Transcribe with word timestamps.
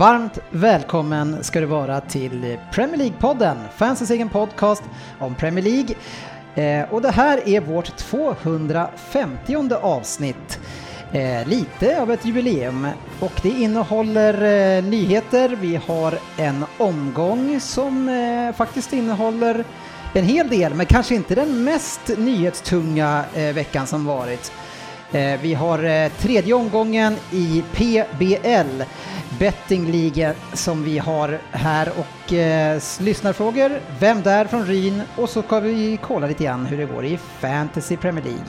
Varmt 0.00 0.38
välkommen 0.50 1.44
ska 1.44 1.60
du 1.60 1.66
vara 1.66 2.00
till 2.00 2.58
Premier 2.72 2.96
League-podden, 2.96 3.56
fansens 3.76 4.10
egen 4.10 4.28
podcast 4.28 4.82
om 5.18 5.34
Premier 5.34 5.64
League. 5.64 5.94
Eh, 6.54 6.92
och 6.92 7.02
det 7.02 7.10
här 7.10 7.48
är 7.48 7.60
vårt 7.60 7.96
250 7.96 9.74
avsnitt. 9.82 10.60
Eh, 11.12 11.48
lite 11.48 12.02
av 12.02 12.10
ett 12.10 12.24
jubileum 12.24 12.86
och 13.20 13.32
det 13.42 13.48
innehåller 13.48 14.34
eh, 14.34 14.84
nyheter. 14.84 15.48
Vi 15.60 15.76
har 15.86 16.18
en 16.36 16.64
omgång 16.78 17.60
som 17.60 18.08
eh, 18.08 18.56
faktiskt 18.56 18.92
innehåller 18.92 19.64
en 20.14 20.24
hel 20.24 20.48
del, 20.48 20.74
men 20.74 20.86
kanske 20.86 21.14
inte 21.14 21.34
den 21.34 21.64
mest 21.64 22.18
nyhetstunga 22.18 23.24
eh, 23.34 23.54
veckan 23.54 23.86
som 23.86 24.04
varit. 24.04 24.52
Eh, 25.12 25.40
Vi 25.42 25.54
har 25.54 25.84
eh, 25.84 26.08
tredje 26.18 26.54
omgången 26.54 27.16
i 27.32 27.64
PBL, 27.72 28.82
bettingligan 29.38 30.34
som 30.52 30.84
vi 30.84 30.98
har 30.98 31.38
här 31.50 31.88
och 31.98 32.32
eh, 32.32 32.80
lyssnarfrågor, 33.00 33.80
vem 34.00 34.22
där 34.22 34.44
från 34.44 34.66
Ryn 34.66 35.02
och 35.16 35.28
så 35.28 35.42
ska 35.42 35.60
vi 35.60 35.98
kolla 36.02 36.26
lite 36.26 36.44
grann 36.44 36.66
hur 36.66 36.78
det 36.78 36.84
går 36.86 37.04
i 37.04 37.16
Fantasy 37.16 37.96
Premier 37.96 38.24
League. 38.24 38.44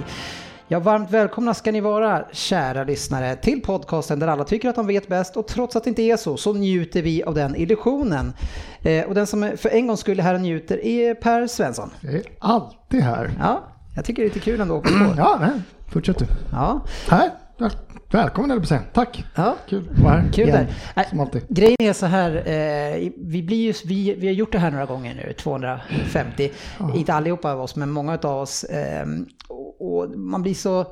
Ja, 0.68 0.80
varmt 0.80 1.12
välkomna 1.12 1.54
ska 1.54 1.72
ni 1.72 1.82
vara, 1.82 2.26
kära 2.32 2.84
lyssnare, 2.84 3.36
till 3.36 3.62
podcasten 3.62 4.20
där 4.20 4.28
alla 4.28 4.44
tycker 4.44 4.70
att 4.70 4.76
de 4.76 4.88
vet 4.88 5.08
bäst 5.08 5.38
och 5.38 5.48
trots 5.48 5.76
att 5.76 5.84
det 5.84 5.90
inte 5.90 6.02
är 6.02 6.18
så, 6.18 6.38
så 6.38 6.54
njuter 6.54 7.02
vi 7.02 7.24
av 7.24 7.36
den 7.36 7.56
illusionen. 7.56 8.34
Eh, 8.82 9.06
och 9.06 9.16
den 9.16 9.28
som 9.28 9.52
för 9.58 9.70
en 9.70 9.88
gång 9.88 9.98
skulle 9.98 10.22
här 10.24 10.34
och 10.34 10.42
njuter 10.42 10.86
är 10.86 11.14
Per 11.14 11.48
Svensson. 11.48 11.90
Jag 12.02 12.14
är 12.14 12.24
alltid 12.40 13.02
här. 13.02 13.32
Ja, 13.40 13.64
jag 13.96 14.06
tycker 14.06 14.22
det 14.22 14.26
är 14.26 14.30
lite 14.34 14.40
kul 14.40 14.62
ändå 14.62 14.78
att 14.78 14.86
åka 14.86 14.90
på. 15.06 15.14
Ja, 15.18 15.38
nej, 15.42 15.52
fortsätt 15.88 16.20
du. 16.20 16.26
Ja, 16.52 16.86
Här, 17.10 17.32
väl- 17.58 17.72
välkommen 18.12 18.52
eller 18.52 18.62
på 18.62 18.68
säga. 18.68 18.82
Tack. 18.94 19.26
ja. 19.36 19.56
Kul 19.70 19.90
att 19.92 20.00
vara 20.00 20.14
här 20.14 20.32
Kul 20.34 20.48
igen, 20.48 20.68
där. 20.96 21.04
Som 21.10 21.20
alltid. 21.20 21.42
Grejen 21.50 21.78
är 21.80 21.94
så 21.94 22.06
här, 22.06 22.36
eh, 22.36 23.12
vi, 23.18 23.44
blir 23.44 23.58
ju, 23.58 23.74
vi, 23.86 24.16
vi 24.16 24.28
har 24.28 24.34
gjort 24.34 24.52
det 24.52 24.60
här 24.60 24.72
några 24.72 24.86
gånger 24.86 25.16
nu, 25.16 25.34
250. 25.34 26.52
Inte 26.96 27.14
allihopa 27.14 27.52
av 27.54 27.62
oss, 27.62 27.76
men 27.76 27.92
många 27.92 28.18
av 28.24 28.38
oss. 28.42 28.64
Eh, 28.64 29.06
och, 29.48 29.82
och 30.04 30.10
man 30.20 30.42
blir 30.42 30.54
så 30.54 30.86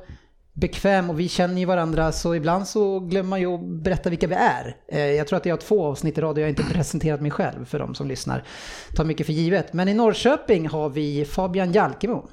bekväm 0.52 1.10
och 1.10 1.20
vi 1.20 1.28
känner 1.28 1.58
ju 1.60 1.64
varandra 1.64 2.12
så 2.12 2.34
ibland 2.34 2.66
så 2.68 3.00
glömmer 3.00 3.28
man 3.30 3.40
ju 3.40 3.54
att 3.54 3.82
berätta 3.82 4.10
vilka 4.10 4.26
vi 4.26 4.34
är. 4.34 4.76
Eh, 4.88 5.00
jag 5.00 5.26
tror 5.26 5.36
att 5.36 5.46
jag 5.46 5.52
har 5.52 5.60
två 5.60 5.84
avsnitt 5.86 6.18
i 6.18 6.20
rad 6.20 6.32
och 6.32 6.38
jag 6.40 6.44
har 6.44 6.50
inte 6.50 6.62
presenterat 6.64 7.20
mig 7.20 7.30
själv 7.30 7.64
för 7.64 7.78
de 7.78 7.94
som 7.94 8.08
lyssnar. 8.08 8.44
Tar 8.96 9.04
mycket 9.04 9.26
för 9.26 9.32
givet. 9.32 9.72
Men 9.72 9.88
i 9.88 9.94
Norrköping 9.94 10.68
har 10.68 10.88
vi 10.88 11.24
Fabian 11.24 11.72
Jalkemo. 11.72 12.28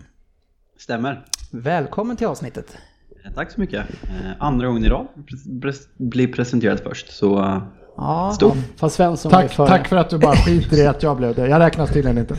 Stämmer. 0.79 1.25
Välkommen 1.51 2.17
till 2.17 2.27
avsnittet. 2.27 2.77
Eh, 3.25 3.31
Tack 3.35 3.51
så 3.51 3.59
mycket. 3.59 3.79
Eh, 4.03 4.31
Andra 4.39 4.67
gången 4.67 4.85
i 4.85 4.89
rad 4.89 5.07
pres- 5.15 5.61
pres- 5.61 5.87
blir 5.97 6.33
presenterad 6.33 6.79
först, 6.79 7.11
så 7.13 7.39
eh, 7.39 7.61
Ja, 7.97 8.31
stort. 8.35 8.57
Fast 8.77 8.95
Svensson 8.95 9.31
Tack, 9.31 9.51
före. 9.53 9.67
tack 9.67 9.87
för 9.87 9.95
att 9.95 10.09
du 10.09 10.17
bara 10.17 10.35
skiter 10.35 10.77
i 10.77 10.87
att 10.87 11.03
jag 11.03 11.17
blev 11.17 11.35
det. 11.35 11.47
Jag 11.47 11.59
räknas 11.59 11.89
tydligen 11.93 12.17
inte. 12.17 12.35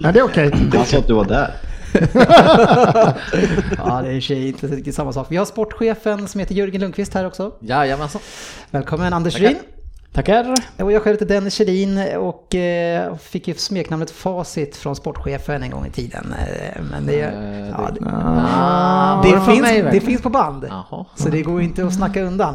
Men 0.00 0.14
det 0.14 0.20
är 0.20 0.24
okej. 0.24 0.52
Han 0.74 0.84
sa 0.86 0.98
att 0.98 1.06
du 1.06 1.14
var 1.14 1.24
där. 1.24 1.50
ja, 3.78 4.02
det 4.02 4.08
är 4.08 4.12
i 4.12 4.20
för 4.20 4.20
sig 4.20 4.48
inte 4.48 4.66
riktigt 4.66 4.94
samma 4.94 5.12
sak. 5.12 5.26
Vi 5.30 5.36
har 5.36 5.44
sportchefen 5.44 6.28
som 6.28 6.40
heter 6.40 6.54
Jörgen 6.54 6.80
Lundqvist 6.80 7.14
här 7.14 7.26
också. 7.26 7.52
Jajamensan. 7.60 8.20
Välkommen 8.70 9.12
Anders 9.12 9.38
Ryn. 9.38 9.56
Tackar. 10.14 10.54
Och 10.78 10.92
jag 10.92 11.02
själv 11.02 11.14
heter 11.14 11.34
Dennis 11.34 11.54
Kjellin 11.54 12.00
och 12.16 12.54
eh, 12.54 13.16
fick 13.16 13.48
ju 13.48 13.54
smeknamnet 13.54 14.10
Facit 14.10 14.76
från 14.76 14.96
sportchefen 14.96 15.62
en 15.62 15.70
gång 15.70 15.86
i 15.86 15.90
tiden. 15.90 16.34
Eh, 16.38 16.82
Men 16.90 17.06
det, 17.06 17.16
ja, 17.78 17.90
det, 18.00 18.00
Ah, 18.06 19.22
det, 19.22 19.32
var 19.32 19.44
från 19.44 19.54
finns, 19.54 19.60
mig, 19.60 19.82
det 19.92 20.00
finns 20.00 20.22
på 20.22 20.28
band. 20.30 20.66
Jaha. 20.70 21.04
Så 21.16 21.28
det 21.28 21.42
går 21.42 21.60
inte 21.62 21.86
att 21.86 21.94
snacka 21.94 22.22
undan. 22.22 22.54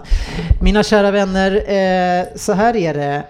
Mina 0.61 0.83
kära 0.83 1.11
vänner, 1.11 1.51
eh, 1.55 2.25
så 2.35 2.53
här 2.53 2.75
är 2.75 2.93
det, 2.93 3.23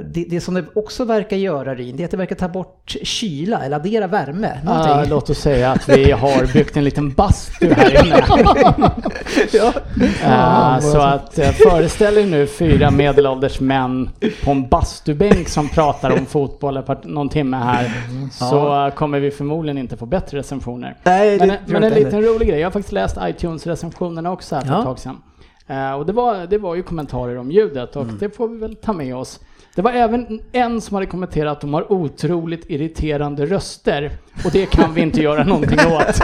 det, 0.04 0.24
det 0.30 0.40
som 0.40 0.54
det 0.54 0.64
också 0.74 1.04
verkar 1.04 1.36
göra 1.36 1.74
Ryn, 1.74 1.96
det 1.96 2.02
är 2.02 2.04
att 2.04 2.10
det 2.10 2.16
verkar 2.16 2.36
ta 2.36 2.48
bort 2.48 2.96
kyla 3.02 3.64
eller 3.64 3.76
addera 3.76 4.06
värme. 4.06 4.60
Uh, 4.64 5.08
låt 5.10 5.30
oss 5.30 5.38
säga 5.38 5.70
att 5.70 5.88
vi 5.88 6.10
har 6.10 6.52
byggt 6.52 6.76
en 6.76 6.84
liten 6.84 7.12
bastu 7.12 7.74
här 7.74 8.04
inne. 8.06 8.24
ja. 9.52 9.72
Eh, 10.24 10.80
så 10.80 10.98
att 10.98 11.38
uh, 11.38 11.44
föreställ 11.44 12.18
er 12.18 12.26
nu 12.26 12.46
fyra 12.46 12.90
medelålders 12.90 13.60
män 13.60 14.10
på 14.44 14.50
en 14.50 14.68
bastubänk 14.68 15.48
som 15.48 15.68
pratar 15.68 16.10
om 16.10 16.26
fotboll 16.26 16.82
någon 17.02 17.28
timme 17.28 17.56
här. 17.56 17.90
Så 18.30 18.86
eh, 18.86 18.94
kommer 18.94 19.20
vi 19.20 19.30
förmodligen 19.30 19.78
inte 19.78 19.96
få 19.96 20.06
bättre 20.06 20.38
recensioner. 20.38 20.96
Nej, 21.02 21.38
Men, 21.38 21.52
men 21.66 21.84
en 21.84 21.92
liten 21.92 22.22
rolig 22.22 22.48
grej, 22.48 22.60
jag 22.60 22.66
har 22.66 22.72
faktiskt 22.72 22.92
läst 22.92 23.16
iTunes-recensionerna 23.16 24.32
också 24.32 24.54
här 24.54 24.62
för 24.62 24.68
Ja. 24.68 24.78
ett 24.78 24.84
tag 24.84 24.98
sedan. 24.98 25.16
Eh, 25.66 25.92
och 25.92 26.06
det 26.06 26.12
var, 26.12 26.46
det 26.46 26.58
var 26.58 26.74
ju 26.74 26.82
kommentarer 26.82 27.36
om 27.36 27.50
ljudet 27.50 27.96
och 27.96 28.06
det 28.06 28.30
får 28.30 28.48
vi 28.48 28.58
väl 28.58 28.76
ta 28.76 28.92
med 28.92 29.16
oss. 29.16 29.40
Det 29.74 29.82
var 29.82 29.92
även 29.92 30.40
en 30.52 30.80
som 30.80 30.94
hade 30.94 31.06
kommenterat 31.06 31.52
att 31.52 31.60
de 31.60 31.74
har 31.74 31.92
otroligt 31.92 32.70
irriterande 32.70 33.46
röster 33.46 34.18
och 34.44 34.50
det 34.52 34.66
kan 34.66 34.94
vi 34.94 35.00
inte 35.00 35.22
göra 35.22 35.44
någonting 35.44 35.78
åt. 35.86 36.20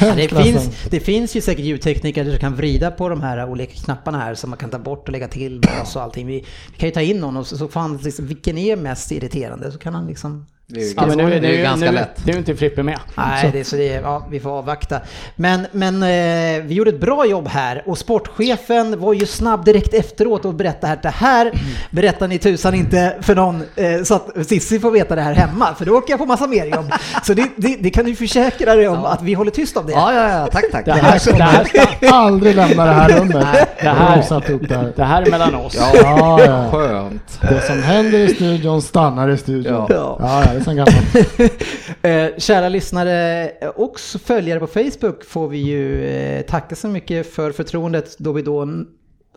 Ja, 0.00 0.14
det, 0.16 0.28
finns, 0.28 0.84
det 0.90 1.00
finns 1.00 1.36
ju 1.36 1.40
säkert 1.40 1.64
ljudtekniker 1.64 2.24
som 2.24 2.38
kan 2.38 2.54
vrida 2.54 2.90
på 2.90 3.08
de 3.08 3.20
här 3.20 3.50
olika 3.50 3.72
knapparna 3.72 4.18
här 4.18 4.34
som 4.34 4.50
man 4.50 4.58
kan 4.58 4.70
ta 4.70 4.78
bort 4.78 5.08
och 5.08 5.12
lägga 5.12 5.28
till 5.28 5.60
bas 5.60 5.96
och 5.96 6.02
allting. 6.02 6.26
Vi, 6.26 6.44
vi 6.72 6.78
kan 6.78 6.88
ju 6.88 6.94
ta 6.94 7.00
in 7.00 7.20
någon 7.20 7.36
och 7.36 7.46
så, 7.46 7.56
så 7.56 7.68
fan, 7.68 7.96
liksom, 7.96 8.26
vilken 8.26 8.58
är 8.58 8.76
mest 8.76 9.12
irriterande? 9.12 9.72
Så 9.72 9.78
kan 9.78 9.94
han 9.94 10.06
liksom 10.06 10.46
Det 10.74 10.80
är 10.80 10.84
ju 10.84 10.88
Ja, 10.96 11.06
men 11.06 11.18
ganska, 11.18 11.24
nu, 11.26 11.40
det 11.40 11.46
är 11.46 11.50
ju 11.50 11.56
nu, 11.56 11.62
ganska 11.62 11.86
nu, 11.90 11.96
lätt. 11.96 12.26
nu 12.26 12.32
är 12.32 12.36
inte 12.38 12.56
Frippe 12.56 12.82
med. 12.82 12.98
Nej, 13.14 13.50
det 13.52 13.60
är 13.60 13.64
så 13.64 13.76
det 13.76 13.84
ja, 13.84 14.26
vi 14.30 14.40
får 14.40 14.50
avvakta. 14.50 15.00
Men, 15.36 15.66
men 15.72 16.02
eh, 16.02 16.62
vi 16.64 16.74
gjorde 16.74 16.90
ett 16.90 17.00
bra 17.00 17.26
jobb 17.26 17.48
här 17.48 17.82
och 17.86 17.98
sportchefen 17.98 19.00
var 19.00 19.12
ju 19.14 19.26
snabb 19.26 19.64
direkt 19.64 19.94
efteråt 19.94 20.44
och 20.44 20.54
berättade 20.54 20.86
här 20.86 20.94
att 20.96 21.02
det 21.02 21.08
här 21.08 21.52
berättar 21.90 22.28
ni 22.28 22.38
tusan 22.38 22.74
inte 22.74 23.14
för 23.20 23.34
någon 23.34 23.62
eh, 23.76 24.02
så 24.04 24.14
att 24.14 24.46
Cissi 24.46 24.80
får 24.80 24.90
veta 24.90 25.14
det 25.14 25.22
här 25.22 25.32
hemma 25.34 25.74
för 25.78 25.84
då 25.84 25.96
åker 25.98 26.12
jag 26.12 26.18
på 26.20 26.26
massa 26.26 26.46
mer 26.46 26.66
jobb. 26.66 26.92
Så 27.24 27.34
det, 27.34 27.48
det, 27.56 27.76
det 27.80 27.90
kan 27.90 28.04
du 28.04 28.14
försäkra 28.16 28.74
dig 28.74 28.88
om 28.88 29.04
att 29.04 29.22
vi 29.22 29.34
håller 29.34 29.50
tyst 29.50 29.76
om 29.76 29.86
det. 29.86 29.92
Ja, 29.92 30.12
ja, 30.14 30.28
ja, 30.38 30.46
tack, 30.46 30.64
tack. 30.72 30.84
Det 30.84 30.92
här, 30.92 31.32
det 31.36 31.42
här, 31.44 31.66
Aldrig 32.12 32.56
lämna 32.56 32.84
det 32.84 32.92
här 32.92 33.08
rummet. 33.08 33.46
det 33.82 33.88
här- 33.88 34.22
satt 34.22 34.50
upp 34.50 34.68
det 34.68 34.76
här. 34.76 34.92
det 34.96 35.04
här 35.04 35.22
är 35.22 35.30
mellan 35.30 35.54
oss. 35.54 35.76
Ja, 35.78 35.90
Ja, 35.94 36.44
ja. 36.44 36.70
skönt. 36.72 37.38
Det 37.40 37.60
som 37.60 37.82
händer 37.82 38.18
i 38.18 38.34
studion 38.34 38.82
stannar 38.82 39.28
i 39.28 39.36
studion. 39.36 39.86
Ja. 39.88 40.16
Ja, 40.20 40.44
sen 40.64 40.76
gammalt. 40.76 41.16
Eh, 42.04 42.28
kära 42.38 42.68
lyssnare 42.68 43.50
och 43.74 44.00
följare 44.00 44.60
på 44.60 44.66
Facebook 44.66 45.24
får 45.24 45.48
vi 45.48 45.58
ju 45.58 46.06
eh, 46.06 46.42
tacka 46.42 46.74
så 46.74 46.88
mycket 46.88 47.34
för 47.34 47.52
förtroendet 47.52 48.18
då 48.18 48.32
vi 48.32 48.42
då 48.42 48.68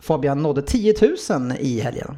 Fabian 0.02 0.42
nådde 0.42 0.62
10 0.62 0.94
000 1.30 1.52
i 1.60 1.80
helgen. 1.80 2.16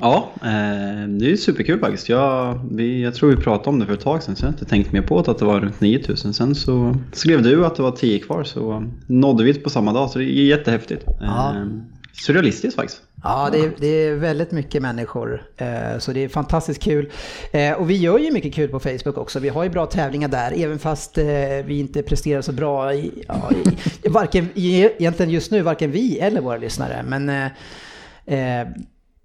Ja, 0.00 0.30
eh, 0.42 1.08
det 1.08 1.32
är 1.32 1.36
superkul 1.36 1.80
faktiskt. 1.80 2.08
Jag, 2.08 2.60
vi, 2.70 3.02
jag 3.02 3.14
tror 3.14 3.30
vi 3.30 3.36
pratade 3.36 3.70
om 3.70 3.78
det 3.78 3.86
för 3.86 3.94
ett 3.94 4.00
tag 4.00 4.22
sedan 4.22 4.36
så 4.36 4.44
jag 4.44 4.48
har 4.48 4.52
inte 4.52 4.64
tänkt 4.64 4.92
mer 4.92 5.02
på 5.02 5.18
att 5.18 5.38
det 5.38 5.44
var 5.44 5.60
runt 5.60 5.80
9000. 5.80 6.34
Sen 6.34 6.54
så 6.54 6.96
skrev 7.12 7.42
du 7.42 7.66
att 7.66 7.76
det 7.76 7.82
var 7.82 7.90
10 7.90 8.18
kvar 8.18 8.44
så 8.44 8.84
nådde 9.06 9.44
vi 9.44 9.52
det 9.52 9.60
på 9.60 9.70
samma 9.70 9.92
dag 9.92 10.10
så 10.10 10.18
det 10.18 10.24
är 10.24 10.44
jättehäftigt. 10.44 11.04
Ja. 11.20 11.66
Surrealistiskt 12.12 12.76
faktiskt. 12.76 13.02
Ja, 13.22 13.48
det 13.52 13.58
är, 13.58 13.72
det 13.78 13.86
är 13.86 14.14
väldigt 14.14 14.50
mycket 14.50 14.82
människor. 14.82 15.42
Eh, 15.56 15.98
så 15.98 16.12
det 16.12 16.24
är 16.24 16.28
fantastiskt 16.28 16.82
kul. 16.82 17.12
Eh, 17.52 17.72
och 17.72 17.90
vi 17.90 17.96
gör 17.96 18.18
ju 18.18 18.32
mycket 18.32 18.54
kul 18.54 18.70
på 18.70 18.80
Facebook 18.80 19.18
också. 19.18 19.38
Vi 19.38 19.48
har 19.48 19.64
ju 19.64 19.70
bra 19.70 19.86
tävlingar 19.86 20.28
där, 20.28 20.52
även 20.56 20.78
fast 20.78 21.18
eh, 21.18 21.24
vi 21.64 21.78
inte 21.78 22.02
presterar 22.02 22.42
så 22.42 22.52
bra 22.52 22.94
i, 22.94 23.24
ja, 23.28 23.50
i, 24.02 24.08
varken, 24.08 24.48
egentligen 24.54 25.30
just 25.30 25.50
nu, 25.50 25.62
varken 25.62 25.90
vi 25.90 26.18
eller 26.18 26.40
våra 26.40 26.56
lyssnare. 26.56 27.02
Men 27.02 27.28
eh, 28.26 28.68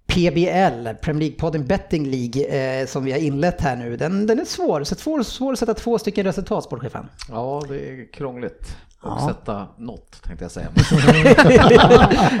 PBL, 0.06 0.88
Premier 1.02 1.30
League-podden 1.30 1.66
Betting 1.66 2.10
League, 2.10 2.44
eh, 2.80 2.86
som 2.86 3.04
vi 3.04 3.12
har 3.12 3.18
inlett 3.18 3.60
här 3.60 3.76
nu, 3.76 3.96
den, 3.96 4.26
den 4.26 4.40
är 4.40 4.44
svår. 4.44 4.84
Så 4.84 4.94
svår, 4.94 5.22
svår 5.22 5.52
att 5.52 5.58
sätta 5.58 5.74
två 5.74 5.98
stycken 5.98 6.26
resultat, 6.26 6.64
sportchefen. 6.64 7.08
Ja, 7.28 7.62
det 7.68 7.74
är 7.74 8.12
krångligt. 8.12 8.76
Och 9.06 9.18
Ja. 9.22 9.28
sätta 9.28 9.66
något, 9.78 10.22
tänkte 10.22 10.44
jag 10.44 10.50
säga. 10.52 10.66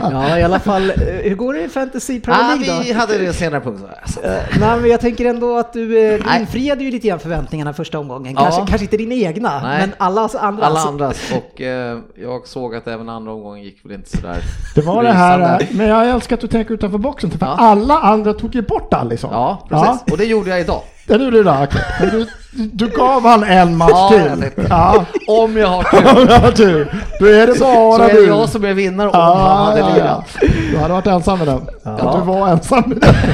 ja, 0.00 0.38
i 0.38 0.42
alla 0.42 0.58
fall. 0.58 0.90
eh, 0.90 0.96
Hur 1.22 1.34
går 1.34 1.54
det 1.54 1.60
i 1.62 1.68
Fantasy 1.68 2.20
Premier 2.20 2.42
ah, 2.44 2.54
League 2.54 2.76
då? 2.76 2.82
vi 2.82 2.92
hade 2.92 3.18
det 3.18 3.32
senare 3.32 3.60
punkt. 3.60 3.82
Alltså. 4.02 4.22
Eh, 4.24 4.42
Nej, 4.60 4.80
men 4.80 4.90
jag 4.90 5.00
tänker 5.00 5.24
ändå 5.24 5.58
att 5.58 5.72
du, 5.72 5.98
eh, 6.14 6.40
infriade 6.40 6.84
ju 6.84 6.90
lite 6.90 7.08
grann 7.08 7.18
förväntningarna 7.18 7.72
första 7.72 7.98
omgången. 7.98 8.34
Ja. 8.36 8.42
Kanske, 8.42 8.60
kanske 8.60 8.84
inte 8.84 8.96
dina 8.96 9.14
egna, 9.14 9.60
Nej. 9.62 9.78
men 9.80 9.92
alla 9.98 10.28
andra. 10.40 10.66
Alla 10.66 10.80
andras. 10.80 11.32
Och 11.36 11.60
eh, 11.60 11.98
jag 12.14 12.46
såg 12.46 12.74
att 12.74 12.86
även 12.88 13.08
andra 13.08 13.32
omgången 13.32 13.64
gick 13.64 13.84
väl 13.84 13.92
inte 13.92 14.16
sådär. 14.16 14.38
Det 14.74 14.80
var 14.80 15.02
det 15.02 15.12
här, 15.12 15.68
men 15.70 15.86
jag 15.88 16.08
älskar 16.10 16.36
att 16.36 16.40
du 16.40 16.46
tänker 16.48 16.74
utanför 16.74 16.98
boxen. 16.98 17.30
För 17.30 17.38
Ja. 17.46 17.56
alla 17.58 17.98
andra 17.98 18.32
tog 18.32 18.54
ju 18.54 18.62
bort 18.62 18.94
Alisson. 18.94 19.30
Ja, 19.32 19.66
precis. 19.68 20.12
Och 20.12 20.18
det 20.18 20.24
gjorde 20.24 20.50
jag 20.50 20.60
idag. 20.60 20.82
Det 21.06 21.14
gjorde 21.14 21.30
du 21.36 21.42
då, 21.42 21.50
okej. 21.62 21.82
Men 22.00 22.08
du, 22.10 22.26
du 22.72 22.88
gav 22.88 23.22
han 23.26 23.44
en 23.44 23.76
match 23.76 23.90
Ja, 23.92 24.14
jag 24.14 24.38
till. 24.54 24.66
Ja, 24.70 25.04
Om 25.28 25.56
jag 25.56 25.68
har 25.68 25.82
tur. 25.92 26.26
ja 26.30 26.50
du. 26.56 26.88
Då 27.20 27.26
är 27.26 27.46
det 27.46 27.54
Så 27.54 27.64
bara 27.64 28.08
är 28.08 28.14
det 28.14 28.20
du. 28.20 28.26
jag 28.26 28.48
som 28.48 28.64
är 28.64 28.72
vinnare 28.74 29.08
om 29.08 29.12
Ja, 29.14 29.34
han 29.56 29.66
hade 29.66 29.80
ja, 29.80 29.94
lirat. 29.94 30.24
ja. 30.40 30.48
Du 30.70 30.78
hade 30.78 30.92
varit 30.94 31.06
ensam 31.06 31.38
med 31.38 31.48
den. 31.48 31.68
Att 31.84 32.12
du 32.12 32.20
var 32.20 32.48
ensam 32.48 32.82
med 32.86 32.98
den. 32.98 33.14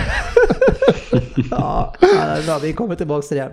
Ja, 1.50 1.94
ja, 2.00 2.08
det 2.08 2.42
är 2.42 2.46
bra. 2.46 2.58
Vi 2.58 2.72
kommer 2.72 2.94
tillbaka 2.94 3.26
till 3.26 3.36
det. 3.36 3.50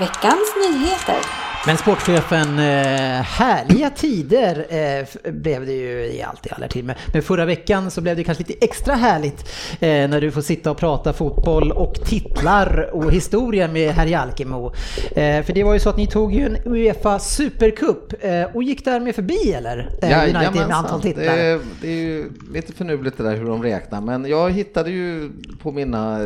Veckans 0.00 0.54
nyheter. 0.68 1.16
Men 1.66 1.76
sportchefen, 1.76 2.58
eh, 2.58 3.22
härliga 3.22 3.90
tider 3.90 4.66
eh, 4.68 5.32
blev 5.32 5.66
det 5.66 5.72
ju 5.72 6.06
i 6.06 6.22
allt 6.22 6.46
i 6.46 6.50
alla 6.52 6.68
tid. 6.68 6.84
Men- 7.12 7.22
förra 7.22 7.44
veckan 7.44 7.90
så 7.90 8.00
blev 8.00 8.16
det 8.16 8.24
kanske 8.24 8.44
lite 8.48 8.64
extra 8.64 8.94
härligt 8.94 9.48
eh, 9.80 9.88
när 10.08 10.20
du 10.20 10.30
får 10.30 10.40
sitta 10.40 10.70
och 10.70 10.76
prata 10.76 11.12
fotboll 11.12 11.72
och 11.72 11.94
titlar 12.04 12.90
och 12.92 13.12
historia 13.12 13.68
med 13.68 13.90
herr 13.92 14.06
Jalkemo. 14.06 14.72
För 15.14 15.52
det 15.54 15.64
var 15.64 15.72
ju 15.74 15.80
så 15.80 15.88
att 15.90 15.96
ni 15.96 16.06
tog 16.06 16.32
ju 16.34 16.46
en 16.46 16.56
Uefa 16.64 17.18
Supercup 17.18 18.12
och 18.54 18.62
gick 18.62 18.84
därmed 18.84 19.14
förbi 19.14 19.52
eller? 19.52 19.78
United 20.02 20.54
med 20.54 20.70
antal 20.76 21.00
Det 21.00 21.08
titlar. 21.08 21.24
är, 21.36 21.60
det 21.80 21.88
är 21.88 21.96
ju 22.02 22.30
lite 22.52 22.72
förnuligt 22.72 23.16
det 23.16 23.22
där 23.24 23.36
hur 23.36 23.44
de 23.46 23.62
räknar, 23.62 24.00
men 24.00 24.24
jag 24.24 24.50
hittade 24.50 24.90
ju 24.90 25.30
på 25.62 25.72
mina 25.72 26.18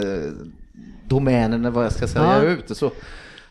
domäner, 1.05 1.70
vad 1.70 1.84
jag 1.84 1.93
ska 1.93 2.06
säga, 2.08 2.25
Ja. 2.25 2.43
ute 2.43 2.75
så 2.75 2.91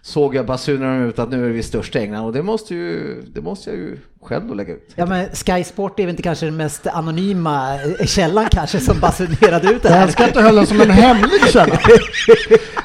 såg 0.08 0.36
jag 0.36 0.46
basunerna 0.46 1.06
ut 1.06 1.20
att 1.20 1.30
nu 1.30 1.46
är 1.46 1.50
vi 1.50 1.64
störst 1.64 1.96
i 1.96 2.00
England. 2.00 2.26
Och 2.26 2.34
det 2.34 2.44
måste, 2.44 2.76
ju, 2.76 3.22
det 3.22 3.42
måste 3.42 3.70
jag 3.70 3.80
ju 3.80 3.98
själv 4.28 4.48
då 4.48 4.54
lägga 4.54 4.74
ut. 4.74 4.92
Ja 4.96 5.06
men 5.06 5.26
Sky 5.34 5.64
Sport 5.64 6.00
är 6.00 6.04
väl 6.04 6.10
inte 6.10 6.24
kanske 6.24 6.46
den 6.46 6.58
mest 6.58 6.88
anonyma 6.88 7.76
eh, 8.00 8.06
källan 8.06 8.46
kanske 8.52 8.80
som 8.80 9.00
basunerade 9.00 9.68
ut 9.74 9.84
det 9.84 9.90
Jag 9.90 9.96
här. 9.96 10.04
älskar 10.04 10.28
att 10.28 10.34
du 10.34 10.40
höll 10.42 10.56
den 10.56 10.68
som 10.68 10.82
en 10.82 10.90
hemlig 10.90 11.42
källa. 11.54 11.80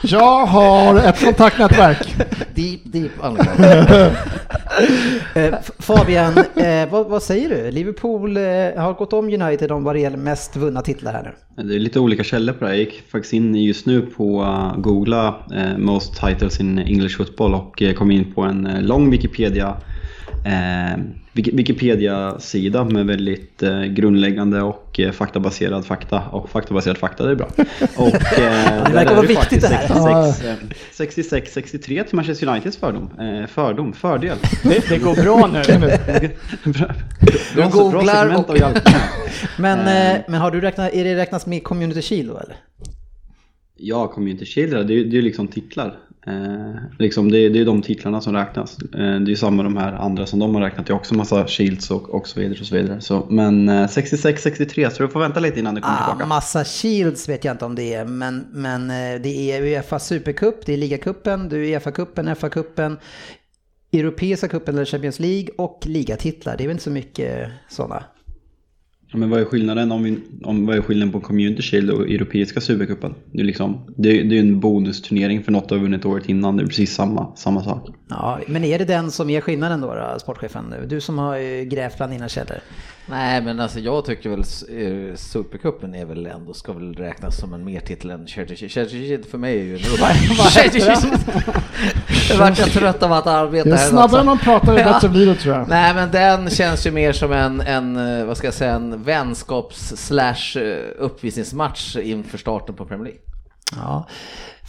Jag 0.03 0.47
har 0.47 0.99
ett 0.99 1.25
kontaktnätverk. 1.25 2.15
Deep, 2.55 2.81
deep. 2.85 3.13
Eh, 5.35 5.55
Fabian, 5.79 6.39
eh, 6.39 6.91
vad, 6.91 7.07
vad 7.07 7.23
säger 7.23 7.49
du? 7.49 7.71
Liverpool 7.71 8.37
eh, 8.37 8.43
har 8.77 8.95
gått 8.99 9.13
om 9.13 9.29
United 9.43 9.73
om 9.73 9.85
vad 9.85 9.95
det 9.95 10.01
gäller 10.01 10.17
mest 10.17 10.57
vunna 10.57 10.83
titlar 10.83 11.13
här 11.13 11.35
nu. 11.57 11.63
Det 11.69 11.75
är 11.75 11.79
lite 11.79 12.01
olika 12.01 12.25
källor 12.25 12.53
på 12.53 12.59
det 12.59 12.67
här. 12.67 12.73
Jag 12.77 12.81
gick 12.85 13.03
faktiskt 13.13 13.33
in 13.33 13.55
just 13.55 13.87
nu 13.87 14.01
på 14.01 14.47
googla 14.77 15.35
eh, 15.55 15.79
most 15.79 16.21
titles 16.27 16.61
in 16.61 16.79
English 16.79 17.17
football 17.17 17.55
och 17.55 17.83
kom 17.99 18.11
in 18.11 18.33
på 18.35 18.43
en 18.43 18.69
lång 18.81 19.11
Wikipedia 19.11 19.77
eh, 20.45 20.99
Wiki- 21.33 21.57
Wikipedia-sida 21.57 22.85
med 22.85 23.07
väldigt 23.07 23.63
eh, 23.63 23.83
grundläggande 23.83 24.63
och 24.63 25.01
eh, 25.01 25.13
faktabaserad 25.13 25.87
fakta. 25.87 26.23
Och 26.31 26.51
faktabaserad 26.51 26.99
fakta, 26.99 27.25
det 27.25 27.31
är 27.31 27.35
bra. 27.35 27.49
Och, 27.97 28.39
eh, 28.39 28.85
det 28.87 28.93
verkar 28.93 29.15
vara 29.15 29.27
viktigt 29.27 29.61
det 29.61 29.67
här. 29.69 30.33
66, 30.93 31.33
eh, 31.33 31.61
66-63 31.63 32.05
till 32.05 32.17
Manchester 32.17 32.47
Uniteds 32.49 32.77
fördom. 32.77 33.11
Eh, 33.21 33.47
fördom, 33.47 33.93
fördel. 33.93 34.37
Det, 34.63 34.89
det 34.89 34.99
går 34.99 35.15
bra 35.23 35.47
nu. 35.47 35.63
Du 37.55 37.69
googlar 37.71 38.37
och-. 38.39 38.57
Men, 39.59 39.79
eh, 39.79 40.21
men 40.29 40.41
har 40.41 40.51
du 40.51 40.61
räknat, 40.61 40.93
är 40.93 41.05
det 41.05 41.17
räknas 41.17 41.47
med 41.47 41.65
Community 41.65 42.03
Shield 42.03 42.29
då 42.29 42.39
eller? 42.39 42.57
Ja, 43.77 44.09
Community 44.09 44.45
Shield, 44.47 44.73
det 44.87 44.95
är 44.95 44.97
ju 44.97 45.05
det 45.05 45.11
är 45.11 45.19
ju 45.19 45.23
liksom 45.23 45.49
titlar. 45.49 45.99
Eh, 46.27 46.75
liksom 46.99 47.31
det, 47.31 47.39
är, 47.39 47.51
det 47.51 47.61
är 47.61 47.65
de 47.65 47.83
titlarna 47.83 48.21
som 48.21 48.35
räknas. 48.35 48.79
Eh, 48.79 49.21
det 49.21 49.33
är 49.33 49.37
samma 49.37 49.63
de 49.63 49.77
här 49.77 49.93
andra 49.93 50.27
som 50.27 50.39
de 50.39 50.55
har 50.55 50.63
räknat. 50.63 50.87
Det 50.87 50.93
är 50.93 50.95
också 50.95 51.15
massa 51.15 51.47
Shields 51.47 51.91
och, 51.91 52.11
och 52.15 52.29
så 52.29 52.41
vidare. 52.41 52.61
Och 52.61 52.67
så 52.67 52.75
vidare. 52.75 53.01
Så, 53.01 53.27
men 53.31 53.69
eh, 53.69 53.73
66-63, 53.87 54.91
så 54.91 55.03
du 55.03 55.09
får 55.09 55.21
vänta 55.21 55.41
lite 55.41 55.59
innan 55.61 55.75
du 55.75 55.81
kommer 55.81 55.97
Ah, 56.01 56.07
tillbaka. 56.07 56.27
massa 56.27 56.65
Shields 56.65 57.29
vet 57.29 57.45
jag 57.45 57.55
inte 57.55 57.65
om 57.65 57.75
det 57.75 57.95
är, 57.95 58.05
men, 58.05 58.47
men 58.53 58.91
eh, 58.91 59.21
det 59.23 59.53
är 59.53 59.63
Uefa 59.63 59.99
Supercup, 59.99 60.67
det 60.67 60.73
är 60.73 60.77
ligacupen, 60.77 61.49
det 61.49 61.57
är 61.57 61.61
Uefa-cupen, 61.79 62.35
FA-cupen, 62.35 62.97
Europeiska 63.93 64.49
cupen 64.49 64.75
eller 64.75 64.85
Champions 64.85 65.21
League 65.21 65.49
och 65.59 65.81
ligatitlar. 65.87 66.57
Det 66.57 66.65
är 66.65 66.69
väl 66.69 66.73
inte 66.75 66.85
så 66.85 66.91
mycket 66.91 67.49
sådana. 67.69 68.05
Ja, 69.13 69.19
men 69.19 69.31
vad 69.31 69.41
är 69.41 69.45
skillnaden 69.45 69.93
om, 69.93 70.03
vi, 70.03 70.19
om 70.43 70.67
vad 70.67 70.77
är 70.77 70.81
skillnaden 70.81 71.13
på 71.13 71.21
Community 71.21 71.63
Shield 71.63 71.91
och 71.91 72.03
Europeiska 72.03 72.61
Supercupen? 72.61 73.15
Det 73.33 73.41
är 73.41 73.45
liksom, 73.45 73.81
det, 73.97 74.09
det 74.09 74.19
är 74.19 74.23
ju 74.23 74.39
en 74.39 74.61
bonusturnering 74.61 75.43
för 75.43 75.53
något 75.53 75.69
du 75.69 75.75
har 75.75 75.83
vunnit 75.83 76.05
året 76.05 76.29
innan. 76.29 76.57
Det 76.57 76.63
är 76.63 76.67
precis 76.67 76.95
samma, 76.95 77.37
samma 77.37 77.65
sak. 77.65 77.89
Ja, 78.09 78.41
men 78.47 78.65
är 78.65 78.79
det 78.79 78.85
den 78.85 79.11
som 79.11 79.31
är 79.31 79.41
skillnaden 79.41 79.81
då, 79.81 79.95
då 79.95 80.19
sportchefen? 80.19 80.75
Du 80.89 81.01
som 81.01 81.19
har 81.19 81.37
eh, 81.37 81.63
grävt 81.63 81.97
bland 81.97 82.13
dina 82.13 82.29
källor. 82.29 82.59
Nej, 83.07 83.43
men 83.43 83.61
alltså 83.61 83.81
jag 83.81 84.05
tycker 84.05 84.31
väl 84.31 84.41
eh, 84.41 85.17
Supercupen 85.17 85.95
är 85.95 86.05
väl 86.05 86.27
ändå, 86.27 86.55
ska 86.55 86.73
väl 86.73 86.95
räknas 86.95 87.41
som 87.41 87.55
en 87.55 87.65
mer 87.65 87.81
titel 87.81 88.11
än 88.11 88.27
Charity 88.27 88.57
Shield. 88.57 88.73
Charity 88.73 89.09
Shield 89.09 89.27
för 89.27 89.39
mig 89.39 89.59
är 89.61 89.65
ju 89.65 89.75
en 89.75 89.81
Jag 92.31 92.37
vart 92.37 92.59
jag 92.59 92.69
trött 92.69 93.03
av 93.03 93.13
att 93.13 93.27
arbeta 93.27 93.69
Ju 93.69 93.75
här 93.75 93.89
snabbare 93.89 94.07
också. 94.07 94.25
man 94.25 94.39
pratar 94.39 94.79
ju 94.79 94.85
bättre 94.85 95.09
blir 95.09 95.27
det 95.27 95.35
tror 95.35 95.55
jag. 95.55 95.69
Nej 95.69 95.95
men 95.95 96.11
den 96.11 96.51
känns 96.51 96.87
ju 96.87 96.91
mer 96.91 97.13
som 97.13 97.33
en, 97.33 97.61
en 97.61 98.19
eh, 98.21 98.25
vad 98.27 98.37
ska 98.37 98.47
jag 98.47 98.55
säga, 98.55 98.75
en 98.75 99.02
vänskaps 99.03 99.93
slash 99.97 100.57
eh, 100.57 100.91
uppvisningsmatch 100.99 101.97
inför 101.97 102.39
starten 102.39 102.75
på 102.75 102.87
Premier 102.87 103.05
League. 103.05 103.21
Ja. 103.77 104.09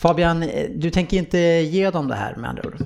Fabian, 0.02 0.44
eh, 0.44 0.70
du 0.75 0.90
tänker 0.90 1.18
inte 1.18 1.38
ge 1.38 1.90
dem 1.90 2.08
det 2.08 2.16
här 2.16 2.36
med 2.36 2.50
andra 2.50 2.63
ord? 2.68 2.78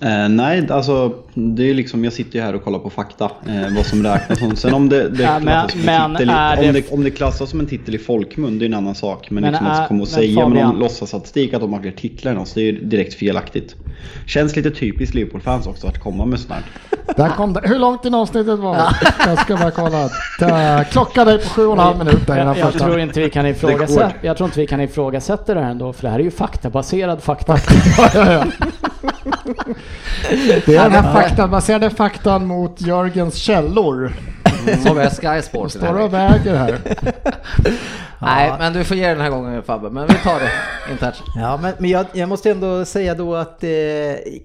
Eh, 0.00 0.28
nej, 0.28 0.66
alltså 0.70 1.14
det 1.34 1.70
är 1.70 1.74
liksom, 1.74 2.04
jag 2.04 2.12
sitter 2.12 2.38
ju 2.38 2.44
här 2.44 2.54
och 2.54 2.64
kollar 2.64 2.78
på 2.78 2.90
fakta, 2.90 3.24
eh, 3.24 3.74
vad 3.76 3.86
som 3.86 4.02
räknas 4.02 4.38
som. 4.38 4.56
Sen 4.56 4.74
om 4.74 4.88
det, 4.88 5.08
det 5.08 5.22
Ja, 5.22 5.38
men- 5.38 5.68
klassas 5.68 5.72
som 5.72 5.88
en 5.88 6.16
titel, 6.16 6.28
i- 6.28 6.32
är 6.32 6.56
om, 6.68 6.72
det- 6.74 6.80
det, 6.80 6.92
om 6.92 7.04
det 7.04 7.10
klassas 7.10 7.50
som 7.50 7.60
en 7.60 7.66
titel 7.66 7.94
i 7.94 7.98
folkmun, 7.98 8.58
det 8.58 8.64
är 8.64 8.66
en 8.66 8.74
annan 8.74 8.94
sak. 8.94 9.30
Men, 9.30 9.42
Men 9.42 9.52
liksom 9.52 9.66
är- 9.66 9.82
att 9.82 9.88
komma 9.88 10.02
och 10.02 10.08
säga 10.08 10.48
med 10.48 10.64
någon 10.64 10.78
låtsasstatistik 10.78 11.54
att 11.54 11.60
de 11.60 11.72
har 11.72 11.80
fler 11.80 11.90
titlar 11.92 12.32
än 12.32 12.38
oss, 12.38 12.52
det 12.54 12.60
är 12.60 12.64
ju 12.64 12.80
direkt 12.84 13.14
felaktigt. 13.14 13.74
Känns 14.26 14.56
lite 14.56 14.70
typiskt 14.70 15.14
Liverpool-fans 15.14 15.66
också 15.66 15.86
att 15.86 16.00
komma 16.02 16.24
med 16.26 16.40
sånt 16.40 16.52
här. 16.52 16.62
Där 17.16 17.28
kom 17.28 17.52
det. 17.52 17.60
Hur 17.64 17.78
långt 17.78 18.04
in 18.04 18.14
i 18.14 18.16
avsnittet 18.16 18.58
var 18.58 18.74
vi? 18.74 18.80
Jag 19.30 19.38
ska 19.38 19.56
bara 19.56 19.70
kolla. 19.70 20.08
Ta- 20.40 20.84
Klocka 20.90 21.24
dig 21.24 21.38
på 21.38 21.48
sju 21.48 21.66
och 21.66 21.72
en 21.72 21.78
halv 21.78 21.98
minut 21.98 22.26
där 22.26 22.36
Jag, 22.38 22.58
jag 22.58 22.72
tror 22.72 23.00
inte 23.00 23.20
vi 23.20 23.30
kan 23.30 23.46
ifrågasätta, 23.46 24.12
jag 24.22 24.36
tror 24.36 24.46
inte 24.48 24.60
vi 24.60 24.66
kan 24.66 24.80
ifrågasätta 24.80 25.54
det 25.54 25.60
här 25.60 25.70
ändå, 25.70 25.92
för 25.92 26.02
det 26.02 26.08
här 26.10 26.18
är 26.18 26.22
ju 26.24 26.30
faktabaserad 26.30 27.22
fakta. 27.22 27.56
Ja, 27.98 28.10
ja, 28.14 28.32
ja. 28.32 28.44
Det 30.66 30.76
är 30.76 30.90
den 30.90 30.92
här 30.92 31.12
faktabaserade 31.12 31.90
faktan 31.90 32.46
mot 32.46 32.80
Jörgens 32.80 33.34
källor. 33.34 34.12
Så 34.84 34.94
vi 34.94 35.00
har 35.00 35.10
Sky 35.10 35.42
Sports. 35.42 35.74
den 35.74 35.82
Står 35.82 36.00
och 36.00 36.14
väger 36.14 36.54
här. 36.54 36.78
Nej, 38.20 38.52
men 38.58 38.72
du 38.72 38.84
får 38.84 38.96
ge 38.96 39.08
den 39.08 39.20
här 39.20 39.30
gången 39.30 39.62
Fabbe, 39.62 39.90
men 39.90 40.06
vi 40.06 40.14
tar 40.14 40.40
det 40.40 40.50
internt. 40.92 41.22
Ja, 41.36 41.56
men, 41.62 41.72
men 41.78 41.90
jag, 41.90 42.06
jag 42.12 42.28
måste 42.28 42.50
ändå 42.50 42.84
säga 42.84 43.14
då 43.14 43.34
att 43.34 43.64
eh, 43.64 43.70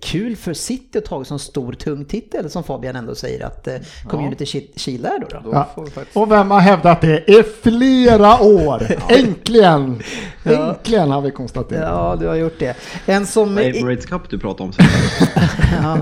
kul 0.01 0.35
för 0.35 0.53
City 0.53 0.97
att 0.97 1.05
ta 1.05 1.17
en 1.19 1.25
sån 1.25 1.39
stor 1.39 1.73
tung 1.73 2.05
titel 2.05 2.49
som 2.49 2.63
Fabian 2.63 2.95
ändå 2.95 3.15
säger 3.15 3.45
att 3.45 3.67
eh, 3.67 3.75
Community 4.09 4.45
Shield 4.45 4.67
Shield 4.75 5.05
är 5.05 5.19
då. 5.19 5.27
då. 5.31 5.39
Då 5.43 5.49
Ja. 5.75 5.85
faktiskt... 5.93 6.17
Och 6.17 6.31
vem 6.31 6.51
har 6.51 6.59
hävdat 6.59 7.01
det 7.01 7.29
i 7.31 7.43
flera 7.63 8.41
år? 8.41 8.83
Äntligen! 9.09 10.01
Äntligen 10.45 11.11
har 11.11 11.21
vi 11.21 11.31
konstaterat. 11.31 11.89
Ja, 11.89 12.15
du 12.19 12.27
har 12.27 12.35
gjort 12.35 12.59
det. 12.59 12.75
En 13.05 13.25
som... 13.25 13.57
Emirates 13.57 14.05
Cup 14.05 14.29
du 14.29 14.39
pratar 14.39 14.63
om 14.63 14.73
sen. 14.73 14.85
ja, 15.83 15.97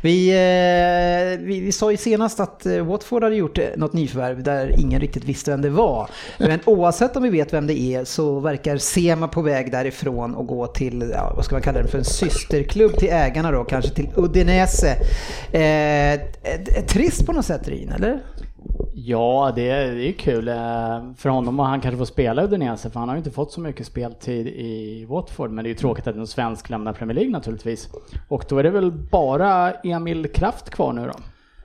vi, 0.00 0.28
eh, 0.30 1.46
vi, 1.46 1.60
vi 1.60 1.72
sa 1.72 1.90
ju 1.90 1.96
senast 1.96 2.40
att 2.40 2.66
eh, 2.66 2.78
Watford 2.86 3.22
hade 3.22 3.36
gjort 3.36 3.58
eh, 3.58 3.64
något 3.76 3.92
nyförvärv 3.92 4.42
där 4.42 4.74
ingen 4.80 5.00
riktigt 5.00 5.24
visste 5.24 5.50
vem 5.50 5.62
det 5.62 5.70
var. 5.70 6.08
Men 6.38 6.60
oavsett 6.64 7.09
Oavsett 7.10 7.16
om 7.16 7.22
vi 7.22 7.38
vet 7.38 7.52
vem 7.52 7.66
det 7.66 7.80
är 7.80 8.04
så 8.04 8.40
verkar 8.40 8.76
Sema 8.76 9.28
på 9.28 9.42
väg 9.42 9.72
därifrån 9.72 10.34
och 10.34 10.46
gå 10.46 10.66
till, 10.66 11.10
ja, 11.14 11.32
vad 11.36 11.44
ska 11.44 11.54
man 11.54 11.62
kalla 11.62 11.82
det 11.82 11.88
för, 11.88 11.98
en 11.98 12.04
systerklubb 12.04 12.96
till 12.96 13.08
ägarna 13.08 13.50
då, 13.50 13.64
kanske 13.64 13.90
till 13.90 14.08
Udinese. 14.16 14.96
Eh, 15.52 16.12
eh 16.12 16.20
trist 16.86 17.26
på 17.26 17.32
något 17.32 17.44
sätt 17.44 17.68
Ryn, 17.68 17.92
eller? 17.92 18.22
Ja, 18.94 19.52
det 19.56 19.70
är, 19.70 19.94
det 19.94 20.08
är 20.08 20.12
kul 20.12 20.48
eh, 20.48 20.54
för 21.16 21.28
honom 21.28 21.60
och 21.60 21.66
han 21.66 21.80
kanske 21.80 21.98
får 21.98 22.04
spela 22.04 22.44
Udinese 22.44 22.90
för 22.90 23.00
han 23.00 23.08
har 23.08 23.16
ju 23.16 23.18
inte 23.18 23.30
fått 23.30 23.52
så 23.52 23.60
mycket 23.60 23.86
speltid 23.86 24.46
i 24.46 25.04
Watford. 25.08 25.50
Men 25.50 25.64
det 25.64 25.68
är 25.68 25.72
ju 25.72 25.78
tråkigt 25.78 26.06
att 26.06 26.16
en 26.16 26.26
svensk 26.26 26.70
lämnar 26.70 26.92
Premier 26.92 27.14
League 27.14 27.32
naturligtvis. 27.32 27.88
Och 28.28 28.44
då 28.48 28.58
är 28.58 28.62
det 28.62 28.70
väl 28.70 28.92
bara 28.92 29.72
Emil 29.72 30.32
Kraft 30.32 30.70
kvar 30.70 30.92
nu 30.92 31.06
då. 31.06 31.14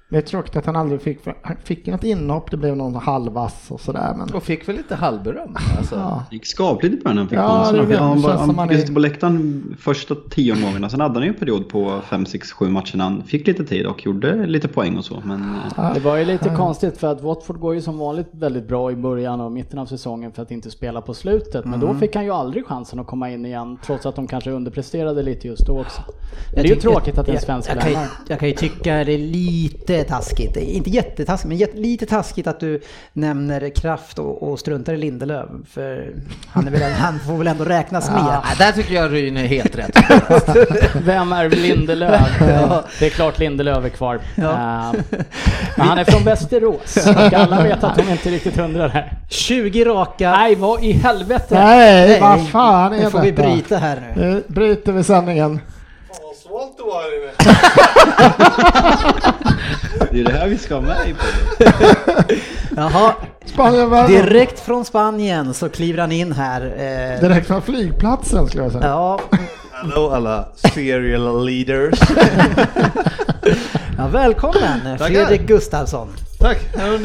Det 0.09 0.17
är 0.17 0.21
tråkigt 0.21 0.55
att 0.55 0.65
han 0.65 0.75
aldrig 0.75 1.01
fick, 1.01 1.19
han 1.41 1.55
fick 1.63 1.85
något 1.87 2.03
inhopp, 2.03 2.51
det 2.51 2.57
blev 2.57 2.77
någon 2.77 2.95
halvass 2.95 3.71
och 3.71 3.81
sådär. 3.81 4.13
Men 4.17 4.29
Och 4.33 4.43
fick 4.43 4.69
väl 4.69 4.75
lite 4.75 4.95
halvberöm. 4.95 5.55
Alltså. 5.77 5.95
ja. 5.95 6.23
Det 6.29 6.35
gick 6.35 6.45
skapligt 6.45 6.93
i 6.93 6.97
början 6.97 7.15
när 7.15 7.21
han 7.21 7.29
fick 7.29 7.37
Ja, 7.37 7.41
chansen. 7.63 7.89
det 7.89 7.97
Han, 7.97 8.21
vet- 8.21 8.57
han, 8.57 8.67
fick 8.69 8.77
är- 8.77 8.81
sitta 8.81 8.93
på 8.93 8.99
läktaren 8.99 9.75
första 9.79 10.15
tio 10.29 10.53
omgångarna. 10.53 10.89
Sen 10.89 10.99
hade 11.01 11.13
han 11.13 11.23
ju 11.23 11.29
en 11.29 11.35
period 11.35 11.69
på 11.69 12.01
5, 12.09 12.25
6, 12.25 12.51
7 12.51 12.69
matcher 12.69 12.97
han 12.97 13.23
fick 13.23 13.47
lite 13.47 13.65
tid 13.65 13.85
och 13.85 14.05
gjorde 14.05 14.45
lite 14.47 14.67
poäng 14.67 14.97
och 14.97 15.05
så. 15.05 15.21
Men 15.25 15.55
Det 15.93 15.99
var 15.99 16.17
ju 16.17 16.25
lite 16.25 16.49
konstigt 16.49 16.97
för 16.97 17.07
att 17.11 17.21
Watford 17.21 17.59
går 17.59 17.73
ju 17.75 17.81
som 17.81 17.97
vanligt 17.97 18.27
väldigt 18.31 18.67
bra 18.67 18.91
i 18.91 18.95
början 18.95 19.41
och 19.41 19.51
mitten 19.51 19.79
av 19.79 19.85
säsongen 19.85 20.31
för 20.31 20.41
att 20.41 20.51
inte 20.51 20.71
spela 20.71 21.01
på 21.01 21.13
slutet. 21.13 21.65
Men 21.65 21.79
då 21.79 21.93
fick 21.93 22.15
han 22.15 22.23
ju 22.25 22.31
aldrig 22.31 22.65
chansen 22.65 22.99
att 22.99 23.07
komma 23.07 23.29
in 23.31 23.45
igen 23.45 23.77
trots 23.85 24.05
att 24.05 24.15
de 24.15 24.27
kanske 24.27 24.51
underpresterade 24.51 25.23
lite 25.23 25.47
just 25.47 25.65
då 25.67 25.79
också. 25.79 26.01
Men 26.55 26.63
det 26.63 26.69
är 26.69 26.75
ju 26.75 26.81
tråkigt 26.81 27.17
att 27.17 27.27
en 27.27 27.33
jag- 27.33 27.43
svensk 27.43 27.69
jag, 27.71 27.79
kan 27.81 27.91
ju, 27.91 27.97
jag 28.27 28.39
kan 28.39 28.47
ju 28.49 28.55
tycka 28.55 29.03
det 29.03 29.13
är 29.13 29.17
lite 29.17 29.94
taskigt, 30.03 30.57
inte 30.57 30.89
jättetaskigt, 30.89 31.73
men 31.73 31.81
lite 31.81 32.05
taskigt 32.05 32.47
att 32.47 32.59
du 32.59 32.81
nämner 33.13 33.69
Kraft 33.69 34.19
och, 34.19 34.43
och 34.43 34.59
struntar 34.59 34.93
i 34.93 34.97
Lindelöf. 34.97 35.49
För 35.73 36.13
han, 36.47 36.67
är 36.67 36.71
väl, 36.71 36.91
han 36.99 37.19
får 37.19 37.37
väl 37.37 37.47
ändå 37.47 37.65
räknas 37.65 38.09
med. 38.09 38.23
Nej, 38.23 38.55
där 38.57 38.71
tycker 38.71 38.93
jag 38.93 39.13
Ryn 39.13 39.37
är 39.37 39.45
helt 39.45 39.75
rätt. 39.75 39.97
Vem 41.05 41.33
är 41.33 41.49
Lindelöf? 41.49 42.39
Det 42.99 43.05
är 43.05 43.09
klart 43.09 43.39
Lindelöf 43.39 43.85
är 43.85 43.89
kvar. 43.89 44.15
Eh, 44.15 44.43
Men 45.75 45.87
han 45.87 45.97
är 45.97 46.03
från 46.03 46.23
Västerås 46.23 46.97
och 47.07 47.33
alla 47.33 47.63
vet 47.63 47.83
att 47.83 47.95
de 47.95 48.09
inte 48.11 48.29
riktigt 48.29 48.57
undrar 48.59 48.89
här. 48.89 49.13
20 49.29 49.85
raka. 49.85 50.31
Nej, 50.31 50.55
vad 50.55 50.83
i 50.83 50.91
helvete? 50.91 51.55
Nej, 51.65 52.19
vad 52.21 52.49
fan 52.49 52.93
är 52.93 53.03
Nu 53.03 53.09
får 53.09 53.21
vi 53.21 53.31
bryta 53.31 53.77
här 53.77 54.13
nu. 54.15 54.21
Nu 54.25 54.43
bryter 54.47 54.91
vi 54.91 55.03
sändningen. 55.03 55.59
Det 60.11 60.19
är 60.19 60.23
det 60.23 60.31
här 60.31 60.47
vi 60.47 60.57
ska 60.57 60.75
ha 60.75 60.81
med 60.81 61.09
i 61.09 61.13
podden. 61.13 62.39
Jaha, 62.75 63.13
Spanien 63.45 64.07
direkt 64.07 64.59
från 64.59 64.85
Spanien 64.85 65.53
så 65.53 65.69
kliver 65.69 65.99
han 66.01 66.11
in 66.11 66.31
här. 66.31 66.61
Eh, 66.61 67.21
Direkt 67.21 67.47
från 67.47 67.61
flygplatsen 67.61 68.47
skulle 68.47 68.63
jag 68.63 68.71
säga. 68.71 68.85
Ja, 68.85 69.19
Hallå 69.71 70.09
alla 70.09 70.45
serial 70.55 71.45
leaders. 71.45 71.99
ja, 73.97 74.07
välkommen 74.07 74.97
Fredrik 74.99 75.41
Gustafsson. 75.41 76.07
Tack, 76.39 76.57
här 76.77 76.93
är 76.93 76.97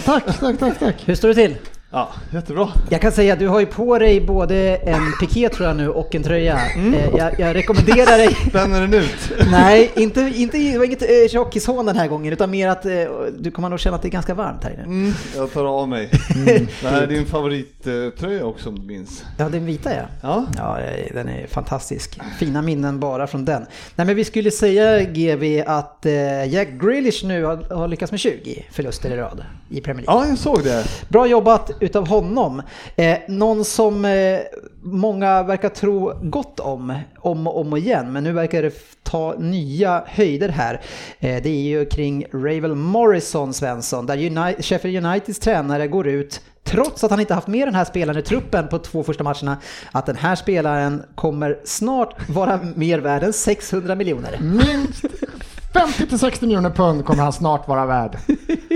tack, 0.00 0.40
tack, 0.40 0.58
tack, 0.58 0.78
tack. 0.78 0.94
Hur 1.04 1.14
står 1.14 1.28
det 1.28 1.34
till? 1.34 1.56
Ja, 1.92 2.08
jättebra. 2.32 2.68
Jag 2.90 3.00
kan 3.00 3.12
säga 3.12 3.32
att 3.32 3.38
du 3.38 3.48
har 3.48 3.60
ju 3.60 3.66
på 3.66 3.98
dig 3.98 4.20
både 4.20 4.76
en 4.76 5.12
piké 5.20 5.48
tror 5.48 5.68
jag 5.68 5.76
nu 5.76 5.88
och 5.88 6.14
en 6.14 6.22
tröja. 6.22 6.58
Eh, 6.76 7.16
Jag, 7.16 7.40
jag 7.40 7.54
rekommenderar 7.56 8.18
dig 8.18 8.34
Spänner 8.48 8.80
den 8.80 8.94
ut? 8.94 9.32
Nej, 9.50 9.90
inte, 9.96 10.20
inte, 10.34 10.58
det 10.58 10.78
var 10.78 10.84
inget 10.84 11.02
eh, 11.02 11.08
tjockishån 11.30 11.86
den 11.86 11.96
här 11.96 12.08
gången 12.08 12.32
utan 12.32 12.50
mer 12.50 12.68
att 12.68 12.86
eh, 12.86 12.92
du 13.38 13.50
kommer 13.50 13.68
nog 13.68 13.80
känna 13.80 13.96
att 13.96 14.02
det 14.02 14.08
är 14.08 14.10
ganska 14.10 14.34
varmt 14.34 14.64
här 14.64 14.70
inne. 14.72 14.82
Mm, 14.82 15.12
jag 15.36 15.52
tar 15.52 15.64
av 15.64 15.88
mig. 15.88 16.10
Det 16.82 16.88
här 16.88 17.02
är 17.02 17.06
din 17.06 17.26
favorittröja 17.26 18.44
också 18.44 18.68
om 18.68 18.78
du 18.78 18.82
minns. 18.86 19.24
Ja, 19.38 19.48
den 19.48 19.66
vita 19.66 19.90
ja. 19.94 20.02
Ja. 20.22 20.46
Ja, 20.56 20.78
den 21.14 21.28
är 21.28 21.46
fantastisk. 21.46 22.18
Fina 22.38 22.62
minnen 22.62 23.00
bara 23.00 23.26
från 23.26 23.44
den. 23.44 23.66
Nej, 23.96 24.06
men 24.06 24.16
vi 24.16 24.24
skulle 24.24 24.50
säga 24.50 25.02
GV 25.04 25.62
att 25.66 26.06
eh, 26.06 26.44
Jack 26.54 26.68
Grealish 26.80 27.24
nu 27.24 27.44
har, 27.44 27.74
har 27.74 27.88
lyckats 27.88 28.12
med 28.12 28.20
20 28.20 28.66
förluster 28.72 29.10
i 29.10 29.16
rad 29.16 29.44
i 29.70 29.80
Premier 29.80 30.06
League. 30.06 30.22
ja, 30.24 30.28
jag 30.28 30.38
såg 30.38 30.64
det. 30.64 30.84
Bra 31.08 31.26
jobbat 31.26 31.70
utav 31.80 32.08
honom. 32.08 32.62
Eh, 32.96 33.18
någon 33.28 33.64
som 33.64 34.04
eh, 34.04 34.38
många 34.82 35.42
verkar 35.42 35.68
tro 35.68 36.12
gott 36.22 36.60
om, 36.60 36.94
om 37.18 37.46
och 37.46 37.60
om 37.60 37.76
igen, 37.76 38.12
men 38.12 38.24
nu 38.24 38.32
verkar 38.32 38.62
det 38.62 38.74
ta 39.02 39.34
nya 39.38 40.04
höjder 40.06 40.48
här. 40.48 40.80
Eh, 41.18 41.42
det 41.42 41.48
är 41.48 41.62
ju 41.62 41.84
kring 41.84 42.24
Ravel 42.32 42.74
Morrison 42.74 43.54
Svensson, 43.54 44.06
där 44.06 44.16
Uni- 44.16 44.62
Sheffield 44.62 45.06
Uniteds 45.06 45.38
tränare 45.38 45.86
går 45.86 46.08
ut 46.08 46.40
Trots 46.64 47.04
att 47.04 47.10
han 47.10 47.20
inte 47.20 47.34
haft 47.34 47.46
med 47.46 47.68
den 47.68 47.74
här 47.74 47.84
spelaren 47.84 48.18
i 48.20 48.22
truppen 48.22 48.68
på 48.68 48.78
två 48.78 49.02
första 49.02 49.24
matcherna, 49.24 49.56
att 49.92 50.06
den 50.06 50.16
här 50.16 50.36
spelaren 50.36 51.02
kommer 51.14 51.60
snart 51.64 52.28
vara 52.28 52.60
mer 52.74 52.98
värd 52.98 53.22
än 53.22 53.32
600 53.32 53.94
miljoner. 53.94 54.38
Minst 54.40 55.04
50-60 55.72 56.42
miljoner 56.42 56.70
pund 56.70 57.04
kommer 57.04 57.22
han 57.22 57.32
snart 57.32 57.68
vara 57.68 57.86
värd. 57.86 58.18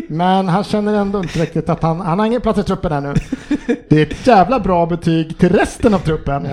Men 0.08 0.48
han 0.48 0.64
känner 0.64 0.94
ändå 0.94 1.18
inte 1.18 1.38
riktigt 1.38 1.68
att 1.68 1.82
han, 1.82 2.00
han 2.00 2.18
har 2.18 2.26
ingen 2.26 2.40
plats 2.40 2.58
i 2.58 2.62
truppen 2.62 2.92
ännu. 2.92 3.14
Det 3.88 4.00
är 4.00 4.06
ett 4.06 4.26
jävla 4.26 4.60
bra 4.60 4.86
betyg 4.86 5.38
till 5.38 5.48
resten 5.48 5.94
av 5.94 5.98
truppen. 5.98 6.46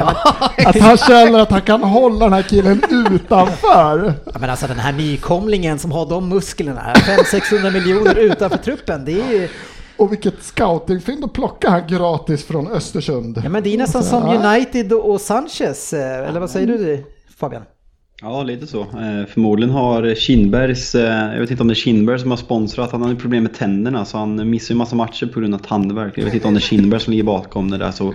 Att 0.66 0.80
han 0.80 0.98
känner 0.98 1.40
att 1.40 1.52
han 1.52 1.62
kan 1.62 1.84
hålla 1.84 2.26
den 2.26 2.34
här 2.34 2.42
killen 2.42 2.82
utanför. 2.90 4.14
Ja, 4.26 4.40
men 4.40 4.50
alltså 4.50 4.68
den 4.68 4.80
här 4.80 4.92
nykomlingen 4.92 5.80
som 5.80 5.92
har 5.92 6.06
de 6.10 6.30
musklerna, 6.30 6.94
500-600 6.94 7.72
miljoner 7.72 8.16
utanför 8.16 8.58
truppen, 8.58 9.06
det 9.06 9.22
är 9.22 9.32
ju 9.32 9.50
Och 9.98 10.12
vilket 10.12 10.44
scoutingfynd 10.44 11.26
att 11.26 11.34
plocka 11.34 11.70
han 11.70 11.88
gratis 11.88 12.46
från 12.48 12.68
Östersund. 12.68 13.42
Ja 13.44 13.50
men 13.50 13.64
det 13.64 13.74
är 13.74 13.78
nästan 13.78 14.04
som 14.04 14.24
United 14.24 14.94
och 14.94 15.22
Sanchez, 15.22 15.94
eh, 15.94 16.30
eller 16.30 16.40
vad 16.40 16.50
säger 16.50 16.68
du 16.68 17.06
Fabian? 17.38 17.64
Ja, 18.24 18.44
lite 18.44 18.68
så. 18.68 18.82
Eh, 18.82 19.26
förmodligen 19.28 19.74
har 19.76 20.16
Kindbergs, 20.16 20.96
eh, 20.96 21.34
jag 21.34 21.40
vet 21.40 21.52
inte 21.52 21.64
om 21.64 21.68
det 21.68 21.74
är 21.74 21.76
Kindberg 21.76 22.20
som 22.20 22.30
har 22.30 22.38
sponsrat, 22.38 22.92
han 22.92 23.02
har 23.02 23.16
problem 23.16 23.44
med 23.44 23.54
tänderna 23.54 24.06
så 24.06 24.18
han 24.18 24.50
missar 24.50 24.74
ju 24.74 24.78
massa 24.78 24.96
matcher 24.96 25.26
på 25.26 25.40
grund 25.40 25.54
av 25.54 25.60
tandvärk. 25.60 26.18
Jag 26.18 26.26
vet 26.26 26.34
inte 26.34 26.48
om 26.48 26.54
det 26.54 26.58
är 26.58 26.62
Kindberg 26.62 27.00
som 27.02 27.12
ligger 27.12 27.24
bakom 27.24 27.72
det 27.72 27.78
där 27.78 27.92
så 27.92 28.14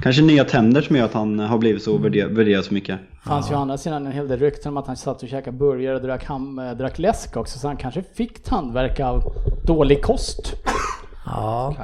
kanske 0.00 0.22
nya 0.22 0.44
tänder 0.44 0.82
som 0.82 0.96
gör 0.96 1.04
att 1.04 1.12
han 1.12 1.38
har 1.38 1.58
blivit 1.58 1.82
så 1.82 1.98
värder- 1.98 2.28
värderad 2.28 2.64
så 2.64 2.74
mycket. 2.74 2.98
Det 3.22 3.28
fanns 3.28 3.50
ju 3.50 3.54
å 3.54 3.58
andra 3.58 3.78
sidan 3.78 4.06
en 4.06 4.12
hel 4.12 4.28
del 4.28 4.38
rykten 4.38 4.70
om 4.72 4.76
att 4.76 4.86
han 4.86 4.96
satt 4.96 5.22
och 5.22 5.28
käkade 5.28 5.56
burgare 5.56 5.96
och 5.96 6.02
drack, 6.02 6.24
ham, 6.24 6.58
eh, 6.58 6.72
drack 6.72 6.98
läsk 6.98 7.36
också, 7.36 7.58
så 7.58 7.66
han 7.66 7.76
kanske 7.76 8.02
fick 8.14 8.42
tandvärk 8.42 9.00
av 9.00 9.22
dålig 9.66 10.02
kost. 10.02 10.54
Ja, 11.26 11.76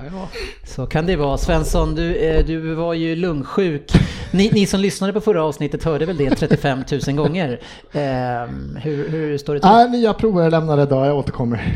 så 0.67 0.87
kan 0.87 1.07
det 1.07 1.17
vara. 1.17 1.39
Svensson, 1.39 1.95
du, 1.95 2.15
eh, 2.17 2.45
du 2.47 2.75
var 2.75 2.95
ju 2.95 3.17
lungsjuk. 3.17 3.93
Ni, 4.31 4.51
ni 4.53 4.67
som 4.67 4.81
lyssnade 4.81 5.13
på 5.13 5.21
förra 5.21 5.45
avsnittet 5.45 5.85
hörde 5.85 6.07
väl 6.07 6.17
det 6.17 6.31
35 6.31 6.83
000 7.07 7.17
gånger. 7.17 7.61
Ehm, 7.93 8.77
hur, 8.83 9.09
hur 9.09 9.39
står 9.39 9.55
det 9.55 9.61
till? 9.61 9.69
Äh, 9.71 9.91
nya 9.91 10.15
prover 10.15 10.45
är 10.45 10.51
lämnade 10.51 10.83
idag, 10.83 11.07
jag 11.07 11.17
återkommer. 11.17 11.75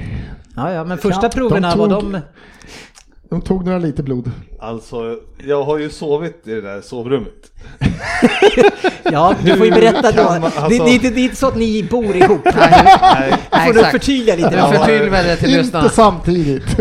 Ja, 0.56 0.72
ja, 0.72 0.84
men 0.84 0.98
första 0.98 1.20
Ja, 1.26 1.28
proverna 1.28 1.70
de 1.70 1.78
var 1.78 2.00
tog- 2.00 2.12
de... 2.12 2.20
De 3.28 3.40
tog 3.42 3.64
några 3.64 3.78
liter 3.78 4.02
blod. 4.02 4.30
Alltså, 4.60 5.16
jag 5.46 5.62
har 5.64 5.78
ju 5.78 5.90
sovit 5.90 6.42
i 6.48 6.50
det 6.50 6.60
där 6.60 6.80
sovrummet. 6.80 7.52
Ja, 9.12 9.34
du 9.44 9.56
får 9.56 9.66
ju 9.66 9.72
berätta 9.72 10.12
då. 10.12 10.22
man- 10.22 10.40
det, 10.40 10.46
alltså- 10.46 10.68
det, 10.84 10.90
är 10.90 10.94
inte- 10.94 11.10
det 11.10 11.20
är 11.20 11.24
inte 11.24 11.36
så 11.36 11.46
att 11.48 11.56
ni 11.56 11.82
bor 11.90 12.16
ihop. 12.16 12.40
Nej, 12.44 13.34
får 13.50 13.72
du 13.72 13.78
exakt. 13.78 13.90
förtydliga 13.90 14.36
lite. 14.36 14.54
Ja. 14.56 14.72
förtydligar 14.72 15.22
det 15.24 15.36
till 15.36 15.48
Inte 15.48 15.62
lyssnarna. 15.62 15.88
samtidigt. 15.88 16.76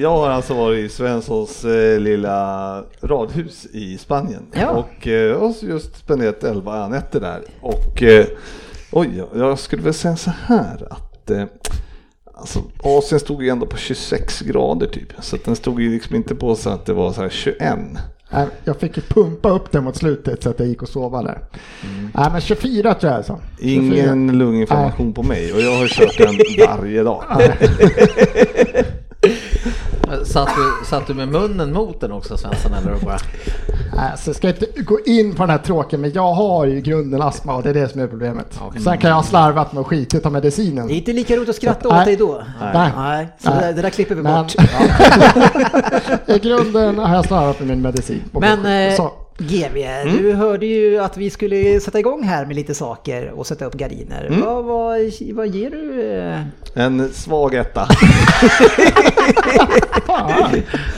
Jag 0.00 0.10
har 0.10 0.30
alltså 0.30 0.54
varit 0.54 0.78
i 0.78 0.88
Svenssons 0.88 1.64
eh, 1.64 2.00
lilla 2.00 2.84
radhus 3.00 3.66
i 3.72 3.98
Spanien 3.98 4.42
Ja. 4.52 4.70
och 4.70 5.06
eh, 5.08 5.40
har 5.40 5.54
just 5.62 5.96
spenderat 5.96 6.44
11 6.44 6.88
nätter 6.88 7.20
där. 7.20 7.42
Och 7.60 8.02
eh, 8.02 8.26
oj, 8.92 9.22
jag 9.34 9.58
skulle 9.58 9.82
väl 9.82 9.94
säga 9.94 10.16
så 10.16 10.30
här 10.46 10.88
att 10.90 11.30
eh, 11.30 11.44
alltså, 12.34 12.58
Asien 12.82 13.20
stod 13.20 13.42
ju 13.42 13.48
ändå 13.48 13.66
på 13.66 13.76
26 13.76 14.40
grader 14.40 14.86
typ. 14.86 15.08
Så 15.20 15.36
att 15.36 15.44
den 15.44 15.56
stod 15.56 15.80
ju 15.82 15.90
liksom 15.92 16.16
inte 16.16 16.34
på 16.34 16.54
så 16.54 16.70
att 16.70 16.86
det 16.86 16.92
var 16.94 17.12
så 17.12 17.20
här 17.22 17.28
21. 17.28 17.58
Nej, 18.32 18.46
Jag 18.64 18.76
fick 18.76 18.96
ju 18.96 19.02
pumpa 19.02 19.50
upp 19.50 19.72
det 19.72 19.80
mot 19.80 19.96
slutet 19.96 20.42
så 20.42 20.50
att 20.50 20.58
jag 20.58 20.68
gick 20.68 20.82
och 20.82 20.88
sova 20.88 21.22
där. 21.22 21.38
Nej 22.14 22.30
men 22.32 22.40
24 22.40 22.94
tror 22.94 23.10
jag 23.12 23.16
alltså. 23.16 23.40
24. 23.60 23.72
Ingen 23.82 24.38
lunginflammation 24.38 25.12
på 25.14 25.22
mig 25.22 25.52
och 25.52 25.60
jag 25.60 25.76
har 25.78 25.86
kört 25.86 26.18
den 26.18 26.34
varje 26.78 27.02
dag. 27.02 27.24
Satt 30.24 30.48
du, 30.56 30.86
satt 30.86 31.06
du 31.06 31.14
med 31.14 31.28
munnen 31.28 31.72
mot 31.72 32.00
den 32.00 32.12
också 32.12 32.36
Svensson 32.36 32.74
eller 32.74 33.04
bara? 33.04 33.18
Nej, 33.96 34.12
så 34.18 34.34
ska 34.34 34.46
jag 34.46 34.56
inte 34.56 34.82
gå 34.82 35.00
in 35.06 35.34
på 35.34 35.42
den 35.42 35.50
här 35.50 35.58
tråken 35.58 36.00
men 36.00 36.12
jag 36.12 36.32
har 36.32 36.64
ju 36.66 36.76
i 36.76 36.80
grunden 36.80 37.22
astma 37.22 37.54
och 37.54 37.62
det 37.62 37.70
är 37.70 37.74
det 37.74 37.88
som 37.88 38.00
är 38.00 38.06
problemet. 38.06 38.60
Sen 38.84 38.98
kan 38.98 39.08
jag 39.10 39.16
ha 39.16 39.22
slarvat 39.22 39.72
med 39.72 39.80
och 39.80 39.86
skitit 39.86 40.26
av 40.26 40.32
medicinen. 40.32 40.86
Det 40.86 40.94
är 40.94 40.96
inte 40.96 41.12
lika 41.12 41.36
roligt 41.36 41.48
att 41.48 41.56
skratta 41.56 41.88
Nej. 41.88 41.98
åt 41.98 42.04
dig 42.04 42.16
då. 42.16 42.42
Nej. 42.60 42.90
Nej, 42.96 43.28
så 43.38 43.50
Nej. 43.50 43.58
Det, 43.58 43.66
där, 43.66 43.72
det 43.72 43.82
där 43.82 43.90
klipper 43.90 44.14
vi 44.14 44.22
Men 44.22 44.42
bort. 44.42 44.54
i 46.36 46.38
grunden 46.38 46.98
har 46.98 47.14
jag 47.14 47.24
slarvat 47.24 47.58
med 47.58 47.68
min 47.68 47.82
medicin. 47.82 48.22
Men 48.32 48.66
eh, 48.66 48.96
GV, 49.38 49.74
du 50.18 50.32
hörde 50.32 50.66
ju 50.66 50.98
att 50.98 51.16
vi 51.16 51.30
skulle 51.30 51.80
sätta 51.80 51.98
igång 51.98 52.22
här 52.22 52.46
med 52.46 52.56
lite 52.56 52.74
saker 52.74 53.30
och 53.30 53.46
sätta 53.46 53.64
upp 53.64 53.74
gardiner. 53.74 54.28
Vad, 54.44 54.64
vad, 54.64 55.00
vad 55.32 55.48
ger 55.48 55.70
du? 55.70 56.12
eh? 56.12 56.40
En 56.74 57.08
svag 57.12 57.54
etta. 57.54 57.88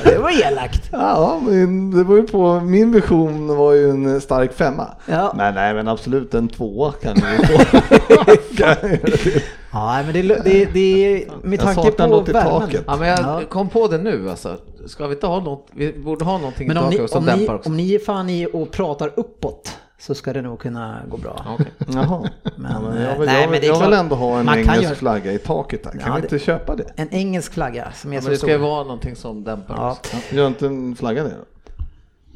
Det 0.04 0.18
var 0.18 0.47
elakt. 0.47 0.88
Ja, 0.92 1.40
men 1.47 1.90
det 1.90 2.04
var 2.04 2.16
ju 2.16 2.23
på, 2.23 2.61
min 2.61 2.92
vision 2.92 3.56
var 3.56 3.73
ju 3.73 3.90
en 3.90 4.20
stark 4.20 4.52
femma. 4.54 4.87
Ja. 5.06 5.32
Men 5.37 5.54
nej, 5.54 5.75
men 5.75 5.88
absolut 5.88 6.35
en 6.35 6.49
tvåa 6.49 6.92
kan 6.92 7.16
ju 7.16 7.23
få. 7.47 7.78
Det? 8.11 9.43
Ja, 9.73 10.02
men 10.05 10.12
det, 10.12 10.23
det, 10.23 10.64
det 10.64 11.26
med 11.43 11.61
tanke 11.61 11.90
på 11.90 12.07
något 12.07 12.29
i 12.29 12.33
värmen. 12.33 12.61
taket. 12.61 12.85
Ja, 12.87 12.97
men 12.97 13.09
jag 13.09 13.19
Ja. 13.19 13.40
kom 13.49 13.69
på 13.69 13.88
det 13.88 13.99
nu 13.99 14.31
alltså. 14.31 14.57
Ska 14.87 15.07
vi 15.07 15.14
inte 15.14 15.26
ha 15.26 15.40
något? 15.40 15.67
Vi 15.73 15.93
borde 15.93 16.25
ha 16.25 16.38
någonting 16.38 16.69
Men 16.69 16.76
i 16.76 16.81
ni, 16.81 16.97
taket 16.97 17.11
som 17.11 17.19
om, 17.19 17.25
ni, 17.25 17.31
dämpar 17.38 17.55
också. 17.55 17.69
om 17.69 17.76
ni 17.76 17.95
är 17.95 17.99
fan 17.99 18.31
i 18.31 18.47
och 18.52 18.71
pratar 18.71 19.12
uppåt 19.17 19.76
så 19.99 20.14
ska 20.14 20.33
det 20.33 20.43
nog 20.43 20.59
kunna 20.61 20.97
gå 21.09 21.17
bra. 21.17 21.47
Okej. 21.55 21.67
Jaha. 21.95 22.29
Men, 22.57 22.73
ja, 22.73 22.81
men 22.81 22.97
eh, 22.99 23.02
jag 23.05 23.19
vill, 23.19 23.26
nej, 23.29 23.40
jag 23.40 23.43
men 23.43 23.50
vill, 23.52 23.61
det 23.61 23.67
är 23.67 23.69
jag 23.69 23.79
vill 23.79 23.87
klart, 23.88 24.00
ändå 24.00 24.17
ha 24.17 24.38
en 24.38 24.47
man 24.47 24.55
kan 24.55 24.62
engelsk 24.64 24.83
göra- 24.85 24.95
flagga 24.95 25.33
i 25.33 25.38
taket 25.38 25.83
där. 25.85 25.90
Kan 25.90 26.00
Ja, 26.07 26.14
vi 26.14 26.21
det- 26.21 26.25
inte 26.26 26.38
köpa 26.45 26.76
det? 26.76 26.85
En 26.97 27.09
engelsk 27.11 27.52
flagga 27.52 27.93
som 27.95 28.11
är 28.12 28.14
Ja, 28.17 28.21
så 28.21 28.25
men 28.25 28.33
det 28.33 28.38
ska 28.38 28.47
stor. 28.47 28.50
ju 28.50 28.57
vara 28.59 28.83
någonting 28.83 29.17
som 29.17 29.45
dämpar 29.45 29.75
Ja. 29.76 29.99
Gör 30.31 30.47
inte 30.47 30.67
en 30.67 30.97
flagga 30.97 31.23
det 31.23 31.29
då? 31.31 31.45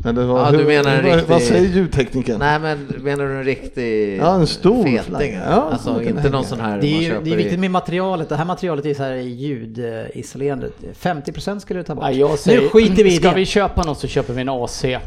Eller 0.07 0.25
vad, 0.25 0.47
Ja, 0.55 0.59
du 0.59 0.65
menar 0.65 0.91
en 0.91 1.03
riktig- 1.03 1.29
vad 1.29 1.43
säger 1.43 1.69
ljudtekniken? 1.69 2.39
Nej 2.39 2.59
men 2.59 2.79
menar 3.01 3.25
du 3.25 3.31
en 3.35 3.45
riktig 3.45 4.19
Ja, 4.19 4.35
en 4.35 4.47
stor 4.47 4.85
feting? 4.85 5.35
Ja, 5.49 5.69
alltså 5.73 6.03
inte 6.03 6.21
hänga. 6.21 6.31
någon 6.31 6.45
sån 6.45 6.61
här 6.61 6.81
Det 6.81 6.87
är, 6.87 7.01
ju, 7.01 7.21
det 7.25 7.33
är 7.33 7.37
viktigt 7.37 7.55
i... 7.55 7.57
med 7.59 7.71
materialet. 7.71 8.29
Det 8.29 8.37
här 8.37 8.45
materialet 8.45 8.87
är 8.87 8.95
så 8.95 9.03
här 9.03 9.15
ljudisolerande. 9.15 10.69
50% 11.01 11.59
skulle 11.59 11.81
du 11.81 11.85
ta 11.85 11.95
bort. 11.95 12.05
Ja, 12.05 12.11
jag 12.11 12.39
säger, 12.39 12.61
nu 12.61 12.69
skiter 12.69 13.05
vi 13.05 13.13
i 13.15 13.17
ska 13.17 13.29
det. 13.29 13.35
vi 13.35 13.45
köpa 13.47 13.83
något 13.83 13.99
så 13.99 14.07
köper 14.07 14.33
vi 14.35 14.41
en 14.41 14.49
AC. 14.49 14.83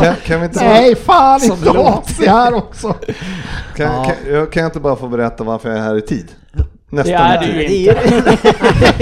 Kan, 0.00 0.14
kan 0.24 0.40
vi 0.40 0.46
inte 0.46 0.64
Nej 0.64 0.94
fan 0.96 1.40
inte. 1.44 1.70
AC 1.70 2.26
här 2.26 2.54
också. 2.54 2.92
kan, 3.76 3.86
Ja. 3.86 4.04
kan, 4.04 4.32
jag, 4.34 4.52
kan 4.52 4.62
jag 4.62 4.68
inte 4.68 4.80
bara 4.80 4.96
få 4.96 5.08
berätta 5.08 5.44
varför 5.44 5.68
jag 5.68 5.78
är 5.78 5.82
här 5.82 5.98
i 5.98 6.00
tid? 6.00 6.28
Nästan 6.92 7.12
Det 7.12 7.18
är 7.18 7.40
du 7.40 7.46
tid. 7.66 7.80
ju 7.80 7.92
Det 7.92 8.00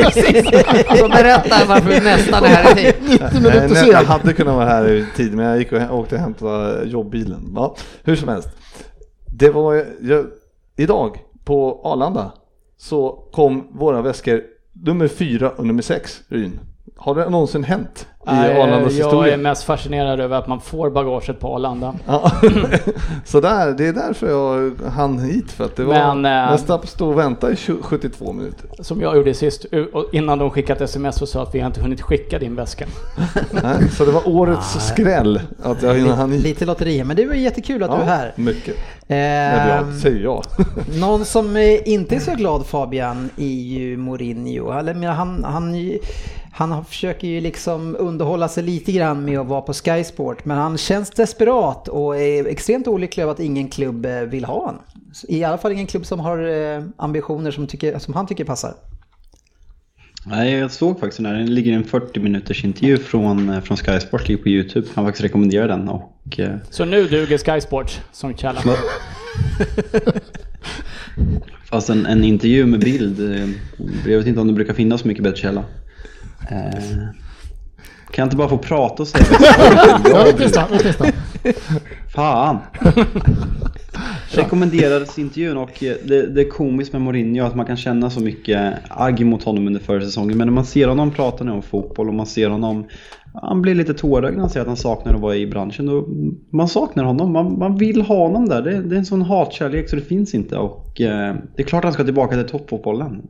är, 0.02 0.96
Så 0.96 1.08
berätta 1.08 1.64
varför 1.68 1.90
vi 1.90 2.00
nästan 2.00 2.44
är 2.44 2.48
här 2.48 2.72
i 2.72 2.74
tid. 2.74 2.94
90 3.02 3.18
Nej, 3.32 3.42
minuter 3.42 3.68
nej, 3.74 3.88
jag 3.90 4.04
hade 4.04 4.32
kunnat 4.32 4.54
vara 4.54 4.64
här 4.68 4.88
i 4.88 5.06
tid 5.16 5.34
men 5.34 5.46
jag 5.46 5.58
gick 5.58 5.72
och 5.72 5.98
åkte 5.98 6.14
och 6.14 6.20
hämtade 6.20 6.84
jobbbilen. 6.84 7.52
Ja, 7.56 7.76
hur 8.04 8.16
som 8.16 8.28
helst. 8.28 8.48
Det 9.26 9.50
var 9.50 9.84
jag, 10.00 10.26
idag 10.76 11.18
på 11.44 11.80
Arlanda 11.84 12.32
så 12.76 13.28
kom 13.32 13.68
våra 13.72 14.02
väskor 14.02 14.42
nummer 14.72 15.08
fyra 15.08 15.50
och 15.50 15.66
nummer 15.66 15.82
sex 15.82 16.20
Ryn. 16.28 16.60
Har 16.96 17.14
det 17.14 17.30
någonsin 17.30 17.64
hänt 17.64 18.06
Arlandas 18.30 18.92
jag 18.94 19.04
historia? 19.04 19.34
är 19.34 19.38
mest 19.38 19.64
fascinerad 19.64 20.20
över 20.20 20.38
att 20.38 20.46
man 20.46 20.60
får 20.60 20.90
bagaget 20.90 21.40
på 21.40 21.54
Arlanda. 21.54 21.94
Ja. 22.06 22.32
så 23.24 23.40
där, 23.40 23.72
det 23.72 23.86
är 23.86 23.92
därför 23.92 24.30
jag 24.30 24.72
hann 24.90 25.18
hit 25.18 25.52
för 25.52 25.64
att 25.64 25.76
det 25.76 25.84
var 25.84 26.14
Men, 26.14 26.24
eh, 26.24 26.52
nästan 26.52 26.86
stå 26.86 27.08
och 27.08 27.18
vänta 27.18 27.52
i 27.52 27.56
20, 27.56 27.82
72 27.82 28.32
minuter. 28.32 28.68
Som 28.80 29.00
jag 29.00 29.16
gjorde 29.16 29.34
sist, 29.34 29.66
innan 30.12 30.38
de 30.38 30.50
skickat 30.50 30.80
sms 30.80 31.22
och 31.22 31.28
sa 31.28 31.42
att 31.42 31.54
vi 31.54 31.60
har 31.60 31.66
inte 31.66 31.80
hunnit 31.80 32.00
skicka 32.00 32.38
din 32.38 32.56
väska. 32.56 32.86
Nej, 33.50 33.88
så 33.90 34.04
det 34.04 34.12
var 34.12 34.28
årets 34.28 34.88
skräll 34.88 35.40
att 35.62 35.82
jag 35.82 35.94
hann 35.94 36.32
hit. 36.32 36.42
lite 36.42 36.64
lotteri, 36.64 37.04
men 37.04 37.16
det 37.16 37.26
var 37.26 37.34
jättekul 37.34 37.82
att 37.82 37.90
du 37.90 37.96
är 37.96 38.06
här. 38.06 38.32
Mycket. 38.36 38.76
Eller 39.08 39.60
Ehm, 39.60 39.68
ja, 39.68 40.00
säger 40.00 40.22
jag. 40.22 40.44
Någon 41.00 41.24
som 41.24 41.56
eh, 41.56 41.88
inte 41.88 42.14
är 42.14 42.20
så 42.20 42.34
glad 42.34 42.66
Fabian 42.66 43.30
är 43.36 43.46
ju 43.46 43.96
Mourinho. 43.96 44.72
Eller, 44.72 44.94
men 44.94 45.08
han, 45.08 45.44
han, 45.44 45.74
han 46.52 46.72
har- 46.72 46.82
försöker 46.82 47.28
ju 47.28 47.40
liksom 47.40 47.96
underhålla 47.98 48.48
sig 48.48 48.62
lite 48.62 48.92
grann 48.92 49.24
med 49.24 49.38
att 49.38 49.46
vara 49.46 49.60
på 49.60 49.72
Sky 49.72 50.04
Sport. 50.04 50.44
Men 50.44 50.56
han 50.58 50.78
känns 50.78 51.10
desperat 51.10 51.88
och 51.88 52.16
är 52.16 52.46
extremt 52.46 52.88
olycklig 52.88 53.22
över 53.22 53.32
att 53.32 53.40
ingen 53.40 53.68
klubb 53.68 54.06
eh, 54.06 54.20
vill 54.20 54.44
ha 54.44 54.54
honom. 54.66 54.80
I 55.28 55.44
alla 55.44 55.58
fall 55.58 55.72
ingen 55.72 55.86
klubb 55.86 56.06
som 56.06 56.20
har 56.20 56.38
eh, 56.48 56.82
ambitioner 56.96 57.50
som, 57.50 57.66
tycker, 57.66 57.98
som 57.98 58.14
han 58.14 58.26
tycker 58.26 58.44
passar. 58.44 58.74
Nej, 60.26 60.52
jag 60.52 60.70
såg 60.70 61.00
faktiskt 61.00 61.16
den 61.16 61.26
här. 61.26 61.34
Det 61.34 61.44
ligger 61.50 61.72
en 61.72 61.84
40 61.84 62.20
minuters 62.20 62.64
intervju 62.64 62.98
från, 62.98 63.48
eh, 63.50 63.60
från 63.60 63.76
Sky 63.76 64.00
Sport 64.00 64.28
ligger 64.28 64.42
på 64.42 64.48
YouTube. 64.48 64.86
Han 64.94 65.04
faktiskt 65.04 65.24
rekommenderar 65.24 65.68
den 65.68 65.88
och 65.88 66.38
Så 66.70 66.84
nu 66.84 67.08
duger 67.08 67.38
Sky 67.38 67.60
Sports 67.60 68.00
som 68.12 68.34
källa. 68.36 68.60
Fast 71.70 71.90
en, 71.90 72.06
en 72.06 72.24
intervju 72.24 72.66
med 72.66 72.80
bild, 72.80 73.20
jag 74.06 74.18
vet 74.18 74.26
inte 74.26 74.40
om 74.40 74.46
det 74.46 74.52
brukar 74.52 74.74
finnas 74.74 75.00
så 75.00 75.08
mycket 75.08 75.24
bättre 75.24 75.36
källa. 75.36 75.64
Eh, 76.50 77.08
kan 78.10 78.22
jag 78.22 78.26
inte 78.26 78.36
bara 78.36 78.48
få 78.48 78.58
prata 78.58 79.02
och 79.02 79.08
säga 79.08 79.24
vad 79.30 80.12
jag 80.12 80.20
Ja, 80.20 80.24
vi 80.24 80.32
tycker? 80.32 80.44
testar, 80.44 80.66
vi 80.70 80.78
testar. 80.78 81.12
Fan! 82.14 82.58
Rekommenderades 84.30 85.18
intervjun 85.18 85.56
och 85.56 85.84
eh, 85.84 85.94
det, 86.04 86.26
det 86.26 86.40
är 86.40 86.48
komiskt 86.48 86.92
med 86.92 87.02
Mourinho 87.02 87.44
att 87.44 87.54
man 87.54 87.66
kan 87.66 87.76
känna 87.76 88.10
så 88.10 88.20
mycket 88.20 88.74
agg 88.88 89.26
mot 89.26 89.42
honom 89.42 89.66
under 89.66 89.80
förra 89.80 90.00
säsongen. 90.00 90.38
Men 90.38 90.46
när 90.46 90.52
man 90.52 90.64
ser 90.64 90.88
honom 90.88 91.10
prata 91.10 91.44
nu 91.44 91.50
om 91.50 91.62
fotboll 91.62 92.08
och 92.08 92.14
man 92.14 92.26
ser 92.26 92.50
honom 92.50 92.84
han 93.32 93.62
blir 93.62 93.74
lite 93.74 93.94
tårögd 93.94 94.34
när 94.34 94.40
han 94.40 94.50
säger 94.50 94.62
att 94.62 94.68
han 94.68 94.76
saknar 94.76 95.14
att 95.14 95.20
vara 95.20 95.36
i 95.36 95.46
branschen. 95.46 95.88
Och 95.88 96.08
man 96.50 96.68
saknar 96.68 97.04
honom, 97.04 97.32
man, 97.32 97.58
man 97.58 97.76
vill 97.76 98.02
ha 98.02 98.16
honom 98.16 98.48
där. 98.48 98.62
Det, 98.62 98.82
det 98.82 98.94
är 98.94 98.98
en 98.98 99.04
sån 99.04 99.22
hatkärlek 99.22 99.88
så 99.88 99.96
det 99.96 100.02
finns 100.02 100.34
inte. 100.34 100.56
Och 100.56 101.00
eh, 101.00 101.34
det 101.56 101.62
är 101.62 101.66
klart 101.66 101.84
han 101.84 101.92
ska 101.92 102.04
tillbaka 102.04 102.36
till 102.36 102.48
toppfotbollen. 102.48 103.22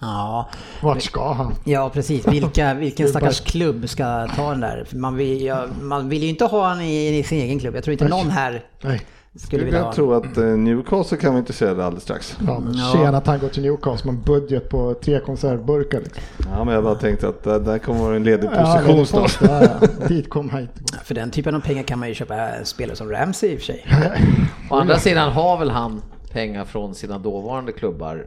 Ja, 0.00 0.48
Vart 0.82 1.02
ska 1.02 1.32
han? 1.32 1.54
ja 1.64 1.90
precis. 1.94 2.28
Vilka, 2.28 2.74
vilken 2.78 3.08
stackars 3.08 3.40
klubb 3.40 3.88
ska 3.88 4.28
ta 4.36 4.50
den 4.50 4.60
där? 4.60 4.86
Man 4.92 5.16
vill, 5.16 5.42
ja, 5.44 5.64
man 5.80 6.08
vill 6.08 6.22
ju 6.22 6.28
inte 6.28 6.44
ha 6.44 6.68
honom 6.68 6.80
i, 6.84 7.18
i 7.18 7.22
sin 7.22 7.38
egen 7.38 7.58
klubb. 7.58 7.74
Jag 7.74 7.84
tror 7.84 7.92
inte 7.92 8.08
någon 8.08 8.30
här 8.30 8.64
Nej. 8.82 9.00
skulle 9.36 9.64
vilja 9.64 9.80
ha 9.80 9.86
Jag 9.86 9.94
tror 9.94 10.16
att 10.16 10.36
eh, 10.36 10.44
Newcastle 10.44 11.18
kan 11.18 11.32
vi 11.34 11.38
inte 11.38 11.52
se 11.52 11.74
det 11.74 11.84
alldeles 11.84 12.02
strax. 12.04 12.36
Ja, 12.46 12.58
men 12.60 12.74
Ja. 12.74 12.92
Tjena 12.92 13.18
att 13.18 13.26
han 13.26 13.38
går 13.38 13.48
till 13.48 13.62
Newcastle 13.62 14.12
med 14.12 14.18
en 14.18 14.24
budget 14.24 14.68
på 14.68 14.94
tre 14.94 15.20
konservburkar. 15.20 16.00
Liksom. 16.00 16.22
Ja, 16.50 16.64
men 16.64 16.74
jag 16.74 16.84
bara 16.84 16.94
tänkte 16.94 17.28
att 17.28 17.42
där, 17.44 17.58
där 17.60 17.78
kommer 17.78 18.00
vara 18.00 18.16
en 18.16 18.24
ledig 18.24 18.50
Ja, 18.54 18.80
position 18.80 19.00
är 19.00 19.04
snart. 19.04 19.38
ja, 19.40 19.62
ja. 19.80 20.06
Dit 20.08 20.30
kom 20.30 20.50
han 20.50 20.60
inte. 20.60 20.74
För 21.04 21.14
den 21.14 21.30
typen 21.30 21.54
av 21.54 21.60
pengar 21.60 21.82
kan 21.82 21.98
man 21.98 22.08
ju 22.08 22.14
köpa 22.14 22.48
spelare 22.64 22.96
som 22.96 23.10
Ramsey 23.10 23.50
i 23.52 23.56
och 23.56 23.58
för 23.58 23.66
sig. 23.66 23.86
Å 24.70 24.74
andra 24.76 24.98
sidan 24.98 25.32
har 25.32 25.58
väl 25.58 25.70
han 25.70 26.02
pengar 26.32 26.64
från 26.64 26.94
sina 26.94 27.18
dåvarande 27.18 27.72
klubbar. 27.72 28.26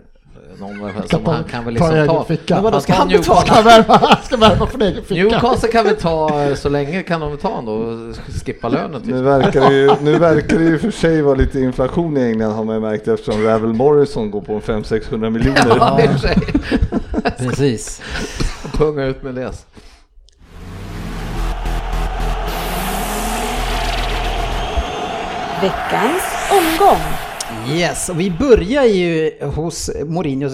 Någon, 0.60 0.92
som 1.10 1.26
han 1.26 1.44
kan 1.44 1.66
väl 1.66 1.76
ta 1.76 1.84
liksom 1.86 1.96
egen 1.96 2.08
ta. 2.08 2.24
ficka. 2.24 2.54
Men 2.56 2.64
vadå, 2.64 2.80
ska 2.80 2.94
han 2.94 3.08
betala? 3.08 3.42
Ska 3.42 3.62
värva, 3.62 3.98
han 3.98 4.24
ska 4.24 4.38
värva 4.38 4.68
från 4.68 4.82
egen 4.82 5.04
ficka. 5.04 5.24
Newcastle 5.24 5.72
kan 5.72 5.86
vi 5.86 5.96
ta 5.96 6.56
så 6.56 6.70
länge 6.70 7.04
kan 7.04 7.20
de 7.22 7.38
ta 7.38 7.48
honom 7.48 7.66
då 7.66 7.72
och 7.74 8.16
skippa 8.46 8.70
lönen 8.70 9.02
typ. 9.02 9.12
Nu 9.12 9.22
verkar, 9.22 9.70
det 9.70 9.76
ju, 9.76 9.92
nu 10.02 10.20
verkar 10.20 10.58
det 10.58 10.64
ju 10.64 10.80
för 10.80 10.92
sig 10.92 11.22
vara 11.22 11.36
lite 11.36 11.60
inflation 11.60 12.18
i 12.18 12.22
England 12.22 12.52
har 12.52 12.64
man 12.64 12.76
ju 12.76 12.82
märkt 12.82 13.08
eftersom 13.08 13.44
Ravel 13.44 13.74
Morrison 13.74 14.32
går 14.32 14.42
på 14.42 14.54
en 14.54 14.62
500-600 14.62 15.30
miljoner. 15.30 15.78
Ja. 15.80 16.00
Precis. 17.38 18.02
Punga 18.78 19.06
ut 19.06 19.24
med 19.24 19.36
det. 19.36 19.52
Veckans 25.62 26.24
omgång. 26.52 27.23
Yes, 27.72 28.10
och 28.10 28.20
vi 28.20 28.32
börjar 28.32 28.84
ju 28.84 29.32
hos 29.46 29.90
Mourinhos 30.06 30.54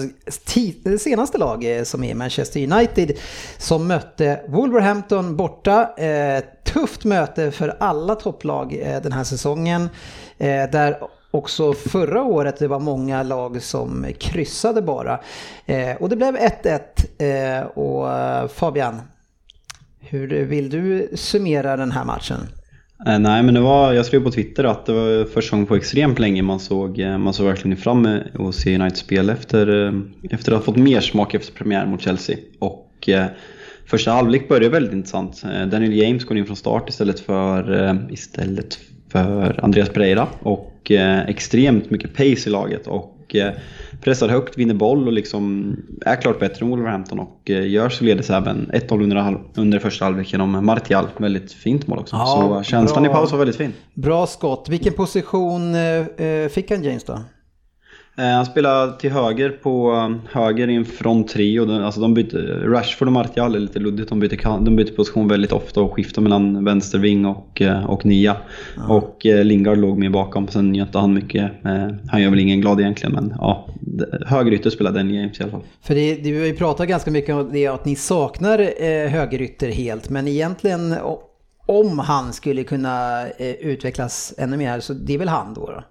senaste 0.98 1.38
lag 1.38 1.76
eh, 1.76 1.82
som 1.82 2.04
är 2.04 2.14
Manchester 2.14 2.72
United 2.72 3.12
som 3.58 3.86
mötte 3.86 4.40
Wolverhampton 4.48 5.36
borta. 5.36 5.94
Eh, 5.96 6.44
tufft 6.64 7.04
möte 7.04 7.50
för 7.50 7.76
alla 7.80 8.14
topplag 8.14 8.78
eh, 8.82 9.02
den 9.02 9.12
här 9.12 9.24
säsongen. 9.24 9.88
Eh, 10.38 10.70
där 10.70 10.98
också 11.30 11.72
förra 11.72 12.22
året 12.22 12.58
det 12.58 12.68
var 12.68 12.80
många 12.80 13.22
lag 13.22 13.62
som 13.62 14.06
kryssade 14.18 14.82
bara. 14.82 15.20
Eh, 15.66 15.96
och 15.96 16.08
det 16.08 16.16
blev 16.16 16.36
1-1 16.36 17.58
eh, 17.58 17.66
och 17.66 18.12
eh, 18.12 18.48
Fabian, 18.48 19.00
hur 20.00 20.44
vill 20.44 20.70
du 20.70 21.10
summera 21.14 21.76
den 21.76 21.90
här 21.90 22.04
matchen? 22.04 22.48
Eh, 23.06 23.18
nej, 23.18 23.42
men 23.42 23.54
det 23.54 23.60
var, 23.60 23.92
jag 23.92 24.06
skrev 24.06 24.24
på 24.24 24.30
Twitter 24.30 24.64
att 24.64 24.86
det 24.86 24.92
var 24.92 25.24
första 25.24 25.56
gången 25.56 25.66
på 25.66 25.76
extremt 25.76 26.18
länge 26.18 26.42
man 26.42 26.60
såg, 26.60 26.98
eh, 26.98 27.18
man 27.18 27.34
såg 27.34 27.46
verkligen 27.46 27.76
fram 27.76 28.08
att 28.38 28.54
se 28.54 28.74
United 28.74 28.96
spel 28.98 29.30
efter, 29.30 29.86
eh, 29.86 29.92
efter 30.30 30.52
att 30.52 30.58
ha 30.58 30.64
fått 30.64 30.76
mer 30.76 31.00
smak 31.00 31.34
efter 31.34 31.52
premiären 31.52 31.90
mot 31.90 32.02
Chelsea. 32.02 32.36
Och 32.58 33.08
eh, 33.08 33.26
första 33.86 34.10
halvlek 34.10 34.48
började 34.48 34.68
väldigt 34.68 34.92
intressant. 34.92 35.42
Daniel 35.42 35.96
James 35.96 36.24
går 36.24 36.38
in 36.38 36.46
från 36.46 36.56
start 36.56 36.88
istället 36.88 37.20
för, 37.20 37.84
eh, 37.84 37.94
istället 38.10 38.78
för 39.12 39.64
Andreas 39.64 39.88
Pereira 39.88 40.28
och 40.42 40.90
eh, 40.90 41.20
extremt 41.20 41.90
mycket 41.90 42.14
pace 42.14 42.48
i 42.48 42.50
laget 42.50 42.86
och 42.86 43.19
eh, 43.34 43.50
pressar 44.00 44.28
högt, 44.28 44.58
vinner 44.58 44.74
boll 44.74 45.06
och 45.06 45.12
liksom 45.12 45.76
är 46.06 46.16
klart 46.16 46.40
bättre 46.40 46.64
än 46.64 46.70
Wolverhampton 46.70 47.18
och 47.18 47.50
eh, 47.50 47.68
gör 47.70 47.88
således 47.88 48.30
även 48.30 48.70
1-0 48.74 49.02
under, 49.02 49.40
under 49.54 49.78
första 49.78 50.04
halvlek 50.04 50.32
genom 50.32 50.66
Martial. 50.66 51.06
Väldigt 51.18 51.52
fint 51.52 51.86
mål 51.86 51.98
också. 51.98 52.16
Ja, 52.16 52.60
Så 52.64 52.70
känslan 52.70 53.02
bra. 53.02 53.12
i 53.12 53.14
paus 53.14 53.32
var 53.32 53.38
väldigt 53.38 53.56
fin. 53.56 53.72
Bra 53.94 54.26
skott. 54.26 54.68
Vilken 54.68 54.92
position 54.92 55.74
eh, 55.74 56.26
eh, 56.26 56.48
fick 56.48 56.70
han 56.70 56.84
James 56.84 57.04
då? 57.04 57.20
Eh, 58.20 58.26
Han 58.26 58.46
spelar 58.46 58.92
till 58.92 59.10
höger 59.10 59.50
på 59.50 59.92
eh, 59.92 60.32
höger 60.32 60.70
i 60.70 60.74
en 60.74 60.84
front 60.84 61.34
de, 61.34 61.70
alltså 61.70 62.00
de 62.00 62.14
byter, 62.14 62.68
Rashford 62.68 63.08
och 63.08 63.12
Martial 63.12 63.54
är 63.54 63.58
lite 63.58 63.78
luddigt. 63.78 64.08
De 64.08 64.20
byter, 64.20 64.64
de 64.64 64.76
byter 64.76 64.96
position 64.96 65.28
väldigt 65.28 65.52
ofta 65.52 65.80
och 65.80 65.94
skiftar 65.94 66.22
mellan 66.22 66.64
vänsterving 66.64 67.26
och, 67.26 67.62
eh, 67.62 67.90
och 67.90 68.06
nia. 68.06 68.36
Och 68.88 69.26
eh, 69.26 69.44
Lingard 69.44 69.78
låg 69.78 69.98
med 69.98 70.12
bakom, 70.12 70.48
sen 70.48 70.74
gör 70.74 70.84
inte 70.84 70.98
han 70.98 71.14
mycket. 71.14 71.52
Han 72.08 72.22
gör 72.22 72.30
väl 72.30 72.38
ingen 72.38 72.60
glad 72.60 72.80
egentligen 72.80 73.14
men 73.14 73.34
ja, 73.38 73.68
högerytter 74.26 74.70
spelar 74.70 74.92
Daniel 74.92 75.16
James 75.16 75.40
i 75.40 75.42
alla 75.42 75.52
fall. 75.52 75.62
För 75.82 75.94
det, 75.94 76.14
det, 76.14 76.32
vi 76.32 76.38
har 76.38 76.46
ju 76.46 76.56
pratat 76.56 76.88
ganska 76.88 77.10
mycket 77.10 77.34
om 77.34 77.52
det 77.52 77.66
att 77.66 77.84
ni 77.84 77.96
saknar 77.96 78.58
eh, 78.58 79.08
högerytter 79.08 79.68
helt, 79.68 80.10
men 80.10 80.28
egentligen 80.28 80.94
om 81.66 81.98
han 81.98 82.32
skulle 82.32 82.64
kunna 82.64 83.26
eh, 83.28 83.50
utvecklas 83.50 84.34
ännu 84.38 84.56
mer 84.56 84.80
så 84.80 84.92
det 84.92 85.14
är 85.14 85.18
väl 85.18 85.28
han 85.28 85.54
då? 85.54 85.66
då? 85.66 85.82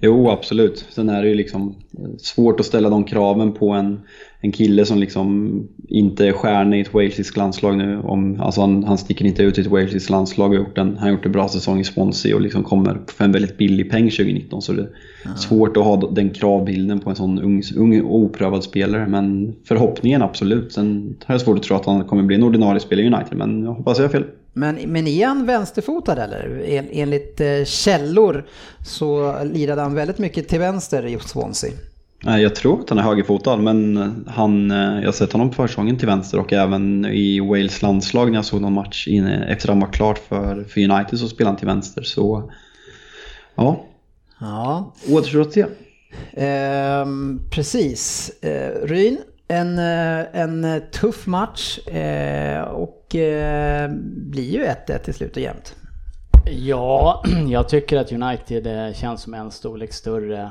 Jo, 0.00 0.30
absolut. 0.30 0.86
Sen 0.90 1.08
är 1.08 1.22
det 1.22 1.28
ju 1.28 1.34
liksom 1.34 1.74
eh, 1.98 2.16
svårt 2.18 2.60
att 2.60 2.66
ställa 2.66 2.90
de 2.90 3.04
kraven 3.04 3.52
på 3.52 3.70
en, 3.70 4.00
en 4.40 4.52
kille 4.52 4.84
som 4.84 4.98
liksom 4.98 5.62
inte 5.88 6.26
är 6.26 6.32
stjärna 6.32 6.76
i 6.76 6.80
ett 6.80 6.94
walesiskt 6.94 7.36
landslag 7.36 7.76
nu. 7.76 7.98
Om, 7.98 8.40
alltså 8.40 8.60
han, 8.60 8.84
han 8.84 8.98
sticker 8.98 9.24
inte 9.24 9.42
ut 9.42 9.58
i 9.58 9.60
ett 9.60 9.66
walesiskt 9.66 10.10
landslag 10.10 10.50
och 10.50 10.56
har 10.56 10.64
gjort 10.64 10.78
en, 10.78 10.88
han 10.88 10.98
har 10.98 11.10
gjort 11.10 11.26
en 11.26 11.32
bra 11.32 11.48
säsong 11.48 11.80
i 11.80 11.84
Swansea 11.84 12.34
och 12.34 12.40
liksom 12.40 12.64
kommer 12.64 12.98
för 13.06 13.24
en 13.24 13.32
väldigt 13.32 13.56
billig 13.56 13.90
peng 13.90 14.10
2019. 14.10 14.62
Så 14.62 14.72
det 14.72 14.82
är 14.82 15.34
svårt 15.34 15.76
att 15.76 15.84
ha 15.84 16.10
den 16.10 16.30
kravbilden 16.30 17.00
på 17.00 17.10
en 17.10 17.16
sån 17.16 17.38
ung, 17.38 17.62
ung 17.76 18.02
oprövad 18.02 18.64
spelare. 18.64 19.06
Men 19.06 19.54
förhoppningen 19.64 20.22
absolut. 20.22 20.72
Sen 20.72 21.16
har 21.24 21.34
jag 21.34 21.40
svårt 21.40 21.58
att 21.58 21.62
tro 21.62 21.76
att 21.76 21.86
han 21.86 22.04
kommer 22.04 22.22
bli 22.22 22.36
en 22.36 22.42
ordinarie 22.42 22.80
spelare 22.80 23.06
i 23.06 23.14
United, 23.14 23.38
men 23.38 23.62
jag 23.62 23.72
hoppas 23.72 23.98
jag 23.98 24.04
har 24.04 24.12
fel. 24.12 24.24
Men, 24.56 24.74
men 24.92 25.06
är 25.06 25.26
han 25.26 25.46
vänsterfotad 25.46 26.18
eller? 26.24 26.64
En, 26.68 26.88
enligt 26.92 27.40
eh, 27.40 27.64
källor 27.64 28.46
så 28.86 29.36
lirade 29.44 29.82
han 29.82 29.94
väldigt 29.94 30.18
mycket 30.18 30.48
till 30.48 30.58
vänster 30.58 31.06
i 31.06 31.18
Swansea. 31.20 31.70
Nej, 32.22 32.42
Jag 32.42 32.54
tror 32.54 32.80
att 32.80 32.88
han 32.90 32.98
är 32.98 33.02
högerfotad, 33.02 33.56
men 33.56 34.24
han, 34.28 34.70
eh, 34.70 34.76
jag 34.98 35.04
har 35.04 35.12
sett 35.12 35.32
honom 35.32 35.48
på 35.50 35.54
försäsongen 35.54 35.98
till 35.98 36.06
vänster 36.08 36.38
och 36.38 36.52
även 36.52 37.04
i 37.06 37.40
Wales 37.40 37.82
landslag 37.82 38.30
när 38.30 38.38
jag 38.38 38.44
såg 38.44 38.60
någon 38.60 38.72
match 38.72 39.08
in, 39.08 39.26
efter 39.26 39.68
han 39.68 39.80
var 39.80 39.92
klart 39.92 40.18
för, 40.18 40.64
för 40.64 40.80
United 40.90 41.18
så 41.18 41.28
spelade 41.28 41.50
han 41.50 41.58
till 41.58 41.66
vänster. 41.66 42.02
Så 42.02 42.52
ja, 43.54 43.84
Ja, 44.40 44.94
återstår 45.10 45.40
att 45.40 45.52
se. 45.52 45.64
ehm, 46.36 47.40
precis. 47.50 48.30
Eh, 48.42 48.86
Ryn, 48.86 49.18
en, 49.48 49.78
eh, 49.78 50.40
en 50.40 50.82
tuff 50.92 51.26
match 51.26 51.78
eh, 51.78 52.62
och 52.62 53.14
eh, 53.14 53.90
blir 54.16 54.50
ju 54.50 54.64
1-1 54.64 54.98
till 54.98 55.14
slut 55.14 55.36
och 55.36 55.42
jämnt. 55.42 55.76
Ja, 56.50 57.22
jag 57.48 57.68
tycker 57.68 57.96
att 57.96 58.12
United 58.12 58.66
eh, 58.66 58.94
känns 58.94 59.22
som 59.22 59.34
en 59.34 59.50
storlek 59.50 59.92
större 59.92 60.50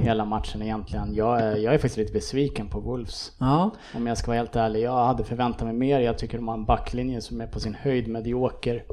hela 0.00 0.24
matchen 0.24 0.62
egentligen. 0.62 1.14
Jag 1.14 1.40
är, 1.40 1.56
jag 1.56 1.74
är 1.74 1.78
faktiskt 1.78 1.96
lite 1.96 2.12
besviken 2.12 2.68
på 2.68 2.80
Wolves. 2.80 3.32
Ja, 3.40 3.70
Om 3.94 4.06
jag 4.06 4.18
ska 4.18 4.26
vara 4.26 4.38
helt 4.38 4.56
ärlig. 4.56 4.80
Jag 4.82 5.06
hade 5.06 5.24
förväntat 5.24 5.62
mig 5.62 5.74
mer. 5.74 6.00
Jag 6.00 6.18
tycker 6.18 6.38
de 6.38 6.48
har 6.48 6.54
en 6.54 6.64
backlinje 6.64 7.20
som 7.20 7.40
är 7.40 7.46
på 7.46 7.60
sin 7.60 7.74
höjd 7.74 8.08
medioker. 8.08 8.84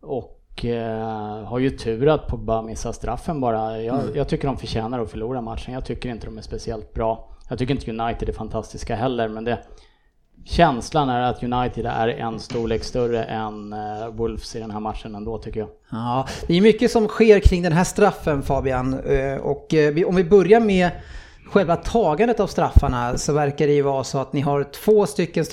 Och 0.00 0.64
eh, 0.64 1.44
har 1.44 1.58
ju 1.58 1.70
tur 1.70 2.08
att 2.08 2.26
Pogba 2.26 2.62
missar 2.62 2.92
straffen 2.92 3.40
bara. 3.40 3.82
Jag, 3.82 4.00
jag 4.14 4.28
tycker 4.28 4.46
de 4.48 4.56
förtjänar 4.56 5.00
att 5.00 5.10
förlora 5.10 5.40
matchen. 5.40 5.74
Jag 5.74 5.84
tycker 5.84 6.08
inte 6.08 6.26
de 6.26 6.38
är 6.38 6.42
speciellt 6.42 6.94
bra. 6.94 7.28
Jag 7.48 7.58
tycker 7.58 7.74
inte 7.74 7.90
United 7.90 8.28
är 8.28 8.32
fantastiska 8.32 8.96
heller, 8.96 9.28
men 9.28 9.44
det... 9.44 9.58
Känslan 10.46 11.08
är 11.08 11.20
att 11.20 11.42
United 11.42 11.86
är 11.86 12.08
en 12.08 12.40
storlek 12.40 12.84
större 12.84 13.24
än 13.24 13.72
eh, 13.72 14.08
Wolves 14.12 14.56
i 14.56 14.58
den 14.58 14.70
här 14.70 14.80
matchen 14.80 15.14
ändå 15.14 15.38
tycker 15.38 15.60
jag. 15.60 15.68
Ja, 15.90 16.26
det 16.46 16.56
är 16.56 16.60
mycket 16.60 16.90
som 16.90 17.08
sker 17.08 17.40
kring 17.40 17.62
den 17.62 17.72
här 17.72 17.84
straffen 17.84 18.42
Fabian. 18.42 18.94
Eh, 18.94 19.36
och 19.36 19.74
eh, 19.74 20.08
om 20.08 20.16
vi 20.16 20.24
börjar 20.24 20.60
med 20.60 20.90
själva 21.46 21.76
tagandet 21.76 22.40
av 22.40 22.46
straffarna 22.46 23.18
så 23.18 23.32
verkar 23.32 23.66
det 23.66 23.72
ju 23.72 23.82
vara 23.82 24.04
så 24.04 24.18
att 24.18 24.32
ni 24.32 24.40
har 24.40 24.64
två 24.64 25.06
stycken 25.06 25.44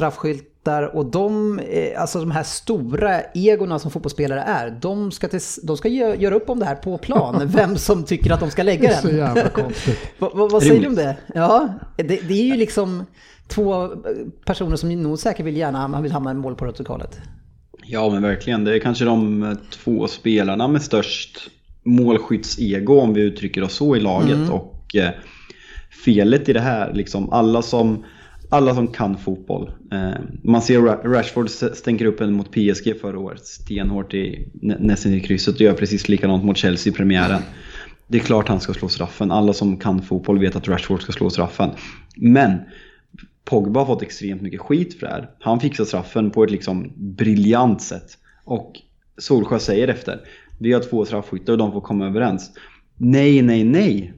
straffskyltar 0.61 0.95
och 0.95 1.05
de, 1.05 1.59
eh, 1.59 2.01
alltså 2.01 2.19
de 2.19 2.31
här 2.31 2.43
stora 2.43 3.21
egorna 3.33 3.79
som 3.79 3.91
fotbollsspelare 3.91 4.41
är, 4.41 4.77
de 4.81 5.11
ska, 5.11 5.27
till, 5.27 5.39
de 5.63 5.77
ska 5.77 5.89
gö- 5.89 6.19
göra 6.19 6.35
upp 6.35 6.49
om 6.49 6.59
det 6.59 6.65
här 6.65 6.75
på 6.75 6.97
plan, 6.97 7.41
vem 7.55 7.77
som 7.77 8.03
tycker 8.03 8.31
att 8.33 8.39
de 8.39 8.51
ska 8.51 8.61
Det 8.61 8.65
lägga 8.65 8.89
är 8.91 9.01
så 9.01 9.07
den. 9.07 9.17
jävla 9.17 9.49
konstigt. 9.49 9.99
Vad, 10.19 10.31
vad, 10.37 10.51
vad 10.51 10.63
säger 10.63 10.81
du 10.81 10.87
om 10.87 10.95
det? 10.95 11.17
Ja, 11.35 11.69
det, 11.97 12.03
det 12.03 12.33
är 12.33 12.43
ju 12.45 12.55
liksom 12.55 13.05
två 13.47 13.89
personer 14.45 14.75
som 14.75 14.89
nog 14.89 15.19
säkert 15.19 15.45
vill 15.45 15.57
gärna 15.57 15.87
man 15.87 16.03
vill 16.03 16.11
hamna 16.11 16.31
i 16.31 16.33
målprotokollet. 16.33 17.19
Ja 17.85 18.09
men 18.09 18.21
verkligen, 18.21 18.63
det 18.63 18.75
är 18.75 18.79
kanske 18.79 19.05
de 19.05 19.43
eh, 19.43 19.53
två 19.69 20.07
spelarna 20.07 20.67
med 20.67 20.81
störst 20.81 21.37
målskyttsego 21.85 22.99
om 22.99 23.13
vi 23.13 23.21
uttrycker 23.21 23.63
oss 23.63 23.73
så 23.73 23.95
i 23.95 23.99
laget. 23.99 24.49
Och 24.51 24.95
eh, 24.95 25.09
felet 26.05 26.49
i 26.49 26.53
det 26.53 26.59
här, 26.59 26.93
liksom 26.93 27.29
alla 27.33 27.61
som, 27.61 28.05
alla 28.51 28.75
som 28.75 28.87
kan 28.87 29.17
fotboll. 29.17 29.71
Eh, 29.91 30.11
man 30.43 30.61
ser 30.61 30.81
Rashford 30.81 31.49
stänker 31.49 32.05
upp 32.05 32.21
en 32.21 32.33
mot 32.33 32.51
PSG 32.51 32.99
förra 33.01 33.19
året 33.19 33.45
stenhårt 33.45 34.13
i, 34.13 34.47
nästan 34.61 35.13
i 35.13 35.19
krysset 35.19 35.55
och 35.55 35.61
gör 35.61 35.73
precis 35.73 36.09
likadant 36.09 36.43
mot 36.43 36.57
Chelsea 36.57 36.93
i 36.93 36.95
premiären. 36.95 37.41
Det 38.07 38.17
är 38.17 38.21
klart 38.21 38.47
han 38.47 38.59
ska 38.59 38.73
slå 38.73 38.87
straffen. 38.87 39.31
Alla 39.31 39.53
som 39.53 39.77
kan 39.77 40.01
fotboll 40.01 40.39
vet 40.39 40.55
att 40.55 40.67
Rashford 40.67 41.01
ska 41.01 41.11
slå 41.11 41.29
straffen. 41.29 41.69
Men 42.15 42.57
Pogba 43.45 43.79
har 43.79 43.85
fått 43.85 44.01
extremt 44.01 44.41
mycket 44.41 44.59
skit 44.59 44.99
för 44.99 45.07
det 45.07 45.13
här. 45.13 45.29
Han 45.39 45.59
fixar 45.59 45.85
straffen 45.85 46.31
på 46.31 46.43
ett 46.43 46.51
liksom 46.51 46.91
briljant 46.95 47.81
sätt. 47.81 48.17
Och 48.43 48.73
Solskjaer 49.17 49.59
säger 49.59 49.87
efter, 49.87 50.19
vi 50.59 50.73
har 50.73 50.79
två 50.79 51.05
straffskyttar 51.05 51.53
och 51.53 51.59
de 51.59 51.71
får 51.71 51.81
komma 51.81 52.07
överens. 52.07 52.51
Nej, 52.97 53.41
nej, 53.41 53.63
nej. 53.63 54.13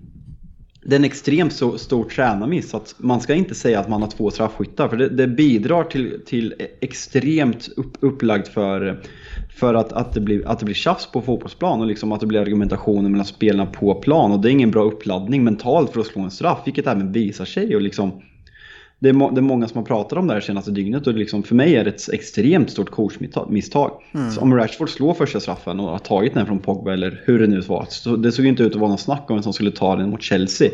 Det 0.85 0.95
är 0.95 0.99
en 0.99 1.05
extremt 1.05 1.53
så, 1.53 1.77
stor 1.77 2.03
tränarmiss 2.03 2.73
att 2.73 2.95
man 2.97 3.21
ska 3.21 3.33
inte 3.33 3.55
säga 3.55 3.79
att 3.79 3.89
man 3.89 4.01
har 4.01 4.09
två 4.09 4.31
straffskyttar 4.31 4.87
för 4.87 4.97
det, 4.97 5.09
det 5.09 5.27
bidrar 5.27 5.83
till, 5.83 6.21
till 6.25 6.53
extremt 6.81 7.69
upp, 7.75 7.97
upplagt 7.99 8.47
för, 8.47 9.01
för 9.49 9.73
att, 9.73 9.93
att, 9.93 10.13
det 10.13 10.21
blir, 10.21 10.47
att 10.47 10.59
det 10.59 10.65
blir 10.65 10.75
tjafs 10.75 11.11
på 11.11 11.21
fotbollsplan 11.21 11.81
och 11.81 11.87
liksom 11.87 12.11
att 12.11 12.19
det 12.19 12.27
blir 12.27 12.39
argumentationer 12.39 13.09
mellan 13.09 13.25
spelarna 13.25 13.65
på 13.65 13.95
plan. 13.95 14.31
Och 14.31 14.39
det 14.39 14.49
är 14.49 14.51
ingen 14.51 14.71
bra 14.71 14.83
uppladdning 14.83 15.43
mentalt 15.43 15.91
för 15.93 15.99
att 15.99 16.07
slå 16.07 16.21
en 16.21 16.31
straff 16.31 16.59
vilket 16.65 16.87
även 16.87 17.11
visar 17.11 17.45
sig 17.45 17.75
och 17.75 17.81
liksom 17.81 18.21
det 19.03 19.09
är, 19.09 19.13
må, 19.13 19.31
det 19.31 19.39
är 19.39 19.41
många 19.41 19.67
som 19.67 19.77
har 19.77 19.85
pratat 19.85 20.17
om 20.19 20.27
det 20.27 20.33
här 20.33 20.41
senaste 20.41 20.71
dygnet 20.71 21.07
och 21.07 21.13
liksom 21.13 21.43
för 21.43 21.55
mig 21.55 21.75
är 21.75 21.83
det 21.83 21.89
ett 21.89 22.09
extremt 22.13 22.69
stort 22.69 22.89
coachmisstag. 22.91 23.91
Så 24.31 24.41
om 24.41 24.55
Rashford 24.55 24.89
slår 24.89 25.13
första 25.13 25.39
straffen 25.39 25.79
och 25.79 25.89
har 25.89 25.97
tagit 25.97 26.33
den 26.33 26.45
från 26.45 26.59
Pogba 26.59 26.93
eller 26.93 27.21
hur 27.25 27.39
det 27.39 27.47
nu 27.47 27.61
var. 27.61 27.85
Så 27.89 28.15
det 28.15 28.31
såg 28.31 28.45
ju 28.45 28.49
inte 28.51 28.63
ut 28.63 28.73
att 28.73 28.79
vara 28.79 28.89
någon 28.89 28.97
snack 28.97 29.25
om 29.29 29.35
vem 29.35 29.43
som 29.43 29.53
skulle 29.53 29.71
ta 29.71 29.95
den 29.95 30.09
mot 30.09 30.21
Chelsea. 30.21 30.69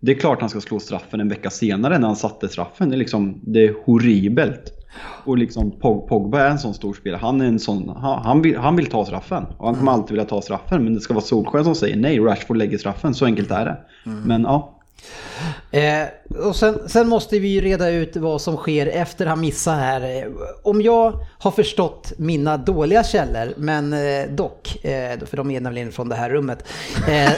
Det 0.00 0.12
är 0.12 0.16
klart 0.18 0.40
han 0.40 0.50
ska 0.50 0.60
slå 0.60 0.78
straffen 0.80 1.20
en 1.20 1.28
vecka 1.28 1.50
senare 1.50 1.98
när 1.98 2.06
han 2.06 2.16
satte 2.16 2.48
straffen. 2.48 2.88
Det 2.88 2.94
är, 2.96 2.98
liksom, 2.98 3.40
det 3.42 3.64
är 3.66 3.74
horribelt. 3.84 4.72
Och 5.24 5.38
liksom 5.38 5.70
Pog- 5.72 6.08
Pogba 6.08 6.40
är 6.40 6.50
en 6.50 6.58
sån 6.58 6.74
stor 6.74 6.94
spelare. 6.94 7.20
Han, 7.22 7.40
är 7.40 7.44
en 7.46 7.58
sån, 7.58 7.88
han, 7.88 8.22
han, 8.24 8.42
vill, 8.42 8.56
han 8.56 8.76
vill 8.76 8.86
ta 8.86 9.04
straffen. 9.04 9.44
Och 9.58 9.66
han 9.66 9.74
kommer 9.74 9.92
alltid 9.92 10.10
vilja 10.10 10.24
ta 10.24 10.42
straffen. 10.42 10.84
Men 10.84 10.94
det 10.94 11.00
ska 11.00 11.14
vara 11.14 11.24
Solskjaer 11.24 11.64
som 11.64 11.74
säger 11.74 11.96
nej, 11.96 12.18
Rashford 12.20 12.56
lägger 12.56 12.78
straffen. 12.78 13.14
Så 13.14 13.24
enkelt 13.24 13.50
är 13.50 13.64
det. 13.64 13.76
Men 14.26 14.42
ja, 14.42 14.77
Eh, 15.70 16.06
och 16.46 16.56
sen, 16.56 16.88
sen 16.88 17.08
måste 17.08 17.38
vi 17.38 17.48
ju 17.48 17.60
reda 17.60 17.90
ut 17.90 18.16
vad 18.16 18.40
som 18.40 18.56
sker 18.56 18.86
efter 18.86 19.26
han 19.26 19.40
missar 19.40 19.76
här. 19.76 20.00
Eh, 20.22 20.28
Om 20.62 20.82
jag 20.82 21.12
har 21.38 21.50
förstått 21.50 22.12
mina 22.16 22.56
dåliga 22.56 23.04
källor, 23.04 23.54
men 23.56 23.92
eh, 23.92 24.26
dock, 24.30 24.84
eh, 24.84 25.18
för 25.26 25.36
de 25.36 25.50
är 25.50 25.60
nämligen 25.60 25.92
från 25.92 26.08
det 26.08 26.14
här 26.14 26.30
rummet. 26.30 26.64
Eh, 27.08 27.32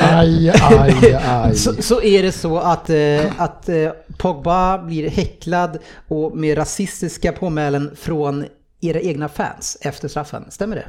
Aj, 0.18 0.50
aj, 0.62 1.14
aj. 1.26 1.54
så, 1.56 1.82
så 1.82 2.02
är 2.02 2.22
det 2.22 2.32
så 2.32 2.58
att, 2.58 2.90
eh, 2.90 3.40
att 3.40 3.68
Pogba 4.18 4.78
blir 4.78 5.10
häcklad 5.10 5.78
och 6.08 6.36
med 6.36 6.58
rasistiska 6.58 7.32
påmälen 7.32 7.96
från 7.96 8.44
era 8.80 9.00
egna 9.00 9.28
fans 9.28 9.78
efter 9.80 10.08
straffen. 10.08 10.44
Stämmer 10.50 10.76
det? 10.76 10.86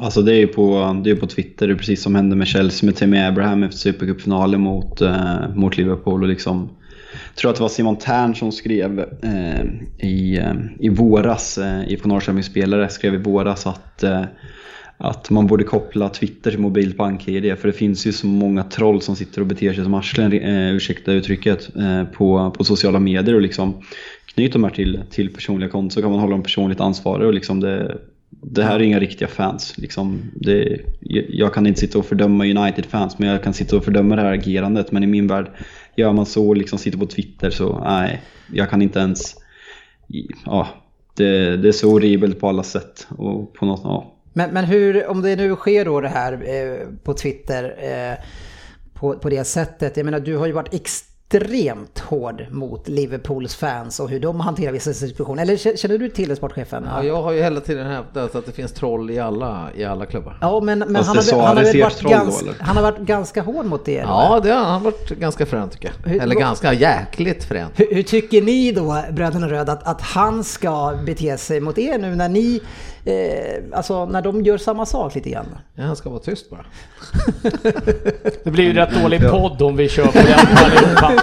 Alltså 0.00 0.22
det 0.22 0.32
är 0.32 0.38
ju 0.38 0.46
på, 0.46 1.00
det 1.04 1.10
är 1.10 1.14
på 1.14 1.26
Twitter, 1.26 1.66
det 1.66 1.72
är 1.72 1.76
precis 1.76 2.02
som 2.02 2.14
hände 2.14 2.36
med 2.36 2.46
Chelsea 2.46 2.86
med 2.86 2.96
Tammy 2.96 3.18
Abraham 3.18 3.62
efter 3.62 3.78
Supercupfinalen 3.78 4.60
mot, 4.60 5.00
eh, 5.00 5.54
mot 5.54 5.76
Liverpool. 5.76 6.22
Och 6.22 6.28
liksom, 6.28 6.68
jag 7.12 7.36
tror 7.36 7.50
att 7.50 7.56
det 7.56 7.62
var 7.62 7.68
Simon 7.68 7.96
Tern 7.96 8.34
som 8.34 8.52
skrev 8.52 9.00
eh, 9.22 9.64
i, 10.08 10.38
eh, 10.38 10.54
i 10.80 10.88
våras, 10.88 11.58
eh, 11.58 11.92
IFK 11.92 12.08
Norrköping-spelare 12.08 12.88
skrev 12.88 13.14
i 13.14 13.16
våras 13.16 13.66
att, 13.66 14.02
eh, 14.02 14.24
att 14.98 15.30
man 15.30 15.46
borde 15.46 15.64
koppla 15.64 16.08
Twitter 16.08 16.50
till 16.50 16.60
mobilt 16.60 16.96
bank-id 16.96 17.58
för 17.58 17.68
det 17.68 17.74
finns 17.74 18.06
ju 18.06 18.12
så 18.12 18.26
många 18.26 18.62
troll 18.62 19.02
som 19.02 19.16
sitter 19.16 19.40
och 19.40 19.46
beter 19.46 19.72
sig 19.72 19.84
som 19.84 19.94
arslen, 19.94 20.32
eh, 20.32 20.74
ursäkta 20.74 21.12
uttrycket, 21.12 21.76
eh, 21.76 22.04
på, 22.04 22.50
på 22.50 22.64
sociala 22.64 22.98
medier 22.98 23.34
och 23.34 23.42
liksom 23.42 23.82
knyter 24.34 24.52
de 24.52 24.64
här 24.64 24.70
till, 24.70 25.00
till 25.10 25.34
personliga 25.34 25.70
konton 25.70 25.90
så 25.90 26.02
kan 26.02 26.10
man 26.10 26.20
hålla 26.20 26.32
dem 26.32 26.42
personligt 26.42 26.80
ansvariga 26.80 27.28
och 27.28 27.34
liksom 27.34 27.60
det, 27.60 27.98
det 28.42 28.62
här 28.62 28.74
är 28.74 28.82
inga 28.82 29.00
riktiga 29.00 29.28
fans. 29.28 29.78
Liksom 29.78 30.30
det, 30.34 30.80
jag 31.28 31.54
kan 31.54 31.66
inte 31.66 31.80
sitta 31.80 31.98
och 31.98 32.06
fördöma 32.06 32.44
United-fans, 32.44 33.18
men 33.18 33.28
jag 33.28 33.42
kan 33.42 33.54
sitta 33.54 33.76
och 33.76 33.84
fördöma 33.84 34.16
det 34.16 34.22
här 34.22 34.32
agerandet. 34.32 34.92
Men 34.92 35.04
i 35.04 35.06
min 35.06 35.26
värld, 35.26 35.50
gör 35.96 36.12
man 36.12 36.26
så 36.26 36.48
och 36.48 36.56
liksom 36.56 36.78
sitter 36.78 36.98
på 36.98 37.06
Twitter 37.06 37.50
så 37.50 37.80
nej, 37.84 38.22
jag 38.52 38.70
kan 38.70 38.82
inte 38.82 38.98
ens... 38.98 39.36
Ja, 40.44 40.68
det, 41.14 41.56
det 41.56 41.68
är 41.68 41.72
så 41.72 41.90
horribelt 41.90 42.40
på 42.40 42.48
alla 42.48 42.62
sätt. 42.62 43.06
Och 43.10 43.54
på 43.54 43.66
något, 43.66 43.80
ja. 43.84 44.14
Men, 44.32 44.50
men 44.50 44.64
hur, 44.64 45.06
om 45.06 45.22
det 45.22 45.36
nu 45.36 45.56
sker 45.56 45.84
då 45.84 46.00
det 46.00 46.08
här 46.08 46.32
eh, 46.32 46.88
på 47.04 47.14
Twitter 47.14 47.64
eh, 47.64 48.24
på, 48.94 49.14
på 49.14 49.30
det 49.30 49.44
sättet. 49.44 49.96
Jag 49.96 50.04
menar 50.04 50.20
du 50.20 50.36
har 50.36 50.46
ju 50.46 50.52
varit 50.52 50.74
extremt 51.30 51.98
hård 51.98 52.46
mot 52.50 52.88
Liverpools 52.88 53.54
fans 53.54 54.00
och 54.00 54.08
hur 54.10 54.20
de 54.20 54.40
hanterar 54.40 54.72
vissa 54.72 54.92
situationer. 54.92 55.42
Eller 55.42 55.76
känner 55.76 55.98
du 55.98 56.08
till 56.08 56.28
det 56.28 56.36
sportchefen? 56.36 56.88
Ja, 56.96 57.02
jag 57.04 57.22
har 57.22 57.32
ju 57.32 57.42
hela 57.42 57.60
tiden 57.60 57.86
hävdat 57.86 58.34
att 58.34 58.46
det 58.46 58.52
finns 58.52 58.72
troll 58.72 59.10
i 59.10 59.18
alla, 59.18 59.68
i 59.76 59.84
alla 59.84 60.06
klubbar. 60.06 60.38
Ja, 60.40 60.60
men, 60.60 60.78
men 60.78 60.96
han, 60.96 61.16
har, 61.16 61.22
sa 61.22 61.46
han, 61.46 61.56
har 61.56 61.64
Aris 61.64 61.82
varit 61.82 62.00
då, 62.02 62.08
ganska, 62.08 62.44
eller? 62.46 62.54
han 62.60 62.76
har 62.76 62.82
varit 62.82 62.98
ganska 62.98 63.42
hård 63.42 63.66
mot 63.66 63.84
det. 63.84 63.98
eller? 63.98 64.12
Ja, 64.12 64.40
det 64.42 64.50
har 64.50 64.64
han 64.64 64.82
varit 64.82 65.10
ganska 65.10 65.46
frän 65.46 65.70
tycker 65.70 65.92
jag. 66.04 66.10
Hur- 66.12 66.22
Eller 66.22 66.34
ganska 66.34 66.72
jäkligt 66.72 67.44
frän. 67.44 67.68
Hur, 67.74 67.94
hur 67.94 68.02
tycker 68.02 68.42
ni 68.42 68.72
då, 68.72 69.02
Bröderna 69.12 69.48
Röd, 69.48 69.68
att, 69.68 69.86
att 69.86 70.00
han 70.02 70.44
ska 70.44 70.98
bete 71.06 71.38
sig 71.38 71.60
mot 71.60 71.78
er 71.78 71.98
nu 71.98 72.14
när 72.14 72.28
ni, 72.28 72.60
eh, 73.04 73.62
alltså 73.72 74.06
när 74.06 74.22
de 74.22 74.42
gör 74.42 74.58
samma 74.58 74.86
sak 74.86 75.14
lite 75.14 75.30
grann? 75.30 75.46
Ja, 75.74 75.84
han 75.84 75.96
ska 75.96 76.10
vara 76.10 76.20
tyst 76.20 76.50
bara. 76.50 76.64
Det 78.44 78.50
blir 78.50 78.64
ju 78.64 78.72
rätt 78.72 79.02
dålig 79.02 79.20
podd 79.30 79.62
om 79.62 79.76
vi 79.76 79.88
kör 79.88 80.06
på 80.06 80.12
den 80.18 80.56
allihopa. 80.56 81.12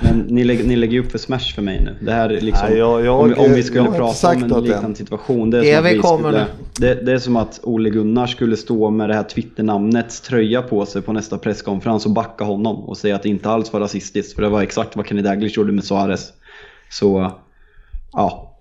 Men 0.00 0.18
ni, 0.18 0.44
lägger- 0.44 0.64
ni 0.64 0.76
lägger 0.76 0.98
upp 1.00 1.10
för 1.10 1.18
smash 1.18 1.54
för 1.54 1.62
mig 1.62 1.80
nu. 1.84 1.96
Det 2.06 2.12
här 2.12 2.30
är 2.30 2.40
liksom, 2.40 2.68
Nej, 2.68 2.78
jag- 2.78 3.04
jag- 3.04 3.20
om, 3.20 3.28
vi- 3.28 3.34
om 3.34 3.52
vi 3.52 3.62
skulle 3.62 3.84
prata 3.90 4.28
om 4.28 4.42
en 4.42 4.48
liknande 4.64 4.96
situation. 4.96 5.50
Det 5.50 5.58
är, 5.58 5.62
som 5.62 5.86
att 5.86 5.92
vi 5.92 5.98
skulle, 6.22 6.46
det, 6.94 6.94
det 7.06 7.12
är 7.12 7.18
som 7.18 7.36
att 7.36 7.60
Ole 7.62 7.90
Gunnar 7.90 8.26
skulle 8.26 8.56
stå 8.56 8.90
med 8.90 9.08
det 9.08 9.14
här 9.14 9.22
Twitter-namnets 9.22 10.20
tröja 10.20 10.62
på 10.62 10.86
sig 10.86 11.02
på 11.02 11.12
nästa 11.12 11.38
presskonferens 11.38 12.06
och 12.06 12.12
backa 12.12 12.44
honom 12.44 12.76
och 12.76 12.96
säga 12.96 13.14
att 13.16 13.22
det 13.22 13.28
inte 13.28 13.48
alls 13.50 13.72
var 13.72 13.80
rasistiskt. 13.80 14.34
För 14.34 14.42
det 14.42 14.48
var 14.48 14.62
exakt 14.62 14.96
vad 14.96 15.06
Kenny 15.06 15.22
Daglish 15.22 15.56
gjorde 15.58 15.72
med 15.72 15.84
Suarez. 15.84 16.28
Så, 16.90 17.32
ja. 18.12 18.51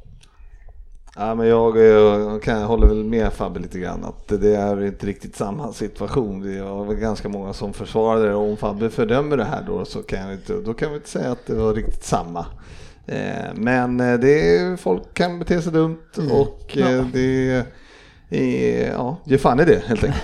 Ja, 1.15 1.36
men 1.36 1.47
jag, 1.47 1.78
jag 1.78 2.43
kan, 2.43 2.63
håller 2.63 2.88
väl 2.88 3.04
med 3.04 3.34
Fabbe 3.34 3.60
lite 3.60 3.80
grann 3.80 4.06
att 4.06 4.28
det, 4.28 4.56
är 4.56 4.86
inte 4.86 5.06
riktigt 5.06 5.36
samma 5.36 5.74
situation. 5.74 6.41
Det 6.41 6.62
var 6.62 6.93
ganska 6.93 7.30
många 7.30 7.54
som 7.54 7.74
försvarade 7.74 8.28
det 8.28 8.36
och 8.36 8.50
om 8.50 8.58
Fabbe 8.58 8.89
fördömer 8.89 9.38
det 9.38 9.43
här 9.43 9.63
då 9.67 9.86
så 9.86 10.04
kan 10.04 10.19
jag 10.19 10.34
inte, 10.34 10.54
då 10.54 10.74
kan 10.74 10.89
vi 10.89 10.95
inte 10.95 11.10
säga 11.10 11.32
att 11.32 11.45
det 11.45 11.54
var 11.54 11.74
riktigt 11.74 12.04
samma. 12.04 12.45
Eh, 13.06 13.54
men 13.56 14.00
eh, 14.00 14.19
det 14.19 14.58
är, 14.58 14.78
folk 14.78 15.13
kan 15.13 15.39
bete 15.39 15.62
sig 15.62 15.71
dumt 15.71 15.97
och 16.32 16.78
eh, 16.78 17.06
det 17.13 17.65
är, 18.30 18.91
ja, 18.91 19.17
ge 19.24 19.38
fan 19.38 19.60
i 19.60 19.65
det 19.65 19.84
helt 19.86 20.04
enkelt. 20.04 20.24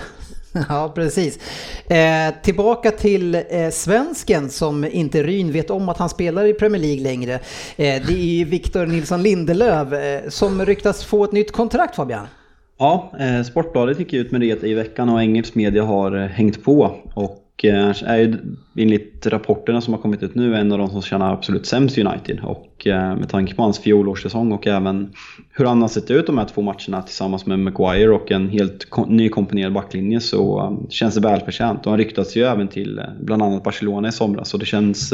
Ja, 0.68 0.92
precis. 0.94 1.38
Eh, 1.86 2.34
tillbaka 2.42 2.90
till 2.90 3.34
eh, 3.34 3.70
svensken 3.72 4.50
som 4.50 4.84
inte 4.84 5.22
Ryn 5.22 5.52
vet 5.52 5.70
om 5.70 5.88
att 5.88 5.98
han 5.98 6.08
spelar 6.08 6.44
i 6.44 6.52
Premier 6.52 6.82
League 6.82 7.02
längre. 7.02 7.34
Eh, 7.34 7.38
det 7.76 8.12
är 8.12 8.38
ju 8.38 8.44
Victor 8.44 8.86
Nilsson 8.86 9.22
Lindelöf 9.22 9.92
eh, 9.92 10.28
som 10.28 10.66
ryktas 10.66 11.04
få 11.04 11.24
ett 11.24 11.32
nytt 11.32 11.52
kontrakt 11.52 11.96
Fabian. 11.96 12.26
Ja, 12.78 13.12
eh, 13.18 13.42
Sportbladet 13.42 13.98
gick 13.98 14.12
ut 14.12 14.30
med 14.30 14.40
det 14.40 14.64
i 14.64 14.74
veckan 14.74 15.08
och 15.08 15.22
engelsk 15.22 15.54
media 15.54 15.84
har 15.84 16.16
eh, 16.16 16.26
hängt 16.26 16.64
på. 16.64 16.96
Och 17.14 17.47
Eh, 17.64 18.02
är 18.04 18.16
ju 18.16 18.38
enligt 18.76 19.26
rapporterna 19.26 19.80
som 19.80 19.94
har 19.94 20.00
kommit 20.00 20.22
ut 20.22 20.34
nu 20.34 20.56
en 20.56 20.72
av 20.72 20.78
de 20.78 20.88
som 20.88 21.02
tjänar 21.02 21.32
absolut 21.32 21.66
sämst 21.66 21.98
i 21.98 22.04
United. 22.04 22.40
Och 22.42 22.86
eh, 22.86 23.16
med 23.16 23.28
tanke 23.28 23.54
på 23.54 23.62
hans 23.62 23.78
fjolårssäsong 23.78 24.52
och 24.52 24.66
även 24.66 25.12
hur 25.50 25.64
han 25.64 25.82
har 25.82 25.88
sett 25.88 26.10
ut 26.10 26.26
de 26.26 26.38
här 26.38 26.44
två 26.44 26.62
matcherna 26.62 27.02
tillsammans 27.02 27.46
med 27.46 27.58
Maguire 27.58 28.10
och 28.10 28.32
en 28.32 28.48
helt 28.48 28.86
nykomponerad 29.06 29.72
backlinje 29.72 30.20
så 30.20 30.58
eh, 30.60 30.88
känns 30.90 31.14
det 31.14 31.20
välförtjänt. 31.20 31.86
Och 31.86 31.92
han 31.92 31.98
ryktats 31.98 32.36
ju 32.36 32.44
även 32.44 32.68
till 32.68 33.00
bland 33.20 33.42
annat 33.42 33.62
Barcelona 33.62 34.08
i 34.08 34.12
somras. 34.12 34.48
Så 34.48 34.56
det 34.56 34.66
känns 34.66 35.12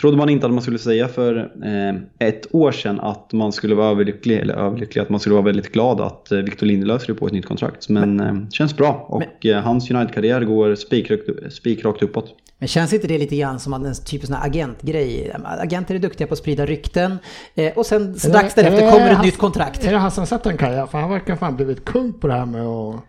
Trodde 0.00 0.16
man 0.16 0.28
inte 0.28 0.46
att 0.46 0.52
man 0.52 0.62
skulle 0.62 0.78
säga 0.78 1.08
för 1.08 1.36
eh, 1.64 2.28
ett 2.28 2.54
år 2.54 2.72
sedan 2.72 3.00
att 3.00 3.32
man 3.32 3.52
skulle 3.52 3.74
vara 3.74 3.90
överlycklig, 3.90 4.38
eller 4.38 4.54
överlycklig, 4.54 5.02
att 5.02 5.08
man 5.08 5.20
skulle 5.20 5.34
vara 5.34 5.44
väldigt 5.44 5.72
glad 5.72 6.00
att 6.00 6.32
eh, 6.32 6.38
Victor 6.38 6.66
Lindelöf 6.66 7.02
skulle 7.02 7.18
få 7.18 7.26
ett 7.26 7.32
nytt 7.32 7.46
kontrakt. 7.46 7.88
Men 7.88 8.20
eh, 8.20 8.48
känns 8.50 8.76
bra 8.76 9.06
och 9.08 9.46
eh, 9.46 9.62
hans 9.62 9.90
United-karriär 9.90 10.40
går 10.40 10.74
spikrakt, 10.74 11.22
spikrakt 11.50 12.02
uppåt. 12.02 12.34
Men 12.58 12.68
känns 12.68 12.92
inte 12.92 13.06
det 13.06 13.18
lite 13.18 13.36
grann 13.36 13.60
som 13.60 13.72
en 13.72 13.94
typ 14.06 14.26
sån 14.26 14.36
här 14.36 14.46
agentgrej? 14.46 15.32
Agenter 15.44 15.94
är 15.94 15.98
duktiga 15.98 16.26
på 16.26 16.32
att 16.32 16.38
sprida 16.38 16.66
rykten 16.66 17.18
eh, 17.54 17.72
och 17.76 17.86
sen 17.86 18.14
strax 18.14 18.54
därefter 18.54 18.90
kommer 18.90 19.10
ett 19.10 19.22
nytt 19.22 19.38
kontrakt. 19.38 19.84
Är 19.84 19.92
det 19.92 19.98
Hassan 19.98 20.26
Settenkaja? 20.26 20.86
För 20.86 20.98
han 20.98 21.10
verkar 21.10 21.36
fan 21.36 21.56
blivit 21.56 21.84
kung 21.84 22.12
på 22.12 22.26
det 22.26 22.34
här 22.34 22.46
med 22.46 22.66
att 22.66 23.04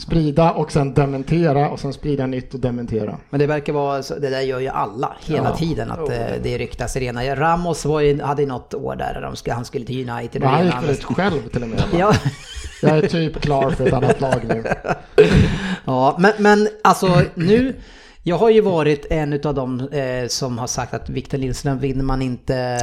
sprida 0.00 0.50
och 0.50 0.72
sen 0.72 0.94
dementera 0.94 1.68
och 1.70 1.80
sen 1.80 1.92
sprida 1.92 2.26
nytt 2.26 2.54
och 2.54 2.60
dementera. 2.60 3.16
Men 3.30 3.40
det 3.40 3.46
verkar 3.46 3.72
vara, 3.72 4.02
så- 4.02 4.18
det 4.18 4.30
där 4.30 4.40
gör 4.40 4.60
ju 4.60 4.68
alla 4.68 5.16
hela 5.26 5.56
tiden 5.56 5.90
att 5.90 6.08
eh, 6.10 6.16
det 6.42 6.58
ryktas 6.58 6.96
i 6.96 7.00
rena. 7.00 7.36
Ramos 7.36 7.84
var 7.84 8.00
ju, 8.00 8.22
hade 8.22 8.42
ju 8.42 8.48
något 8.48 8.74
år 8.74 8.96
där 8.96 9.20
de 9.22 9.36
skulle, 9.36 9.54
han 9.54 9.64
skulle 9.64 9.86
till 9.86 10.10
United. 10.10 10.42
Han 10.42 10.58
det 10.60 10.66
gick 10.66 10.82
väl 10.82 10.90
ut 10.90 11.04
själv 11.04 11.48
till 11.52 11.62
och 11.62 11.68
med. 11.68 11.82
Ja. 11.98 12.14
Jag 12.82 12.98
är 12.98 13.08
typ 13.08 13.40
klar 13.40 13.70
för 13.70 13.86
ett 13.86 13.92
annat 13.92 14.20
lag 14.20 14.40
nu. 14.48 14.64
Ja, 15.84 16.16
men, 16.18 16.32
men 16.38 16.68
alltså 16.84 17.22
nu, 17.34 17.74
jag 18.22 18.36
har 18.36 18.50
ju 18.50 18.60
varit 18.60 19.06
en 19.10 19.32
utav 19.32 19.54
dem 19.54 19.88
eh, 19.92 20.28
som 20.28 20.58
har 20.58 20.66
sagt 20.66 20.94
att 20.94 21.10
Victor 21.10 21.38
Lindström 21.38 21.78
vinner 21.78 22.04
man 22.04 22.22
inte, 22.22 22.78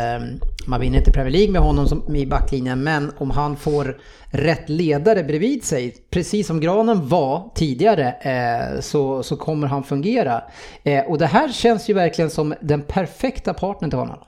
man 0.68 0.82
vinner 0.82 0.98
inte 0.98 1.12
Premier 1.12 1.32
League 1.32 1.52
med 1.52 1.62
honom 1.62 1.88
som, 1.88 2.16
i 2.16 2.26
backlinjen, 2.26 2.84
men 2.84 3.12
om 3.18 3.32
han 3.32 3.58
får 3.58 3.98
rätt 4.32 4.70
ledare 4.70 5.24
bredvid 5.24 5.64
sig, 5.64 5.96
precis 6.10 6.48
som 6.48 6.60
Granen 6.60 7.08
var 7.08 7.52
tidigare, 7.56 8.12
eh, 8.12 8.82
så, 8.82 9.24
så 9.24 9.38
kommer 9.38 9.68
han 9.68 9.84
fungera. 9.84 10.42
Eh, 10.84 11.06
och 11.06 11.18
det 11.18 11.26
här 11.26 11.50
känns 11.50 11.90
ju 11.90 11.94
verkligen 11.94 12.30
som 12.30 12.54
den 12.62 12.82
perfekta 12.82 13.54
partnern 13.54 13.90
till 13.90 14.00
honom. 14.00 14.20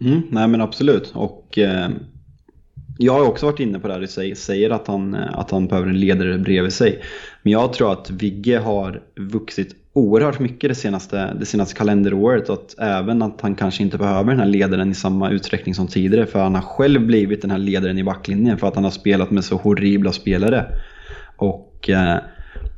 Mm, 0.00 0.22
nej 0.30 0.48
men 0.48 0.60
absolut. 0.60 1.12
Och 1.14 1.58
eh, 1.58 1.88
jag 2.98 3.12
har 3.12 3.28
också 3.28 3.46
varit 3.46 3.60
inne 3.60 3.78
på 3.78 3.88
det 3.88 3.94
här, 3.94 4.00
du 4.00 4.08
säger, 4.08 4.34
säger 4.34 4.70
att, 4.70 4.86
han, 4.86 5.14
eh, 5.14 5.38
att 5.38 5.50
han 5.50 5.66
behöver 5.66 5.88
en 5.88 6.00
ledare 6.00 6.38
bredvid 6.38 6.72
sig. 6.72 7.02
Men 7.42 7.52
jag 7.52 7.72
tror 7.72 7.92
att 7.92 8.10
Vigge 8.10 8.58
har 8.58 9.02
vuxit 9.16 9.79
oerhört 9.92 10.38
mycket 10.38 10.70
det 10.70 10.74
senaste, 10.74 11.34
det 11.40 11.46
senaste 11.46 11.74
kalenderåret. 11.74 12.48
Och 12.48 12.54
att 12.54 12.74
även 12.78 13.22
att 13.22 13.40
han 13.40 13.54
kanske 13.54 13.82
inte 13.82 13.98
behöver 13.98 14.30
den 14.30 14.40
här 14.40 14.46
ledaren 14.46 14.90
i 14.90 14.94
samma 14.94 15.30
utsträckning 15.30 15.74
som 15.74 15.86
tidigare. 15.86 16.26
För 16.26 16.42
han 16.42 16.54
har 16.54 16.62
själv 16.62 17.06
blivit 17.06 17.42
den 17.42 17.50
här 17.50 17.58
ledaren 17.58 17.98
i 17.98 18.04
backlinjen 18.04 18.58
för 18.58 18.66
att 18.66 18.74
han 18.74 18.84
har 18.84 18.90
spelat 18.90 19.30
med 19.30 19.44
så 19.44 19.56
horribla 19.56 20.12
spelare. 20.12 20.66
Och 21.36 21.90
eh, 21.90 22.16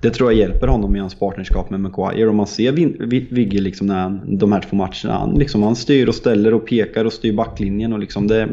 det 0.03 0.11
tror 0.11 0.33
jag 0.33 0.39
hjälper 0.39 0.67
honom 0.67 0.97
i 0.97 0.99
hans 0.99 1.15
partnerskap 1.15 1.71
med 1.71 1.81
Maguire. 1.81 2.29
Och 2.29 2.35
man 2.35 2.47
ser 2.47 2.73
Vigge 3.35 3.61
liksom 3.61 3.87
när 3.87 3.99
han, 3.99 4.39
de 4.39 4.53
här 4.53 4.61
två 4.61 4.77
matcherna. 4.77 5.19
Han, 5.19 5.35
liksom, 5.35 5.63
han 5.63 5.77
styr 5.77 6.09
och 6.09 6.15
ställer 6.15 6.55
och 6.55 6.67
pekar 6.67 7.05
och 7.05 7.13
styr 7.13 7.33
backlinjen. 7.33 7.93
Och 7.93 7.99
liksom 7.99 8.27
det, 8.27 8.49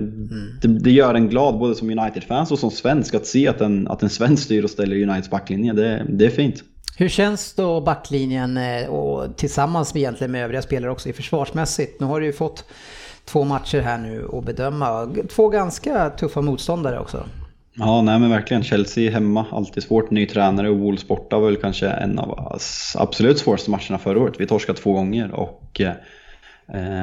det, 0.62 0.68
det 0.68 0.92
gör 0.92 1.14
en 1.14 1.30
glad 1.30 1.60
både 1.60 1.76
som 1.76 1.90
United-fans 1.90 2.52
och 2.52 2.60
som 2.60 2.72
svensk 2.72 3.16
att 3.16 3.26
se 3.26 3.48
att 3.48 3.62
en, 3.62 3.88
att 3.88 4.04
en 4.04 4.10
svensk 4.10 4.44
styr 4.44 4.64
och 4.64 4.70
ställer 4.70 4.96
Uniteds 4.96 5.30
backlinje. 5.30 5.74
Det, 5.74 6.06
det 6.10 6.26
är 6.26 6.30
fint. 6.30 6.64
Hur 7.00 7.10
känns 7.10 7.54
då 7.54 7.82
backlinjen 7.82 8.58
eh, 8.58 8.90
och 8.90 9.38
tillsammans 9.38 9.94
med 9.94 10.02
egentligen 10.02 10.32
med 10.32 10.44
övriga 10.44 10.62
spelare 10.62 10.92
också 10.92 11.10
i 11.10 11.14
försvarsmässigt? 11.14 12.00
Nu 12.00 12.06
har 12.06 12.20
du 12.20 12.26
ju 12.26 12.34
fått 12.34 12.66
två 13.26 13.44
matcher 13.44 13.82
här 13.82 13.98
nu 13.98 14.28
att 14.34 14.44
bedöma. 14.44 15.16
Två 15.30 15.50
ganska 15.50 16.10
tuffa 16.10 16.42
motståndare 16.42 17.00
också. 17.00 17.26
Ja, 17.74 18.02
nej 18.02 18.20
men 18.20 18.30
verkligen. 18.30 18.64
Chelsea 18.64 19.12
hemma, 19.12 19.46
alltid 19.52 19.84
svårt. 19.84 20.12
Ny 20.12 20.26
tränare 20.26 20.70
och 20.70 20.78
Wolves 20.78 21.08
borta 21.08 21.40
var 21.40 21.46
väl 21.46 21.58
kanske 21.58 21.88
en 21.88 22.20
av 22.20 22.60
absolut 22.96 23.40
svåraste 23.40 23.72
matcherna 23.72 23.98
förra 23.98 24.20
året. 24.20 24.36
Vi 24.38 24.48
torskade 24.48 24.80
två 24.80 24.94
gånger 24.94 25.32
och 25.32 25.82
eh, 25.82 25.94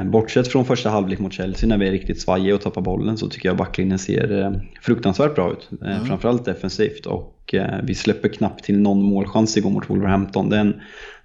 bortsett 0.05 0.47
från 0.47 0.65
första 0.65 0.89
halvlek 0.89 1.19
mot 1.19 1.33
Chelsea 1.33 1.69
när 1.69 1.77
vi 1.77 1.87
är 1.87 1.91
riktigt 1.91 2.21
svajiga 2.21 2.55
och 2.55 2.61
tappar 2.61 2.81
bollen 2.81 3.17
så 3.17 3.29
tycker 3.29 3.49
jag 3.49 3.57
backlinjen 3.57 3.99
ser 3.99 4.41
eh, 4.41 4.51
fruktansvärt 4.81 5.35
bra 5.35 5.51
ut. 5.51 5.69
Eh, 5.85 6.03
Framförallt 6.03 6.45
defensivt 6.45 7.05
och 7.05 7.53
eh, 7.53 7.79
vi 7.83 7.95
släpper 7.95 8.29
knappt 8.29 8.63
till 8.63 8.79
någon 8.79 9.01
målchans 9.01 9.57
igår 9.57 9.69
mot 9.69 9.89
Wolverhampton. 9.89 10.49
Den, 10.49 10.73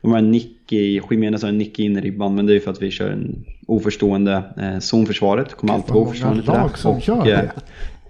de 0.00 0.10
har 0.10 0.18
en 0.18 0.30
nick 0.30 0.72
i, 0.72 1.00
Jiménez 1.10 1.42
har 1.42 1.48
en 1.48 1.58
nick 1.58 1.78
in 1.78 1.96
i 1.96 2.00
ribban 2.00 2.34
men 2.34 2.46
det 2.46 2.52
är 2.52 2.54
ju 2.54 2.60
för 2.60 2.70
att 2.70 2.82
vi 2.82 2.90
kör 2.90 3.10
en 3.10 3.44
oförstående 3.66 4.42
eh, 4.60 4.78
zonförsvaret. 4.78 5.54
Kommer 5.54 5.74
alltid 5.74 5.94
vara 5.94 6.04
oförstående 6.04 6.42
till 6.42 6.52
det. 6.52 6.88
Och, 6.88 7.02
kör 7.02 7.18
eh, 7.18 7.24
det. 7.24 7.50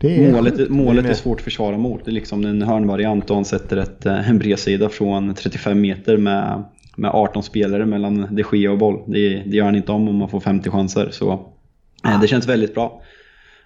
Det 0.00 0.24
är 0.24 0.32
Målet, 0.32 0.70
målet 0.70 1.04
är 1.06 1.14
svårt 1.14 1.38
att 1.38 1.44
försvara 1.44 1.78
mot. 1.78 2.04
Det 2.04 2.10
är 2.10 2.12
liksom 2.12 2.44
en 2.44 2.62
hörnvariant 2.62 3.30
och 3.30 3.36
han 3.36 3.44
sätter 3.44 3.76
ett, 3.76 4.06
eh, 4.06 4.30
en 4.30 4.38
bredsida 4.38 4.88
från 4.88 5.34
35 5.34 5.80
meter 5.80 6.16
med, 6.16 6.62
med 6.96 7.10
18 7.10 7.42
spelare 7.42 7.86
mellan 7.86 8.28
de 8.30 8.44
Gea 8.52 8.72
och 8.72 8.78
boll. 8.78 9.02
Det, 9.06 9.28
det 9.28 9.56
gör 9.56 9.64
han 9.64 9.76
inte 9.76 9.92
om 9.92 10.08
om 10.08 10.16
man 10.16 10.28
får 10.28 10.40
50 10.40 10.70
chanser. 10.70 11.08
Så 11.10 11.32
eh, 12.04 12.20
det 12.20 12.28
känns 12.28 12.48
väldigt 12.48 12.74
bra. 12.74 13.02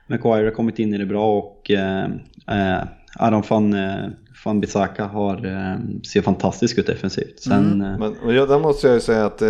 Maguire 0.07 0.45
har 0.45 0.51
kommit 0.51 0.79
in 0.79 0.95
i 0.95 0.99
det 0.99 1.07
bra 1.07 1.39
och 1.39 1.71
eh, 1.71 2.05
eh, 2.49 2.85
Adam 3.19 3.43
van, 3.49 3.75
eh, 3.75 4.07
van 4.45 4.61
Bissaka 4.61 5.05
har, 5.05 5.47
eh, 5.47 5.79
ser 6.13 6.23
fantastisk 6.23 6.79
ut 6.79 6.87
defensivt. 6.87 7.41
Sen, 7.41 7.81
eh, 7.83 7.99
Men 7.99 8.17
och 8.25 8.35
jag, 8.35 8.49
där 8.49 8.59
måste 8.59 8.87
jag 8.87 8.95
ju 8.95 9.01
säga 9.01 9.27
att 9.27 9.43
eh, 9.43 9.49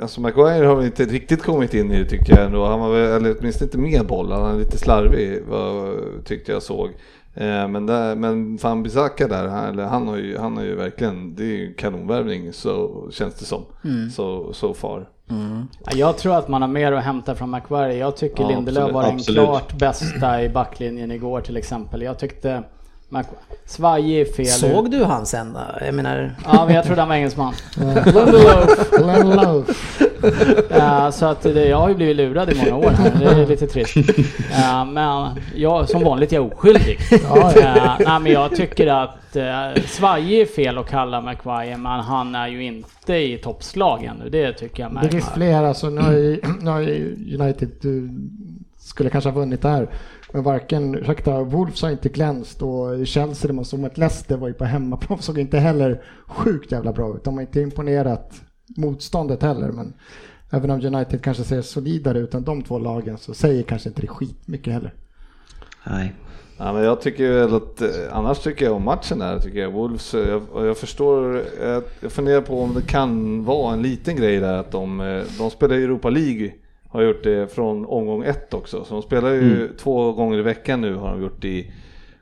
alltså 0.00 0.20
Maguire 0.20 0.66
har 0.66 0.76
väl 0.76 0.86
inte 0.86 1.04
riktigt 1.04 1.42
kommit 1.42 1.74
in 1.74 1.92
i 1.92 1.98
det 1.98 2.08
tycker 2.08 2.36
jag 2.36 2.46
ändå. 2.46 2.66
Han 2.66 2.80
var 2.80 2.92
väl, 2.92 3.10
eller 3.10 3.36
åtminstone 3.40 3.66
inte 3.66 3.78
med 3.78 4.06
boll, 4.06 4.32
han 4.32 4.42
var 4.42 4.58
lite 4.58 4.78
slarvig 4.78 5.42
vad, 5.48 5.94
tyckte 6.24 6.52
jag 6.52 6.62
såg. 6.62 6.90
Eh, 7.36 7.68
men, 7.68 7.86
där, 7.86 8.14
men 8.16 8.56
Van 8.56 8.82
Bissaka 8.82 9.28
där, 9.28 9.48
han, 9.48 9.64
eller 9.64 9.84
han, 9.84 10.08
har 10.08 10.16
ju, 10.16 10.38
han 10.38 10.56
har 10.56 10.64
ju 10.64 10.74
verkligen, 10.74 11.34
det 11.34 11.42
är 11.42 11.56
ju 11.56 11.74
kanonvärvning 11.74 12.52
så 12.52 13.04
känns 13.10 13.34
det 13.34 13.44
som. 13.44 13.62
Så, 14.14 14.52
so 14.52 14.74
far. 14.74 15.08
Ja, 15.84 15.92
Jag 15.94 16.18
tror 16.18 16.34
att 16.36 16.48
man 16.48 16.62
har 16.62 16.68
mer 16.68 16.92
att 16.92 17.04
hämta 17.04 17.34
från 17.34 17.50
Maguire. 17.50 17.94
Jag 17.94 18.16
tycker 18.16 18.42
Ja, 18.42 18.48
Lindelöf 18.48 18.78
absolut, 18.82 18.94
var 18.94 19.02
den 19.02 19.14
absolut. 19.14 19.44
klart 19.44 19.78
bästa 19.78 20.42
i 20.42 20.48
backlinjen 20.48 21.10
igår 21.10 21.40
till 21.40 21.56
exempel. 21.56 22.02
Jag 22.02 22.18
tyckte 22.18 22.62
Svajig 23.66 24.34
fel. 24.34 24.46
Såg 24.46 24.90
du 24.90 25.04
han 25.04 25.26
sen 25.26 25.52
då? 25.52 25.60
Jag 25.86 25.94
menar, 25.94 26.34
Ja, 26.44 26.64
men 26.66 26.74
jag 26.74 26.84
trodde 26.84 27.00
han 27.00 27.08
var 27.08 27.16
engelsman. 27.16 27.54
Love. 29.24 29.64
Så 31.12 31.26
att 31.26 31.42
det, 31.42 31.66
jag 31.68 31.76
har 31.78 31.88
ju 31.88 31.94
blivit 31.94 32.16
lurad 32.16 32.50
i 32.52 32.54
många 32.58 32.76
år 32.86 32.90
här. 32.90 33.12
Det 33.18 33.24
är 33.42 33.46
lite 33.46 33.66
trist. 33.66 33.96
Ja, 34.52 34.84
men 34.84 35.28
jag, 35.54 35.88
som 35.88 36.04
vanligt 36.04 36.32
är 36.32 36.36
jag 36.36 36.46
oskyldig. 36.52 36.98
Ja, 37.10 37.52
Ja, 37.56 37.96
nej, 38.06 38.20
men 38.20 38.32
jag 38.32 38.56
tycker 38.56 38.86
att 38.86 39.36
uh, 39.36 39.82
svajig 39.86 40.40
är 40.40 40.46
fel 40.46 40.78
att 40.78 40.88
kalla 40.88 41.20
Maguire, 41.20 41.76
men 41.76 42.00
han 42.00 42.34
är 42.34 42.48
ju 42.48 42.64
inte 42.64 43.14
i 43.14 43.38
toppslag 43.38 44.04
ännu. 44.04 44.30
Det 44.30 44.52
tycker 44.52 44.82
jag 44.82 44.90
Det 44.90 44.94
märks. 44.94 45.10
finns 45.10 45.28
flera, 45.34 45.74
så 45.74 45.90
nu 45.90 46.00
har 46.00 46.12
ju, 46.12 46.40
nu 46.60 46.70
har 46.70 46.80
ju 46.80 47.16
United 47.40 47.68
du, 47.80 48.10
skulle 48.78 49.10
kanske 49.10 49.30
ha 49.30 49.40
vunnit 49.40 49.62
det 49.62 49.68
här. 49.68 49.88
Men 50.36 50.42
varken, 50.42 50.94
ursäkta, 50.94 51.42
Wolves 51.42 51.82
har 51.82 51.90
inte 51.90 52.08
glänst 52.08 52.62
och 52.62 53.06
Chelsea, 53.06 53.48
det 53.48 53.52
man 53.54 53.64
såg 53.64 53.80
mot 53.80 53.98
Leicester 53.98 54.36
var 54.36 54.48
ju 54.48 54.54
på 54.54 54.64
hemmaplan, 54.64 55.18
såg 55.22 55.38
inte 55.38 55.58
heller 55.58 56.02
sjukt 56.26 56.72
jävla 56.72 56.92
bra 56.92 57.16
ut. 57.16 57.24
De 57.24 57.34
har 57.34 57.40
inte 57.40 57.60
imponerat 57.60 58.40
motståndet 58.76 59.42
heller, 59.42 59.72
men 59.72 59.92
även 60.50 60.70
om 60.70 60.84
United 60.84 61.22
kanske 61.22 61.44
ser 61.44 61.62
solidare 61.62 62.18
ut 62.18 62.34
än 62.34 62.44
de 62.44 62.62
två 62.62 62.78
lagen 62.78 63.18
så 63.18 63.34
säger 63.34 63.62
kanske 63.62 63.88
inte 63.88 64.00
det 64.00 64.06
skitmycket 64.06 64.72
heller. 64.72 64.94
nej. 65.86 66.14
Ja, 66.58 66.72
men 66.72 66.82
jag 66.82 67.00
tycker 67.00 67.32
väl 67.32 67.54
att, 67.54 67.82
eh, 67.82 67.88
annars 68.12 68.38
tycker 68.38 68.64
jag 68.64 68.74
om 68.74 68.84
matchen 68.84 69.18
där, 69.18 69.38
tycker 69.38 69.58
jag 69.58 69.72
Wolves, 69.72 70.14
eh, 70.14 70.28
jag, 70.28 70.66
jag 70.66 70.76
förstår, 70.76 71.42
jag, 71.62 71.82
jag 72.00 72.12
funderar 72.12 72.40
på 72.40 72.62
om 72.62 72.74
det 72.74 72.82
kan 72.82 73.44
vara 73.44 73.72
en 73.72 73.82
liten 73.82 74.16
grej 74.16 74.40
där 74.40 74.58
att 74.58 74.70
de, 74.70 75.00
eh, 75.00 75.22
de 75.38 75.50
spelar 75.50 75.76
i 75.76 75.84
Europa 75.84 76.10
League, 76.10 76.52
har 76.96 77.02
gjort 77.02 77.24
det 77.24 77.52
från 77.52 77.86
omgång 77.86 78.24
ett 78.24 78.54
också, 78.54 78.84
så 78.84 78.94
de 78.94 79.02
spelar 79.02 79.30
ju 79.30 79.68
två 79.78 80.12
gånger 80.12 80.38
i 80.38 80.42
veckan 80.42 80.80
nu 80.80 80.94
har 80.94 81.10
de 81.10 81.22
gjort 81.22 81.44
i 81.44 81.70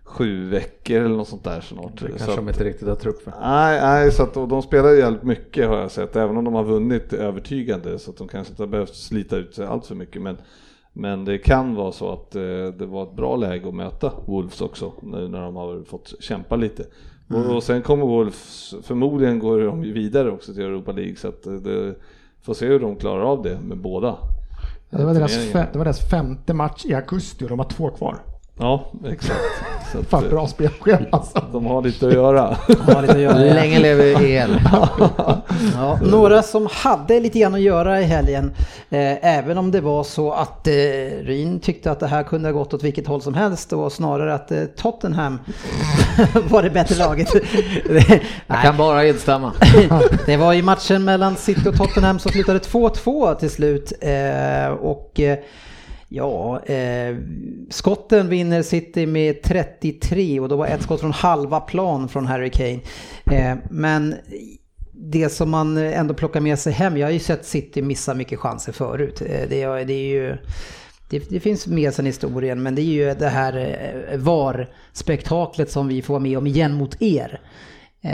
sju 0.04 0.48
veckor 0.48 0.96
eller 0.96 1.16
något 1.16 1.28
sånt 1.28 1.44
där 1.44 1.60
snart. 1.60 1.92
Det 1.92 1.98
Så 2.00 2.06
kanske 2.08 2.30
att- 2.30 2.37
de 2.37 2.48
inte 2.48 2.64
riktigt 2.64 2.88
har 2.88 2.94
trupp 2.94 3.22
för. 3.22 3.32
Nej, 3.40 3.80
nej 3.80 4.12
så 4.12 4.22
att, 4.22 4.37
och 4.37 4.48
de 4.48 4.62
spelar 4.62 4.90
ju 4.90 4.98
jävligt 4.98 5.22
mycket 5.22 5.68
har 5.68 5.78
jag 5.78 5.90
sett, 5.90 6.16
även 6.16 6.37
om 6.37 6.44
de 6.44 6.54
har 6.54 6.64
vunnit 6.64 7.12
övertygande 7.12 7.98
så 7.98 8.10
att 8.10 8.16
de 8.16 8.28
kanske 8.28 8.50
inte 8.52 8.62
har 8.62 8.68
behövt 8.68 8.94
slita 8.94 9.37
ut 9.37 9.54
sig 9.54 9.66
allt 9.66 9.87
för 9.87 9.94
mycket. 9.94 10.22
Men, 10.22 10.37
men 10.92 11.24
det 11.24 11.38
kan 11.38 11.74
vara 11.74 11.92
så 11.92 12.12
att 12.12 12.37
eh, 12.37 12.42
det 12.78 12.87
var 12.87 13.02
ett 13.02 13.16
bra 13.16 13.37
läge 13.37 13.68
att 13.68 13.74
möta 13.74 14.12
Wolves 14.26 14.60
också, 14.60 14.92
nu 15.02 15.28
när 15.28 15.40
de 15.40 15.56
har 15.56 15.82
fått 15.84 16.14
kämpa 16.20 16.56
lite. 16.56 16.84
Och, 17.28 17.56
och 17.56 17.62
sen 17.62 17.82
kommer 17.82 18.06
Wolves, 18.06 18.74
förmodligen 18.82 19.38
går 19.38 19.60
de 19.60 19.80
vidare 19.80 20.30
också 20.30 20.54
till 20.54 20.62
Europa 20.62 20.92
League 20.92 21.16
så 21.16 21.28
att 21.28 21.46
eh, 21.46 21.52
det, 21.52 21.94
får 22.42 22.54
se 22.54 22.66
hur 22.66 22.80
de 22.80 22.96
klarar 22.96 23.22
av 23.22 23.42
det 23.42 23.58
med 23.68 23.78
båda. 23.78 24.16
Det 24.96 25.04
var, 25.04 25.14
deras 25.14 25.52
det 25.52 25.78
var 25.78 25.85
deras 25.85 26.11
femte 26.11 26.54
match 26.54 26.85
i 26.85 26.94
augusti 26.94 27.44
och 27.44 27.48
de 27.48 27.59
har 27.59 27.68
två 27.68 27.90
kvar. 27.90 28.33
Ja, 28.58 28.86
exakt. 29.06 29.40
Så 29.92 29.98
att, 29.98 30.06
Fan 30.06 30.24
eh, 30.24 30.30
bra 30.30 30.46
spelschema 30.46 31.06
alltså. 31.12 31.44
de 31.52 31.66
har 31.66 31.82
lite 31.82 32.06
att 32.06 32.12
göra. 32.12 32.56
har 32.86 33.02
lite 33.02 33.14
att 33.14 33.20
göra. 33.20 33.34
Länge 33.38 33.78
lever 33.78 34.22
el. 34.22 34.60
Ja, 35.74 35.98
några 36.02 36.42
som 36.42 36.68
hade 36.72 37.20
lite 37.20 37.38
grann 37.38 37.54
att 37.54 37.60
göra 37.60 38.00
i 38.00 38.04
helgen, 38.04 38.52
eh, 38.90 39.36
även 39.36 39.58
om 39.58 39.70
det 39.70 39.80
var 39.80 40.04
så 40.04 40.32
att 40.32 40.66
eh, 40.68 40.72
Ryn 41.22 41.60
tyckte 41.60 41.90
att 41.90 42.00
det 42.00 42.06
här 42.06 42.22
kunde 42.22 42.48
ha 42.48 42.52
gått 42.52 42.74
åt 42.74 42.82
vilket 42.82 43.06
håll 43.06 43.22
som 43.22 43.34
helst 43.34 43.72
och 43.72 43.92
snarare 43.92 44.34
att 44.34 44.52
eh, 44.52 44.64
Tottenham 44.64 45.40
var 46.50 46.62
det 46.62 46.70
bättre 46.70 46.94
laget. 46.94 47.28
Jag 48.46 48.62
kan 48.62 48.76
bara 48.76 49.06
instämma. 49.06 49.52
det 50.26 50.36
var 50.36 50.52
ju 50.52 50.62
matchen 50.62 51.04
mellan 51.04 51.36
City 51.36 51.68
och 51.68 51.76
Tottenham 51.76 52.18
som 52.18 52.32
slutade 52.32 52.58
2-2 52.58 53.34
till 53.34 53.50
slut. 53.50 53.92
Eh, 54.00 54.72
och 54.72 55.20
eh, 55.20 55.38
ja, 56.14 56.64
eh, 56.64 57.16
skotten 57.70 58.29
vinner 58.29 58.62
City 58.62 59.07
med 59.07 59.42
33 59.42 60.40
och 60.40 60.48
då 60.48 60.57
var 60.57 60.66
ett 60.66 60.83
skott 60.83 61.00
från 61.00 61.12
halva 61.12 61.61
plan 61.61 62.09
från 62.09 62.27
Harry 62.27 62.50
Kane. 62.50 62.81
Eh, 63.31 63.57
men 63.70 64.14
det 64.92 65.29
som 65.29 65.50
man 65.50 65.77
ändå 65.77 66.14
plockar 66.14 66.40
med 66.40 66.59
sig 66.59 66.72
hem, 66.72 66.96
jag 66.96 67.07
har 67.07 67.12
ju 67.12 67.18
sett 67.18 67.46
City 67.46 67.83
missa 67.83 68.14
mycket 68.14 68.38
chanser 68.38 68.72
förut. 68.72 69.20
Eh, 69.20 69.48
Det 69.48 69.85
det 69.85 69.94
är 69.94 70.09
ju... 70.09 70.37
Det, 71.11 71.31
det 71.31 71.40
finns 71.40 71.66
med 71.66 71.94
sen 71.94 72.07
historien, 72.07 72.62
men 72.62 72.74
det 72.74 72.83
är 72.83 72.85
ju 72.85 73.14
det 73.14 73.29
här 73.29 73.57
eh, 74.11 74.18
VAR-spektaklet 74.18 75.70
som 75.70 75.88
vi 75.88 76.03
får 76.03 76.14
vara 76.14 76.22
med 76.22 76.38
om 76.38 76.46
igen 76.46 76.74
mot 76.74 77.03
er. 77.03 77.40
Eh, 78.04 78.10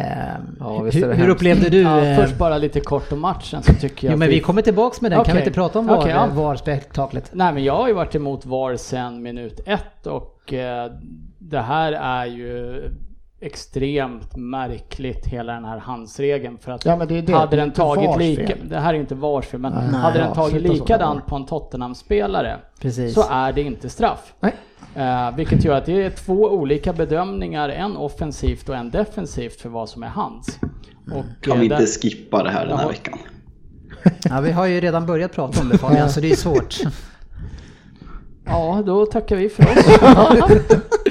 Ja, 0.61 0.79
hur, 0.93 1.13
hur 1.13 1.29
upplevde 1.29 1.69
du? 1.69 1.81
Ja, 1.81 2.05
eh, 2.05 2.17
först 2.17 2.39
bara 2.39 2.59
lite 2.59 2.81
kort 2.81 3.13
om 3.13 3.21
matchen 3.21 3.63
så 3.63 3.73
tycker 3.75 4.07
jag 4.07 4.13
Jo 4.13 4.19
men 4.19 4.29
vi 4.29 4.41
kommer 4.41 4.63
tillbaks 4.63 5.01
med 5.01 5.11
den, 5.11 5.25
kan 5.25 5.35
vi 5.37 5.41
inte 5.41 5.53
prata 5.53 5.79
om 5.79 5.87
VAR, 5.87 5.99
Okej, 5.99 6.11
ja. 6.11 6.27
VAR-spektaklet? 6.35 7.31
Nej 7.33 7.53
men 7.55 7.65
jag 7.65 7.77
har 7.77 7.89
ju 7.89 7.95
varit 7.95 8.15
emot 8.15 8.47
VAR 8.47 8.77
sedan 8.77 9.23
minut 9.23 9.61
ett 9.67 10.07
och 10.07 10.53
eh, 10.53 10.93
det 11.39 11.61
här 11.61 11.93
är 11.93 12.27
ju 12.27 12.83
extremt 13.41 14.37
märkligt 14.37 15.27
hela 15.27 15.53
den 15.53 15.65
här 15.65 15.79
handsregeln 15.79 16.59
för 16.59 16.73
att 16.73 16.85
Ja, 16.85 16.97
men 16.97 17.09
det 17.09 17.19
är 17.19 17.23
det. 17.23 17.33
hade 17.33 17.57
den 17.57 17.71
tagit 17.71 18.19
lika, 18.19 18.55
det 18.65 18.79
här 18.79 18.95
är 18.95 18.99
inte 18.99 19.15
VARs 19.15 19.47
fel, 19.47 19.61
men 19.61 19.73
Nej. 19.73 20.01
hade 20.01 20.19
den 20.19 20.33
tagit 20.33 20.63
likadant 20.63 21.27
på 21.27 21.37
en 21.37 21.47
Tottenham-spelare 21.47 22.57
Precis. 22.81 23.15
så 23.15 23.25
är 23.31 23.53
det 23.53 23.63
inte 23.63 23.89
straff. 23.91 24.35
Nej. 24.41 24.55
Eh, 24.95 25.37
vilket 25.37 25.65
gör 25.65 25.77
att 25.77 25.87
det 25.87 26.03
är 26.05 26.11
två 26.11 26.35
olika 26.51 26.93
bedömningar, 26.93 27.69
en 27.69 27.97
offensivt 27.97 28.69
och 28.69 28.77
en 28.77 28.91
defensivt 28.91 29.61
för 29.61 29.69
vad 29.69 29.89
som 29.89 30.03
är 30.03 30.07
hands. 30.09 30.59
Och, 31.13 31.25
Kan 31.41 31.53
eh, 31.57 31.61
vi 31.61 31.69
där- 31.69 31.81
inte 31.81 31.93
skippa 31.93 32.43
det 32.43 32.51
här 32.51 32.67
den 32.67 32.77
här 32.77 32.85
Ja. 32.85 32.89
veckan? 32.89 33.19
Ja, 34.25 34.41
vi 34.41 34.53
har 34.53 34.67
ju 34.67 34.81
redan 34.81 35.07
börjat 35.07 35.33
prata 35.33 35.61
om 35.61 35.69
det 35.69 35.79
Fabian, 35.79 36.11
så 36.11 36.21
det 36.21 36.31
är 36.31 36.37
svårt. 36.37 36.77
Ja, 38.45 38.83
då 38.87 39.07
tackar 39.07 39.37
vi 39.37 39.49
för 39.49 39.63
oss. 39.63 39.85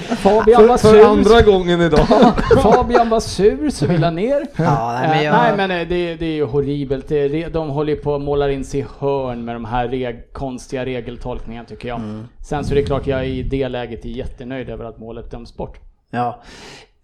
Fabian 0.20 0.68
var 0.68 0.78
sur. 0.78 0.90
för 0.90 1.06
andra 1.10 1.42
gången 1.42 1.82
idag. 1.82 2.08
Fabian 2.64 3.10
var 3.10 3.20
sur 3.20 3.70
så 3.70 3.86
vi 3.88 3.98
la 3.98 4.12
ner. 4.12 4.46
Ja, 4.58 4.92
nej, 5.02 5.08
men 5.10 5.18
Eh, 5.18 5.24
jag- 5.24 5.34
nej 5.34 5.54
men 5.58 5.72
eh, 5.72 5.88
det, 5.88 6.16
det 6.16 6.26
är 6.26 6.34
ju 6.36 6.44
horribelt. 6.46 7.08
Det 7.08 7.48
de 7.54 7.70
håller 7.70 7.96
på 7.96 8.16
att 8.16 8.22
måla 8.22 8.52
in 8.52 8.66
sig 8.66 8.80
i 8.80 8.86
hörn 9.00 9.46
med 9.46 9.56
de 9.56 9.66
här 9.66 9.88
reg, 9.88 10.34
konstiga 10.34 10.86
regeltolkningarna 10.86 11.66
tycker 11.68 11.88
jag. 11.88 12.00
Mm. 12.00 12.28
Sen 12.46 12.64
så 12.66 12.72
är 12.72 12.76
det 12.76 12.84
klart 12.84 13.08
jag 13.08 13.28
i 13.28 13.44
det 13.44 13.70
läget 13.70 14.06
är 14.06 14.10
jättenöjd 14.10 14.70
över 14.70 14.86
att 14.86 15.00
målet 15.00 15.32
döms 15.32 15.58
bort. 15.58 15.78
Ja. 16.12 16.42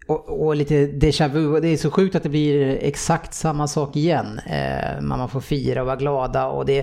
Och, 0.06 0.46
och 0.46 0.56
lite 0.56 0.86
déjà 0.86 1.28
vu, 1.28 1.60
det 1.60 1.68
är 1.68 1.76
så 1.76 1.90
sjukt 1.90 2.14
att 2.16 2.22
det 2.22 2.28
blir 2.28 2.78
exakt 2.80 3.34
samma 3.34 3.66
sak 3.68 3.96
igen. 3.96 4.40
Eh, 4.46 5.00
man 5.00 5.28
får 5.28 5.40
fira 5.40 5.80
och 5.80 5.86
vara 5.86 5.96
glada 5.96 6.46
och 6.46 6.66
det... 6.66 6.78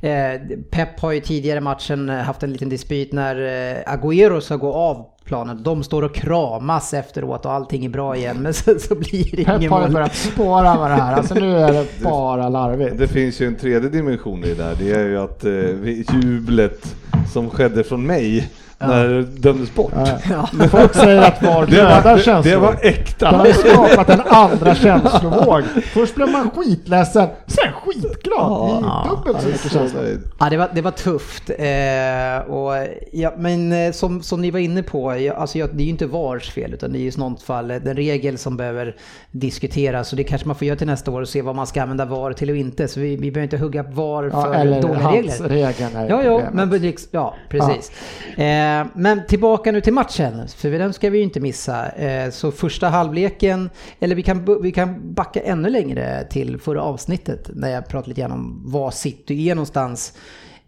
Eh, 0.00 0.40
Pep 0.70 1.00
har 1.00 1.12
ju 1.12 1.20
tidigare 1.20 1.58
i 1.58 1.60
matchen 1.60 2.08
haft 2.08 2.42
en 2.42 2.52
liten 2.52 2.68
dispyt 2.68 3.12
när 3.12 3.36
eh, 3.36 3.92
Agüero 3.94 4.40
ska 4.40 4.56
gå 4.56 4.72
av 4.72 5.06
planen. 5.24 5.62
De 5.62 5.82
står 5.82 6.02
och 6.02 6.14
kramas 6.14 6.94
efteråt 6.94 7.44
och 7.44 7.52
allting 7.52 7.84
är 7.84 7.88
bra 7.88 8.16
igen 8.16 8.36
men 8.40 8.54
så, 8.54 8.78
så 8.78 8.94
blir 8.94 9.36
det 9.36 9.44
Pep 9.44 9.56
ingen 9.58 9.72
har 9.72 9.80
mål. 9.80 9.92
börjat 9.92 10.14
spåra 10.14 10.74
med 10.80 10.90
det 10.90 11.02
här. 11.02 11.14
Alltså 11.16 11.34
nu 11.34 11.56
är 11.56 11.72
det 11.72 11.86
bara 12.02 12.48
larvigt. 12.48 12.98
Det 12.98 13.08
finns 13.08 13.40
ju 13.40 13.46
en 13.46 13.56
tredje 13.56 13.88
dimension 13.90 14.44
i 14.44 14.48
det 14.48 14.54
där. 14.54 14.74
Det 14.78 14.92
är 14.92 15.04
ju 15.04 15.18
att 15.18 15.44
eh, 15.44 16.22
jublet 16.22 16.96
som 17.32 17.50
skedde 17.50 17.84
från 17.84 18.06
mig 18.06 18.50
när 18.78 19.08
det 19.08 19.22
dömdes 19.22 19.74
bort. 19.74 19.92
Ja. 20.30 20.68
Folk 20.68 20.94
säger 20.94 21.22
att 21.22 21.42
VAR 21.42 21.66
Det, 21.66 21.76
dödar 21.76 22.16
det, 22.16 22.22
känslor. 22.22 22.52
det 22.52 22.58
var 22.58 22.76
Det 22.82 22.88
äkta. 22.88 23.28
har 23.28 23.46
skapat 23.52 24.08
en 24.10 24.20
andra 24.20 24.74
känslovåg. 24.74 25.62
Först 25.92 26.14
blev 26.14 26.28
man 26.30 26.50
skitledsen, 26.50 27.28
sen 27.46 27.72
skitglad. 27.72 28.70
Det 28.82 28.86
är 28.86 29.08
dubbelt 29.16 29.42
så 29.42 29.48
mycket 29.48 29.72
känslor. 29.72 30.02
Ja, 30.40 30.50
det 30.50 30.56
var, 30.56 30.68
det 30.74 30.82
var 30.82 30.90
tufft. 30.90 31.50
Eh, 31.50 32.52
och, 32.54 32.86
ja, 33.12 33.32
men 33.38 33.72
eh, 33.72 33.92
som, 33.92 34.22
som 34.22 34.40
ni 34.40 34.50
var 34.50 34.58
inne 34.60 34.82
på, 34.82 35.16
ja, 35.18 35.34
alltså, 35.34 35.58
ja, 35.58 35.66
det 35.72 35.82
är 35.82 35.84
ju 35.84 35.90
inte 35.90 36.06
VARs 36.06 36.50
fel 36.50 36.74
utan 36.74 36.92
det 36.92 36.98
är 36.98 37.00
ju 37.00 37.06
i 37.08 37.12
sånt 37.12 37.42
fall 37.42 37.70
eh, 37.70 37.76
den 37.76 37.96
regel 37.96 38.38
som 38.38 38.56
behöver 38.56 38.96
diskuteras. 39.30 40.12
Och 40.12 40.16
det 40.16 40.24
kanske 40.24 40.46
man 40.46 40.56
får 40.56 40.66
göra 40.66 40.78
till 40.78 40.86
nästa 40.86 41.10
år 41.10 41.20
och 41.20 41.28
se 41.28 41.42
vad 41.42 41.54
man 41.56 41.66
ska 41.66 41.82
använda 41.82 42.04
VAR 42.04 42.32
till 42.32 42.50
och 42.50 42.56
inte. 42.56 42.88
Så 42.88 43.00
vi, 43.00 43.16
vi 43.16 43.30
behöver 43.30 43.42
inte 43.44 43.58
hugga 43.58 43.82
VAR 43.82 44.30
Ja, 44.32 44.42
för 44.44 44.54
eller 44.54 44.82
dåliga 44.82 45.08
regler. 45.10 45.52
är 45.52 46.08
Ja, 46.08 46.22
ja, 46.22 46.42
men 46.52 46.70
det- 46.70 47.08
ja, 47.10 47.34
precis. 47.48 47.90
Eh, 48.36 48.65
Eh, 48.66 48.86
men 48.94 49.26
tillbaka 49.26 49.72
nu 49.72 49.80
till 49.80 49.92
matchen, 49.92 50.48
för 50.48 50.70
den 50.70 50.92
ska 50.92 51.10
vi 51.10 51.18
ju 51.18 51.24
inte 51.24 51.40
missa. 51.40 51.88
Eh, 51.88 52.30
så 52.30 52.52
första 52.52 52.88
halvleken, 52.88 53.70
eller 54.00 54.14
vi 54.14 54.22
kan, 54.22 54.62
vi 54.62 54.72
kan 54.72 55.14
backa 55.14 55.40
ännu 55.40 55.70
längre 55.70 56.26
till 56.30 56.58
förra 56.58 56.82
avsnittet 56.82 57.50
när 57.54 57.68
jag 57.68 57.88
pratade 57.88 58.08
lite 58.08 58.20
grann 58.20 58.32
om 58.32 58.62
var 58.66 58.90
City 58.90 59.50
är 59.50 59.54
någonstans 59.54 60.18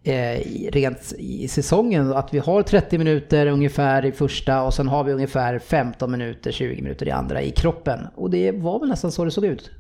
eh, 0.02 0.40
rent 0.70 1.12
i 1.18 1.48
säsongen. 1.48 2.12
Att 2.12 2.34
vi 2.34 2.38
har 2.38 2.62
30 2.62 2.98
minuter 2.98 3.46
ungefär 3.46 4.04
i 4.04 4.12
första 4.12 4.62
och 4.62 4.74
sen 4.74 4.88
har 4.88 5.04
vi 5.04 5.12
ungefär 5.12 5.58
15 5.58 6.10
minuter, 6.10 6.52
20 6.52 6.82
minuter 6.82 7.08
i 7.08 7.10
andra 7.10 7.42
i 7.42 7.50
kroppen. 7.50 8.00
Och 8.14 8.30
det 8.30 8.52
var 8.52 8.80
väl 8.80 8.88
nästan 8.88 9.12
så 9.12 9.24
det 9.24 9.30
såg 9.30 9.44
ut. 9.44 9.70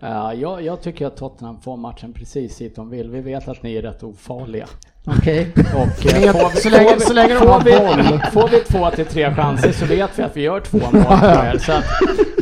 Ja, 0.00 0.34
jag, 0.34 0.62
jag 0.62 0.82
tycker 0.82 1.06
att 1.06 1.16
Tottenham 1.16 1.60
får 1.60 1.76
matchen 1.76 2.12
precis 2.12 2.58
dit 2.58 2.76
de 2.76 2.90
vill. 2.90 3.10
Vi 3.10 3.20
vet 3.20 3.48
att 3.48 3.62
ni 3.62 3.76
är 3.76 3.82
rätt 3.82 4.02
ofarliga. 4.02 4.66
Okej? 5.18 5.52
Och 5.74 6.06
eh, 6.14 6.32
får 6.32 6.50
vi, 6.54 6.60
så 6.60 6.70
länge- 6.70 6.88
får 6.90 6.94
vi, 6.98 7.00
så 7.04 7.12
länge 7.12 7.34
de 7.34 7.38
får 7.40 7.60
vi. 7.64 8.20
Får 8.32 8.48
vi 8.48 8.58
två 8.60 8.90
till 8.90 9.06
tre 9.06 9.34
chanser 9.34 9.72
så 9.72 9.86
vet 9.86 10.10
vi 10.18 10.22
att 10.22 10.36
vi 10.36 10.42
gör 10.42 10.60
två 10.60 10.78
mål 10.78 10.94
er. 11.22 11.58
Så 11.58 11.72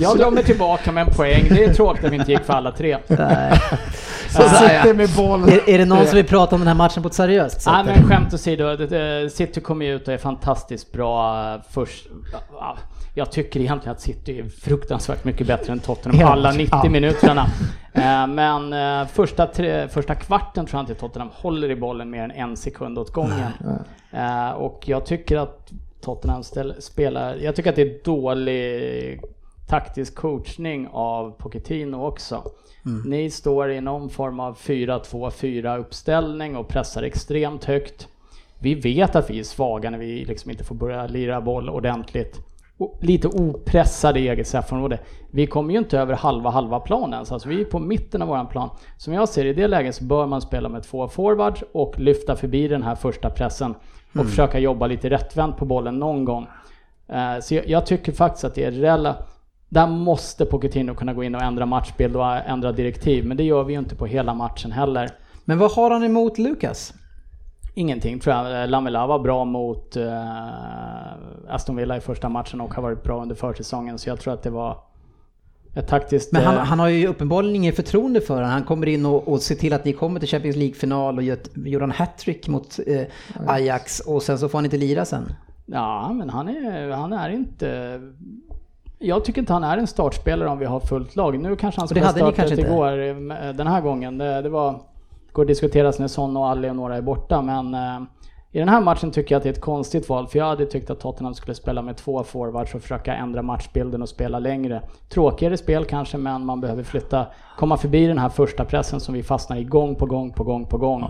jag 0.01 0.19
drar 0.19 0.31
mig 0.31 0.45
tillbaka 0.45 0.93
med 0.93 1.07
en 1.09 1.14
poäng. 1.14 1.47
Det 1.51 1.64
är 1.64 1.75
tråkigt 1.75 2.05
att 2.05 2.12
vi 2.12 2.17
inte 2.17 2.33
gick 2.33 2.45
för 2.45 2.53
alla 2.53 2.73
tre. 2.73 2.97
Nej. 3.07 3.53
Så 4.31 4.43
sitter 4.43 4.95
med 4.95 5.09
boll. 5.11 5.49
Är, 5.49 5.69
är 5.71 5.79
det 5.79 5.85
någon 5.85 6.07
som 6.07 6.17
vill 6.17 6.27
prata 6.27 6.55
om 6.55 6.61
den 6.61 6.69
här 6.69 6.75
matchen 6.75 7.03
på 7.03 7.09
ett 7.09 7.14
seriöst 7.14 7.62
sätt? 7.62 7.73
Nej 7.73 7.85
men 7.85 8.09
skämt 8.09 8.35
åsido, 8.35 8.77
City 9.31 9.61
kommer 9.61 9.87
ju 9.87 9.95
ut 9.97 10.09
och 10.09 10.14
är 10.14 10.19
fantastiskt 10.19 10.93
bra 10.93 11.43
eh, 11.55 11.61
först. 11.71 12.07
ja, 12.53 12.77
Jag 13.14 13.33
tycker 13.33 13.61
egentligen 13.61 13.93
att 13.95 14.01
City 14.01 14.39
är 14.41 14.45
fruktansvärt 14.64 15.25
mycket 15.25 15.47
bättre 15.47 15.73
än 15.73 15.79
Tottenham 15.79 16.29
alla 16.33 16.51
90 16.53 16.69
allt. 16.75 16.91
minuterna. 16.91 17.47
Eh, 17.97 18.26
Men 18.26 18.72
eh, 18.72 19.07
första, 19.07 19.47
tre, 19.47 19.88
första 19.88 20.14
kvarten 20.14 20.66
tror 20.66 20.78
jag 20.78 20.82
inte 20.82 20.94
Tottenham 20.94 21.30
håller 21.34 21.70
i 21.70 21.76
bollen 21.76 22.11
mer 22.11 22.22
än 22.22 22.30
en 22.30 22.57
sekund 22.57 22.99
åt 22.99 23.12
gången. 23.12 23.53
Eh, 24.12 24.51
Och 24.51 24.82
jag 24.86 25.07
tycker 25.07 25.36
att 25.36 25.70
Tottenham 26.01 26.42
spelar, 26.78 27.34
jag 27.36 27.57
tycker 27.57 27.70
att 27.70 27.76
det 27.76 27.82
är 27.82 28.05
dålig 28.05 29.20
taktisk 29.68 30.14
coachning 30.14 30.88
av 30.92 31.30
Pochettino 31.38 31.97
också. 32.07 32.42
Ni 33.07 33.30
står 33.30 33.70
i 33.70 33.80
någon 33.80 34.11
form 34.11 34.40
av 34.40 34.57
4-2-4 34.57 35.78
uppställning 35.78 36.57
och 36.57 36.68
pressar 36.68 37.03
extremt 37.03 37.64
högt. 37.64 38.09
Vi 38.59 38.74
vet 38.74 39.16
att 39.16 39.30
vi 39.30 39.38
är 39.38 39.42
svaga 39.44 39.90
när 39.90 39.99
vi 39.99 40.24
liksom 40.24 40.51
inte 40.51 40.64
får 40.64 40.74
börja 40.74 41.07
lira 41.07 41.40
boll 41.40 41.70
ordentligt. 41.70 42.40
Lite 43.01 43.29
opressade 43.29 44.20
i 44.20 44.29
eget 44.29 44.47
straffområde. 44.47 44.99
Vi 45.31 45.47
kommer 45.47 45.72
ju 45.72 45.79
inte 45.79 45.99
över 45.99 46.14
halva 46.14 46.51
halva 46.51 46.81
planen 46.81 47.12
ens. 47.12 47.33
Alltså 47.33 47.49
vi 47.49 47.61
är 47.61 47.64
på 47.64 47.79
mitten 47.79 48.22
av 48.22 48.29
våran 48.29 48.47
plan. 48.47 48.70
Som 48.97 49.12
jag 49.12 49.29
ser 49.29 49.45
i 49.45 49.53
det 49.53 49.68
läget 49.68 49.95
så 49.95 50.05
bör 50.05 50.27
man 50.27 50.41
spela 50.41 50.68
med 50.68 50.83
två 50.83 51.09
forwards 51.09 51.64
och 51.72 51.99
lyfta 52.01 52.37
förbi 52.37 52.68
den 52.68 52.83
här 52.83 52.95
första 52.95 53.31
pressen. 53.31 53.74
Och 54.18 54.27
försöka 54.27 54.59
jobba 54.59 54.87
lite 54.87 55.11
rättvänt 55.11 55.57
på 55.57 55.64
bollen 55.64 55.99
någon 55.99 56.24
gång. 56.24 56.47
Eh, 57.09 57.41
Så 57.41 57.55
jag, 57.55 57.68
jag 57.68 57.87
tycker 57.87 58.12
faktiskt 58.12 58.45
att 58.45 58.55
det 58.55 58.64
är 58.64 58.70
rela... 58.70 59.16
Där 59.68 59.87
måste 59.87 60.45
Pochettino 60.47 60.95
kunna 60.95 61.14
gå 61.14 61.24
in 61.24 61.35
och 61.35 61.43
ändra 61.43 61.66
matchbild 61.66 62.16
och 62.16 62.27
ändra 62.27 62.72
direktiv. 62.72 63.27
Men 63.27 63.37
det 63.37 63.45
gör 63.45 63.64
vi 63.64 63.72
ju 63.72 63.79
inte 63.79 63.95
på 63.97 64.07
hela 64.07 64.35
matchen 64.35 64.72
heller. 64.72 65.11
Men 65.45 65.59
vad 65.59 65.72
har 65.72 65.91
han 65.91 66.05
emot 66.05 66.39
Lukas? 66.39 66.95
Ingenting 67.79 68.20
tror 68.20 68.35
jag. 68.37 68.62
Eh, 68.62 68.68
Lamela 68.68 69.07
var 69.07 69.18
bra 69.18 69.45
mot 69.45 69.97
eh, 69.97 70.05
Aston 71.49 71.77
Villa 71.77 71.97
i 71.97 72.01
första 72.01 72.29
matchen 72.29 72.61
och 72.61 72.74
har 72.74 72.83
varit 72.83 73.03
bra 73.03 73.22
under 73.22 73.35
försäsongen. 73.35 73.99
Så 73.99 74.09
jag 74.09 74.20
tror 74.20 74.35
att 74.35 74.43
det 74.43 74.51
var 74.51 74.79
ett 75.74 75.89
taktiskt... 75.89 76.33
Men 76.33 76.43
han, 76.45 76.55
eh, 76.55 76.61
han 76.61 76.79
har 76.79 76.89
ju 76.89 77.07
uppenbarligen 77.07 77.57
inget 77.57 77.77
förtroende 77.77 78.20
för 78.20 78.35
honom. 78.35 78.51
Han 78.51 78.64
kommer 78.64 78.87
in 78.87 79.07
och, 79.07 79.29
och 79.29 79.43
ser 79.43 79.55
till 79.55 79.72
att 79.72 79.85
ni 79.85 79.93
kommer 79.93 80.20
till 80.20 80.29
Champions 80.29 80.57
League-final 80.57 81.16
och 81.16 81.22
gör, 81.22 81.35
ett- 81.35 81.51
gör 81.55 81.81
en 81.81 81.91
hattrick 81.91 82.49
mot 82.49 82.79
eh, 82.87 83.01
Ajax 83.47 84.01
och 84.01 84.22
sen 84.22 84.39
så 84.39 84.49
får 84.49 84.59
han 84.59 84.64
inte 84.64 84.77
lira 84.77 85.05
sen. 85.05 85.33
Ja, 85.66 86.12
men 86.12 86.31
han 86.31 86.49
är, 86.49 86.91
han 86.91 87.12
är 87.12 87.31
inte... 87.31 88.01
Jag 88.99 89.24
tycker 89.24 89.41
inte 89.41 89.53
han 89.53 89.64
är 89.64 89.79
en 89.79 89.87
startspelare 89.87 90.49
om 90.49 90.59
vi 90.59 90.64
har 90.64 90.81
fullt 90.81 91.16
lag. 91.16 91.39
Nu 91.39 91.57
kanske 91.57 91.81
han 91.81 91.89
skulle 91.89 92.05
ha 92.05 92.12
startat 92.12 92.37
kanske 92.37 92.55
inte? 92.57 92.66
igår, 92.70 92.99
eh, 93.03 93.53
den 93.55 93.66
här 93.66 93.81
gången. 93.81 94.18
Det, 94.18 94.43
det 94.43 94.49
var... 94.49 94.81
går 95.37 95.43
att 95.43 95.49
diskuteras 95.49 95.99
när 95.99 96.09
Son 96.09 96.37
och 96.37 96.47
Ali 96.47 96.70
och 96.70 96.76
några 96.76 96.97
är 96.97 97.03
borta, 97.03 97.43
men 97.43 97.74
eh, 97.74 98.07
i 98.53 98.59
den 98.59 98.68
här 98.68 98.80
matchen 98.80 99.11
tycker 99.11 99.34
jag 99.34 99.37
att 99.37 99.43
det 99.43 99.49
är 99.49 99.53
ett 99.53 99.61
konstigt 99.61 100.09
val, 100.09 100.26
för 100.26 100.39
jag 100.39 100.47
hade 100.47 100.66
tyckt 100.66 100.91
att 100.91 101.01
Tottenham 101.01 101.34
skulle 101.34 101.55
spela 101.55 101.82
med 101.82 101.97
två 101.97 102.24
forwards 102.24 102.74
och 102.74 102.82
försöka 102.82 103.14
ändra 103.14 103.43
matchbilden 103.43 104.03
och 104.03 104.09
spela 104.09 104.39
längre. 104.39 104.82
Tråkigare 105.09 105.57
spel 105.57 105.84
kanske, 105.84 106.18
men 106.18 106.47
man 106.47 106.61
behöver 106.61 106.82
flytta, 106.82 107.26
komma 107.59 107.76
förbi 107.76 108.07
den 108.07 108.18
här 108.18 108.28
första 108.28 108.64
pressen 108.64 109.01
som 109.01 109.14
vi 109.14 109.22
fastnar 109.22 109.57
i 109.57 109.64
gång 109.64 109.95
på 109.95 110.07
gång 110.07 110.32
på 110.32 110.45
gång 110.45 110.66
på 110.66 110.78
gång. 110.78 111.05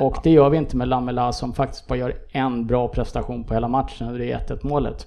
Och 0.00 0.16
det 0.22 0.30
gör 0.30 0.50
vi 0.50 0.56
inte 0.56 0.76
med 0.76 0.88
Lamela 0.88 1.32
som 1.32 1.52
faktiskt 1.52 1.86
bara 1.86 1.98
gör 1.98 2.14
en 2.32 2.66
bra 2.66 2.88
prestation 2.88 3.44
på 3.44 3.54
hela 3.54 3.68
matchen 3.68 4.08
och 4.08 4.18
det 4.18 4.32
är 4.32 4.38
1-1 4.38 4.58
målet. 4.62 5.06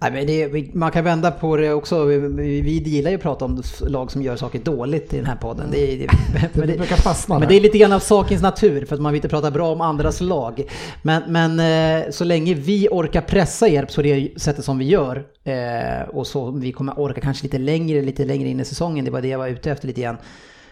Nej, 0.00 0.10
men 0.12 0.26
det, 0.26 0.74
man 0.74 0.90
kan 0.90 1.04
vända 1.04 1.30
på 1.30 1.56
det 1.56 1.72
också. 1.72 2.04
Vi, 2.04 2.18
vi, 2.60 2.78
gillar 2.78 3.10
ju 3.10 3.16
att 3.16 3.22
prata 3.22 3.44
om 3.44 3.62
lag 3.80 4.10
som 4.10 4.22
gör 4.22 4.36
saker 4.36 4.58
dåligt 4.58 5.14
i 5.14 5.16
den 5.16 5.26
här 5.26 5.36
podden. 5.36 5.70
Det, 5.70 5.96
det, 5.96 6.08
men, 6.54 6.66
Det 6.66 6.76
brukar 6.76 6.96
fastna 6.96 7.38
men 7.38 7.48
det 7.48 7.54
är 7.54 7.60
lite 7.60 7.78
grann 7.78 7.92
av 7.92 8.00
sakens 8.00 8.42
natur 8.42 8.84
för 8.84 8.94
att 8.94 9.00
man 9.00 9.12
vill 9.12 9.18
inte 9.18 9.28
prata 9.28 9.50
bra 9.50 9.72
om 9.72 9.80
andras 9.80 10.20
lag. 10.20 10.62
Men, 11.02 11.22
men 11.28 11.60
eh, 11.60 12.10
så 12.10 12.24
länge 12.24 12.54
vi 12.54 12.88
orkar 12.90 13.20
pressa 13.20 13.68
er 13.68 13.88
på 13.94 14.02
det 14.02 14.40
sättet 14.40 14.64
som 14.64 14.78
vi 14.78 14.84
gör 14.84 15.24
eh, 15.44 16.08
och 16.08 16.26
så 16.26 16.50
vi 16.50 16.72
kommer 16.72 17.00
orka 17.00 17.20
kanske 17.20 17.42
lite 17.42 17.58
längre, 17.58 18.02
lite 18.02 18.24
längre 18.24 18.48
in 18.48 18.60
i 18.60 18.64
säsongen, 18.64 19.04
det 19.04 19.10
var 19.10 19.22
det 19.22 19.28
jag 19.28 19.38
var 19.38 19.48
ute 19.48 19.70
efter 19.70 19.86
lite 19.86 20.00
grann. 20.00 20.16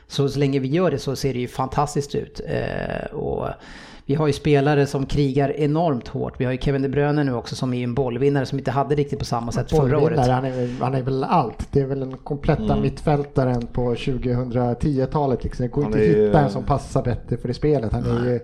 Så, 0.09 0.29
så 0.29 0.39
länge 0.39 0.59
vi 0.59 0.69
gör 0.69 0.91
det 0.91 0.99
så 0.99 1.17
ser 1.17 1.33
det 1.33 1.41
ju 1.41 1.49
fantastiskt 1.49 2.15
ut. 2.15 2.41
Eh, 2.49 3.15
och 3.15 3.49
vi 4.09 4.15
har 4.15 4.27
ju 4.27 4.33
spelare 4.33 4.87
som 4.87 5.07
krigar 5.07 5.53
enormt 5.57 6.09
hårt. 6.09 6.35
Vi 6.39 6.45
har 6.45 6.53
ju 6.53 6.59
Kevin 6.59 6.83
De 6.83 6.89
Bruyne 6.89 7.25
nu 7.25 7.35
också 7.35 7.57
som 7.57 7.75
är 7.75 7.85
en 7.85 7.95
bollvinnare 7.95 8.47
som 8.47 8.59
inte 8.59 8.71
hade 8.71 8.95
riktigt 8.95 9.19
på 9.19 9.25
samma 9.25 9.53
sätt 9.53 9.71
förra 9.71 9.99
året. 9.99 10.01
Bollvinnare, 10.01 10.33
Han 10.33 10.45
är, 10.45 10.81
han 10.81 10.95
är 10.95 11.03
väl 11.03 11.25
allt. 11.25 11.69
Det 11.73 11.81
är 11.81 11.87
väl 11.87 12.01
den 12.01 12.17
kompletta 12.17 12.77
mittfältaren 12.77 13.67
på 13.67 13.95
2010-talet. 13.95 15.45
Liksom. 15.45 15.63
Det 15.63 15.69
går 15.69 15.83
Han 15.83 15.93
inte 15.93 16.05
att 16.05 16.17
hitta 16.17 16.41
en 16.41 16.51
som 16.51 16.65
passar 16.65 17.03
bättre 17.03 17.37
för 17.37 17.49
det 17.49 17.55
spelet. 17.55 17.93
Han 17.93 18.05
är 18.05 18.31
ju 18.31 18.41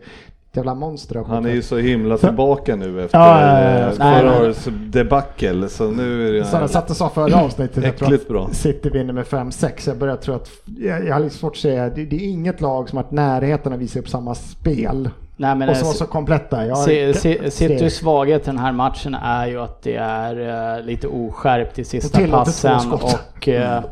jävla 0.53 0.75
monster. 0.75 1.25
Han 1.27 1.47
är 1.47 1.55
ju 1.55 1.63
så 1.63 1.77
himla 1.77 2.19
tillbaka 2.19 2.77
nu 2.77 3.05
efter 3.05 3.19
Ja, 3.19 3.41
ja, 3.41 3.63
ja, 3.63 3.79
ja. 3.79 3.93
Nej, 3.99 4.21
förra 4.21 4.41
årets 4.41 4.69
debacle. 4.73 5.69
Så 5.69 5.91
nu 5.91 6.29
är 6.29 6.33
det 6.33 6.45
Som 6.45 6.61
jag 6.61 6.71
satt 6.71 6.91
och 6.91 6.97
sa 6.97 7.09
förra 7.09 7.37
avsnittet, 7.37 7.85
jag 7.85 7.97
tror 7.97 8.15
att 8.15 8.29
bra. 8.29 8.49
City 8.53 8.91
vinner 8.91 9.13
med 9.13 9.25
5-6. 9.25 9.89
Jag 9.89 9.99
börjar 9.99 10.17
tro 10.17 10.35
att, 10.35 10.51
jag, 10.79 11.07
jag 11.07 11.15
har 11.15 11.21
lite 11.21 11.37
svårt 11.37 11.53
att 11.53 11.59
säga, 11.59 11.89
det, 11.89 12.05
det 12.05 12.17
är 12.17 12.29
inget 12.29 12.61
lag 12.61 12.89
som 12.89 12.97
har 12.97 13.03
varit 13.05 13.13
närheten 13.13 13.73
att 13.73 13.79
visa 13.79 13.99
upp 13.99 14.09
samma 14.09 14.35
spel. 14.35 15.11
Nej, 15.43 15.55
men 15.57 15.69
och 15.69 15.77
som 15.77 15.85
eh, 15.85 15.89
var 15.89 15.95
så 15.95 16.07
kompletta. 16.07 16.67
Jag, 16.67 16.79
Se- 16.79 17.15
se- 17.15 17.51
Citys 17.51 17.95
svaghet 17.97 18.43
i 18.43 18.45
den 18.47 18.59
här 18.59 18.73
matchen 18.73 19.15
är 19.15 19.47
ju 19.47 19.61
att 19.61 19.83
det 19.83 19.97
är 19.97 20.77
eh, 20.79 20.85
lite 20.85 21.09
oskärpt 21.09 21.79
i 21.79 21.85
sista 21.85 22.23
Och 22.25 22.31
passen 22.31 22.93
och 22.93 23.49
eh, 23.49 23.83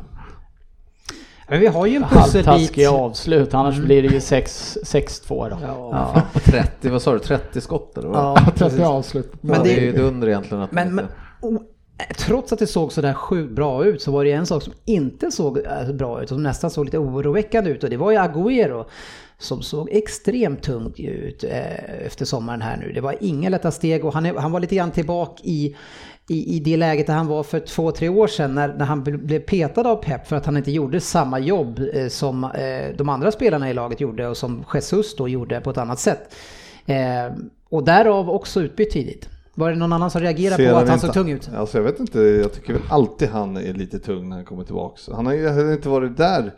Men 1.48 1.60
vi 1.60 1.66
har 1.66 1.86
ju 1.86 1.96
en 1.96 2.02
pusselbit. 2.02 2.46
halvtaskiga 2.46 2.90
avslut. 2.90 3.54
Annars 3.54 3.78
blir 3.78 4.02
det 4.02 4.08
ju 4.08 4.20
6 4.20 4.78
6-2 4.84 5.50
då. 5.50 5.56
Ja. 5.62 6.22
30, 6.44 6.88
vad 6.90 7.02
sa 7.02 7.12
du, 7.12 7.18
30 7.18 7.60
skott 7.60 7.98
eller? 7.98 8.08
Ja, 8.08 8.36
30 8.46 8.58
precis. 8.58 8.80
avslut. 8.80 9.32
Men 9.40 9.54
ja, 9.54 9.62
det- 9.62 9.68
det 9.68 9.76
är 9.78 9.80
ju 9.82 9.94
ett 9.94 10.00
under 10.00 10.28
egentligen 10.28 10.62
att 10.62 10.72
Men, 10.72 10.94
men 10.94 11.04
inte- 11.04 11.14
o- 11.40 11.62
trots 12.18 12.52
att 12.52 12.58
det 12.58 12.66
såg 12.66 12.92
sådär 12.92 13.14
sjukt 13.14 13.52
bra 13.52 13.84
ut 13.84 14.02
så 14.02 14.12
var 14.12 14.24
det 14.24 14.32
en 14.32 14.46
sak 14.46 14.62
som 14.62 14.72
inte 14.84 15.30
såg 15.30 15.58
bra 15.94 16.18
ut 16.22 16.22
och 16.22 16.28
som 16.28 16.42
nästan 16.42 16.70
såg 16.70 16.84
lite 16.84 16.98
oroväckande 16.98 17.70
ut 17.70 17.84
och 17.84 17.90
det 17.90 17.96
var 17.96 18.10
ju 18.10 18.18
Agüero 18.18 18.84
som 19.40 19.62
såg 19.62 19.88
extremt 19.92 20.62
tungt 20.62 21.00
ut 21.00 21.44
eh, 21.44 22.04
efter 22.06 22.24
sommaren 22.24 22.62
här 22.62 22.76
nu. 22.76 22.92
Det 22.92 23.00
var 23.00 23.14
inga 23.20 23.48
lätta 23.48 23.70
steg 23.70 24.04
och 24.04 24.14
han, 24.14 24.26
är, 24.26 24.34
han 24.34 24.52
var 24.52 24.60
lite 24.60 24.74
grann 24.76 24.90
tillbaka 24.90 25.42
i, 25.44 25.76
i, 26.28 26.56
i 26.56 26.60
det 26.60 26.76
läget 26.76 27.06
där 27.06 27.14
han 27.14 27.26
var 27.26 27.42
för 27.42 27.60
två, 27.60 27.90
tre 27.92 28.08
år 28.08 28.26
sedan 28.26 28.54
när, 28.54 28.68
när 28.74 28.84
han 28.84 29.04
bl- 29.04 29.24
blev 29.24 29.40
petad 29.40 29.88
av 29.88 29.96
Pep 29.96 30.26
för 30.26 30.36
att 30.36 30.46
han 30.46 30.56
inte 30.56 30.70
gjorde 30.70 31.00
samma 31.00 31.38
jobb 31.38 31.80
eh, 31.94 32.08
som 32.08 32.44
eh, 32.44 32.96
de 32.96 33.08
andra 33.08 33.32
spelarna 33.32 33.70
i 33.70 33.74
laget 33.74 34.00
gjorde 34.00 34.28
och 34.28 34.36
som 34.36 34.64
Jesus 34.74 35.16
då 35.16 35.28
gjorde 35.28 35.60
på 35.60 35.70
ett 35.70 35.78
annat 35.78 35.98
sätt. 35.98 36.34
Och 37.68 37.84
därav 37.84 38.30
också 38.30 38.60
utbytt 38.60 38.90
tidigt. 38.90 39.28
Var 39.54 39.70
det 39.70 39.76
någon 39.76 39.92
annan 39.92 40.10
som 40.10 40.20
reagerade 40.20 40.56
Ser 40.64 40.72
på 40.72 40.76
att 40.78 40.88
han 40.88 40.94
inte- 40.96 41.06
såg 41.06 41.14
tung 41.14 41.30
ut? 41.30 41.50
Alltså 41.56 41.78
jag 41.78 41.82
vet 41.84 42.00
inte, 42.00 42.20
jag 42.20 42.52
tycker 42.52 42.72
väl 42.72 42.82
alltid 42.90 43.28
han 43.28 43.56
är 43.56 43.72
lite 43.74 43.98
tung 43.98 44.28
när 44.28 44.36
han 44.36 44.44
kommer 44.44 44.64
tillbaks. 44.64 45.08
Han 45.12 45.26
har 45.26 45.32
ju 45.32 45.48
han 45.48 45.66
har 45.66 45.72
inte 45.72 45.88
varit 45.88 46.16
där. 46.16 46.52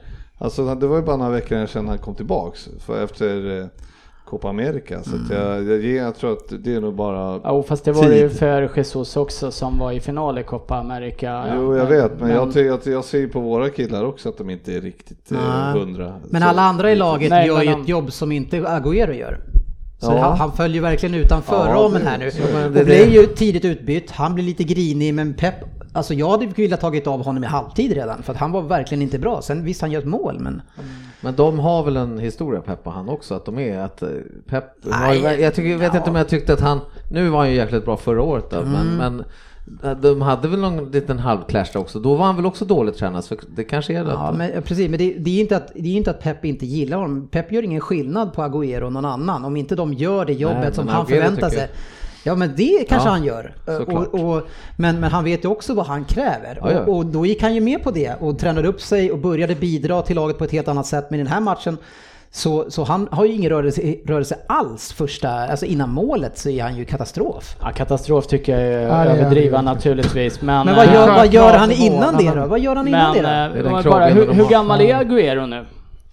Alltså 0.44 0.74
det 0.74 0.86
var 0.86 0.96
ju 0.96 1.02
bara 1.02 1.16
några 1.16 1.30
veckor 1.30 1.66
sedan 1.66 1.88
han 1.88 1.98
kom 1.98 2.14
tillbaks. 2.14 2.68
För 2.86 3.04
efter 3.04 3.60
eh, 3.60 3.66
Copa 4.26 4.48
America. 4.48 5.02
Så 5.02 5.10
att 5.16 5.30
jag, 5.30 5.62
jag, 5.64 5.84
jag 5.84 6.14
tror 6.16 6.32
att 6.32 6.52
det 6.64 6.74
är 6.74 6.80
nog 6.80 6.94
bara... 6.94 7.40
Ja, 7.44 7.62
fast 7.62 7.84
det 7.84 7.92
var 7.92 8.08
det 8.08 8.18
ju 8.18 8.28
Tid. 8.28 8.38
för 8.38 8.70
Jesus 8.76 9.16
också 9.16 9.50
som 9.50 9.78
var 9.78 9.92
i 9.92 10.00
final 10.00 10.38
i 10.38 10.42
Copa 10.42 10.76
America. 10.76 11.44
Jo, 11.56 11.76
jag 11.76 11.86
vet, 11.86 12.20
men, 12.20 12.30
jag, 12.30 12.52
ty- 12.54 12.60
jag, 12.66 12.78
jag 12.84 13.04
ser 13.04 13.18
ju 13.18 13.28
på 13.28 13.40
våra 13.40 13.68
killar 13.70 14.04
också 14.04 14.28
att 14.28 14.38
de 14.38 14.50
inte 14.50 14.74
är 14.74 14.80
riktigt 14.80 15.32
eh, 15.32 15.38
Nej. 15.48 15.80
hundra. 15.80 16.14
Men 16.30 16.42
Så- 16.42 16.48
alla 16.48 16.62
andra 16.62 16.92
i 16.92 16.96
laget 16.96 17.30
Nej, 17.30 17.46
gör 17.46 17.56
men 17.58 17.66
ju 17.66 17.82
ett 17.82 17.88
jobb 17.88 18.12
som 18.12 18.32
inte 18.32 18.56
Agüero 18.60 19.12
gör. 19.12 19.40
Så 19.98 20.12
Ja. 20.12 20.18
han, 20.18 20.38
han 20.38 20.52
följer 20.52 20.74
ju 20.74 20.80
verkligen 20.82 21.14
utanför 21.14 21.68
Ja, 21.68 21.74
ramen 21.74 22.00
det- 22.04 22.08
här 22.08 22.18
nu. 22.18 22.30
men 22.54 22.64
och 22.66 22.72
det- 22.72 22.84
blir 22.84 23.06
det- 23.06 23.12
ju 23.12 23.26
tidigt 23.26 23.64
utbytt, 23.64 24.10
han 24.10 24.34
blir 24.34 24.44
lite 24.44 24.64
grinig 24.64 25.14
men 25.14 25.34
Pep, 25.34 25.54
alltså 25.92 26.14
jag 26.14 26.30
hade 26.30 26.46
velat 26.46 26.80
tagit 26.80 27.06
av 27.06 27.24
honom 27.24 27.44
i 27.44 27.46
halvtid 27.46 27.92
redan 27.92 28.22
för 28.22 28.32
att 28.32 28.38
han 28.38 28.52
var 28.52 28.62
verkligen 28.62 29.02
inte 29.02 29.18
bra. 29.18 29.42
Sen 29.42 29.64
visst 29.64 29.80
han 29.80 29.90
gör 29.90 30.00
ett 30.00 30.06
mål 30.06 30.38
men 30.40 30.62
Men 31.20 31.36
de 31.36 31.58
har 31.58 31.84
väl 31.84 31.96
en 31.96 32.18
historia 32.18 32.60
Pep 32.60 32.86
och 32.86 32.92
han 32.92 33.08
också 33.08 33.34
att 33.34 33.44
de 33.44 33.58
är 33.58 33.78
att 33.78 34.02
eh, 34.02 34.08
Pep 34.48 34.64
Nej, 34.82 35.40
jag 35.40 35.54
tycker, 35.54 35.76
vet 35.76 35.92
ja. 35.92 35.98
inte 35.98 36.10
om 36.10 36.16
jag 36.16 36.28
tyckte 36.28 36.52
att 36.52 36.60
han, 36.60 36.80
nu 37.10 37.28
var 37.28 37.38
han 37.38 37.50
ju 37.50 37.56
jäkligt 37.56 37.84
bra 37.84 37.96
förra 37.96 38.22
året 38.22 38.50
då, 38.50 38.56
Mm. 38.56 38.72
men, 38.72 38.96
men 38.96 39.24
eh, 39.84 39.98
de 39.98 40.22
hade 40.22 40.48
väl 40.48 40.60
någon 40.60 40.90
liten 40.90 41.18
halvclash 41.18 41.76
också, 41.76 41.98
då 42.00 42.14
var 42.14 42.26
han 42.26 42.36
väl 42.36 42.46
också 42.46 42.64
dåligt 42.64 42.96
tränad 42.96 43.24
så 43.24 43.36
det 43.56 43.64
kanske 43.64 43.98
är 43.98 44.04
det. 44.04 44.10
Ja, 44.10 44.32
men, 44.32 44.50
ja, 44.54 44.60
precis, 44.60 44.90
men 44.90 44.98
det, 44.98 45.14
det, 45.18 45.30
är 45.30 45.40
inte 45.40 45.56
att, 45.56 45.72
det 45.74 45.88
är 45.88 45.96
inte 45.96 46.10
att 46.10 46.20
Pep 46.22 46.44
inte 46.44 46.66
gillar 46.66 46.96
honom. 46.98 47.28
Pep 47.28 47.52
gör 47.52 47.62
ingen 47.62 47.80
skillnad 47.80 48.32
på 48.32 48.42
Agüero 48.42 48.82
och 48.82 48.92
någon 48.92 49.04
annan 49.04 49.44
om 49.44 49.56
inte 49.56 49.76
de 49.76 49.94
gör 49.94 50.24
det 50.24 50.32
jobbet 50.32 50.62
Nej, 50.62 50.74
som 50.74 50.88
han 50.88 51.06
Agüero 51.06 51.08
förväntar 51.08 51.50
sig. 51.50 51.68
Ja 52.24 52.34
men 52.34 52.52
det 52.56 52.84
kanske 52.88 53.08
Ja, 53.08 53.12
han 53.12 53.24
gör. 53.24 53.54
såklart. 53.78 54.08
Och, 54.12 54.36
och, 54.36 54.42
men, 54.76 55.00
men 55.00 55.10
han 55.10 55.24
vet 55.24 55.44
ju 55.44 55.48
också 55.48 55.74
vad 55.74 55.86
han 55.86 56.04
kräver. 56.04 56.58
Ja, 56.60 56.72
ja. 56.72 56.80
Och, 56.80 56.96
och 56.96 57.06
då 57.06 57.26
gick 57.26 57.42
han 57.42 57.54
ju 57.54 57.60
med 57.60 57.82
på 57.82 57.90
det 57.90 58.14
och 58.20 58.38
tränade 58.38 58.68
upp 58.68 58.80
sig 58.80 59.12
och 59.12 59.18
började 59.18 59.54
bidra 59.54 60.02
till 60.02 60.16
laget 60.16 60.38
på 60.38 60.44
ett 60.44 60.52
helt 60.52 60.68
annat 60.68 60.86
sätt. 60.86 61.06
Men 61.10 61.20
i 61.20 61.22
den 61.22 61.32
här 61.32 61.40
matchen 61.40 61.78
så, 62.34 62.70
så 62.70 62.84
han 62.84 63.08
har 63.10 63.24
ju 63.24 63.32
ingen 63.32 63.50
rörelse, 63.50 63.94
rörelse 64.06 64.36
alls 64.46 64.92
första, 64.92 65.28
alltså 65.30 65.66
innan 65.66 65.90
målet 65.90 66.38
så 66.38 66.48
är 66.50 66.62
han 66.62 66.76
ju 66.76 66.84
katastrof. 66.84 67.56
Ja, 67.60 67.70
katastrof 67.70 68.26
tycker 68.26 68.52
jag 68.58 68.62
är 68.62 68.80
Ja, 68.82 69.04
det 69.04 69.10
är 69.10 69.16
överdriva 69.16 69.56
det. 69.56 69.62
naturligtvis. 69.62 70.42
Men, 70.42 70.66
Men 70.66 70.76
vad 70.76 70.86
eh, 70.86 70.94
gör, 70.94 71.08
vad 71.08 71.32
gör 71.32 71.52
han 71.52 71.70
innan 71.70 72.16
det 72.16 72.30
då? 72.30 72.46
Vad 72.46 72.60
gör 72.60 72.76
han 72.76 72.88
innan 72.88 73.14
men 73.14 73.24
det 73.24 73.30
eh, 73.30 73.48
då? 73.48 73.62
Det 73.62 73.70
bara, 73.70 73.82
kragen 73.82 74.16
hur, 74.16 74.32
hur 74.32 74.48
gammal 74.48 74.80
är 74.80 74.94
Agüero 74.94 75.46
nu? 75.46 75.64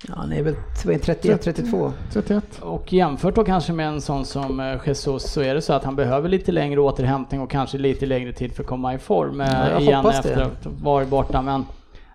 Ja, 0.08 0.14
han 0.18 0.34
är 0.34 0.44
väl 0.44 0.56
31, 0.84 1.42
32. 1.42 1.92
31. 2.14 2.60
Och 2.62 2.94
jämfört 2.94 3.36
då 3.36 3.44
kanske 3.44 3.74
med 3.74 3.88
en 3.88 4.02
sån 4.02 4.26
som 4.26 4.60
eh, 4.60 4.78
Jesus 4.86 5.32
så 5.32 5.42
är 5.42 5.56
det 5.56 5.62
så 5.62 5.74
att 5.74 5.84
han 5.84 5.96
behöver 5.96 6.30
lite 6.30 6.52
längre 6.52 6.80
återhämtning 6.80 7.42
och 7.42 7.52
kanske 7.52 7.78
lite 7.78 8.06
längre 8.06 8.34
tid 8.34 8.56
för 8.56 8.64
att 8.64 8.70
komma 8.70 8.94
i 8.94 8.98
form 8.98 9.42
eh, 9.42 9.48
Ja, 9.48 9.80
igen 9.80 10.06
efter 10.06 10.42
att 10.42 10.66
ha 10.66 10.72
varit 10.82 11.08
borta. 11.08 11.42
Men 11.42 11.66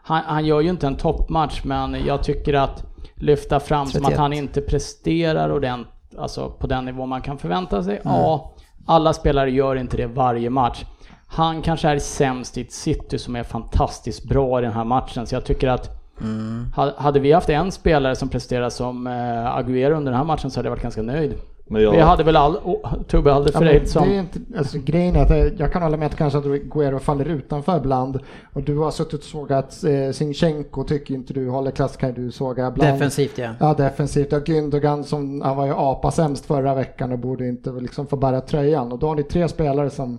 han, 0.03 0.22
han 0.26 0.47
gör 0.47 0.61
ju 0.61 0.70
inte 0.70 0.87
en 0.87 0.97
toppmatch 0.97 1.64
men 1.64 2.07
jag 2.07 2.22
tycker 2.22 2.55
att 2.55 2.85
lyfta 3.14 3.61
fram 3.61 3.87
som 3.87 4.01
att 4.01 4.09
31. 4.09 4.18
han 4.18 4.32
inte 4.32 4.61
presterar 4.61 5.51
ordentligt, 5.51 6.18
alltså 6.18 6.51
på 6.51 6.66
den 6.66 6.85
nivå 6.85 7.07
man 7.07 7.22
kan 7.22 7.39
förvänta 7.39 7.82
sig. 7.82 8.01
Mm. 8.05 8.16
Ja, 8.16 8.55
alla 8.87 9.12
spelare 9.12 9.51
gör 9.51 9.76
inte 9.76 9.97
det 9.97 10.07
varje 10.07 10.51
match. 10.51 10.85
Han 11.26 11.62
kanske 11.62 11.89
är 11.89 11.99
sämst 11.99 12.59
i 12.59 12.61
ett 12.61 12.72
city 12.72 13.18
som 13.18 13.37
är 13.37 13.43
fantastiskt 13.43 14.24
bra 14.24 14.59
i 14.59 14.62
den 14.62 14.72
här 14.72 14.85
matchen 14.85 15.26
så 15.26 15.35
jag 15.35 15.45
tycker 15.45 15.68
att 15.68 16.04
Mm. 16.21 16.67
ha- 16.77 16.95
hade 16.97 17.21
vi 17.21 17.33
haft 17.33 17.49
en 17.49 17.73
spelare 17.73 18.17
som 18.17 18.29
presterar 18.29 18.71
som 18.71 19.07
eh, 19.07 19.12
Agüero 19.59 19.93
under 19.97 20.12
den 20.12 20.19
här 20.19 20.25
matchen 20.25 20.51
så 20.51 20.59
hade 20.59 20.67
jag 20.67 20.71
varit 20.71 20.83
ganska 20.83 21.03
nöjd. 21.03 21.35
Men 21.67 21.83
jag, 21.83 21.91
Vi 21.93 22.01
hade 22.01 22.25
väl 22.25 22.37
all, 22.37 22.57
oh, 22.57 22.95
Tobbe 23.09 23.31
Ja, 23.31 23.35
men 23.35 23.43
Alderfereld 23.43 23.89
som... 23.89 24.09
det 24.09 24.15
är 24.15 24.21
inte, 24.21 24.39
alltså, 24.59 24.79
grejen 24.79 25.17
är 25.17 25.23
att 25.23 25.31
eh, 25.31 25.37
jag 25.37 25.73
kan 25.73 25.83
hålla 25.83 25.97
med 25.97 26.07
att 26.07 26.17
kanske 26.17 26.39
att 26.39 26.45
Guerrero 26.45 26.99
faller 26.99 27.25
utanför 27.25 27.77
ibland. 27.77 28.21
Och 28.53 28.62
du 28.62 28.79
har 28.79 28.91
suttit 28.91 29.21
och 29.21 29.25
sågat 29.25 29.85
eh, 29.85 30.12
Sinchenko, 30.12 30.85
tycker 30.85 31.15
inte 31.15 31.33
du 31.33 31.49
håller 31.49 31.71
klass 31.71 31.97
kan 31.97 32.15
du 32.15 32.31
såga 32.31 32.69
ibland. 32.69 32.93
Defensivt 32.95 33.39
ja. 33.39 33.51
Ja, 33.61 33.75
defensivt. 33.75 34.33
Ja, 34.33 34.39
Gündogan 34.39 35.03
som, 35.05 35.41
han 35.41 35.57
var 35.57 35.67
ju 35.67 35.73
apa 35.77 36.11
sämst 36.11 36.47
förra 36.47 36.75
veckan 36.75 37.12
och 37.12 37.19
borde 37.19 37.49
inte 37.49 37.71
liksom 37.71 38.07
få 38.07 38.17
bära 38.17 38.41
tröjan. 38.41 38.93
Och 38.93 38.99
då 38.99 39.09
har 39.09 39.15
ni 39.15 39.23
tre 39.23 39.49
spelare 39.49 39.91
som, 39.91 40.19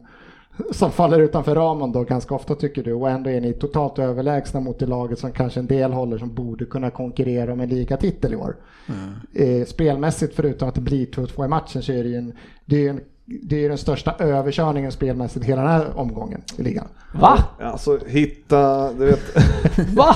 som 0.71 0.91
faller 0.91 1.19
utanför 1.19 1.55
ramen 1.55 1.91
då 1.91 2.03
ganska 2.03 2.35
ofta 2.35 2.55
tycker 2.55 2.83
du. 2.83 2.93
Och 2.93 3.09
ändå 3.09 3.29
är 3.29 3.41
ni 3.41 3.53
totalt 3.53 3.99
överlägsna 3.99 4.59
mot 4.59 4.79
det 4.79 4.85
laget 4.85 5.19
som 5.19 5.31
kanske 5.31 5.59
en 5.59 5.67
del 5.67 5.93
håller 5.93 6.17
som 6.17 6.33
borde 6.33 6.65
kunna 6.65 6.89
konkurrera 6.89 7.53
om 7.53 7.59
en 7.59 7.69
ligatitel 7.69 8.33
i 8.33 8.35
år. 8.35 8.55
Eh, 9.33 9.65
spelmässigt 9.65 10.35
förutom 10.35 10.69
att 10.69 10.75
det 10.75 10.81
blir 10.81 11.05
2-2 11.05 11.45
i 11.45 11.47
matchen 11.47 11.83
så 11.83 11.91
är 11.91 12.03
det 12.03 12.09
ju 12.09 12.15
en, 12.15 12.33
det 12.65 12.85
är 12.85 12.89
en 12.89 13.01
det 13.25 13.55
är 13.55 13.59
ju 13.59 13.67
den 13.67 13.77
största 13.77 14.15
överkörningen 14.19 14.91
spelmässigt 14.91 15.45
hela 15.45 15.61
den 15.61 15.71
här 15.71 15.85
omgången 15.99 16.41
i 16.57 16.63
ligan. 16.63 16.87
Va? 17.19 17.37
alltså 17.61 17.99
hitta, 18.07 18.93
du 18.93 19.05
vet, 19.05 19.21
Va? 19.95 20.15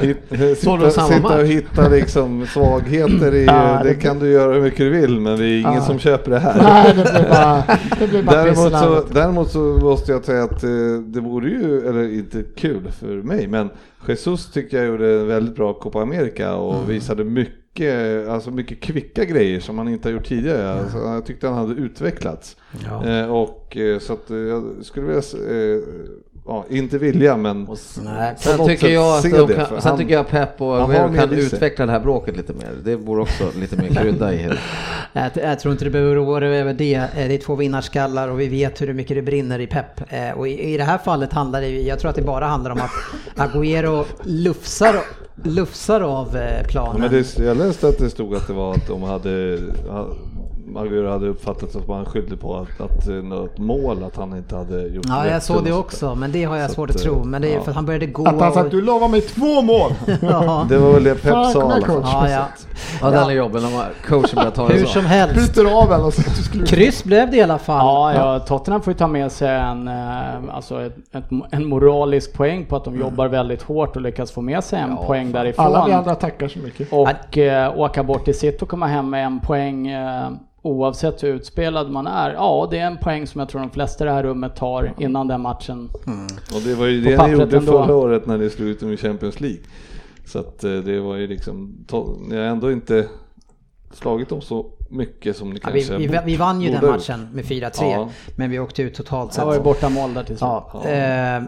hit, 0.00 0.16
Såg 0.58 0.78
du 0.80 0.90
sitta, 0.90 0.90
samma 0.90 1.08
sitta 1.08 1.38
och 1.40 1.46
hitta 1.46 1.88
liksom 1.88 2.46
svagheter 2.46 3.34
i, 3.34 3.44
Ja, 3.44 3.80
det 3.82 3.88
det- 3.88 3.94
kan 3.94 4.18
du 4.18 4.30
göra 4.32 4.52
hur 4.54 4.60
mycket 4.62 4.78
du 4.78 4.90
vill 4.90 5.20
men 5.20 5.38
det 5.38 5.44
är 5.46 5.60
ingen 5.60 5.72
Ja. 5.74 5.80
som 5.82 5.98
köper 5.98 6.30
det 6.30 6.38
här. 6.38 6.62
Nej, 6.62 6.94
det 6.96 7.02
blir 7.02 7.28
bara, 7.30 7.64
det 8.00 8.08
blir 8.08 8.22
bara 8.22 8.36
Däremot 8.36 8.72
så, 8.72 9.04
däremot 9.14 9.50
så 9.50 9.58
måste 9.82 10.12
jag 10.12 10.24
säga 10.24 10.42
att 10.44 10.64
eh, 10.64 10.70
det 11.06 11.20
vore 11.20 11.48
ju, 11.50 11.88
eller 11.88 12.12
inte 12.14 12.42
kul 12.56 12.90
för 13.00 13.22
mig, 13.22 13.46
men 13.46 13.70
Jesus 14.08 14.52
tycker 14.52 14.76
jag 14.76 14.86
gjorde 14.86 15.20
en 15.20 15.26
väldigt 15.28 15.56
bra 15.56 15.72
Copa 15.74 16.02
America 16.02 16.54
och 16.54 16.74
Mm. 16.74 16.88
visade 16.88 17.24
mycket, 17.24 17.54
alltså 18.28 18.50
mycket 18.50 18.80
kvicka 18.80 19.24
grejer 19.24 19.60
som 19.60 19.78
han 19.78 19.88
inte 19.88 20.08
har 20.08 20.12
gjort 20.12 20.26
tidigare. 20.26 20.72
Alltså, 20.72 20.98
jag 20.98 21.26
tyckte 21.26 21.48
han 21.48 21.56
hade 21.68 21.80
utvecklats. 21.80 22.56
Ja. 22.84 23.06
Eh, 23.06 23.30
och 23.34 23.76
eh, 23.76 23.98
så 23.98 24.12
att 24.12 24.30
eh, 24.30 24.36
jag 24.36 24.74
skulle 24.82 25.06
vilja, 25.06 25.22
eh, 25.22 25.82
ja, 26.48 26.64
inte 26.70 26.98
vilja 26.98 27.36
men 27.36 27.66
Sen 27.76 28.04
något 28.56 28.66
tycker, 28.66 28.88
jag 28.88 29.16
att 29.16 29.22
de 29.22 29.30
kan, 29.30 29.66
sen 29.66 29.78
han- 29.82 29.98
tycker 29.98 30.14
jag 30.14 30.28
Pep 30.28 30.60
och 30.60 30.82
Aguero 30.82 31.14
kan 31.14 31.32
utveckla 31.32 31.86
det 31.86 31.92
här 31.92 32.00
bråket 32.00 32.36
lite 32.36 32.52
mer. 32.52 32.68
Det 32.84 32.96
borde 32.96 33.22
också 33.22 33.44
lite 33.60 33.76
mer 33.76 33.88
krydda 34.02 34.32
i 34.34 34.36
det. 34.42 34.58
Jag, 35.12 35.30
jag 35.34 35.60
tror 35.60 35.72
inte 35.72 35.84
du 35.84 35.90
behöver 35.90 36.22
oroa 36.24 36.40
dig 36.40 36.60
över 36.60 36.74
det. 36.74 36.94
Eh, 36.94 37.08
Det 37.14 37.34
är 37.34 37.38
två 37.38 37.54
vinnarskallar 37.54 38.28
och 38.28 38.40
vi 38.40 38.48
vet 38.48 38.80
hur 38.80 38.92
mycket 38.94 39.16
det 39.16 39.22
brinner 39.22 39.58
i 39.58 39.66
pepp. 39.66 40.00
Eh, 40.12 40.30
Och 40.38 40.48
i, 40.48 40.74
i 40.74 40.76
det 40.76 40.84
här 40.84 40.98
fallet 40.98 41.32
handlar 41.32 41.60
det 41.60 41.68
ju, 41.68 41.80
jag 41.82 41.98
tror 41.98 42.08
att 42.10 42.16
det 42.16 42.22
bara 42.22 42.46
handlar 42.46 42.70
om 42.70 42.78
att 42.80 42.90
Agüero 43.52 44.04
lufsar, 44.24 44.96
lufsar 45.44 46.00
av 46.00 46.36
eh, 46.36 46.42
Ja, 46.42 46.64
planen. 46.68 47.00
men 47.00 47.10
det, 47.10 47.38
jag 47.38 47.56
läste 47.56 47.88
att 47.88 47.98
det 47.98 48.10
stod 48.10 48.34
att 48.34 48.46
det 48.46 48.52
var 48.52 48.72
att 48.74 48.86
de 48.88 49.02
hade, 49.02 49.58
Aguero 50.76 51.10
hade 51.10 51.26
uppfattat 51.28 51.76
att 51.76 51.88
man 51.88 52.04
skyllde 52.04 52.36
på 52.36 52.56
att, 52.56 52.80
att 52.80 53.08
eh, 53.08 53.14
något 53.14 53.58
mål, 53.58 54.04
att 54.04 54.16
han 54.16 54.36
inte 54.36 54.56
hade 54.56 54.82
gjort 54.82 55.04
Ja, 55.08 55.26
jag 55.26 55.42
såg 55.42 55.64
det 55.64 55.72
också, 55.72 56.14
men 56.14 56.32
det 56.32 56.44
har 56.44 56.56
jag 56.56 56.68
Så 56.70 56.74
svårt 56.74 56.90
att, 56.90 56.96
att 56.96 57.02
tro. 57.02 57.14
eh, 57.18 57.24
Men 57.24 57.42
det 57.42 57.48
är 57.52 57.54
ja. 57.54 57.60
för 57.62 57.70
att 57.70 57.76
han 57.76 57.86
började 57.86 58.06
gå 58.06 58.26
Att 58.28 58.40
han 58.40 58.52
sa 58.52 58.60
att 58.60 58.70
du 58.70 58.80
lovar 58.80 59.08
mig 59.08 59.20
två 59.20 59.62
mål! 59.62 59.90
Ja, 60.22 60.66
Det 60.68 60.78
var 60.78 60.92
väl 60.92 61.04
det 61.04 61.14
Pep 61.14 61.22
sa 61.32 61.50
i 61.50 61.54
alla 61.62 61.70
fall. 61.70 61.82
coach. 61.82 62.04
ja, 62.12 62.28
ja. 62.30 62.44
Ja, 63.00 63.10
den 63.10 63.28
är 63.28 63.30
jobbig 63.30 63.62
när 63.62 63.70
man- 63.70 63.84
coachen 64.08 64.34
börjar 64.34 64.50
ta 64.50 64.68
det 64.68 64.74
Hur 64.74 64.84
så. 64.84 64.92
som 64.92 65.04
helst. 65.06 65.54
Byter 65.54 65.82
av 65.82 65.92
en 65.92 66.00
och 66.04 66.14
så 66.14 66.22
skulle... 66.22 66.66
Kryss 66.66 67.04
blev 67.04 67.30
det 67.30 67.36
i 67.36 67.42
alla 67.42 67.58
fall. 67.58 67.78
Ja, 68.14 68.14
ja, 68.34 68.38
Tottenham 68.38 68.80
får 68.82 68.92
ju 68.92 68.98
ta 68.98 69.06
med 69.06 69.32
sig 69.32 69.48
en, 69.56 69.88
eh, 69.88 70.54
alltså 70.54 70.82
ett, 70.82 70.96
ett, 71.12 71.24
en 71.50 71.64
moralisk 71.66 72.32
poäng 72.32 72.64
på 72.66 72.76
att 72.76 72.84
de 72.84 72.96
jobbar 73.00 73.28
väldigt 73.28 73.62
hårt 73.62 73.96
och 73.96 74.02
lyckas 74.02 74.30
få 74.32 74.40
med 74.40 74.64
sig 74.64 74.80
en 74.80 74.90
Ja, 74.90 75.04
poäng 75.06 75.32
därifrån. 75.32 75.66
Alla 75.66 75.86
vi 75.86 75.92
andra 75.92 76.14
tackar 76.14 76.48
så 76.48 76.58
mycket. 76.58 76.92
Och 76.92 77.38
eh, 77.38 77.78
åka 77.78 78.02
bort 78.02 78.24
till 78.24 78.38
City 78.38 78.58
och 78.64 78.68
komma 78.68 78.86
hem 78.86 79.10
med 79.10 79.26
en 79.26 79.40
poäng 79.40 79.88
eh, 79.88 80.28
oavsett 80.62 81.22
hur 81.22 81.34
utspelad 81.34 81.90
man 81.90 82.06
är. 82.06 82.32
Ja, 82.32 82.68
det 82.70 82.78
är 82.78 82.86
en 82.86 82.98
poäng 82.98 83.26
som 83.26 83.38
jag 83.38 83.48
tror 83.48 83.60
de 83.60 83.70
flesta 83.70 84.04
i 84.04 84.06
det 84.06 84.12
här 84.12 84.22
rummet 84.22 84.56
tar 84.56 84.94
innan 84.98 85.28
den 85.28 85.40
matchen. 85.40 85.88
Och 86.54 86.60
det 86.64 86.74
var 86.74 86.86
ju 86.86 87.00
det 87.00 87.26
ni 87.26 87.32
gjorde 87.32 87.56
ändå. 87.56 87.72
förra 87.72 87.94
året 87.94 88.26
när 88.26 88.38
ni 88.38 88.50
slog 88.50 88.68
ut 88.68 88.80
dem 88.80 88.92
i 88.92 88.96
Champions 88.96 89.40
League. 89.40 89.60
Så 90.26 90.38
att 90.38 90.64
eh, 90.64 90.72
det 90.72 91.00
var 91.00 91.16
ju 91.16 91.26
liksom, 91.26 91.86
ni 92.28 92.36
har 92.36 92.42
ändå 92.42 92.72
inte 92.72 93.08
slagit 93.92 94.28
dem 94.28 94.40
så 94.40 94.66
mycket 94.88 95.36
som 95.36 95.50
ni 95.50 95.60
Ja, 95.64 95.70
vi, 95.72 95.80
kanske 95.84 95.96
vi, 96.08 96.18
vi 96.24 96.36
vann 96.36 96.60
ju 96.60 96.70
den 96.70 96.90
matchen 96.90 97.28
med 97.32 97.44
4-3, 97.44 97.70
Ja. 97.92 98.08
men 98.36 98.50
vi 98.50 98.58
åkte 98.58 98.82
ut 98.82 98.94
totalt 98.94 99.30
Det 99.30 99.34
sett. 99.36 99.44
var 99.44 99.54
ju 99.54 99.60
borta 99.60 99.88
mål 99.88 100.14
där 100.14 100.20
till 100.22 100.26
slut. 100.38 100.40
Ja, 100.40 100.70
Ja, 100.84 100.90
eh, 100.90 101.42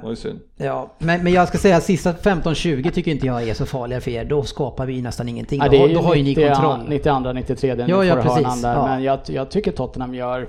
det 0.56 0.64
ja. 0.64 0.90
Men, 0.98 1.24
men 1.24 1.32
jag 1.32 1.48
ska 1.48 1.58
säga 1.58 1.76
att 1.76 1.82
sista 1.82 2.12
15-20 2.12 2.90
tycker 2.90 3.10
inte 3.10 3.26
jag 3.26 3.48
är 3.48 3.54
så 3.54 3.66
farliga 3.66 4.00
för 4.00 4.10
er. 4.10 4.24
Då 4.24 4.42
skapar 4.42 4.86
vi 4.86 5.02
nästan 5.02 5.28
ingenting. 5.28 5.58
Ja, 5.58 5.64
då, 5.64 5.70
det 5.70 5.76
är 5.76 5.80
har- 5.80 5.88
ju 5.88 5.94
då 5.94 6.00
har 6.00 6.14
ju 6.14 6.22
ni 6.22 6.28
90, 6.28 6.48
kontroll. 6.48 6.80
92, 6.88 7.32
93 7.32 7.74
den 7.74 7.88
Ja, 7.88 8.04
ja, 8.04 8.14
precis. 8.16 8.62
där. 8.62 8.74
Ja. 8.74 8.86
Men 8.86 9.02
jag, 9.02 9.18
jag 9.26 9.50
tycker 9.50 9.72
Tottenham 9.72 10.14
gör 10.14 10.48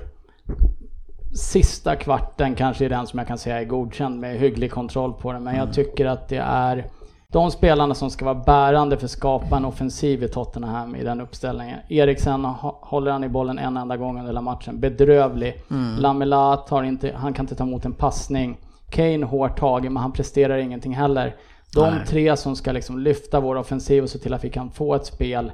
sista 1.34 1.96
kvarten 1.96 2.54
kanske 2.54 2.84
är 2.84 2.88
den 2.88 3.06
som 3.06 3.18
jag 3.18 3.28
kan 3.28 3.38
säga 3.38 3.60
är 3.60 3.64
godkänd 3.64 4.20
med 4.20 4.36
hygglig 4.38 4.70
kontroll 4.70 5.12
på 5.12 5.32
den. 5.32 5.44
Men 5.44 5.54
Mm. 5.54 5.66
jag 5.66 5.74
tycker 5.74 6.06
att 6.06 6.28
det 6.28 6.36
är 6.46 6.86
de 7.32 7.50
spelarna 7.50 7.94
som 7.94 8.10
ska 8.10 8.24
vara 8.24 8.34
bärande 8.34 8.96
för 8.96 9.04
att 9.04 9.10
skapa 9.10 9.56
en 9.56 9.64
offensiv 9.64 10.22
i 10.22 10.28
Tottenham 10.28 10.96
i 10.96 11.04
den 11.04 11.20
uppställningen. 11.20 11.78
Eriksen 11.88 12.44
håller 12.80 13.10
han 13.10 13.24
i 13.24 13.28
bollen 13.28 13.58
en 13.58 13.76
enda 13.76 13.96
gång 13.96 14.10
under 14.10 14.26
hela 14.26 14.40
matchen. 14.40 14.80
Bedrövlig. 14.80 15.62
Mm. 15.70 15.96
Lamela 15.96 16.56
tar 16.56 16.82
inte, 16.82 17.12
han 17.16 17.32
kan 17.32 17.44
inte 17.44 17.54
ta 17.54 17.64
emot 17.64 17.84
en 17.84 17.92
passning. 17.92 18.58
Kane 18.90 19.26
hårt 19.26 19.58
tagen 19.58 19.92
men 19.92 20.02
han 20.02 20.12
presterar 20.12 20.58
ingenting 20.58 20.94
heller. 20.94 21.36
De 21.74 21.90
Nej. 21.90 22.06
tre 22.06 22.36
som 22.36 22.56
ska 22.56 22.72
liksom 22.72 22.98
lyfta 22.98 23.40
vår 23.40 23.56
offensiv 23.56 24.02
och 24.02 24.10
se 24.10 24.18
till 24.18 24.34
att 24.34 24.44
vi 24.44 24.50
kan 24.50 24.70
få 24.70 24.94
ett 24.94 25.06
spel 25.06 25.52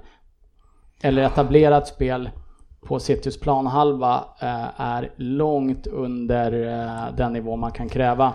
eller 1.02 1.22
etablera 1.22 1.78
ett 1.78 1.88
spel 1.88 2.30
på 2.86 2.98
Citys 2.98 3.40
planhalva 3.40 4.24
eh, 4.40 4.80
är 4.80 5.10
långt 5.16 5.86
under 5.86 6.52
eh, 6.52 7.16
den 7.16 7.32
nivå 7.32 7.56
man 7.56 7.72
kan 7.72 7.88
kräva. 7.88 8.32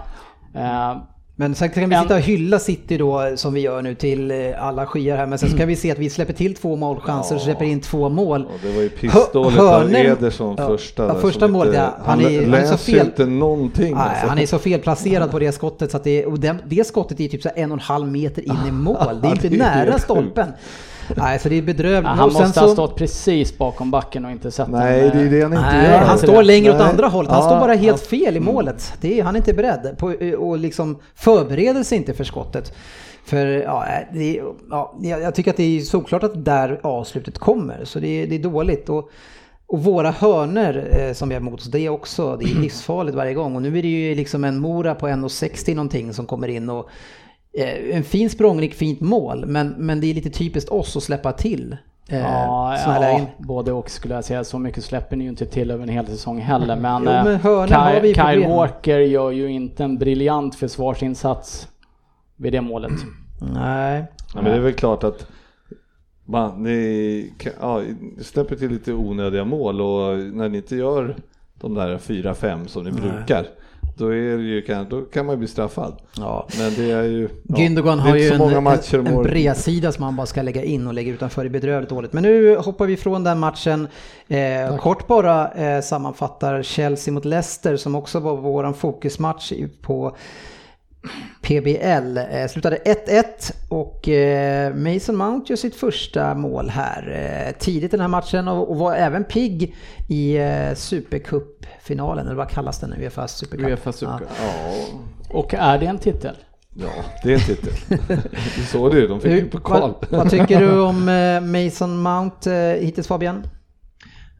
Men 1.36 1.56
sen 1.56 1.70
kan 1.70 1.90
vi 1.90 1.96
sitta 1.96 2.16
och 2.16 2.22
hylla 2.22 2.60
City 2.60 2.98
då 2.98 3.32
som 3.36 3.54
vi 3.54 3.60
gör 3.62 3.82
nu 3.82 3.96
till 3.96 4.32
eh, 4.32 4.38
alla 4.68 4.86
skyar 4.86 5.18
här. 5.18 5.26
Men 5.26 5.40
sen 5.40 5.50
så 5.50 5.58
kan 5.58 5.68
vi 5.68 5.76
se 5.76 5.92
att 5.92 5.98
vi 6.00 6.10
släpper 6.10 6.34
till 6.34 6.56
två 6.56 6.76
målchanser 6.76 7.36
och 7.36 7.42
Ja. 7.42 7.46
släpper 7.46 7.66
in 7.66 7.82
två 7.82 8.10
mål. 8.10 8.46
Och 8.46 8.52
det 8.64 8.76
var 8.76 8.82
ju 8.82 8.90
pissdåligt 8.90 9.60
av 9.60 9.68
hörnen- 9.68 9.96
Ederson 10.06 10.56
Ja, 10.58 10.68
första. 10.68 11.06
ja, 11.08 11.16
första 11.16 11.48
målet, 11.48 11.68
inte- 11.68 11.78
ja. 11.80 11.96
Han 12.06 12.20
Han, 12.24 12.34
är- 12.34 12.42
han 12.46 12.54
är 12.54 12.66
så 12.66 12.78
fel. 12.78 13.06
inte 13.06 13.26
någonting. 13.26 13.94
Nej, 13.96 14.04
alltså. 14.10 14.28
han 14.28 14.38
är 14.40 14.46
så 14.46 14.60
felplacerad 14.60 15.32
på 15.32 15.40
det 15.40 15.52
skottet 15.52 15.92
så 15.92 15.98
att 15.98 16.04
det, 16.04 16.26
och 16.26 16.40
det, 16.40 16.56
det 16.68 16.88
skottet 16.88 17.20
är 17.20 17.28
typ 17.28 17.42
så 17.42 17.50
en 17.56 17.72
och 17.72 17.76
en 17.78 17.82
halv 17.82 18.08
meter 18.08 18.42
in 18.42 18.58
i 18.68 18.72
mål. 18.72 19.20
Det 19.22 19.28
är 19.28 19.32
inte 19.36 19.48
det 19.50 19.56
är 19.56 19.86
nära 19.86 20.00
stolpen. 20.00 20.48
Nej, 21.18 21.40
så 21.40 21.50
det 21.50 21.56
är 21.58 21.62
bedrövligt. 21.62 22.04
Ja, 22.04 22.10
han 22.10 22.20
Och 22.30 22.34
måste 22.34 22.60
ha 22.60 22.68
så- 22.68 22.74
stått 22.74 22.96
precis 22.96 23.58
bakom 23.58 23.92
backen 23.92 24.26
och 24.26 24.32
inte 24.32 24.52
sett 24.52 24.68
Nej, 24.68 25.02
den, 25.02 25.18
det 25.18 25.24
är 25.24 25.30
det 25.30 25.42
han 25.42 25.54
inte 25.54 25.66
Nej, 25.66 25.90
gör. 25.92 25.98
han 26.00 26.18
står 26.18 26.44
längre 26.44 26.72
åt 26.72 26.78
Nej. 26.80 26.90
andra 26.90 27.08
hållet. 27.08 27.32
Han 27.32 27.42
Ja, 27.42 27.50
står 27.50 27.60
bara 27.60 27.74
helt 27.74 28.02
ja. 28.12 28.18
fel 28.18 28.38
i 28.38 28.40
målet. 28.40 28.94
Det 29.02 29.20
är, 29.20 29.24
han 29.24 29.36
är 29.36 29.40
inte 29.40 29.54
beredd 29.54 29.96
på, 29.98 30.14
och 30.38 30.58
liksom 30.58 30.98
förbereder 31.16 31.84
sig 31.84 31.98
inte 31.98 32.14
för 32.14 32.24
skottet. 32.24 32.74
För 33.26 33.46
ja, 33.46 33.86
det, 34.14 34.42
ja, 34.70 34.96
jag 35.02 35.36
tycker 35.36 35.52
att 35.52 35.58
det 35.58 35.78
är 35.78 35.82
såklart 35.82 36.24
att 36.24 36.46
där 36.46 36.80
avslutet 36.84 37.38
kommer. 37.38 37.86
Så 37.86 38.00
det 38.00 38.08
är, 38.08 38.28
det 38.28 38.36
är 38.36 38.40
dåligt. 38.40 38.90
Och, 38.90 39.10
och 39.68 39.84
våra 39.84 40.12
hörner 40.12 40.88
eh, 41.00 41.14
som 41.14 41.30
vi 41.30 41.36
har 41.36 41.42
mot 41.42 41.54
oss, 41.60 41.66
det 41.72 41.80
är 41.80 41.90
också 41.90 42.36
det 42.36 42.46
är 42.46 42.56
livsfarligt 42.62 43.16
varje 43.18 43.34
gång. 43.34 43.56
Och 43.56 43.62
nu 43.62 43.78
är 43.78 43.82
det 43.82 43.88
ju 43.88 44.16
liksom 44.16 44.44
en 44.44 44.60
Mora 44.60 44.96
på 44.96 45.08
1,60 45.08 45.76
någonting 45.76 46.14
som 46.14 46.26
kommer 46.26 46.48
in. 46.48 46.70
och 46.70 46.90
En 47.92 48.04
fin 48.04 48.30
språngrik, 48.30 48.74
fint 48.74 49.02
mål. 49.02 49.46
Men, 49.46 49.70
men 49.70 50.02
det 50.02 50.08
är 50.08 50.14
lite 50.14 50.30
typiskt 50.30 50.70
oss 50.70 50.98
att 50.98 51.04
släppa 51.04 51.32
till 51.32 51.78
eh, 52.10 52.20
Ja, 52.20 52.78
ja, 52.86 53.00
lägen. 53.00 53.26
både 53.38 53.72
och 53.72 53.90
skulle 53.90 54.14
jag 54.16 54.24
säga. 54.24 54.44
Så 54.44 54.60
mycket 54.60 54.84
släpper 54.84 55.16
ni 55.16 55.24
ju 55.24 55.30
inte 55.30 55.46
till 55.46 55.72
över 55.72 55.84
en 55.84 55.90
hel 55.90 56.06
säsong 56.08 56.40
heller. 56.40 56.76
Men, 56.76 57.04
Jo, 57.04 57.10
men 57.24 57.28
eh, 57.28 57.42
Kyle, 58.02 58.14
Kyle 58.14 58.16
problem. 58.34 58.50
Walker 58.52 59.00
gör 59.00 59.32
ju 59.32 59.52
inte 59.52 59.84
en 59.84 59.98
briljant 59.98 60.56
försvarsinsats 60.56 61.68
vid 62.38 62.54
det 62.54 62.62
målet. 62.62 62.92
Nej. 63.54 64.04
Ja, 64.34 64.42
men 64.42 64.44
det 64.52 64.56
är 64.58 64.60
väl 64.60 64.74
klart 64.74 65.04
att 65.04 65.28
man, 66.26 66.64
ni 66.64 67.34
ja, 67.62 67.82
släpper 68.22 68.56
till 68.56 68.70
lite 68.72 68.94
onödiga 68.94 69.46
mål 69.46 69.82
och 69.82 70.18
när 70.20 70.50
ni 70.50 70.58
inte 70.58 70.76
gör 70.76 71.16
de 71.60 71.74
där 71.74 71.98
4-5 71.98 72.68
som 72.68 72.84
ni 72.84 72.92
brukar 72.92 73.46
då, 73.96 74.08
är 74.08 74.38
det 74.38 74.44
ju, 74.44 74.62
kan, 74.62 74.90
då 74.90 75.02
kan 75.02 75.26
man 75.26 75.34
ju 75.34 75.40
bli 75.40 75.48
straffad. 75.48 75.96
Ja. 76.18 76.48
Men 76.58 76.74
det 76.76 76.92
är 76.92 77.04
ju... 77.04 77.30
ja, 77.44 77.56
Gündogan 77.56 77.98
det 77.98 78.04
är 78.04 78.10
har 78.10 78.16
ju 78.16 78.30
en, 79.00 79.08
en, 79.08 79.24
bredsida 79.24 79.92
som 79.92 80.04
han 80.04 80.16
bara 80.16 80.28
ska 80.28 80.42
lägga 80.42 80.64
in 80.64 80.88
och 80.88 80.94
lägga 80.94 81.14
utanför 81.14 81.46
i 81.46 81.50
bedrövligt 81.50 81.90
dåligt. 81.90 82.14
Men 82.14 82.24
nu 82.24 82.58
hoppar 82.58 82.86
vi 82.86 82.98
från 82.98 83.24
den 83.24 83.40
matchen. 83.40 83.88
Eh, 84.28 84.78
kort 84.78 85.08
bara 85.08 85.52
eh, 85.52 85.82
sammanfattar 85.82 86.64
Chelsea 86.64 87.14
mot 87.14 87.26
Leicester 87.26 87.78
som 87.78 87.96
också 87.96 88.20
var 88.20 88.36
våran 88.38 88.74
fokusmatch 88.74 89.54
på 89.82 90.16
PBL. 91.42 92.18
Eh, 92.18 92.48
slutade 92.50 92.78
1-1 93.08 93.24
och 93.70 94.10
eh, 94.10 94.74
Mason 94.76 95.16
Mount 95.16 95.46
gör 95.54 95.58
sitt 95.58 95.76
första 95.76 96.36
mål 96.36 96.70
här 96.70 97.10
eh, 97.48 97.60
tidigt 97.60 97.84
i 97.84 97.98
den 97.98 98.00
här 98.02 98.08
matchen 98.08 98.48
och, 98.48 98.70
och 98.72 98.78
var 98.78 98.96
även 98.96 99.24
pigg 99.24 99.76
i 100.10 100.38
eh, 100.38 100.74
Supercup-finalen, 100.76 102.26
eller 102.26 102.36
vad 102.36 102.50
kallas 102.50 102.80
den 102.80 102.90
nu? 102.90 103.04
Uefa 103.04 103.28
Supercup? 103.28 103.68
Uefa 103.68 103.92
Super. 103.92 104.20
Ja. 104.22 104.46
Ja, 104.46 104.86
Och 105.30 105.54
är 105.54 105.78
det 105.80 105.86
en 105.86 105.98
titel? 105.98 106.36
ja, 106.76 106.90
det 107.24 107.30
är 107.30 107.34
en 107.34 107.40
titel. 107.42 107.74
Du 108.56 108.64
såg 108.64 108.92
det 108.92 109.00
ju, 109.00 109.08
de 109.08 109.22
fick 109.22 109.32
ju 109.32 109.50
pokal. 109.50 109.94
vad, 110.10 110.20
vad 110.20 110.30
tycker 110.30 110.60
du 110.60 110.80
om 110.80 111.10
eh, 111.10 111.42
Mason 111.42 112.02
Mount 112.02 112.52
eh, 112.52 112.58
hittills 112.82 113.08
Fabian? 113.08 113.44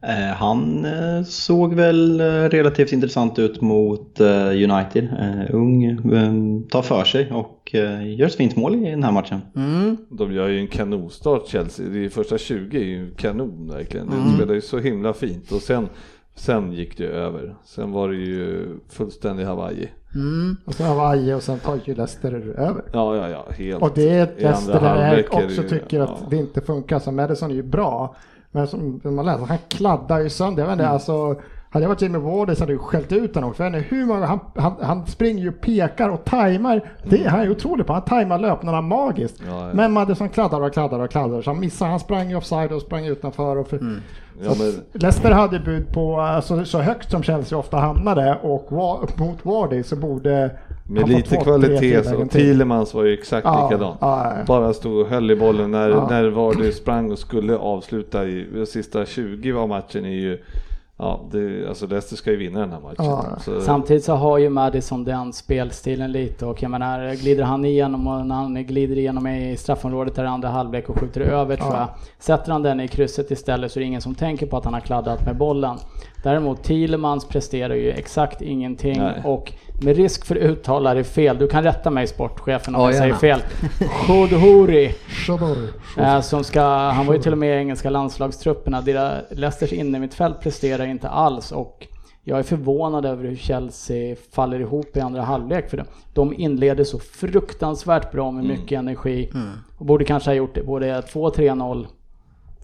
Eh, 0.08 0.34
Han 0.36 0.84
eh, 0.84 1.22
såg 1.24 1.74
väl 1.74 2.20
eh, 2.20 2.24
relativt 2.24 2.92
intressant 2.92 3.38
ut 3.38 3.60
mot 3.60 4.20
United. 4.50 5.08
Ung, 5.50 5.84
eh, 5.84 6.68
tar 6.70 6.82
för 6.82 7.04
sig 7.04 7.32
och 7.32 7.74
gör 8.16 8.26
ett 8.26 8.34
fint 8.34 8.56
mål 8.56 8.74
i 8.74 8.90
den 8.90 9.02
här 9.02 9.12
matchen. 9.12 9.40
Mm. 9.56 9.96
De 10.10 10.32
gör 10.32 10.48
ju 10.48 10.58
en 10.58 10.66
kanonstart 10.68 11.46
Chelsea. 11.48 11.88
De 11.88 12.08
första 12.10 12.38
20 12.38 12.78
är 12.78 12.84
ju 12.84 13.14
kanon 13.14 13.68
verkligen. 13.72 14.06
De 14.06 14.16
Mm. 14.16 14.34
spelar 14.36 14.54
ju 14.54 14.60
så 14.60 14.78
himla 14.78 15.12
fint 15.12 15.52
och 15.52 15.62
sen, 15.62 15.88
sen 16.34 16.72
gick 16.72 16.98
det 16.98 17.06
över. 17.06 17.54
Sen 17.64 17.92
var 17.92 18.08
det 18.08 18.16
ju 18.16 18.66
fullständig 18.90 19.44
Hawaii. 19.44 19.88
Mm. 20.14 20.56
Och 20.64 20.74
sen 20.74 20.86
Hawaii 20.86 21.32
och 21.34 21.42
sen 21.42 21.58
tar 21.58 21.78
ju 21.84 21.94
Leicester 21.94 22.32
över. 22.58 22.84
Ja, 22.92 23.16
ja, 23.16 23.28
ja, 23.28 23.46
helt. 23.58 23.82
Och 23.82 23.90
det 23.94 24.08
är 24.08 24.22
ett 24.22 24.42
Leicester 24.42 24.80
där 24.80 25.24
jag 25.30 25.44
också 25.44 25.62
tycker 25.62 26.00
att 26.00 26.18
ja. 26.20 26.26
det 26.30 26.36
inte 26.36 26.60
funkar. 26.60 26.98
Så 26.98 27.12
Madison 27.12 27.50
är 27.50 27.54
ju 27.54 27.62
bra. 27.62 28.16
Men 28.54 28.66
som 28.66 29.00
man 29.04 29.24
läser, 29.26 29.44
han 29.46 29.58
kladdar 29.68 30.20
ju 30.20 30.30
sönder. 30.30 30.62
Jag 30.62 30.68
vet 30.68 30.74
Mm. 30.74 30.84
inte, 30.84 30.92
alltså, 30.92 31.40
hade 31.70 31.84
jag 31.84 31.88
varit 31.88 32.02
Jimmy 32.02 32.18
Wardy 32.18 32.54
så 32.54 32.62
hade 32.62 32.72
jag 32.72 32.80
skällt 32.80 33.12
ut 33.12 33.34
honom. 33.34 33.54
För 33.54 33.64
jag 33.64 33.70
vet 33.70 33.78
inte 33.82 33.94
hur 33.96 34.06
många, 34.06 34.26
han, 34.26 34.40
han, 34.56 34.72
han 34.82 35.06
springer 35.06 35.42
ju 35.42 35.48
och 35.48 35.60
pekar 35.60 36.08
och 36.08 36.24
tajmar. 36.24 36.90
Det, 37.04 37.28
han 37.28 37.40
är 37.40 37.50
otrolig 37.50 37.86
på. 37.86 37.92
Han 37.92 38.02
tajmar 38.02 38.38
löpningarna 38.38 38.80
magiskt. 38.80 39.42
Ja, 39.46 39.66
ja. 39.68 39.74
Men 39.74 39.92
Madison 39.92 40.28
kladdar 40.28 40.60
och 40.60 40.72
kladdar 40.72 40.98
och 41.00 41.10
kladdar. 41.10 41.42
Så 41.42 41.50
han 41.50 41.60
missar. 41.60 41.86
Han 41.86 42.00
sprang 42.00 42.30
ju 42.30 42.36
offside 42.36 42.72
och 42.72 42.82
sprang 42.82 43.06
utanför. 43.06 43.56
Och 43.56 43.68
för, 43.68 43.76
Mm. 43.76 44.00
Ja, 44.44 44.50
men- 44.58 45.00
Leicester 45.02 45.30
hade 45.30 45.58
bud 45.60 45.92
på 45.92 46.20
alltså, 46.20 46.64
så 46.64 46.78
högt 46.78 47.10
som 47.10 47.22
Chelsea 47.22 47.58
ofta 47.58 47.76
hamnade 47.76 48.38
och 48.42 48.66
wa, 48.72 49.00
mot 49.16 49.44
Wardy 49.44 49.82
så 49.82 49.96
borde 49.96 50.50
Med 50.86 51.08
lite 51.08 51.36
kvalitet 51.36 52.04
så. 52.04 52.16
till. 52.16 52.28
Thielemans 52.28 52.94
var 52.94 53.04
ju 53.04 53.12
exakt 53.14 53.44
Ja, 53.44 53.68
likadan. 53.70 53.94
ja, 54.00 54.32
ja. 54.38 54.44
Bara 54.46 54.72
stod 54.72 55.00
och 55.00 55.06
höll 55.06 55.30
i 55.30 55.36
bollen 55.36 55.70
när, 55.70 55.88
Ja. 55.88 56.06
när 56.10 56.24
Vardy 56.28 56.72
sprang 56.72 57.12
och 57.12 57.18
skulle 57.18 57.56
avsluta 57.56 58.24
i 58.24 58.46
de 58.54 58.66
sista 58.66 59.06
20 59.06 59.52
var 59.52 59.66
matchen 59.66 60.04
är 60.04 60.08
ju 60.08 60.38
Ja, 60.96 61.20
det, 61.32 61.68
alltså 61.68 61.86
Leicester 61.86 62.16
ska 62.16 62.30
ju 62.30 62.36
vinna 62.36 62.60
den 62.60 62.70
här 62.72 62.80
matchen. 62.80 62.94
Ja. 63.04 63.24
Så, 63.40 63.60
Samtidigt 63.60 64.04
så 64.04 64.12
har 64.14 64.38
ju 64.38 64.48
Madison 64.48 65.04
den 65.04 65.32
spelstilen 65.32 66.12
lite 66.12 66.46
och 66.46 66.62
jag 66.62 66.70
menar 66.70 67.14
glider 67.14 67.44
han 67.44 67.64
igenom 67.64 68.06
och 68.06 68.26
när 68.26 68.34
han 68.34 68.54
glider 68.66 68.98
igenom 68.98 69.26
i 69.26 69.56
straffområdet 69.56 70.14
där 70.14 70.24
andra 70.24 70.48
halvlek 70.48 70.88
och 70.88 70.98
skjuter 71.00 71.20
över 71.20 71.56
tror 71.56 71.74
jag. 71.74 71.88
Sätter 72.18 72.52
han 72.52 72.62
den 72.62 72.80
i 72.80 72.88
krysset 72.88 73.30
istället 73.30 73.72
så 73.72 73.78
är 73.78 73.80
det 73.80 73.86
ingen 73.86 74.00
som 74.00 74.14
tänker 74.14 74.46
på 74.46 74.56
att 74.56 74.64
han 74.64 74.74
har 74.74 74.80
kladdat 74.80 75.26
med 75.26 75.36
bollen. 75.36 75.76
Däremot 76.24 76.62
Thielemans 76.62 77.28
presterar 77.28 77.74
ju 77.74 77.90
exakt 77.90 78.42
ingenting 78.42 78.98
Nej. 78.98 79.22
och 79.24 79.52
med 79.82 79.96
risk 79.96 80.24
för 80.24 80.36
uttalare 80.36 81.04
fel, 81.04 81.38
du 81.38 81.48
kan 81.48 81.62
rätta 81.62 81.90
mig 81.90 82.06
sportchefen 82.06 82.74
om 82.74 82.80
Ja, 82.80 82.86
jag 82.88 82.94
säger 82.94 83.06
gärna. 83.06 83.18
fel. 83.18 83.42
Chodhuri. 84.06 84.94
Shadori. 85.08 85.68
Eh, 85.98 86.20
som 86.20 86.44
ska, 86.44 86.62
han 86.66 87.06
var 87.06 87.14
ju 87.14 87.20
till 87.20 87.32
och 87.32 87.38
med 87.38 87.56
i 87.56 87.58
engelska 87.58 87.90
landslagstrupperna. 87.90 88.80
Deras, 88.80 89.22
Leicesters 89.30 89.72
innermittfält 89.72 90.40
presterar 90.40 90.86
inte 90.86 91.08
alls 91.08 91.52
och 91.52 91.86
jag 92.22 92.38
är 92.38 92.42
förvånad 92.42 93.06
över 93.06 93.24
hur 93.24 93.36
Chelsea 93.36 94.16
faller 94.32 94.60
ihop 94.60 94.96
i 94.96 95.00
andra 95.00 95.22
halvlek. 95.22 95.70
För 95.70 95.76
de, 95.76 95.84
de 96.14 96.34
inleder 96.34 96.84
så 96.84 96.98
fruktansvärt 96.98 98.12
bra 98.12 98.30
med 98.30 98.44
mycket 98.44 98.78
energi. 98.78 99.32
Och 99.78 99.86
borde 99.86 100.04
kanske 100.04 100.30
ha 100.30 100.34
gjort 100.34 100.54
det 100.54 100.62
både 100.62 101.00
2-3-0 101.00 101.86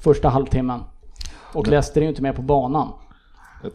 första 0.03 0.29
halvtimmen. 0.29 0.81
Och 1.53 1.69
Leicester 1.69 2.01
är 2.01 2.03
ju 2.03 2.09
inte 2.09 2.23
med 2.23 2.37
på 2.37 2.43
banan. 2.43 2.89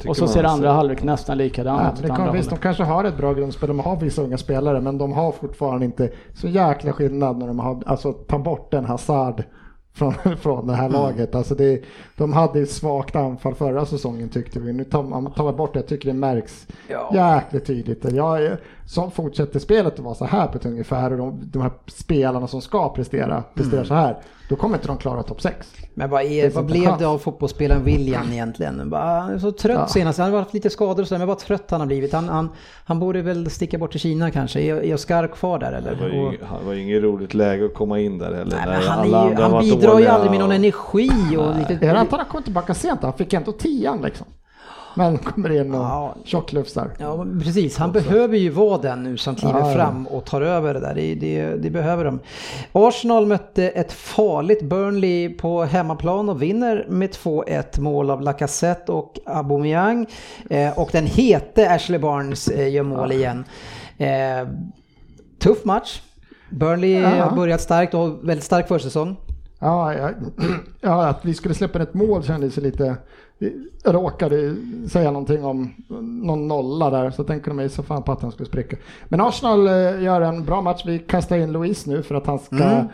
Och 0.08 0.18
så 0.18 0.28
ser 0.28 0.44
andra 0.44 0.72
halvlek 0.72 1.04
nästan 1.04 1.38
likadan 1.38 1.80
Ja, 1.84 1.88
ut. 1.88 1.94
åt 1.94 2.02
det 2.02 2.04
andra 2.12 2.16
kommer, 2.16 2.32
visst, 2.38 2.50
de 2.50 2.60
kanske 2.60 2.84
har 2.84 3.04
ett 3.04 3.18
bra 3.18 3.34
grundspel, 3.34 3.68
de 3.68 3.80
har 3.80 3.96
vissa 4.00 4.22
unga 4.22 4.38
spelare, 4.38 4.82
men 4.82 4.98
de 4.98 5.14
har 5.14 5.32
fortfarande 5.32 5.86
inte 5.86 6.10
så 6.34 6.48
jäkla 6.48 6.94
skillnad 6.94 7.38
när 7.38 7.48
de 7.48 7.60
har, 7.60 7.84
alltså 7.86 8.14
ta 8.14 8.40
bort 8.40 8.72
den 8.72 8.86
Hazard 8.86 9.44
från, 9.94 10.14
från 10.42 10.68
det 10.68 10.74
här 10.74 10.86
Mm. 10.90 11.02
laget. 11.02 11.36
Alltså 11.36 11.56
det, 11.56 11.82
de 12.18 12.34
hade 12.34 12.60
ett 12.60 12.72
svagt 12.72 13.16
anfall 13.16 13.56
förra 13.56 13.86
säsongen 13.86 14.30
tyckte 14.30 14.60
vi. 14.60 14.74
Nu 14.74 14.84
tar 14.84 15.04
man, 15.04 15.32
tar 15.32 15.54
bort 15.54 15.74
det, 15.74 15.80
jag 15.80 15.88
tycker 15.88 16.08
det 16.08 16.14
märks 16.14 16.68
jäkligt 17.14 17.66
tydligt. 17.66 18.12
Jag, 18.12 18.52
som 18.86 19.12
fortsätter 19.12 19.60
spelet 19.60 19.94
att 19.94 20.00
vara 20.00 20.16
så 20.16 20.26
här 20.26 20.48
på 20.48 20.58
ett 20.58 20.66
ungefär 20.66 21.12
och 21.12 21.18
de, 21.18 21.40
de 21.54 21.62
här 21.62 21.72
spelarna 21.88 22.48
som 22.48 22.62
ska 22.62 22.90
prestera, 22.90 23.44
presterar 23.54 23.76
Mm. 23.78 23.88
så 23.88 23.94
här, 23.94 24.18
då 24.50 24.56
kommer 24.56 24.76
inte 24.78 24.88
de 24.88 24.98
klara 24.98 25.24
topp 25.24 25.42
6. 25.42 25.74
Men 25.94 26.10
vad, 26.10 26.22
är, 26.24 26.50
vad 26.50 26.66
blev 26.66 26.86
chans. 26.86 27.00
det 27.00 27.06
av 27.06 27.18
fotbollsspelaren 27.18 27.84
William 27.84 28.32
egentligen? 28.32 28.90
Bara, 28.90 29.20
han 29.22 29.34
är 29.34 29.40
så 29.40 29.52
trött 29.52 29.76
Ja. 29.80 29.88
senast. 29.88 30.20
Han 30.20 30.32
har 30.32 30.40
haft 30.40 30.54
lite 30.54 30.70
skador 30.70 31.02
och 31.02 31.08
sådär, 31.08 31.20
men 31.20 31.28
vad 31.28 31.40
trött 31.40 31.72
han 31.72 31.80
har 31.80 31.88
blivit. 31.88 32.14
Han, 32.14 32.30
han, 32.30 32.50
han 32.86 33.00
borde 33.00 33.22
väl 33.22 33.50
sticka 33.50 33.78
bort 33.78 33.92
till 33.92 34.00
Kina 34.00 34.32
kanske. 34.32 34.60
Är, 34.60 34.76
är 34.84 34.94
Oskar 34.94 35.28
kvar 35.28 35.60
där 35.60 35.72
eller? 35.72 35.96
Det 35.96 36.02
var, 36.02 36.08
ju, 36.10 36.28
Och- 36.28 36.66
var 36.66 36.74
ju 36.74 36.82
inget 36.82 37.04
roligt 37.04 37.34
läge 37.34 37.66
att 37.66 37.74
komma 37.74 38.00
in 38.00 38.18
där 38.18 38.34
heller. 38.34 38.58
Nej, 38.66 38.86
han, 38.88 39.00
alla 39.00 39.26
är 39.26 39.30
ju, 39.30 39.36
han 39.36 39.62
bidrar 39.64 40.00
ju 40.00 40.08
aldrig 40.08 40.32
med 40.32 40.40
någon 40.40 40.50
och- 40.50 40.56
energi 40.56 41.10
och 41.38 41.56
lite... 41.56 41.86
Är 41.86 41.94
det 41.94 42.00
att 42.00 42.12
han 42.12 42.26
kommit 42.26 42.46
tillbaka 42.46 42.74
sent? 42.74 43.00
Han 43.04 43.14
fick 43.14 43.34
ändå 43.34 43.52
tian 43.52 44.02
liksom. 44.02 44.28
Men 44.98 45.18
kommer 45.18 45.52
in 45.62 45.74
och 45.74 45.82
Ja. 45.82 46.16
tjocklufsar. 46.24 46.90
Ja, 47.00 47.26
precis. 47.44 47.78
Han 47.78 47.92
behöver 47.92 48.38
ju 48.38 48.50
vara 48.50 48.78
den 48.78 49.04
nu 49.04 49.18
som 49.18 49.36
kliver 49.36 49.60
Ja, 49.60 49.70
ja. 49.70 49.76
fram 49.76 50.08
och 50.08 50.26
tar 50.26 50.42
över 50.42 50.74
det 50.74 50.80
där. 50.80 50.96
Det, 50.96 51.16
det, 51.16 51.46
det 51.56 51.70
behöver 51.70 52.06
de. 52.06 52.20
Arsenal 52.72 53.26
mötte 53.26 53.70
ett 53.70 53.92
farligt 53.94 54.62
Burnley 54.64 55.30
på 55.30 55.64
hemmaplan 55.64 56.30
och 56.30 56.42
vinner 56.42 56.86
med 56.90 57.10
2-1 57.10 57.80
mål 57.80 58.10
av 58.10 58.22
Lacazette 58.22 58.92
och 58.92 59.20
Aubameyang. 59.26 60.06
Eh, 60.50 60.80
och 60.80 60.90
den 60.92 61.06
hete 61.06 61.70
Ashley 61.72 62.00
Barnes 62.00 62.48
eh, 62.48 62.70
gör 62.74 62.84
mål 62.84 63.12
igen. 63.12 63.44
Eh, 63.98 64.48
tuff 65.40 65.66
match. 65.66 66.02
Burnley 66.50 67.02
har 67.02 67.36
börjat 67.36 67.62
starkt 67.62 67.94
och 67.94 68.00
har 68.00 68.08
väldigt 68.28 68.44
stark 68.46 68.68
försäsong. 68.68 69.16
Ja, 69.60 69.94
ja, 69.94 70.10
ja, 70.82 71.06
att 71.08 71.26
vi 71.26 71.34
skulle 71.34 71.54
släppa 71.56 71.82
ett 71.82 71.94
mål 71.94 72.24
kändes 72.24 72.58
lite... 72.58 72.96
Råkade 73.86 74.56
säga 74.90 75.12
någonting 75.12 75.46
om 75.46 75.74
någon 76.24 76.48
nolla 76.48 76.90
där 76.90 77.12
så 77.12 77.24
tänkte 77.24 77.50
de 77.50 77.56
mig 77.56 77.70
så 77.70 77.84
fan 77.84 78.04
på 78.04 78.12
att 78.12 78.22
han 78.22 78.32
skulle 78.32 78.48
spricka. 78.48 78.78
Men 79.08 79.22
Arsenal 79.22 79.68
eh, 79.68 80.04
gör 80.04 80.22
en 80.22 80.46
bra 80.46 80.62
match. 80.62 80.84
Vi 80.86 81.00
kastar 81.00 81.38
in 81.38 81.52
Louise 81.52 81.90
nu 81.90 82.04
för 82.04 82.16
att 82.16 82.28
han 82.28 82.40
ska 82.40 82.56
Mm. 82.56 82.86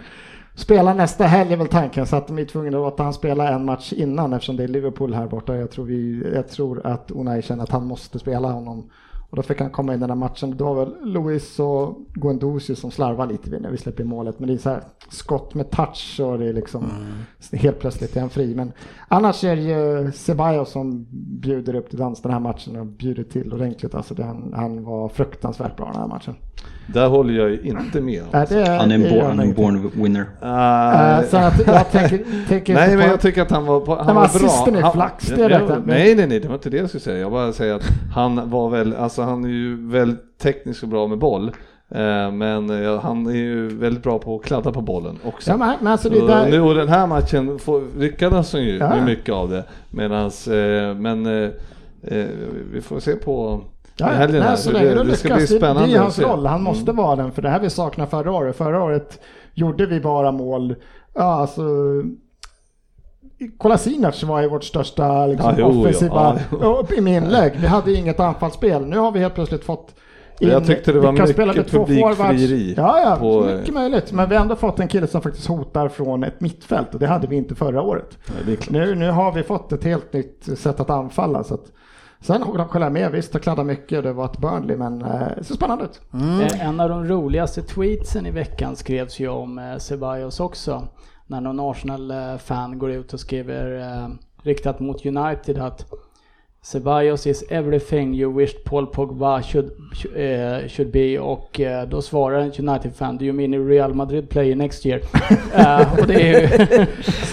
spela 0.55 0.93
nästa 0.93 1.23
helg 1.23 1.53
är 1.53 1.57
väl 1.57 1.67
tanken. 1.67 2.05
Så 2.07 2.15
att 2.15 2.27
de 2.27 2.39
är 2.39 2.45
tvungna 2.45 2.77
att 2.77 2.83
låta 2.83 3.03
han 3.03 3.13
spela 3.13 3.49
en 3.49 3.65
match 3.65 3.93
innan 3.93 4.33
eftersom 4.33 4.55
det 4.57 4.63
är 4.63 4.67
Liverpool 4.67 5.13
här 5.13 5.27
borta. 5.27 5.55
Jag 5.55 5.71
tror, 5.71 5.85
vi, 5.85 6.23
jag 6.35 6.49
tror 6.49 6.85
att 6.87 7.11
Unai 7.11 7.41
känner 7.41 7.63
att 7.63 7.69
han 7.71 7.85
måste 7.85 8.19
spela 8.19 8.51
honom. 8.51 8.89
Och 9.31 9.37
då 9.37 9.43
fick 9.43 9.59
han 9.59 9.69
komma 9.69 9.93
in 9.93 9.99
i 9.99 10.01
den 10.01 10.09
här 10.09 10.15
matchen. 10.15 10.57
Det 10.57 10.63
var 10.63 10.85
väl 10.85 10.95
Luis 11.03 11.59
och 11.59 11.97
Guendouzi 12.13 12.75
som 12.75 12.91
slarvar 12.91 13.27
lite 13.27 13.59
när 13.59 13.71
vi 13.71 13.77
släpper 13.77 14.03
målet. 14.03 14.39
Men 14.39 14.47
det 14.47 14.53
är 14.53 14.57
så 14.57 14.69
här 14.69 14.83
skott 15.09 15.53
med 15.53 15.69
touch 15.69 16.19
och 16.23 16.39
det 16.39 16.45
är 16.45 16.53
liksom 16.53 16.91
helt 17.51 17.79
plötsligt 17.79 18.15
är 18.15 18.21
han 18.21 18.29
fri. 18.29 18.55
Men 18.55 18.71
annars 19.07 19.43
är 19.43 19.55
det 19.55 19.61
ju 19.61 20.11
Ceballos 20.11 20.71
som 20.71 21.05
bjuder 21.41 21.75
upp 21.75 21.89
till 21.89 21.99
dans 21.99 22.21
den 22.21 22.31
här 22.31 22.39
matchen 22.39 22.75
och 22.75 22.85
bjuder 22.85 23.23
till 23.23 23.53
ordentligt. 23.53 23.95
Alltså 23.95 24.13
det, 24.13 24.23
han, 24.23 24.53
han 24.55 24.83
var 24.83 25.09
fruktansvärt 25.09 25.77
bra 25.77 25.85
den 25.85 26.01
här 26.01 26.07
matchen. 26.07 26.35
Där 26.87 27.07
håller 27.07 27.33
jag 27.33 27.49
ju 27.49 27.59
inte 27.63 28.01
med. 28.01 28.23
Han 28.31 28.41
är 28.91 28.95
en, 28.95 29.01
born, 29.01 29.39
är 29.39 29.43
en 29.43 29.53
born 29.53 29.91
winner. 29.93 30.25
Ah, 30.41 31.17
Äh, 31.21 31.25
så 31.29 31.37
att 31.37 31.67
jag 31.67 31.91
tänker, 31.91 32.25
tänker 32.47 32.73
Nej 32.73 32.97
men 32.97 33.09
jag 33.09 33.21
tycker 33.21 33.41
att 33.41 33.51
han 33.51 33.65
var, 33.65 33.79
på, 33.79 33.95
han 33.95 34.15
var 34.15 34.25
assisten 34.25 34.73
bra. 34.73 34.77
är 34.77 34.81
Han- 34.83 34.93
flax, 34.93 35.27
det 35.27 35.41
ja, 35.41 35.49
jag. 35.49 35.87
Nej 35.87 36.15
nej 36.15 36.27
nej, 36.27 36.39
det 36.39 36.47
var 36.47 36.55
inte 36.55 36.69
det 36.69 36.77
jag 36.77 36.89
skulle 36.89 37.01
säga. 37.01 37.17
Jag 37.17 37.31
bara 37.31 37.53
säger 37.53 37.73
att 37.73 37.83
han 38.15 38.49
var 38.49 38.69
väl, 38.69 38.95
alltså 38.95 39.21
han 39.21 39.45
är 39.45 39.49
ju 39.49 39.87
väldigt 39.91 40.37
tekniskt 40.41 40.83
och 40.83 40.89
bra 40.89 41.07
med 41.07 41.17
boll. 41.17 41.51
Eh, 41.95 42.31
Men 42.31 42.83
eh, 42.85 42.99
han 43.01 43.27
är 43.27 43.31
ju 43.35 43.67
väldigt 43.67 44.03
bra 44.03 44.19
på 44.19 44.35
att 44.35 44.43
kladda 44.43 44.71
på 44.71 44.81
bollen 44.81 45.17
också. 45.25 45.51
Ja, 45.51 45.57
men, 45.57 45.87
alltså 45.87 46.09
där, 46.09 46.49
nu 46.51 46.61
och 46.61 46.75
den 46.75 46.87
här 46.89 47.07
matchen 47.07 47.59
får, 47.59 47.83
lyckades 47.99 48.53
han 48.53 48.63
ju 48.63 48.77
Ja. 48.77 48.89
med 48.89 49.05
mycket 49.05 49.33
av 49.35 49.49
det. 49.49 49.63
Medans, 49.89 50.47
eh, 50.47 50.95
men 50.95 51.25
eh, 51.25 51.49
eh, 52.07 52.25
vi 52.73 52.81
får 52.81 52.99
se 52.99 53.11
på 53.15 53.61
Ja, 53.97 54.05
helgen 54.07 54.43
nej, 54.43 54.57
så 54.57 54.71
länge 54.71 54.85
det, 54.85 54.95
de 54.95 55.07
det 55.07 55.15
ska 55.15 55.35
bli 55.35 55.47
spännande 55.47 55.89
Det 55.89 55.95
är 55.95 55.99
hans 55.99 56.19
roll, 56.19 56.45
han 56.45 56.63
måste 56.63 56.91
vara 56.91 57.15
den 57.15 57.31
för 57.31 57.41
det 57.41 57.49
här 57.49 57.59
vi 57.59 57.69
saknar 57.69 58.05
förra 58.05 58.31
året. 58.31 58.55
Förra 58.55 58.83
året 58.83 59.19
gjorde 59.53 59.85
vi 59.85 59.99
bara 59.99 60.31
mål, 60.31 60.75
ja 61.13 61.23
alltså 61.23 61.61
Kolasinac 63.57 64.23
var 64.23 64.41
ju 64.41 64.49
vårt 64.49 64.63
största 64.63 65.25
liksom, 65.25 65.49
Ja, 65.49 65.55
jo, 65.59 65.71
ja. 65.73 65.79
offensiva 65.81 66.39
Ja, 66.61 66.85
i 66.97 67.01
min 67.01 67.23
inlägg. 67.23 67.53
Vi 67.59 67.67
hade 67.67 67.93
inget 67.93 68.19
anfallsspel. 68.19 68.85
Nu 68.85 68.97
har 68.97 69.11
vi 69.11 69.19
helt 69.19 69.35
plötsligt 69.35 69.63
fått 69.63 69.95
in, 70.39 70.49
Jag 70.49 70.65
tyckte 70.67 70.91
det 70.91 70.99
var 70.99 71.11
mycket 71.11 71.71
publikfrieri. 71.71 72.73
Ja, 72.77 72.99
ja, 72.99 73.15
på- 73.19 73.41
mycket 73.57 73.73
möjligt. 73.73 74.11
Men 74.11 74.29
vi 74.29 74.35
har 74.35 74.41
ändå 74.41 74.55
fått 74.55 74.79
en 74.79 74.87
kille 74.87 75.07
som 75.07 75.21
faktiskt 75.21 75.47
hotar 75.47 75.87
från 75.89 76.23
ett 76.23 76.41
mittfält 76.41 76.93
och 76.93 76.99
det 76.99 77.07
hade 77.07 77.27
vi 77.27 77.35
inte 77.35 77.55
förra 77.55 77.81
året. 77.81 78.17
Ja. 78.27 78.55
Nu, 78.69 78.95
nu 78.95 79.11
har 79.11 79.31
vi 79.31 79.43
fått 79.43 79.71
ett 79.71 79.83
helt 79.83 80.13
nytt 80.13 80.59
sätt 80.59 80.79
att 80.79 80.89
anfalla. 80.89 81.43
Så 81.43 81.53
att, 81.53 81.65
sen 82.21 82.41
de 82.41 82.67
skäller 82.67 82.89
med, 82.89 83.11
visst, 83.11 83.35
och 83.35 83.41
kladdar 83.41 83.63
mycket. 83.63 83.97
och 83.97 84.03
Det 84.03 84.13
var 84.13 84.25
ett 84.25 84.37
Burnley, 84.37 84.77
men 84.77 85.01
eh, 85.01 85.27
det 85.37 85.43
ser 85.43 85.55
spännande 85.55 85.83
ut. 85.83 86.01
Mm. 86.13 86.41
Eh, 86.41 86.67
en 86.67 86.79
av 86.79 86.89
de 86.89 87.05
roligaste 87.05 87.61
tweetsen 87.61 88.25
i 88.25 88.31
veckan 88.31 88.75
skrevs 88.75 89.19
ju 89.19 89.27
om 89.27 89.59
eh, 89.59 89.77
Ceballos 89.77 90.39
också. 90.39 90.87
När 91.27 91.41
någon 91.41 91.59
Arsenal-fan 91.59 92.71
eh, 92.71 92.77
går 92.77 92.91
ut 92.91 93.13
och 93.13 93.19
skriver 93.19 93.79
eh, 93.79 94.07
riktat 94.43 94.79
mot 94.79 95.05
United 95.05 95.57
att 95.57 95.85
Ceballos 96.63 97.25
is 97.27 97.43
everything 97.49 98.13
you 98.13 98.29
wished 98.29 98.63
Paul 98.65 98.85
Pogba 98.87 99.41
should, 99.41 99.71
eh, 100.15 100.67
should 100.67 100.91
be 100.91 101.19
och 101.19 101.59
eh, 101.59 101.87
då 101.89 102.01
svarar 102.01 102.39
en 102.39 102.51
United-fan 102.69 103.17
Do 103.17 103.25
you 103.25 103.33
mean 103.33 103.67
Real 103.67 103.93
Madrid 103.93 104.29
player 104.29 104.55
next 104.55 104.85
year? 104.85 105.01
Eh, 105.55 105.99
och 106.01 106.07
det 106.07 106.13
är 106.13 106.41
ju... 106.41 106.85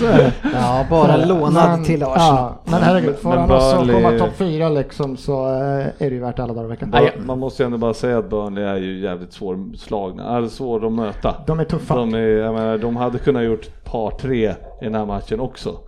Ja, 0.55 0.87
bara 0.91 1.17
lånad 1.17 1.53
Men- 1.71 1.85
till 1.85 2.03
Arsenal. 2.03 2.17
Ja, 2.19 2.59
men 2.65 2.83
herregud, 2.83 3.17
får 3.17 3.31
Men 3.31 3.39
han 3.39 3.51
också 3.51 3.77
Burnley- 3.77 3.93
komma 4.03 4.19
topp 4.19 4.37
fyra 4.37 4.69
liksom 4.69 5.17
så 5.17 5.45
är 5.47 5.93
det 5.99 6.07
ju 6.09 6.21
värt 6.21 6.39
alla 6.39 6.53
dagar 6.55 6.65
i 6.65 6.69
veckan. 6.69 6.91
Nej, 6.93 7.13
Man 7.27 7.39
måste 7.39 7.63
ju 7.63 7.65
ändå 7.65 7.79
bara 7.79 7.95
säga 7.95 8.19
att 8.19 8.31
Burnley 8.31 8.65
är 8.65 8.77
ju 8.77 9.01
jävligt 9.01 9.33
svårslagna, 9.33 10.37
eller 10.37 10.49
svåra 10.49 10.87
att 10.87 10.93
möta. 10.93 11.35
De 11.47 11.61
är 11.61 11.65
tuffa. 11.65 11.97
De, 11.97 12.15
är, 12.15 12.19
jag 12.19 12.55
menar, 12.55 12.79
de 12.79 12.97
hade 12.97 13.19
kunnat 13.19 13.45
gjort 13.45 13.85
par, 13.85 14.11
tre 14.11 14.49
i 14.81 14.85
den 14.85 14.95
här 14.95 15.07
matchen 15.07 15.41
också. 15.41 15.79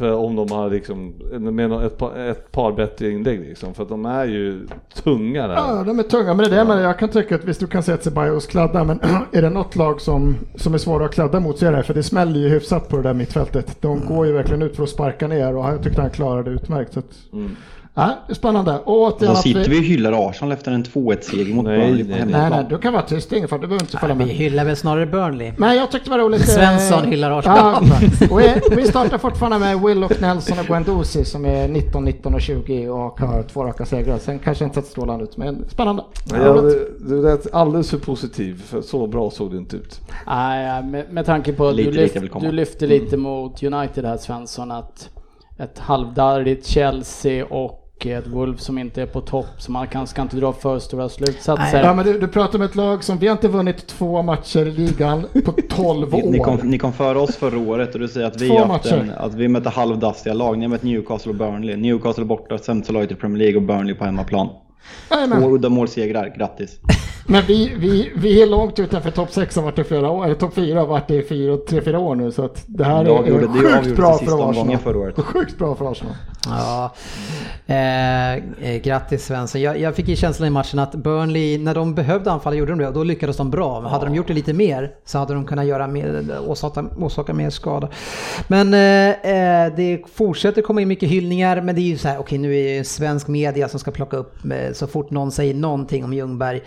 För 0.00 0.12
om 0.14 0.36
de 0.36 0.50
har 0.50 0.70
liksom, 0.70 1.14
med 1.40 1.72
ett 1.72 1.98
par, 1.98 2.18
ett 2.18 2.52
par 2.52 2.72
bättre 2.72 3.10
inlägg 3.10 3.40
liksom. 3.40 3.74
För 3.74 3.82
att 3.82 3.88
de 3.88 4.06
är 4.06 4.24
ju 4.24 4.66
tunga 4.94 5.46
där. 5.46 5.54
Ja, 5.54 5.82
de 5.86 5.98
är 5.98 6.02
tunga, 6.02 6.34
men 6.34 6.38
det 6.38 6.44
är 6.44 6.50
det 6.50 6.64
men 6.64 6.82
jag 6.82 6.98
kan 6.98 7.08
tycka 7.08 7.34
att 7.34 7.44
visst 7.44 7.60
du 7.60 7.66
kan 7.66 7.82
säga 7.82 7.94
att 7.94 8.04
Ceballos 8.04 8.46
kladdar, 8.46 8.84
men 8.84 9.00
är 9.32 9.42
det 9.42 9.50
något 9.50 9.76
lag 9.76 10.00
som, 10.00 10.36
som 10.56 10.74
är 10.74 10.78
svåra 10.78 11.04
att 11.04 11.14
kladda 11.14 11.40
mot 11.40 11.58
så 11.58 11.66
är 11.66 11.72
det 11.72 11.82
för 11.82 11.94
det 11.94 12.02
smäller 12.02 12.40
ju 12.40 12.48
hyfsat 12.48 12.88
på 12.88 12.96
det 12.96 13.02
där 13.02 13.14
mittfältet. 13.14 13.76
De 13.80 14.00
går 14.08 14.26
ju 14.26 14.32
verkligen 14.32 14.62
ut 14.62 14.76
för 14.76 14.82
att 14.82 14.88
sparka 14.88 15.28
ner 15.28 15.56
och 15.56 15.64
jag 15.64 15.82
tyckte 15.82 16.00
han 16.00 16.10
klarade 16.10 16.50
det 16.50 16.54
utmärkt. 16.54 16.92
Så 16.92 16.98
att, 16.98 17.32
Mm. 17.32 17.56
Ja, 17.94 18.14
det 18.26 18.32
är 18.32 18.34
spännande. 18.34 18.78
Och 18.78 19.00
återigen 19.02 19.26
Då 19.26 19.38
att 19.38 19.42
sitter 19.42 19.70
vi 19.70 19.78
och 19.80 19.84
hyllar 19.84 20.28
Arsenal 20.30 20.52
efter 20.52 20.72
en 20.72 20.84
2-1-seger 20.84 21.54
mot 21.54 21.64
Nej, 21.64 21.78
Burnley 21.80 22.04
på 22.04 22.10
nej, 22.10 22.18
nej. 22.18 22.26
Nej, 22.32 22.40
hemmaplan. 22.40 22.68
du 22.68 22.78
kan 22.78 22.92
vara 22.92 23.02
tyst, 23.02 23.32
ingen 23.32 23.48
fara, 23.48 23.60
du 23.60 23.66
behöver 23.66 23.84
inte 23.84 23.98
följa 23.98 24.14
Vi 24.14 24.24
med. 24.24 24.34
hyllar 24.34 24.64
väl 24.64 24.76
snarare 24.76 25.06
Burnley. 25.06 25.52
Men 25.56 25.76
jag 25.76 25.90
tyckte 25.90 26.10
det 26.10 26.16
var 26.16 26.24
roligt. 26.24 26.40
eh, 26.40 26.46
Svensson 26.46 27.04
hyllar 27.04 27.38
Arsenal. 27.38 27.84
Ja, 27.90 28.26
och 28.30 28.40
vi, 28.40 28.60
vi 28.76 28.84
startar 28.86 29.18
fortfarande 29.18 29.58
med 29.58 29.80
Willock, 29.80 30.20
Nelson 30.20 30.58
och 30.58 30.66
Guendouzi 30.66 31.24
som 31.24 31.44
är 31.44 31.68
19, 31.68 32.04
19 32.04 32.34
och 32.34 32.40
20 32.40 32.88
och 32.88 33.20
har 33.20 33.42
två 33.42 33.64
raka 33.64 33.86
segrar. 33.86 34.18
Sen 34.18 34.38
kanske 34.38 34.64
inte 34.64 34.74
sett 34.82 34.90
strålande 34.90 35.24
ut, 35.24 35.36
men 35.36 35.64
spännande. 35.68 36.02
Ja, 36.32 36.62
du, 37.00 37.22
lät 37.22 37.54
alldeles 37.54 37.90
för 37.90 37.98
positiv, 37.98 38.62
för 38.66 38.82
så 38.82 39.06
bra 39.06 39.30
såg 39.30 39.50
det 39.50 39.56
inte 39.56 39.76
ut. 39.76 40.00
Nej, 40.26 40.82
med, 40.82 41.12
med 41.12 41.26
tanke 41.26 41.52
på 41.52 41.68
att 41.68 41.76
du, 41.76 41.90
lyft, 41.90 42.16
du 42.40 42.52
lyfte 42.52 42.86
lite 42.86 43.16
mot 43.16 43.62
United 43.62 44.04
här 44.04 44.16
Svensson 44.16 44.70
att 44.70 45.08
ett 45.58 45.78
halvdarrigt 45.78 46.66
Chelsea 46.66 47.44
och 47.44 47.79
ett 48.06 48.26
Wolves 48.26 48.64
som 48.64 48.78
inte 48.78 49.02
är 49.02 49.06
på 49.06 49.20
topp 49.20 49.46
så 49.58 49.72
man 49.72 49.86
kan, 49.86 50.06
ska 50.06 50.22
inte 50.22 50.36
dra 50.36 50.52
för 50.52 50.78
stora 50.78 51.08
slutsatser. 51.08 51.82
Ja, 51.82 51.94
men 51.94 52.04
du, 52.04 52.18
du 52.18 52.28
pratar 52.28 52.58
om 52.58 52.62
ett 52.62 52.76
lag 52.76 53.04
som 53.04 53.18
vi 53.18 53.26
har 53.26 53.32
inte 53.32 53.48
vunnit 53.48 53.86
två 53.86 54.22
matcher 54.22 54.66
i 54.66 54.70
ligan 54.70 55.26
på 55.44 55.52
12 55.68 56.12
Ni, 56.12 56.30
ni, 56.30 56.40
år. 56.40 56.44
kom, 56.44 56.56
ni 56.56 56.78
kom 56.78 56.92
före 56.92 57.18
oss 57.18 57.36
förra 57.36 57.58
året 57.58 57.94
och 57.94 58.00
du 58.00 58.08
säger 58.08 58.26
att 58.26 58.40
vi, 58.40 58.56
en, 58.56 58.68
matcher. 58.68 59.14
att 59.16 59.34
vi 59.34 59.48
mötte 59.48 59.68
halvdassiga 59.68 60.34
lag. 60.34 60.58
Ni 60.58 60.64
har 60.64 60.70
mött 60.70 60.82
Newcastle 60.82 61.30
och 61.30 61.38
Burnley. 61.38 61.76
Newcastle 61.76 62.24
borta, 62.24 62.58
sämsta 62.58 62.92
laget 62.92 63.10
i 63.10 63.14
Premier 63.14 63.38
League 63.38 63.56
och 63.56 63.62
Burnley 63.62 63.94
på 63.94 64.04
hemmaplan. 64.04 64.48
Två 65.38 65.54
uddamålssegrar, 65.54 66.34
grattis. 66.38 66.80
Men 67.26 67.42
vi, 67.46 67.72
vi, 67.76 68.12
vi 68.16 68.42
är 68.42 68.46
långt 68.46 68.78
utanför 68.78 69.10
topp 69.10 69.32
6 69.32 69.56
har 69.56 69.62
varit 69.62 69.78
i 69.78 69.84
flera 69.84 70.10
år, 70.10 70.24
eller 70.24 70.34
topp 70.34 70.54
4 70.54 70.78
har 70.80 70.86
varit 70.86 71.08
det 71.08 71.14
i 71.14 71.22
3-4 71.22 71.96
år 71.96 72.14
nu 72.14 72.32
så 72.32 72.44
att 72.44 72.64
det 72.66 72.84
här 72.84 73.04
är, 73.04 73.08
avgjorde- 73.08 73.44
är 73.44 73.48
det 73.72 73.82
sjukt 73.84 73.96
bra 73.96 74.18
för 74.18 74.50
Arsenal. 74.50 74.78
förra 74.78 74.98
året. 74.98 75.18
Sjukt 75.20 75.58
bra 75.58 75.74
för 75.74 75.90
Arsenal. 75.92 76.14
Ja, 76.46 76.94
eh, 77.66 78.32
eh, 78.34 78.80
grattis 78.82 79.24
Svensson. 79.24 79.60
Jag, 79.60 79.80
jag 79.80 79.94
fick 79.96 80.08
ju 80.08 80.16
känslan 80.16 80.46
i 80.46 80.50
matchen 80.50 80.78
att 80.78 80.94
Burnley, 80.94 81.58
när 81.58 81.74
de 81.74 81.94
behövde 81.94 82.32
anfalla 82.32 82.56
gjorde 82.56 82.72
de 82.72 82.78
det 82.78 82.88
och 82.88 82.94
då 82.94 83.04
lyckades 83.04 83.36
de 83.36 83.50
bra. 83.50 83.80
Men 83.80 83.90
hade 83.90 84.04
de 84.06 84.14
gjort 84.14 84.26
det 84.28 84.34
lite 84.34 84.52
mer 84.52 84.90
så 85.04 85.18
hade 85.18 85.34
de 85.34 85.44
kunnat 85.46 85.66
göra 85.66 85.86
mer, 85.86 86.24
orsaka, 86.46 86.84
orsaka 86.96 87.34
mer 87.34 87.50
skada. 87.50 87.88
Men 88.48 88.74
eh, 88.74 89.10
eh, 89.64 89.72
det 89.76 90.02
fortsätter 90.14 90.62
komma 90.62 90.80
in 90.80 90.88
mycket 90.88 91.08
hyllningar 91.08 91.60
men 91.60 91.74
det 91.74 91.80
är 91.80 91.82
ju 91.82 91.98
så 91.98 92.08
här, 92.08 92.18
okej 92.18 92.38
nu 92.38 92.48
är 92.56 92.64
det 92.64 92.76
ju 92.76 92.84
svensk 92.84 93.28
media 93.28 93.68
som 93.68 93.80
ska 93.80 93.90
plocka 93.90 94.16
upp 94.16 94.34
eh, 94.44 94.72
så 94.72 94.86
fort 94.86 95.10
någon 95.10 95.30
säger 95.32 95.54
någonting 95.54 96.04
om 96.04 96.12
Ljungberg. 96.12 96.60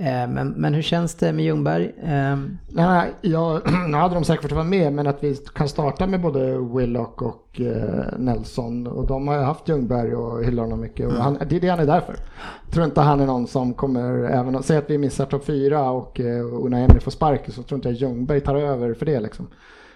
Eh, 0.00 0.28
men, 0.28 0.48
men 0.48 0.74
hur 0.74 0.82
känns 0.82 1.14
det 1.14 1.32
med 1.32 1.44
Ljungberg? 1.44 1.92
Eh, 2.02 2.36
Nej, 2.68 3.12
jag, 3.20 3.60
nu 3.88 3.96
hade 3.96 4.14
de 4.14 4.24
säkert 4.24 4.42
fått 4.42 4.52
vara 4.52 4.64
med 4.64 4.92
men 4.92 5.06
att 5.06 5.24
vi 5.24 5.36
kan 5.54 5.68
starta 5.68 6.06
med 6.06 6.20
både 6.20 6.58
Willock 6.58 7.22
och 7.22 7.60
eh, 7.60 8.18
Nelson 8.18 8.86
och 8.86 9.06
de 9.06 9.28
har 9.28 9.34
ju 9.34 9.42
haft 9.42 9.68
Ljungberg 9.68 10.14
och 10.14 10.44
hyllar 10.44 10.62
honom 10.62 10.80
mycket 10.80 11.06
och 11.06 11.12
han, 11.12 11.38
det 11.48 11.56
är 11.56 11.60
det 11.60 11.68
han 11.68 11.80
är 11.80 11.86
där 11.86 12.00
för. 12.00 12.16
Jag 12.64 12.72
tror 12.74 12.84
inte 12.84 13.00
han 13.00 13.20
är 13.20 13.26
någon 13.26 13.46
som 13.46 13.74
kommer, 13.74 14.24
även 14.24 14.62
säg 14.62 14.76
att 14.76 14.90
vi 14.90 14.98
missar 14.98 15.26
topp 15.26 15.44
4 15.44 15.90
och 15.90 16.20
eh, 16.20 16.64
Unai 16.64 16.84
Emery 16.84 17.00
får 17.00 17.10
sparken 17.10 17.52
så 17.52 17.62
tror 17.62 17.78
inte 17.78 17.88
jag 17.88 17.96
Ljungberg 17.96 18.40
tar 18.40 18.56
över 18.56 18.94
för 18.94 19.06
det 19.06 19.20
liksom. 19.20 19.48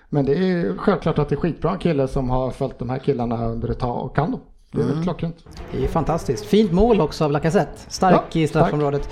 Men 0.09 0.25
det 0.25 0.33
är 0.39 0.77
självklart 0.77 1.19
att 1.19 1.29
det 1.29 1.35
är 1.35 1.37
skitbra 1.37 1.77
kille 1.77 2.09
som 2.09 2.31
har 2.31 2.51
följt 2.51 2.79
de 2.79 2.91
här 2.91 2.99
killarna 2.99 3.47
under 3.47 3.69
ett 3.69 3.79
tag 3.79 4.05
och 4.05 4.17
kan 4.17 4.31
dem. 4.31 4.41
Det 4.73 4.81
är 4.81 4.85
väl 4.87 5.03
klockrent. 5.03 5.37
Det 5.73 5.85
är 5.85 5.89
fantastiskt. 5.89 6.45
Fint 6.45 6.73
mål 6.73 7.01
också 7.01 7.25
av 7.25 7.33
Lacazette. 7.33 7.79
Stark 7.89 8.23
Ja, 8.33 8.41
i 8.41 8.47
straffområdet. 8.47 9.03
Eh, 9.03 9.09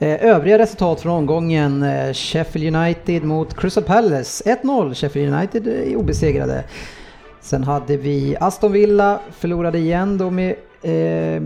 Övriga 0.00 0.58
resultat 0.58 1.00
från 1.00 1.12
omgången. 1.12 1.82
eh, 1.82 2.12
Sheffield 2.12 2.76
United 2.76 3.24
mot 3.24 3.56
Crystal 3.60 3.84
Palace. 3.84 4.44
1-0. 4.62 4.94
Sheffield 4.94 5.34
United 5.34 5.66
är 5.68 5.96
obesegrade. 5.96 6.64
Sen 7.40 7.64
hade 7.64 7.96
vi 7.96 8.36
Aston 8.40 8.72
Villa. 8.72 9.18
Förlorade 9.38 9.78
igen 9.78 10.18
då 10.18 10.30
med 10.30 10.54
eh, 10.82 11.42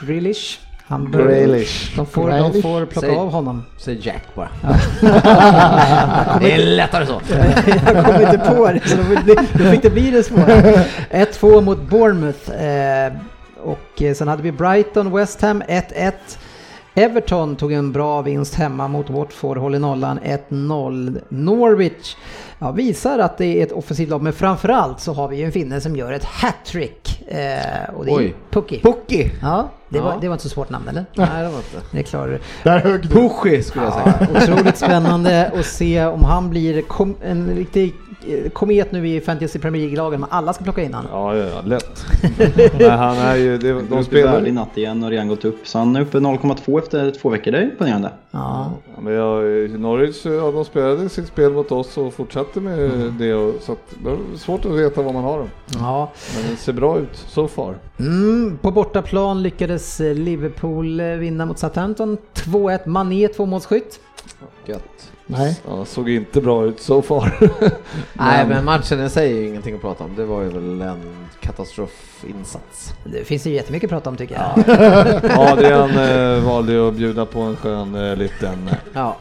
Grealish. 0.00 0.58
Han 0.86 1.12
Grealish. 1.12 1.96
De 1.96 2.06
får, 2.06 2.28
de 2.30 2.36
Grealish. 2.36 2.62
får 2.62 2.86
plocka 2.86 3.06
Säg- 3.06 3.16
av 3.16 3.30
honom. 3.30 3.62
Säg 3.78 3.98
Jack 4.06 4.22
bara. 4.34 4.48
det 6.40 6.52
är 6.52 6.58
lättare 6.66 7.06
så. 7.06 7.20
Jag 7.94 8.04
kom 8.04 8.20
inte 8.22 8.38
på 8.38 8.72
det, 8.72 8.88
så 8.88 8.96
då 8.96 9.70
fick 9.70 9.82
det, 9.82 9.90
bli 9.90 10.10
det 10.10 10.22
svåra. 10.22 10.46
1-2 11.10 11.60
mot 11.60 11.78
Bournemouth. 11.82 12.50
Eh, 12.50 13.12
och 13.62 14.02
eh, 14.02 14.14
sen 14.14 14.28
hade 14.28 14.42
vi 14.42 14.52
Brighton, 14.52 15.12
West 15.16 15.40
Ham 15.42 15.62
1-1. 15.62 16.12
Everton 16.96 17.56
tog 17.56 17.72
en 17.72 17.92
bra 17.92 18.22
vinst 18.22 18.54
hemma 18.54 18.88
mot 18.88 19.10
Watford, 19.10 19.58
håller 19.58 19.78
nollan 19.78 20.20
1-0. 20.50 21.20
Norwich 21.28 22.16
ja, 22.58 22.70
visar 22.70 23.18
att 23.18 23.38
det 23.38 23.46
är 23.60 23.62
ett 23.66 23.72
offensivt 23.72 24.08
lag, 24.08 24.22
men 24.22 24.32
framförallt 24.32 25.00
så 25.00 25.12
har 25.12 25.28
vi 25.28 25.36
ju 25.36 25.44
en 25.44 25.52
finne 25.52 25.80
som 25.80 25.96
gör 25.96 26.12
ett 26.12 26.24
hattrick. 26.24 27.22
Eh, 27.28 27.94
och 27.94 28.04
det 28.04 28.10
är 28.10 28.16
Oj. 28.16 28.34
Pucky. 28.50 28.80
Pucky! 28.80 29.30
Ja, 29.42 29.68
det, 29.88 30.00
Var, 30.00 30.10
Ja. 30.10 30.18
det 30.20 30.28
var 30.28 30.34
inte 30.34 30.42
så 30.42 30.48
svårt 30.48 30.70
namn 30.70 30.88
eller? 30.88 31.04
Nej, 31.14 31.28
det 31.42 31.48
var 31.48 31.56
inte. 31.56 31.80
Det 31.96 32.02
klarar 32.02 32.28
du. 32.28 32.38
Där 32.62 32.78
högg 32.78 33.02
du. 33.02 33.08
Pushy 33.08 33.62
skulle 33.62 33.84
jag 33.84 33.94
säga. 33.94 34.28
Otroligt 34.34 34.76
spännande 34.76 35.52
att 35.58 35.66
se 35.66 36.04
om 36.06 36.24
han 36.24 36.50
blir 36.50 36.82
en 37.24 37.50
riktig 37.56 37.94
komet 38.52 38.92
nu 38.92 39.08
i 39.08 39.20
Fantasy 39.20 39.58
Premier 39.58 39.82
League-lagen, 39.82 40.20
men 40.20 40.30
alla 40.30 40.52
ska 40.52 40.64
plocka 40.64 40.82
in 40.82 40.94
han. 40.94 41.06
Ja, 41.10 41.36
ja, 41.36 41.44
ja, 41.44 41.62
lätt. 41.64 42.06
Nej, 42.78 42.90
han 42.90 43.16
är 43.16 43.36
ju, 43.36 43.58
det, 43.58 43.82
De 43.90 44.04
spelar 44.04 44.46
i 44.46 44.52
natt 44.52 44.78
igen 44.78 45.02
och 45.04 45.10
redan 45.10 45.28
gått 45.28 45.44
upp. 45.44 45.66
Så 45.66 45.78
han 45.78 45.96
är 45.96 46.00
uppe 46.00 46.18
0,2 46.18 46.78
efter 46.78 47.10
två 47.10 47.28
veckor. 47.28 47.52
Det 47.52 47.58
är 47.58 47.62
imponerande. 47.62 48.12
Ja. 48.30 48.70
Ja, 48.94 49.00
men 49.00 49.12
jag, 49.12 49.70
Norwich, 49.80 50.26
ja, 50.26 50.50
de 50.50 50.64
spelade 50.64 51.08
sitt 51.08 51.26
spel 51.26 51.52
mot 51.52 51.72
oss 51.72 51.98
och 51.98 52.14
fortsatte 52.14 52.60
med 52.60 52.90
det. 53.18 53.34
Och, 53.34 53.62
så 53.62 53.72
att, 53.72 53.94
det 54.04 54.10
är 54.10 54.38
svårt 54.38 54.64
att 54.64 54.72
veta 54.72 55.02
vad 55.02 55.14
man 55.14 55.24
har 55.24 55.38
dem. 55.38 55.50
ja. 55.78 56.12
Men 56.34 56.50
det 56.50 56.56
ser 56.56 56.72
bra 56.72 56.98
ut 56.98 57.16
so 57.16 57.48
far. 57.48 57.74
Mm, 57.98 58.58
på 58.62 58.70
bortaplan 58.70 59.42
lyckades 59.42 60.00
eh, 60.00 60.14
Liverpool 60.14 61.00
eh, 61.00 61.06
vinna 61.06 61.46
mot 61.46 61.58
Southampton 61.58 62.18
2-1. 62.34 62.88
Mané 62.88 63.28
tvåmålsskytt. 63.28 64.00
Gött. 64.66 65.12
Nej. 65.26 65.60
Ja, 65.68 65.84
såg 65.84 66.10
inte 66.10 66.40
bra 66.40 66.64
ut 66.64 66.80
so 66.80 67.02
far. 67.02 67.38
Nej, 68.12 68.46
men 68.48 68.64
matchen 68.64 69.04
i 69.04 69.10
sig 69.10 69.32
är 69.32 69.36
ju 69.36 69.48
ingenting 69.48 69.74
att 69.74 69.80
prata 69.80 70.04
om. 70.04 70.14
Det 70.16 70.24
var 70.24 70.42
ju 70.42 70.48
väl 70.48 70.82
en 70.82 71.26
katastrofinsats. 71.40 72.94
Det 73.04 73.24
finns 73.24 73.46
ju 73.46 73.50
jättemycket 73.50 73.86
att 73.86 73.90
prata 73.90 74.10
om 74.10 74.16
tycker 74.16 74.34
jag. 74.34 74.64
Adrian 75.38 75.90
eh, 75.90 76.44
valde 76.44 76.72
ju 76.72 76.88
att 76.88 76.94
bjuda 76.94 77.26
på 77.26 77.40
en 77.40 77.56
skön 77.56 77.94
eh, 77.94 78.16
liten 78.16 78.70
Ja, 78.92 79.16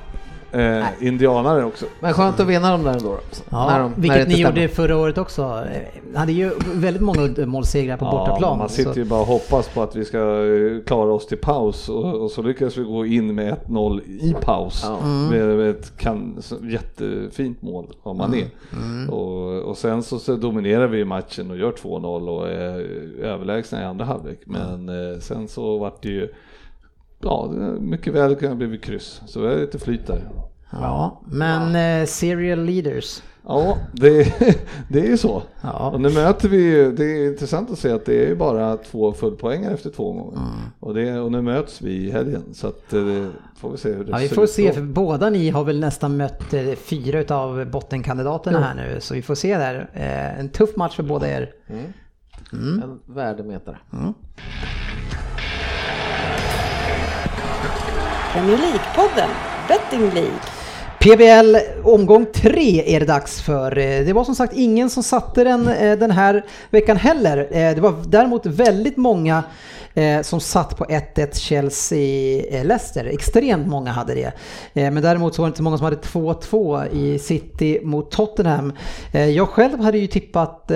eh, 0.54 0.86
indianare 0.99 1.66
också. 1.66 1.86
men 1.99 2.14
skönt 2.14 2.39
att 2.39 2.47
vinna 2.47 2.72
dem 2.72 2.84
där 2.84 2.91
ändå. 2.93 3.18
Ja, 3.49 3.68
när 3.70 3.80
de, 3.80 3.89
när 3.91 3.95
det 3.95 4.01
vilket 4.01 4.18
inte 4.20 4.30
ni 4.30 4.43
stämmer. 4.43 4.62
gjorde 4.62 4.74
förra 4.74 4.97
året 4.97 5.18
också. 5.18 5.41
Eh, 5.41 6.20
hade 6.20 6.32
ju 6.32 6.51
väldigt 6.74 7.01
många 7.04 7.30
målsegrar 7.45 7.97
på 7.97 8.06
bortaplan. 8.06 8.58
man 8.58 8.70
sitter 8.70 8.93
så- 8.93 8.99
ju 8.99 9.06
bara 9.06 9.20
och 9.22 9.28
hoppas 9.28 9.68
på 9.70 9.82
att 9.82 9.95
vi 9.95 10.06
ska 10.06 10.18
eh, 10.18 10.84
klara 10.86 11.12
oss 11.14 11.28
till 11.28 11.38
paus 11.38 11.89
och, 11.89 12.16
och 12.24 12.32
så 12.32 12.41
lyckas 12.41 12.78
vi 12.78 12.84
gå 12.84 13.06
in 13.06 13.36
med 13.36 13.56
1-0 13.68 14.01
i 14.06 14.36
paus 14.41 14.82
Ja. 14.88 14.99
Mm. 15.04 15.28
med, 15.47 15.58
med 15.58 15.70
ett 15.70 15.97
kan, 15.97 16.41
jättefint 16.62 17.62
mål 17.62 17.86
av 18.04 18.16
Mané. 18.16 18.43
Mm. 18.74 19.10
Och, 19.10 19.62
och 19.62 19.78
sen 19.78 20.04
så, 20.04 20.20
så 20.20 20.36
dominerar 20.36 20.88
vi 20.88 21.06
matchen 21.06 21.51
och 21.51 21.58
gör 21.58 21.72
2-0 21.72 22.30
och 22.30 22.47
är 22.49 22.88
överlägsna 23.24 23.82
i 23.82 23.86
andra 23.86 24.06
halvlek. 24.06 24.39
Men 24.45 24.89
eh, 24.89 25.20
sen 25.20 25.47
så 25.47 25.78
vart 25.78 26.01
det 26.04 26.10
ju 26.10 26.28
Ja, 27.24 27.51
det 27.53 27.80
mycket 27.82 28.13
väl 28.13 28.36
kunnat 28.36 28.57
bli 28.57 28.78
kryss. 28.78 29.21
Så 29.26 29.41
det 29.41 29.53
är 29.53 29.59
lite 29.59 29.80
flyt 29.80 30.07
där. 30.07 30.21
Ja, 30.71 31.21
men 31.26 31.76
eh, 32.01 32.05
serial 32.05 32.65
leaders. 32.65 33.21
Ja, 33.45 33.78
det, 33.93 34.34
det 34.89 34.99
är 34.99 35.05
ju 35.07 35.17
så. 35.17 35.43
Ja. 35.61 35.89
Och 35.89 36.01
nu 36.01 36.09
möter 36.09 36.49
vi 36.49 36.57
ju, 36.57 36.91
det 36.91 37.05
är 37.05 37.28
intressant 37.28 37.71
att 37.71 37.80
se 37.80 37.91
att 37.91 38.05
det 38.05 38.26
är 38.26 38.28
ju 38.28 38.36
bara 38.36 38.78
två 38.78 39.13
fullpoängare 39.13 39.74
efter 39.74 39.89
två 39.89 40.13
gånger. 40.13 40.38
Mm. 40.38 40.49
Och, 40.80 40.93
det, 40.93 41.19
och 41.19 41.32
nu 41.32 41.41
möts 41.41 41.82
vi 41.82 41.91
i 41.91 42.11
helgen 42.11 42.43
så 42.53 42.67
att 42.67 42.93
eh, 42.93 43.05
det 43.05 43.30
får 43.57 43.71
vi 43.71 43.78
se 43.78 43.93
hur 43.93 44.03
det 44.03 44.11
Ja, 44.11 44.17
vi 44.17 44.28
ser 44.28 44.36
får 44.36 44.43
ut 44.43 44.49
se, 44.49 44.67
då. 44.67 44.74
för 44.74 44.82
båda 44.82 45.30
ni 45.30 45.49
har 45.49 45.63
väl 45.63 45.80
nästan 45.80 46.17
mött 46.17 46.53
eh, 46.53 46.71
fyra 46.76 47.19
utav 47.19 47.65
bottenkandidaterna 47.65 48.59
här 48.59 48.76
nu, 48.76 48.99
så 49.01 49.13
vi 49.13 49.21
får 49.21 49.36
se 49.36 49.57
där. 49.57 49.89
Eh, 49.93 50.39
en 50.39 50.49
tuff 50.49 50.76
match 50.76 50.95
för 50.95 51.03
båda 51.03 51.28
er. 51.28 51.51
En 52.51 52.99
värdemätare. 53.05 53.78
Premier 58.34 58.58
League-podden, 58.58 59.30
Betting 59.68 60.10
League. 60.10 60.40
PBL 61.00 61.56
omgång 61.84 62.26
tre 62.34 62.96
är 62.96 63.00
det 63.00 63.06
dags 63.06 63.42
för. 63.42 63.78
Eh, 63.78 64.06
det 64.06 64.14
var 64.14 64.24
som 64.24 64.36
sagt 64.36 64.54
ingen 64.54 64.90
som 64.90 65.04
satte 65.04 65.44
den 65.44 65.68
eh, 65.68 65.98
den 65.98 66.12
här 66.12 66.46
veckan 66.70 66.98
heller. 66.98 67.38
Eh, 67.38 67.76
det 67.76 67.82
var 67.82 67.96
däremot 68.08 68.46
väldigt 68.46 68.98
många 68.98 69.44
som 70.22 70.40
satt 70.40 70.78
på 70.78 70.86
1-1 70.86 71.34
Chelsea-Leicester. 71.34 73.06
Extremt 73.06 73.68
många 73.68 73.92
hade 73.92 74.14
det. 74.14 74.32
Men 74.74 75.02
däremot 75.02 75.36
så 75.36 75.42
var 75.42 75.48
det 75.48 75.50
inte 75.50 75.58
så 75.58 75.64
många 75.64 75.78
som 75.78 75.86
hade 75.86 75.98
2-2 75.98 76.88
i 76.92 77.20
City 77.20 77.80
mot 77.84 78.12
Tottenham. 78.12 78.74
Jag 79.12 79.50
själv 79.50 79.80
hade 79.80 79.98
ju 79.98 80.08
tippat 80.08 80.72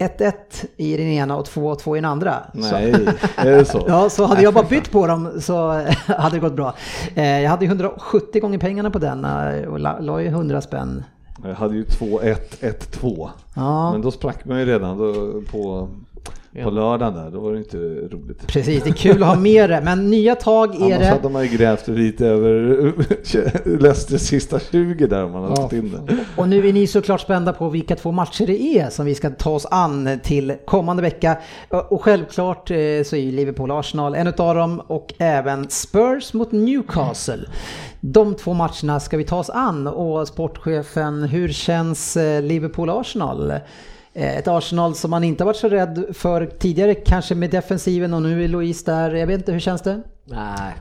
1-1 0.00 0.32
i 0.76 0.96
den 0.96 1.06
ena 1.06 1.36
och 1.36 1.44
2-2 1.46 1.96
i 1.96 1.98
den 2.00 2.04
andra. 2.10 2.34
Så- 2.52 2.58
Nej, 2.58 2.92
är 3.36 3.50
det 3.50 3.64
så? 3.64 3.84
Ja, 3.88 4.10
så 4.10 4.24
hade 4.26 4.42
jag 4.42 4.54
bara 4.54 4.66
bytt 4.68 4.90
på 4.90 5.06
dem 5.06 5.30
så 5.40 5.68
hade 6.06 6.36
det 6.36 6.40
gått 6.40 6.52
bra. 6.56 6.74
Eh, 7.14 7.40
Jag 7.40 7.50
hade 7.50 7.64
ju 7.64 7.68
170 7.68 8.40
gånger 8.40 8.58
pengarna 8.58 8.90
på 8.90 8.98
den 8.98 9.24
eh, 9.24 9.68
och 9.68 9.78
la, 9.78 9.98
la 9.98 10.20
ju 10.20 10.26
100 10.28 10.60
spänn. 10.60 11.04
Jag 11.44 11.54
hade 11.54 11.74
ju 11.74 11.84
2-1, 11.84 12.36
1-2. 12.60 13.28
Ja, 13.54 13.92
Men 13.92 14.02
då 14.02 14.10
sprack 14.10 14.44
man 14.44 14.58
ju 14.58 14.64
redan 14.66 14.96
på, 15.50 15.88
på 16.64 16.70
lördagen 16.70 17.14
där, 17.14 17.30
då 17.30 17.40
var 17.40 17.52
det 17.52 17.58
inte 17.58 17.76
roligt. 18.16 18.46
precis. 18.46 18.82
Det 18.84 18.90
är 18.90 18.94
kul 18.94 19.22
att 19.22 19.28
ha 19.28 19.36
med 19.36 19.70
det, 19.70 19.80
men 19.84 20.10
nya 20.10 20.34
tag 20.34 20.74
är 20.74 20.84
Annars 20.84 20.98
det. 20.98 21.06
hade 21.06 21.28
man 21.28 21.42
ju 21.46 21.56
grävt 21.56 21.88
lite 21.88 22.26
över 22.26 22.92
Leicesters 23.78 24.20
sista 24.20 24.58
20 24.60 25.06
där 25.06 25.24
om 25.24 25.32
man 25.32 25.42
hade 25.42 25.54
Ja. 25.56 25.62
fått 25.62 25.72
in 25.72 25.90
det. 26.06 26.16
Och 26.36 26.48
nu 26.48 26.68
är 26.68 26.72
ni 26.72 26.86
såklart 26.86 27.20
spända 27.20 27.52
på 27.52 27.68
vilka 27.68 27.96
två 27.96 28.12
matcher 28.12 28.46
det 28.46 28.62
är 28.62 28.90
som 28.90 29.06
vi 29.06 29.14
ska 29.14 29.30
ta 29.30 29.50
oss 29.50 29.66
an 29.70 30.20
till 30.22 30.54
kommande 30.64 31.02
vecka. 31.02 31.36
Och 31.88 32.02
självklart 32.02 32.70
eh, 32.70 32.76
så 33.04 33.16
är 33.16 33.20
ju 33.20 33.30
Liverpool-Arsenal 33.32 34.14
en 34.16 34.26
utav 34.26 34.54
dem 34.54 34.80
och 34.86 35.14
även 35.18 35.70
Spurs 35.70 36.32
mot 36.32 36.52
Newcastle. 36.52 37.44
De 38.00 38.34
två 38.34 38.52
matcherna 38.52 39.00
ska 39.00 39.16
vi 39.16 39.24
ta 39.24 39.38
oss 39.38 39.50
an 39.50 39.86
och 39.86 40.28
sportchefen, 40.28 41.22
hur 41.22 41.48
känns 41.48 42.16
eh, 42.16 42.42
Liverpool-Arsenal? 42.42 43.60
Eh, 44.14 44.36
ett 44.36 44.48
Arsenal 44.48 44.94
som 44.94 45.10
man 45.10 45.24
inte 45.24 45.44
varit 45.44 45.56
så 45.56 45.68
rädd 45.68 46.04
för 46.12 46.46
tidigare, 46.46 46.94
kanske 46.94 47.34
med 47.34 47.50
defensiven 47.50 48.14
och 48.14 48.22
nu 48.22 48.44
är 48.44 48.48
Louise 48.48 48.90
där. 48.90 49.14
Jag 49.14 49.26
vet 49.26 49.38
inte, 49.38 49.52
hur 49.52 49.60
känns 49.60 49.82
det? 49.82 50.02
Nej. 50.24 50.74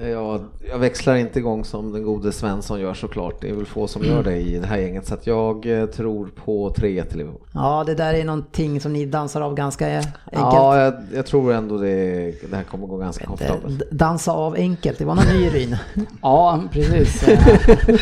Jag, 0.00 0.44
jag 0.70 0.78
växlar 0.78 1.14
inte 1.16 1.38
igång 1.38 1.64
som 1.64 1.92
den 1.92 2.02
gode 2.02 2.32
Svensson 2.32 2.80
gör 2.80 2.94
såklart. 2.94 3.34
Det 3.40 3.48
är 3.50 3.54
väl 3.54 3.66
få 3.66 3.86
som 3.86 4.04
gör 4.04 4.22
det 4.22 4.36
i 4.36 4.58
det 4.58 4.66
här 4.66 4.76
gänget. 4.78 5.06
Så 5.06 5.14
att 5.14 5.26
jag 5.26 5.80
eh, 5.80 5.86
tror 5.86 6.28
på 6.44 6.70
3-1 6.70 7.04
till 7.04 7.18
Liverpool. 7.18 7.40
Ja, 7.54 7.84
det 7.86 7.94
där 7.94 8.14
är 8.14 8.24
någonting 8.24 8.80
som 8.80 8.92
ni 8.92 9.06
dansar 9.06 9.40
av 9.40 9.54
ganska 9.54 9.86
enkelt. 9.96 10.14
Ja, 10.32 10.80
jag, 10.80 10.94
jag 11.14 11.26
tror 11.26 11.52
ändå 11.52 11.78
det, 11.78 12.14
det 12.50 12.56
här 12.56 12.62
kommer 12.62 12.86
gå 12.86 12.96
ganska 12.96 13.24
komfortabelt. 13.26 13.78
D- 13.78 13.84
Dansa 13.90 14.32
av 14.32 14.54
enkelt, 14.54 14.98
det 14.98 15.04
var 15.04 15.14
någon 15.14 15.24
ny 15.26 15.48
Ryn. 15.48 15.76
Ja, 16.22 16.60
precis. 16.72 17.28
Eh, 17.28 17.38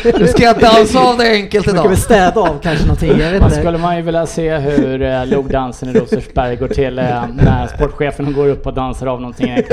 Nu 0.19 0.27
ska 0.27 0.43
jag 0.43 0.59
dansa 0.59 0.99
av 0.99 1.17
det 1.17 1.31
enkelt 1.31 1.65
Man 1.65 1.75
kan 1.75 1.81
idag. 1.83 1.89
väl 1.89 1.97
städa 1.97 2.41
av 2.41 2.59
kanske 2.63 2.85
någonting, 2.85 3.09
jag 3.19 3.31
vet 3.31 3.41
Man 3.41 3.51
skulle 3.51 3.77
man 3.77 3.95
ju 3.95 4.01
vilja 4.01 4.25
se 4.25 4.57
hur 4.57 5.01
eh, 5.01 5.25
logdansen 5.25 5.89
i 5.89 5.93
Rosersberg 5.93 6.55
går 6.55 6.67
till 6.67 6.99
eh, 6.99 7.23
när 7.35 7.67
sportchefen 7.67 8.33
går 8.33 8.47
upp 8.47 8.67
och 8.67 8.73
dansar 8.73 9.07
av 9.07 9.21
någonting. 9.21 9.49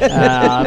Eh, 0.00 0.62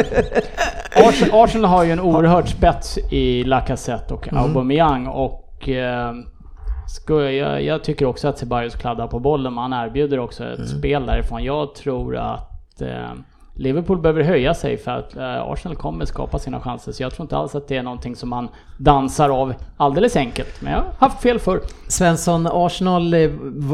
Arsenal, 1.06 1.43
Arsenal 1.43 1.70
har 1.70 1.84
ju 1.84 1.91
en 1.91 2.00
oerhört 2.00 2.48
spets 2.48 2.98
i 2.98 3.43
Lacazette 3.43 4.14
och 4.14 4.34
Aubameyang 4.34 5.08
och 5.08 5.70
eh, 5.70 6.14
jag, 7.08 7.64
jag 7.64 7.84
tycker 7.84 8.06
också 8.06 8.28
att 8.28 8.38
Ceballos 8.38 8.76
kladdar 8.76 9.08
på 9.08 9.20
bollen, 9.20 9.54
men 9.54 9.72
han 9.72 9.88
erbjuder 9.88 10.20
också 10.20 10.43
ett 10.43 10.70
spel 10.70 11.06
därifrån. 11.06 11.43
Jag 11.43 11.76
tror 11.76 12.18
att 12.18 12.82
eh, 12.82 13.12
Liverpool 13.58 14.01
behöver 14.01 14.24
höja 14.24 14.53
sig 14.53 14.78
för 14.78 14.91
att 14.91 15.16
eh, 15.16 15.41
Arsenal 15.41 15.76
kommer 15.76 16.05
skapa 16.05 16.39
sina 16.39 16.60
chanser. 16.60 16.91
Så 16.91 17.03
jag 17.03 17.14
tror 17.14 17.24
inte 17.24 17.38
alls 17.38 17.55
att 17.55 17.68
det 17.68 17.78
är 17.78 17.84
någonting 17.84 18.16
som 18.16 18.30
man 18.30 18.47
dansar 18.78 19.30
av 19.30 19.53
alldeles 19.78 20.16
enkelt. 20.16 20.62
Men 20.62 20.74
jag 20.74 20.80
har 20.80 20.88
haft 20.99 21.22
fel 21.22 21.39
förr. 21.39 21.62
Svensson, 21.88 22.47
Arsenal 22.51 23.14
eh, 23.14 23.30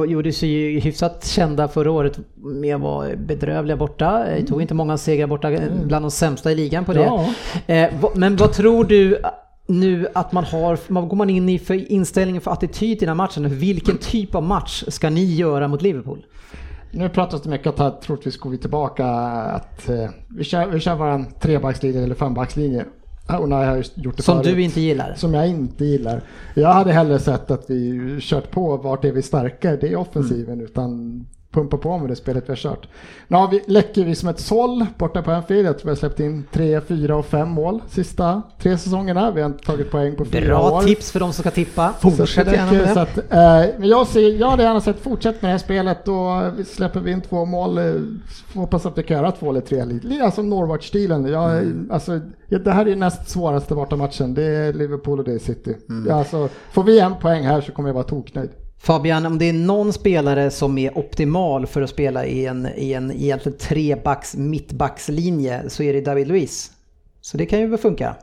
gjorde 0.08 0.32
sig 0.32 0.50
ju 0.50 0.80
hyfsat 0.80 1.26
kända 1.26 1.68
förra 1.68 1.92
året 1.92 2.20
med 2.36 2.76
att 2.76 2.82
vara 2.82 3.16
bedrövliga 3.16 3.78
borta. 3.78 4.26
Eh, 4.26 4.46
Tog 4.46 4.62
inte 4.62 4.74
många 4.74 4.98
segrar 4.98 5.28
borta, 5.28 5.52
eh, 5.52 5.62
bland 5.86 6.06
de 6.06 6.12
sämsta 6.12 6.52
i 6.52 6.56
ligan 6.56 6.86
på 6.86 6.94
det. 6.94 7.26
Ja. 7.68 7.90
Men 8.16 8.36
vad 8.36 8.54
tror 8.54 8.84
du 8.84 9.22
nu 9.68 10.08
att 10.14 10.32
man 10.32 10.44
har, 10.44 10.80
vad 10.88 11.08
går 11.08 11.18
man 11.18 11.30
in 11.30 11.50
i 11.50 11.60
för 11.60 11.92
inställningen 11.92 12.42
för 12.42 12.52
attityd 12.52 12.98
i 12.98 13.00
den 13.00 13.10
här 13.10 13.16
matchen? 13.16 13.50
Vilken 13.50 13.98
typ 13.98 14.36
av 14.36 14.44
match 14.44 14.84
ska 14.88 15.10
ni 15.10 15.26
göra 15.36 15.68
mot 15.68 15.82
Liverpool? 15.82 16.26
Nu 16.96 17.10
pratas 17.10 17.42
det 17.42 17.50
mycket 17.50 17.68
att 17.68 17.80
här, 17.80 17.92
troligtvis 17.92 18.38
går 18.38 18.50
vi 18.50 18.58
tillbaka 18.58 19.06
att 19.06 19.90
eh, 19.90 20.10
vi 20.30 20.44
kör, 20.44 20.68
vi 20.68 20.80
kör 20.80 20.96
våran 20.96 21.26
trebackslinje 21.40 22.04
eller 22.04 22.16
fembackslinje. 22.16 22.86
Och 23.40 23.50
när 23.50 23.64
jag 23.64 23.86
gjort 23.96 24.18
det 24.18 24.24
Som 24.24 24.44
förut. 24.44 24.56
du 24.56 24.62
inte 24.62 24.82
gillar? 24.82 25.14
Som 25.16 25.34
jag 25.34 25.48
inte 25.48 25.86
gillar. 25.86 26.22
Jag 26.54 26.74
hade 26.74 26.92
hellre 26.92 27.20
sett 27.20 27.52
att 27.52 27.70
vi 27.70 28.18
kört 28.22 28.52
på 28.52 28.78
vart 28.78 29.06
är 29.06 29.12
vi 29.12 29.22
starka, 29.22 29.76
det 29.76 29.88
är 29.88 29.96
offensiven. 29.96 30.54
Mm. 30.54 30.66
Utan 30.66 31.26
pumpa 31.54 31.78
på 31.78 31.98
med 31.98 32.10
det 32.10 32.16
spelet 32.16 32.44
vi 32.48 32.52
har 32.52 32.56
kört. 32.56 32.88
Nu 33.28 33.38
har 33.38 33.48
vi, 33.52 33.62
läcker 33.68 34.04
vi 34.06 34.16
som 34.16 34.30
ett 34.30 34.40
såll 34.40 34.86
borta 34.98 35.22
på 35.22 35.32
Anfield. 35.32 35.68
Jag 35.68 35.78
tror 35.78 35.86
vi 35.86 35.90
har 35.92 35.96
släppt 35.96 36.20
in 36.20 36.44
tre, 36.52 36.82
fyra 36.82 37.16
och 37.16 37.26
fem 37.26 37.50
mål 37.50 37.82
sista 37.90 38.42
tre 38.60 38.78
säsongerna. 38.78 39.32
Vi 39.32 39.42
har 39.42 39.50
inte 39.50 39.66
tagit 39.66 39.92
poäng 39.92 40.16
på 40.16 40.26
fyra 40.26 40.46
Bra 40.46 40.72
år. 40.72 40.82
tips 40.82 41.12
för 41.12 41.20
de 41.20 41.34
som 41.34 41.44
ska 41.44 41.52
tippa. 41.52 41.94
Fortsätt 42.00 42.52
gärna 42.54 42.72
med 42.72 42.82
det. 42.96 43.02
att, 43.02 43.18
eh, 43.18 43.80
men 43.80 43.90
jag, 43.90 44.08
ser, 44.08 44.40
jag 44.40 44.50
hade 44.50 44.64
gärna 44.64 44.82
sett 44.82 45.00
fortsätt 45.00 45.42
med 45.42 45.50
det 45.50 45.52
här 45.52 45.58
spelet 45.58 46.08
och 46.08 46.60
vi 46.60 46.66
släpper 46.66 47.00
vi 47.00 47.12
in 47.12 47.22
två 47.22 47.46
mål. 47.46 47.78
Eh, 47.78 47.84
hoppas 48.54 48.86
att 48.86 48.98
vi 48.98 49.04
kan 49.04 49.18
göra 49.18 49.32
två 49.32 49.50
eller 49.50 49.62
tre. 49.62 49.86
Lite 49.86 50.24
alltså 50.24 50.42
Norwich-stilen. 50.42 51.26
Jag, 51.26 51.52
Mm. 51.54 51.90
alltså, 51.92 52.20
det 52.50 52.72
här 52.72 52.88
är 52.88 52.96
näst 52.96 53.30
svåraste 53.30 53.76
bortamatchen. 53.76 54.34
Det 54.34 54.44
är 54.44 54.74
Liverpool 54.74 55.20
och 55.20 55.26
det 55.26 55.34
är 55.34 55.40
City. 55.40 55.76
Mm. 55.90 56.14
Alltså, 56.18 56.50
får 56.72 56.84
vi 56.84 57.00
en 57.00 57.16
poäng 57.16 57.44
här 57.44 57.62
så 57.62 57.72
kommer 57.72 57.90
jag 57.90 57.94
vara 57.94 58.04
toknöjd. 58.04 58.50
Fabian, 58.84 59.26
om 59.26 59.38
det 59.38 59.50
är 59.50 59.54
någon 59.54 59.94
spelare 59.94 60.52
som 60.52 60.78
är 60.78 60.98
optimal 60.98 61.68
för 61.68 61.82
att 61.82 61.90
spela 61.90 62.26
i 62.26 62.46
en, 62.46 62.68
i 62.76 62.94
en 62.94 63.12
egentligen 63.12 63.58
trebacks 63.58 64.36
mittbackslinje 64.36 65.70
så 65.70 65.84
är 65.84 65.94
det 65.94 66.02
David 66.02 66.28
Luiz. 66.28 66.72
Så 67.22 67.38
det 67.38 67.46
kan 67.46 67.60
ju 67.60 67.68
väl 67.68 67.80
funka. 67.80 68.16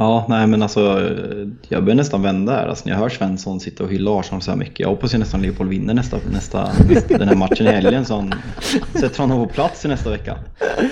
Ja, 0.00 0.26
nej 0.28 0.46
men 0.46 0.62
alltså 0.62 1.10
jag 1.68 1.84
börjar 1.84 1.96
nästan 1.96 2.22
vända 2.22 2.52
här. 2.52 2.66
Alltså, 2.68 2.84
när 2.86 2.92
jag 2.92 2.98
hör 3.00 3.08
Svensson 3.08 3.60
sitta 3.60 3.84
och 3.84 3.90
hylla 3.90 4.18
Arsenal 4.20 4.42
så 4.42 4.50
här 4.50 4.58
mycket. 4.58 4.80
Jag 4.80 4.88
hoppas 4.88 5.14
ju 5.14 5.18
nästan 5.18 5.42
Leopold 5.42 5.70
vinner 5.70 5.94
nästa, 5.94 6.16
nästa, 6.32 6.68
nästa, 6.88 7.18
den 7.18 7.28
här 7.28 7.34
matchen 7.36 7.66
i 7.66 7.70
helgen 7.70 8.04
så 8.04 8.14
han 8.14 8.34
sätter 8.94 9.18
honom 9.18 9.48
på 9.48 9.54
plats 9.54 9.84
i 9.84 9.88
nästa 9.88 10.10
vecka. 10.10 10.38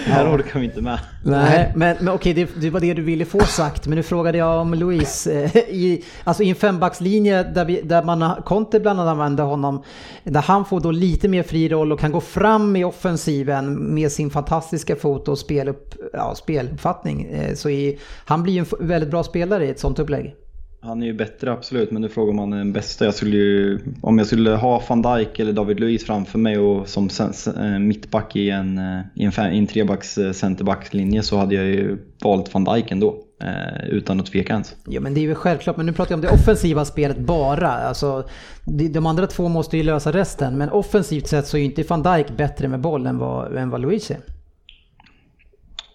Det 0.06 0.12
här 0.12 0.34
orkar 0.36 0.60
vi 0.60 0.66
inte 0.66 0.80
med. 0.82 0.98
Nej, 1.24 1.72
men, 1.76 1.96
men 2.00 2.14
okej, 2.14 2.34
det, 2.34 2.48
det 2.60 2.70
var 2.70 2.80
det 2.80 2.94
du 2.94 3.02
ville 3.02 3.24
få 3.24 3.40
sagt. 3.40 3.86
Men 3.86 3.96
nu 3.96 4.02
frågade 4.02 4.38
jag 4.38 4.60
om 4.60 4.74
Luis. 4.74 5.26
eh, 5.26 5.56
I, 5.56 6.04
alltså 6.24 6.42
i 6.42 6.48
en 6.48 6.54
fembackslinje 6.54 7.42
där, 7.42 7.64
vi, 7.64 7.80
där 7.82 8.02
man 8.02 8.42
Conte 8.42 8.80
bland 8.80 9.00
annat 9.00 9.12
använder 9.12 9.44
honom. 9.44 9.82
Där 10.24 10.42
han 10.42 10.64
får 10.64 10.80
då 10.80 10.90
lite 10.90 11.28
mer 11.28 11.42
fri 11.42 11.68
roll 11.68 11.92
och 11.92 12.00
kan 12.00 12.12
gå 12.12 12.20
fram 12.20 12.76
i 12.76 12.84
offensiven 12.84 13.94
med 13.94 14.12
sin 14.12 14.30
fantastiska 14.30 14.96
fot 14.96 15.28
och 15.28 15.38
spelupp, 15.38 15.94
ja, 16.12 16.34
speluppfattning. 16.34 17.24
Eh, 17.32 17.54
Så 17.54 17.70
i, 17.70 17.98
han 18.24 18.42
blir 18.42 18.52
ju 18.52 18.58
en 18.58 18.66
väldigt 18.98 19.10
bra 19.10 19.24
spelare 19.24 19.66
i 19.66 19.70
ett 19.70 19.78
sånt 19.78 19.98
upplägg. 19.98 20.34
Han 20.80 21.02
är 21.02 21.06
ju 21.06 21.12
bättre 21.12 21.52
absolut, 21.52 21.90
men 21.90 22.02
nu 22.02 22.08
frågar 22.08 22.32
man 22.32 22.50
den 22.50 22.72
bästa. 22.72 23.04
Jag 23.04 23.14
skulle 23.14 23.36
ju, 23.36 23.78
om 24.02 24.18
jag 24.18 24.26
skulle 24.26 24.50
ha 24.50 24.82
van 24.88 25.02
Dijk 25.02 25.38
eller 25.38 25.52
David 25.52 25.80
Luiz 25.80 26.04
framför 26.04 26.38
mig 26.38 26.58
och 26.58 26.88
som 26.88 27.08
eh, 27.56 27.78
mittback 27.78 28.36
i 28.36 28.50
en, 28.50 28.78
eh, 28.78 29.00
i 29.14 29.24
en, 29.24 29.32
fem- 29.32 29.52
i 29.52 29.58
en 29.58 29.66
trebacks 29.66 30.18
eh, 30.18 30.32
centerbackslinje 30.32 31.22
så 31.22 31.36
hade 31.36 31.54
jag 31.54 31.64
ju 31.64 31.98
valt 32.24 32.54
van 32.54 32.64
Dijk 32.64 32.90
ändå. 32.90 33.24
Eh, 33.42 33.88
utan 33.88 34.20
att 34.20 34.26
tveka 34.26 34.52
ens. 34.52 34.76
Ja 34.86 35.00
men 35.00 35.14
det 35.14 35.20
är 35.20 35.22
ju 35.22 35.34
självklart, 35.34 35.76
men 35.76 35.86
nu 35.86 35.92
pratar 35.92 36.12
jag 36.12 36.16
om 36.16 36.22
det 36.22 36.30
offensiva 36.30 36.84
spelet 36.84 37.18
bara. 37.18 37.68
Alltså, 37.68 38.28
de, 38.64 39.06
andra 39.06 39.26
två 39.26 39.48
måste 39.48 39.76
ju 39.76 39.82
lösa 39.82 40.12
resten, 40.12 40.58
men 40.58 40.70
offensivt 40.70 41.26
sett 41.26 41.46
så 41.46 41.56
är 41.56 41.58
ju 41.58 41.64
inte 41.64 41.82
van 41.82 42.02
Dijk 42.02 42.36
bättre 42.36 42.68
med 42.68 42.80
boll 42.80 43.06
än 43.06 43.18
vad, 43.18 43.56
än 43.56 43.70
vad 43.70 43.80
Luis 43.80 44.10
är. 44.10 44.18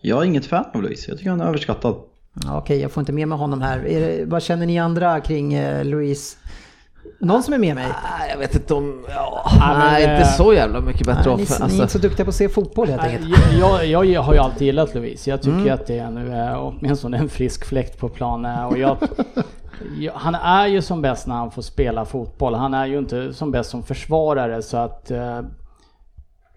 Jag 0.02 0.22
är 0.22 0.26
inget 0.26 0.46
fan 0.46 0.66
av 0.74 0.84
Luiz, 0.84 1.08
jag 1.08 1.18
tycker 1.18 1.30
han 1.30 1.42
är 1.42 1.46
överskattad. 1.46 1.96
Okej, 2.52 2.82
jag 2.82 2.92
får 2.92 3.02
inte 3.02 3.12
med 3.12 3.28
mig 3.28 3.38
honom 3.38 3.62
här. 3.62 3.88
Är 3.88 4.00
det, 4.02 4.26
vad 4.26 4.44
känner 4.44 4.66
ni 4.66 4.80
andra 4.80 5.20
kring 5.20 5.54
eh, 5.54 5.86
Luis? 5.86 6.38
Någon 7.20 7.44
som 7.44 7.54
är 7.54 7.58
med 7.58 7.76
mig? 7.76 7.86
Nej, 8.20 8.30
jag 8.30 8.38
vet 8.38 8.56
inte 8.56 8.74
om... 8.74 9.06
Ja, 9.10 9.52
nej, 9.60 10.04
eh, 10.04 10.12
inte 10.12 10.26
så 10.32 10.54
jävla 10.54 10.82
mycket 10.82 11.08
bättre 11.08 11.30
Nej, 11.30 11.38
ni, 11.38 11.44
off- 11.44 11.50
ni 11.50 11.56
är 11.56 11.64
alltså, 11.64 11.82
inte 11.82 11.94
så 11.94 11.98
duktiga 12.00 12.26
på 12.26 12.30
att 12.30 12.36
se 12.36 12.50
fotboll 12.50 12.90
helt 12.90 13.02
Nej, 13.02 13.16
enkelt. 13.16 13.60
Jag, 13.60 13.86
jag, 13.86 14.06
jag 14.06 14.22
har 14.22 14.34
ju 14.34 14.40
alltid 14.40 14.62
gillat 14.66 14.96
Louise. 14.96 15.30
Jag 15.30 15.42
tycker 15.42 15.72
att 15.72 15.88
det 15.88 16.00
är 16.00 16.12
nu 16.12 16.34
är 16.34 16.58
åtminstone 16.58 17.18
en 17.18 17.30
frisk 17.30 17.66
fläkt 17.66 18.00
på 18.00 18.10
planen. 18.10 18.66
Och 18.66 18.78
jag, 18.78 18.98
jag, 20.00 20.14
han 20.14 20.36
är 20.36 20.68
ju 20.68 20.82
som 20.82 21.02
bäst 21.02 21.28
när 21.28 21.36
han 21.36 21.52
får 21.52 21.62
spela 21.62 22.06
fotboll. 22.06 22.56
Han 22.56 22.74
är 22.74 22.86
ju 22.86 22.98
inte 22.98 23.34
som 23.34 23.52
bäst 23.52 23.70
som 23.70 23.84
försvarare 23.84 24.62
så 24.62 24.78
att 24.78 25.12
eh, 25.12 25.42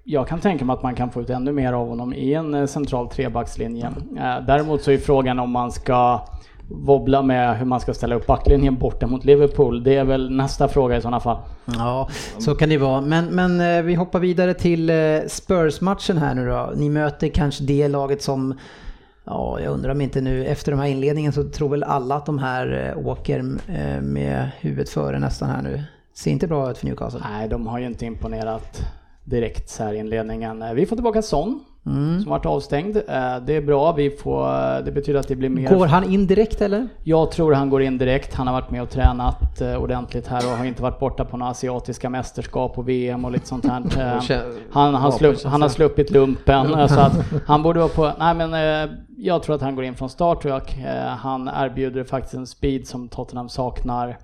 jag 0.08 0.28
kan 0.28 0.40
tänka 0.40 0.64
mig 0.64 0.74
att 0.74 0.82
man 0.82 0.94
kan 0.94 1.10
få 1.10 1.20
ut 1.20 1.30
ännu 1.30 1.52
mer 1.52 1.72
av 1.72 1.88
honom 1.88 2.14
i 2.14 2.34
en 2.34 2.54
eh, 2.54 2.66
central 2.66 3.08
trebackslinje. 3.08 3.86
Eh, 4.16 4.46
däremot 4.46 4.82
så 4.82 4.90
är 4.90 4.98
frågan 4.98 5.38
om 5.38 5.50
man 5.50 5.72
ska 5.72 6.20
wobbla 6.68 7.22
med 7.22 7.58
hur 7.58 7.66
man 7.66 7.80
ska 7.80 7.94
ställa 7.94 8.14
upp 8.14 8.26
backlinjen 8.26 8.78
borta 8.78 9.06
mot 9.06 9.24
Liverpool. 9.24 9.84
Det 9.84 9.96
är 9.96 10.04
väl 10.04 10.30
nästa 10.30 10.68
fråga 10.68 10.96
i 10.96 11.00
sådana 11.00 11.20
fall. 11.20 11.38
Ja, 11.64 12.08
så 12.38 12.54
kan 12.54 12.68
det 12.68 12.78
vara. 12.78 13.00
Men, 13.00 13.26
men 13.26 13.60
eh, 13.60 13.82
vi 13.82 13.94
hoppar 13.94 14.20
vidare 14.20 14.54
till 14.54 14.90
Spurs-matchen 15.28 16.18
här 16.18 16.34
nu 16.34 16.46
då. 16.46 16.72
Ni 16.76 16.90
möter 16.90 17.28
kanske 17.28 17.64
det 17.64 17.88
laget 17.88 18.22
som 18.22 18.54
Ja, 19.24 19.60
jag 19.60 19.72
undrar 19.72 19.90
om 19.90 20.00
inte 20.00 20.20
nu 20.20 20.44
efter 20.44 20.72
de 20.72 20.80
här 20.80 20.86
inledningen 20.86 21.32
så 21.32 21.44
tror 21.44 21.68
väl 21.68 21.82
alla 21.82 22.14
att 22.14 22.26
de 22.26 22.38
här 22.38 22.94
åker 23.04 23.42
med 24.00 24.50
huvudet 24.60 24.88
före 24.88 25.18
nästan 25.18 25.50
här 25.50 25.62
nu. 25.62 25.82
Ser 26.14 26.30
inte 26.30 26.46
bra 26.46 26.70
ut 26.70 26.78
för 26.78 26.86
Newcastle. 26.86 27.20
Nej, 27.30 27.48
de 27.48 27.66
har 27.66 27.78
ju 27.78 27.86
inte 27.86 28.06
imponerat 28.06 28.82
direkt 29.26 29.68
så 29.70 29.82
här 29.84 29.92
i 29.92 29.98
inledningen. 29.98 30.62
Eh, 30.62 30.72
Vi 30.72 30.86
får 30.86 30.96
tillbaka 30.96 31.22
Son, 31.22 31.60
Mm. 31.86 32.20
som 32.20 32.30
varit 32.30 32.46
avstängd. 32.46 32.96
Eh, 32.96 33.02
Det 33.46 33.56
är 33.56 33.60
bra, 33.60 33.92
vi 33.92 34.10
får, 34.10 34.82
det 34.82 34.92
betyder 34.92 35.20
att 35.20 35.28
det 35.28 35.36
blir 35.36 35.48
mer... 35.48 35.74
Går 35.74 35.86
han 35.86 36.04
in 36.12 36.26
direkt 36.26 36.60
eller? 36.62 36.88
Jag 37.02 37.30
tror 37.30 37.52
han 37.52 37.70
går 37.70 37.82
in 37.82 37.98
direkt. 37.98 38.34
Han 38.34 38.46
har 38.46 38.54
varit 38.54 38.70
med 38.70 38.82
och 38.82 38.90
tränat 38.90 39.60
eh, 39.60 39.76
ordentligt 39.76 40.26
här 40.26 40.46
och 40.52 40.58
har 40.58 40.64
inte 40.64 40.82
varit 40.82 40.98
borta 40.98 41.24
på 41.24 41.36
några 41.36 41.50
asiatiska 41.50 42.10
mästerskap 42.10 42.78
och 42.78 42.88
VM 42.88 43.24
och 43.24 43.30
lite 43.32 43.46
sånt 43.46 43.66
här. 43.66 43.82
Eh, 44.32 44.38
Han, 44.70 44.94
han, 44.94 45.12
slupp, 45.12 45.42
han 45.44 45.62
har 45.62 45.68
sluppit 45.68 46.10
lumpen 46.10 46.74
eh, 46.74 46.86
så 46.86 47.00
att 47.00 47.12
han 47.46 47.62
borde 47.62 47.78
vara 47.80 47.88
på... 47.88 48.12
Nej 48.18 48.34
men 48.34 48.54
eh, 48.54 48.90
jag 49.16 49.42
tror 49.42 49.54
att 49.56 49.62
han 49.62 49.76
går 49.76 49.84
in 49.84 49.94
från 49.94 50.08
start 50.10 50.44
och 50.44 50.50
jag, 50.50 50.62
eh, 50.86 51.06
han 51.06 51.50
erbjuder 51.54 52.04
faktiskt 52.04 52.34
en 52.34 52.46
speed 52.46 52.86
som 52.86 53.08
Tottenham 53.08 53.48
saknar 53.48 54.18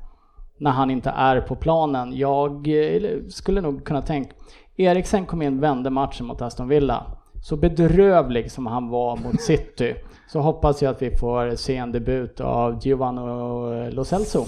när 0.62 0.70
han 0.70 0.90
inte 0.90 1.10
är 1.10 1.40
på 1.40 1.56
planen. 1.56 2.16
Jag 2.16 2.68
eh, 2.68 3.10
skulle 3.28 3.60
nog 3.60 3.84
kunna 3.84 4.02
tänka... 4.02 4.32
Eriksen 4.76 5.26
kom 5.26 5.42
in 5.42 5.60
vände 5.60 5.90
matchen 5.90 6.26
mot 6.26 6.42
Aston 6.42 6.68
Villa. 6.68 7.06
Så 7.42 7.56
bedrövlig 7.56 8.50
som 8.52 8.66
han 8.66 8.88
var 8.88 9.16
mot 9.16 9.40
City 9.40 9.94
så 10.28 10.40
hoppas 10.40 10.82
jag 10.82 10.90
att 10.90 11.02
vi 11.02 11.16
får 11.16 11.56
se 11.56 11.76
en 11.76 11.92
debut 11.92 12.40
av 12.40 12.78
Giovanni 12.86 13.90
Lo 13.90 14.04
Celso. 14.04 14.44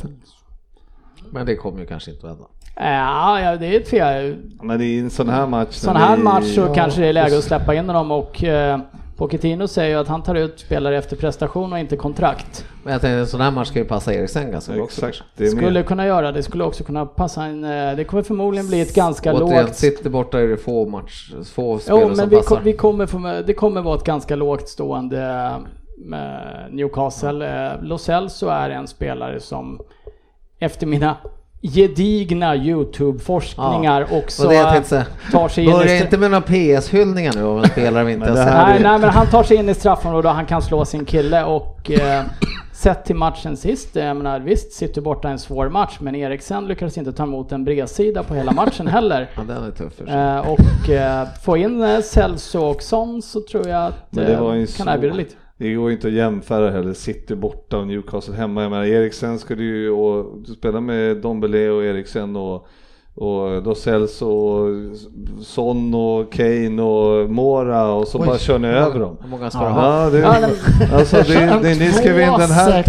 Men 1.31 1.47
det 1.47 1.57
kommer 1.57 1.81
ju 1.81 1.87
kanske 1.87 2.11
inte 2.11 2.27
att 2.27 2.33
hända. 2.33 2.49
Ja, 2.77 3.41
ja, 3.41 3.57
det 3.57 3.67
är 3.67 3.81
ett 3.81 3.89
fel. 3.89 4.37
Men 4.63 4.81
i 4.81 4.99
en 4.99 5.11
sån 5.11 5.29
här 5.29 5.47
match... 5.47 5.75
Sån 5.75 5.97
här 5.97 6.17
vi- 6.17 6.23
match 6.23 6.55
så 6.55 6.61
Ja, 6.61 6.75
kanske 6.75 7.01
det 7.01 7.07
är 7.07 7.13
läge 7.13 7.39
att 7.39 7.45
släppa 7.45 7.75
in 7.75 7.87
honom 7.89 8.11
och 8.11 8.45
eh, 8.45 8.81
Pochettino 9.17 9.69
säger 9.69 9.91
ju 9.91 10.01
att 10.01 10.09
han 10.09 10.23
tar 10.23 10.35
ut 10.35 10.61
spelare 10.61 10.99
efter 10.99 11.17
prestation 11.17 11.73
och 11.73 11.79
inte 11.79 11.97
kontrakt. 11.97 12.65
Men 12.83 12.93
jag 12.93 13.03
tänkte 13.03 13.19
en 13.19 13.27
sån 13.27 13.41
här 13.41 13.51
match 13.51 13.69
ska 13.69 13.79
ju 13.79 13.85
passa 13.85 14.15
Eriksen 14.15 14.51
ganska 14.51 14.73
bra 14.73 14.83
också. 14.85 15.07
Skulle 15.51 15.83
kunna 15.83 16.07
göra 16.07 16.33
det, 16.33 16.43
skulle 16.43 16.65
också 16.65 16.85
kunna 16.85 17.07
passa 17.07 17.45
en... 17.45 17.65
eh, 17.65 17.97
Det 17.97 18.05
kommer 18.05 18.23
förmodligen 18.23 18.69
bli 18.69 18.81
ett 18.81 18.95
ganska 18.95 19.33
Återigen, 19.35 19.65
lågt... 19.67 19.75
sitter 19.77 20.11
borta 20.11 20.41
är 20.41 20.47
det 20.49 20.57
få 20.57 20.87
match, 20.87 21.33
få 21.55 21.79
spelare 21.79 22.01
Jo, 22.03 22.07
men 22.09 22.17
som 22.17 22.29
vi, 22.29 22.37
passar. 22.37 22.57
kom, 22.57 22.65
vi 22.65 22.73
kommer 22.73 23.07
få, 23.07 23.43
det 23.47 23.55
kommer 23.55 23.81
vara 23.83 23.97
ett 23.97 24.05
ganska 24.05 24.37
lågt 24.37 24.69
stående 24.69 25.23
eh, 25.23 25.59
med 25.99 26.67
Newcastle. 26.71 27.67
Eh, 27.73 27.83
Lo 27.83 27.99
Celso 27.99 28.47
är 28.49 28.71
en 28.71 28.87
spelare 28.87 29.41
som 29.41 29.81
efter 30.59 30.87
mina 30.87 31.17
gedigna 31.69 32.57
YouTube-forskningar 32.57 34.07
också 34.13 34.43
Och 34.43 34.49
det 34.49 34.55
jag 34.55 34.73
tänkte 34.73 34.89
säga. 34.89 35.05
tar 35.33 35.49
sig 35.49 35.65
in 35.65 35.71
i... 35.71 35.73
Börja 35.73 35.87
stra- 36.01 36.05
inte 36.05 36.19
med 36.19 36.31
några 36.31 36.43
PS-hyllningar 36.47 37.33
nu 37.37 37.43
av 37.45 37.59
en 37.65 37.71
spelare 37.71 38.05
vi 38.05 38.13
inte 38.13 38.29
har 38.29 38.37
sett. 38.37 38.47
Nej, 38.55 38.81
nej, 38.83 38.99
men 38.99 39.11
han 39.11 39.27
tar 39.27 39.43
sig 39.43 39.57
in 39.57 39.69
i 39.69 39.75
straffområdet 39.75 40.29
och 40.29 40.35
han 40.35 40.47
kan 40.47 40.63
slå 40.63 40.85
sin 40.85 41.05
kille 41.05 41.45
och 41.45 41.91
eh, 41.91 42.23
sett 42.73 43.05
till 43.05 43.17
matchen 43.17 43.57
sist, 43.57 43.97
jag 43.97 44.17
menar 44.17 44.41
visst, 44.41 44.73
City 44.73 45.01
borta 45.01 45.29
en 45.29 45.39
svår 45.39 45.69
match, 45.69 45.97
men 46.01 46.15
Eriksen 46.15 46.67
lyckades 46.67 46.99
inte 46.99 47.13
ta 47.13 47.23
emot 47.23 47.53
en 47.53 47.65
bredsida 47.65 48.23
på 48.23 48.35
hela 48.35 48.53
matchen 48.53 48.87
heller. 48.87 49.31
Ja, 49.37 49.43
den 49.49 49.65
är 49.65 49.71
tuff. 49.71 50.01
Eh, 50.09 50.39
och 50.51 50.91
eh, 50.91 51.27
få 51.43 51.57
in 51.57 51.83
eh, 51.83 52.01
Celso 52.01 52.59
och 52.61 52.83
Son 52.83 53.23
så 53.23 53.41
tror 53.51 53.69
jag 53.69 53.87
att 53.87 54.17
eh, 54.17 54.27
kan 54.77 54.89
erbjuda 54.89 55.15
lite. 55.15 55.35
Det 55.57 55.75
går 55.75 55.89
ju 55.89 55.95
inte 55.95 56.07
att 56.07 56.13
jämföra 56.13 56.71
heller, 56.71 56.93
City 56.93 57.35
borta 57.35 57.79
och 57.79 57.87
Newcastle 57.87 58.35
hemma. 58.35 58.63
Jag 58.63 58.71
menar 58.71 58.85
Eriksen 58.85 59.39
skulle 59.39 59.63
ju 59.63 59.91
och, 59.91 60.39
du 60.39 60.55
med 60.81 61.17
Dombele 61.17 61.71
och 61.71 61.85
Eriksen 61.85 62.37
och 62.37 62.67
och 63.17 63.63
då 63.63 63.75
Cells 63.75 64.23
och 64.23 64.67
Son 65.43 65.95
och 65.95 66.33
Kane 66.33 66.83
och 66.83 67.31
Mora 67.31 67.85
och 67.93 68.09
så 68.09 68.19
Oj. 68.21 68.27
bara 68.27 68.39
kör 68.39 68.59
ni 68.59 68.69
över 68.69 69.01
dem. 69.01 69.17
Hur 69.23 69.29
många 69.29 69.51
ska 69.51 69.61
du 69.61 69.67
ha? 69.67 70.05
Ja, 70.05 70.11
det, 70.11 70.27
alltså 70.95 71.17
det, 71.17 71.59
det, 71.63 71.75
ni 71.79 71.93
ska 71.93 72.13
vinna 72.13 72.39
den 72.39 72.51
här. 72.51 72.85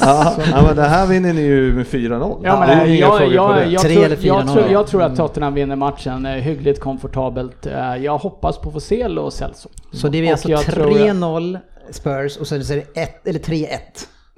Ja, 0.00 0.32
ja, 0.52 0.62
men 0.66 0.76
det 0.76 0.82
här 0.82 1.06
vinner 1.06 1.32
ni 1.32 1.40
ju 1.42 1.74
med 1.74 1.86
4-0. 1.86 2.40
Ja, 2.44 2.58
men, 2.60 2.68
det 2.68 2.74
är 2.74 2.86
jag, 3.00 3.32
jag, 3.32 3.72
jag, 3.72 3.82
Tre 3.82 3.94
tror, 4.08 4.18
jag, 4.26 4.46
noll. 4.46 4.54
tror, 4.54 4.68
jag 4.70 4.86
tror 4.86 5.02
att 5.02 5.16
Tottenham 5.16 5.54
vinner 5.54 5.76
matchen 5.76 6.26
eh, 6.26 6.32
hyggligt 6.32 6.80
komfortabelt. 6.80 7.66
Eh, 7.66 7.96
Jag 7.96 8.18
hoppas 8.18 8.58
på 8.58 8.68
att 8.68 8.72
få 8.74 8.80
se 8.80 9.08
Lo 9.08 9.30
Celso. 9.30 9.68
Så 9.92 10.08
det 10.08 10.18
är 10.18 10.24
Och 10.24 10.30
alltså 10.30 10.48
jag 10.50 10.60
tror- 10.60 10.90
3-0 10.90 11.58
Spurs 11.90 12.36
och 12.36 12.46
sen 12.46 12.64
så 12.64 12.72
är 12.72 12.76
det 12.76 13.00
ett, 13.00 13.26
eller 13.26 13.38
3-1. 13.40 13.66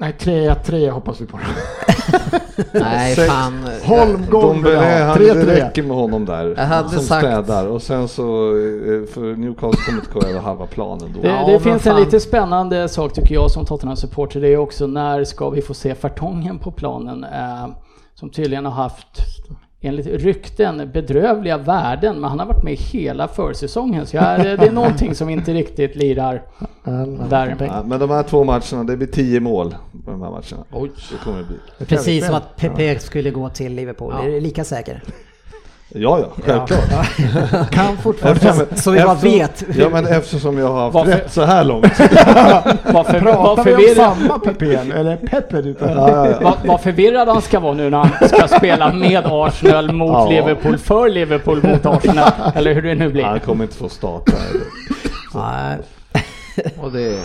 Nej, 0.05 0.15
3-3 0.19 0.91
hoppas 0.91 1.21
vi 1.21 1.27
på. 1.27 1.39
Nej, 2.73 3.15
Sex- 3.15 3.27
fan. 3.33 3.69
Holmgård 3.85 4.43
Dombele, 4.43 4.79
han, 5.05 5.19
det 5.19 5.35
3-3. 5.35 5.45
räcker 5.47 5.83
med 5.83 5.97
honom 5.97 6.25
där. 6.25 6.55
Jag 6.57 6.65
hade 6.67 6.89
som 6.89 6.99
sagt- 7.03 7.27
städar. 7.27 7.67
Och 7.67 7.83
sen 7.83 8.09
så, 8.09 8.23
eh, 8.51 9.07
för 9.15 9.37
Newcastle 9.37 9.81
kommer 9.87 9.99
inte 10.01 10.13
gå 10.13 10.23
över 10.27 10.41
halva 10.41 10.67
planen 10.67 11.13
då. 11.15 11.21
Det, 11.21 11.29
Ja, 11.29 11.47
det 11.47 11.53
men 11.53 11.61
finns 11.61 11.87
en 11.87 11.97
lite 11.97 12.21
spännande 12.21 12.89
sak 12.89 13.13
tycker 13.13 13.35
jag 13.35 13.51
som 13.51 13.65
Tottenham-supporter. 13.65 14.41
Det 14.41 14.49
är 14.49 14.57
också 14.57 14.87
när 14.87 15.25
ska 15.25 15.51
vi 15.51 15.63
få 15.63 15.75
se 15.75 15.95
Fartongen 15.95 16.59
på 16.59 16.71
planen? 16.73 17.25
Eh, 17.25 17.67
som 18.15 18.31
tydligen 18.31 18.65
har 18.65 18.73
haft 18.73 19.19
enligt 19.85 20.07
rykten 20.07 20.91
bedrövliga 20.93 21.59
värden, 21.59 22.21
men 22.21 22.31
han 22.31 22.39
har 22.39 22.47
varit 22.47 22.65
med 22.65 22.75
hela 22.75 23.29
försäsongen. 23.29 24.07
Så 24.07 24.17
jag, 24.17 24.41
det 24.41 24.67
är 24.67 24.73
någonting 24.73 25.15
som 25.15 25.29
inte 25.29 25.55
riktigt 25.55 25.97
lirar 25.97 26.43
där. 27.31 27.57
Ja, 27.61 27.83
men 27.87 28.01
de 28.01 28.11
här 28.11 28.23
två 28.23 28.45
matcherna, 28.45 28.85
det 28.85 28.97
blir 28.97 29.07
tio 29.07 29.41
mål 29.41 29.75
på 30.05 30.11
de 30.11 30.23
här 30.23 30.31
matcherna. 30.31 30.65
Oj, 30.73 30.91
det 31.13 31.25
kommer 31.25 31.43
bli. 31.43 31.87
Precis 31.87 32.27
som 32.27 32.35
att 32.35 32.57
Pepe 32.57 32.99
skulle 32.99 33.31
gå 33.31 33.49
till 33.49 33.75
Liverpool, 33.75 34.15
det 34.25 34.37
är 34.37 34.41
lika 34.41 34.65
säker. 34.65 35.03
Ja, 35.97 36.19
ja, 36.19 36.27
självklart. 36.45 37.71
Kan 37.71 37.97
fortfarande... 37.97 38.41
Eftersom- 38.51 38.77
Så 38.77 38.91
vi 38.91 39.01
bara 39.01 39.15
vet. 39.15 39.65
Ja, 39.77 39.89
men 39.89 40.07
eftersom 40.07 40.59
jag 40.59 40.69
har 40.73 40.83
haft 40.83 40.95
Varför- 40.95 41.13
rätt 41.13 41.33
så 41.33 41.43
här 41.45 41.65
långt. 41.65 41.87
Vad, 42.93 43.07
för, 43.07 43.21
vad, 43.21 43.35
Pratar 43.57 43.65
vi 43.65 43.75
om 43.91 43.95
samma 43.95 44.39
Pepe 44.39 44.75
eller 44.95 45.17
Pepe 45.17 45.63
du 45.63 45.77
Ja, 45.81 45.87
ja, 45.91 46.29
ja. 46.29 46.39
vad, 46.43 46.55
vad 46.65 46.81
förvirrad 46.81 47.29
han 47.29 47.43
ska 47.43 47.61
vara 47.61 47.75
nu 47.75 47.91
när 47.91 47.99
han 47.99 48.29
ska 48.29 48.49
spela 48.49 48.93
med 48.93 49.23
Arsenal 49.27 49.93
mot 49.93 50.11
Ja. 50.13 50.29
Liverpool, 50.31 50.79
för 50.79 51.09
Liverpool 51.09 51.63
mot 51.63 51.87
Arsenal. 51.87 52.31
Eller 52.55 52.75
hur 52.75 52.83
det 52.83 52.95
nu 52.95 53.09
blir. 53.09 53.25
Han 53.25 53.41
kommer 53.41 53.65
inte 53.65 53.77
få 53.77 53.89
starta. 53.89 54.33
Nej. 55.35 55.79
Och 56.83 56.93
det 56.93 57.19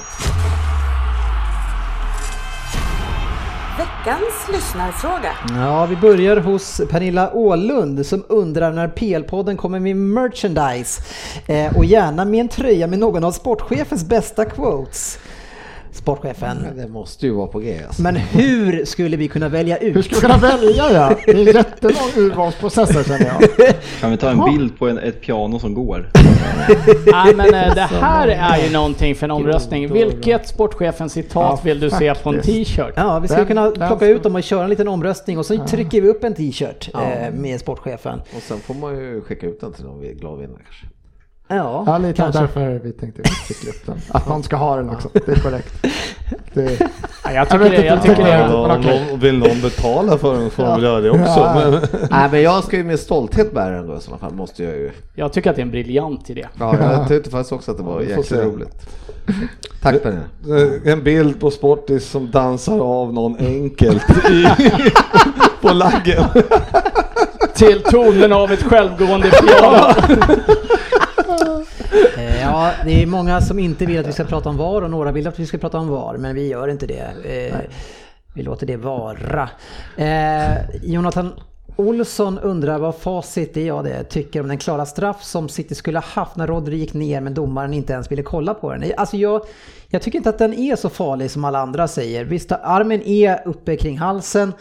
Veckans 3.80 4.50
lyssnarfråga. 4.54 5.32
Ja, 5.56 5.86
vi 5.86 5.96
börjar 5.96 6.38
hos 6.38 6.82
Pernilla 6.90 7.34
Ålund 7.34 8.06
som 8.06 8.24
undrar 8.28 8.72
när 8.72 8.88
PL-podden 8.88 9.58
kommer 9.58 9.80
med 9.80 9.96
merchandise. 9.96 11.02
Eh, 11.48 11.78
och 11.78 11.86
gärna 11.86 12.26
med 12.26 12.40
en 12.40 12.48
tröja 12.48 12.88
med 12.88 13.00
någon 13.00 13.24
av 13.24 13.32
sportchefens 13.32 14.04
bästa 14.04 14.46
quotes. 14.46 15.20
Sportchefen. 15.92 16.58
det 16.78 16.88
måste 16.88 17.26
ju 17.26 17.32
vara 17.34 17.48
på 17.48 17.60
G 17.60 17.80
alltså. 17.88 18.02
Men 18.02 18.16
hur 18.16 18.86
skulle 18.86 19.18
vi 19.18 19.28
kunna 19.28 19.50
välja 19.50 19.78
Hur 19.82 19.98
ut? 19.98 20.06
ska 20.06 20.16
vi 20.16 20.22
kunna 20.22 20.38
välja 20.38 20.92
ja? 20.94 21.16
Det 21.26 21.32
är 21.32 21.36
en 21.36 21.44
jättelång 21.46 22.10
urvalsprocess 22.18 22.92
här 22.92 23.04
känner 23.04 23.26
jag. 23.58 23.74
Kan 24.00 24.12
vi 24.12 24.18
ta 24.18 24.30
en 24.30 24.46
bild 24.58 24.80
på 24.80 24.88
en, 24.88 24.98
ett 24.98 25.22
piano 25.22 25.60
som 25.60 25.74
går? 25.74 26.10
Nej 27.12 27.36
men 27.36 27.54
eh, 27.54 27.76
det 27.76 27.82
här 27.82 28.28
är 28.28 28.66
ju 28.68 28.74
någonting 28.74 29.16
för 29.16 29.26
en 29.26 29.32
omröstning. 29.32 29.94
Vilket 29.94 30.48
sportchefens 30.48 31.14
citat 31.14 31.34
Ja, 31.36 31.60
vill 31.64 31.80
du 31.80 31.90
se 31.90 32.16
på 32.16 32.30
en 32.30 32.42
t-shirt? 32.42 32.94
Ja, 32.96 33.20
vi 33.20 33.28
ska 33.28 33.38
Den- 33.38 33.46
kunna 33.48 33.72
plocka 33.72 34.06
ut 34.08 34.24
dem 34.24 34.36
och 34.36 34.44
köra 34.44 34.64
en 34.64 34.70
liten 34.70 34.88
omröstning 34.88 35.38
och 35.38 35.46
så 35.46 35.66
trycker 35.68 36.02
vi 36.02 36.10
upp 36.10 36.24
en 36.24 36.34
t-shirt 36.34 36.90
eh, 36.94 37.34
med 37.34 37.60
sportchefen. 37.60 38.20
Och 38.36 38.42
sen 38.42 38.60
får 38.60 38.74
man 38.74 38.96
ju 38.96 39.22
skicka 39.22 39.48
ut 39.48 39.62
den 39.62 39.74
till 39.74 39.86
någon 39.86 40.02
glad 40.02 40.40
vinnare 40.40 40.60
kanske. 40.66 40.86
Ja, 41.52 41.84
Ja, 41.88 41.98
lite 41.98 42.14
kanske. 42.14 42.42
därför 42.42 42.80
vi 42.84 42.92
tänkte 42.92 43.22
cykla 43.48 43.70
upp 43.70 43.86
den. 43.86 43.96
Att 44.10 44.28
någon 44.28 44.44
ska 44.44 44.56
ha 44.56 44.76
den 44.76 44.90
också, 44.90 45.10
det 45.14 45.28
är 45.32 45.36
korrekt. 45.40 45.86
Det, 46.54 46.80
Ja, 47.24 47.32
jag 47.32 47.50
tycker 47.50 47.70
det. 47.70 47.86
Jag 47.86 48.02
tycker 48.02 48.28
Ja, 48.28 48.48
det. 48.48 48.90
någon, 49.10 49.20
vill 49.20 49.38
någon 49.38 49.62
betala 49.62 50.18
för 50.18 50.34
den 50.34 50.50
får 50.50 50.64
de 50.64 50.72
väl 50.74 50.84
göra 50.84 51.02
det 51.02 51.10
också. 51.10 51.24
Ja. 51.26 51.54
Men, 51.56 51.72
Nej 52.12 52.30
men 52.32 52.42
jag 52.42 52.64
ska 52.64 52.78
ju 52.78 52.84
med 52.84 53.00
stolthet 53.00 53.54
bära 53.54 53.76
den 53.76 53.88
då 53.88 53.98
i 53.98 54.02
sådana 54.02 54.20
fall, 54.20 54.34
måste 54.34 54.64
jag 54.64 54.74
ju. 54.74 54.92
Jag 55.16 55.34
tycker 55.34 55.50
att 55.50 55.56
det 55.56 55.62
är 55.62 55.66
en 55.66 55.72
briljant 55.72 56.30
idé. 56.30 56.48
Ja, 56.60 56.76
jag 56.80 57.08
tyckte 57.08 57.30
faktiskt 57.30 57.52
också 57.52 57.72
att 57.72 57.78
det 57.78 57.84
var 57.84 58.02
Ja, 58.02 58.08
jäkligt 58.10 58.32
roligt. 58.32 58.90
Tack 59.82 60.04
Pernilla. 60.04 60.24
Eh, 60.86 60.92
En 60.94 61.04
bild 61.04 61.40
på 61.40 61.52
Sportis 61.52 62.10
som 62.10 62.32
dansar 62.32 62.80
av 62.80 63.14
någon 63.14 63.38
enkelt 63.40 64.10
i, 64.30 64.48
på 65.62 65.70
laggen. 65.70 66.24
Till 67.56 67.84
tonen 67.84 68.34
av 68.34 68.52
ett 68.52 68.64
självgående 68.64 69.30
piano. 69.30 69.94
Eh, 72.18 72.42
Ja, 72.42 72.72
det 72.86 73.02
är 73.02 73.06
många 73.06 73.42
som 73.42 73.60
inte 73.60 73.86
vill 73.86 74.00
att 74.00 74.08
vi 74.08 74.12
ska 74.14 74.24
prata 74.24 74.50
om 74.50 74.58
VAR 74.58 74.82
och 74.82 74.90
några 74.92 75.12
vill 75.12 75.28
att 75.28 75.40
vi 75.40 75.46
ska 75.46 75.58
prata 75.58 75.78
om 75.78 75.88
VAR, 75.90 76.18
men 76.18 76.36
vi 76.36 76.48
gör 76.48 76.68
inte 76.68 76.88
det. 76.88 77.08
Eh, 77.52 77.58
Vi 78.34 78.44
låter 78.44 78.68
det 78.68 78.78
vara. 78.78 79.50
Eh, 79.98 80.58
Jonathan 80.84 81.34
Olsson 81.76 82.40
undrar 82.40 82.78
vad 82.80 82.96
facit 82.96 83.58
är 83.58 83.68
jag 83.68 83.84
det 83.84 84.04
tycker 84.04 84.42
om 84.42 84.48
den 84.48 84.58
klara 84.58 84.86
straff 84.86 85.24
som 85.24 85.50
City 85.50 85.76
skulle 85.76 85.98
ha 86.00 86.06
haft 86.06 86.36
när 86.36 86.48
Rodri 86.48 86.78
gick 86.78 86.94
ner 86.94 87.22
men 87.22 87.34
domaren 87.34 87.74
inte 87.74 87.94
ens 87.94 88.12
ville 88.12 88.24
kolla 88.24 88.54
på 88.54 88.74
den. 88.74 88.92
Alltså 88.98 89.18
jag, 89.18 89.42
jag 89.88 90.02
tycker 90.02 90.18
inte 90.18 90.30
att 90.30 90.38
den 90.38 90.54
är 90.54 90.76
så 90.76 90.90
farlig 90.90 91.32
som 91.32 91.46
alla 91.46 91.60
andra 91.60 91.88
säger. 91.88 92.26
Visst, 92.26 92.52
armen 92.52 93.02
är 93.02 93.42
uppe 93.46 93.76
kring 93.76 93.98
halsen 93.98 94.54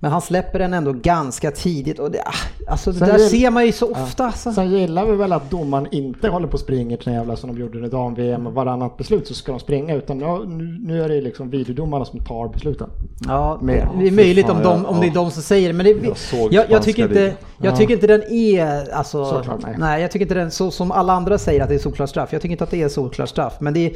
men 0.00 0.10
han 0.12 0.20
släpper 0.22 0.58
den 0.58 0.74
ändå 0.74 0.92
ganska 0.92 1.50
tidigt 1.50 1.98
och 1.98 2.10
det, 2.10 2.20
ah, 2.24 2.70
alltså 2.70 2.92
det 2.92 2.98
Sen 2.98 3.08
där 3.08 3.18
vill- 3.18 3.30
ser 3.30 3.50
man 3.50 3.66
ju 3.66 3.72
så 3.72 3.90
ofta. 3.92 4.26
Alltså. 4.26 4.52
sen 4.52 4.70
gillar 4.70 5.06
vi 5.06 5.16
väl 5.16 5.32
att 5.32 5.50
domaren 5.50 5.86
inte 5.90 6.28
håller 6.28 6.46
på 6.46 6.52
och 6.54 6.60
springer 6.60 6.96
till 6.96 7.12
jävla 7.12 7.36
som 7.36 7.54
de 7.54 7.60
gjorde 7.60 7.86
i 7.86 7.88
dam-VM 7.88 8.46
och 8.46 8.52
varannat 8.54 8.96
beslut 8.96 9.26
så 9.28 9.34
ska 9.34 9.52
de 9.52 9.60
springa 9.60 9.94
utan 9.94 10.18
nu, 10.18 10.78
nu- 10.86 11.02
är 11.02 11.08
det 11.08 11.20
liksom 11.20 11.50
videodomarna 11.50 12.04
som 12.04 12.20
tar 12.20 12.48
besluten. 12.48 12.90
Ja, 13.26 13.58
Med. 13.62 13.88
det 13.98 14.06
är 14.06 14.10
möjligt 14.12 14.48
om, 14.48 14.62
de, 14.62 14.82
ja, 14.82 14.88
om 14.88 15.00
det 15.00 15.06
är 15.06 15.08
ja. 15.08 15.14
de 15.14 15.30
som 15.30 15.42
säger 15.42 15.68
det. 15.68 15.74
Men 15.74 15.86
det, 15.86 16.06
Jag 16.06 16.16
såg 16.18 16.52
jag, 16.52 16.64
jag, 16.70 16.82
tycker 16.82 17.02
inte, 17.02 17.20
jag 17.58 17.72
Ja. 17.72 17.76
tycker 17.76 17.94
inte 17.94 18.06
den 18.06 18.22
är, 18.22 18.92
alltså, 18.94 19.24
Såklart, 19.24 19.62
nej. 19.62 19.74
nej. 19.78 20.02
jag 20.02 20.10
tycker 20.10 20.24
inte 20.24 20.34
den, 20.34 20.50
så 20.50 20.70
som 20.70 20.92
alla 20.92 21.12
andra 21.12 21.38
säger 21.38 21.62
att 21.62 21.68
det 21.68 21.74
är 21.74 21.78
solklart 21.78 22.10
straff. 22.10 22.32
Jag 22.32 22.42
tycker 22.42 22.52
inte 22.52 22.64
att 22.64 22.70
det 22.70 22.82
är 22.82 22.88
solklart 22.88 23.28
straff. 23.28 23.56
Men 23.60 23.74
det, 23.74 23.92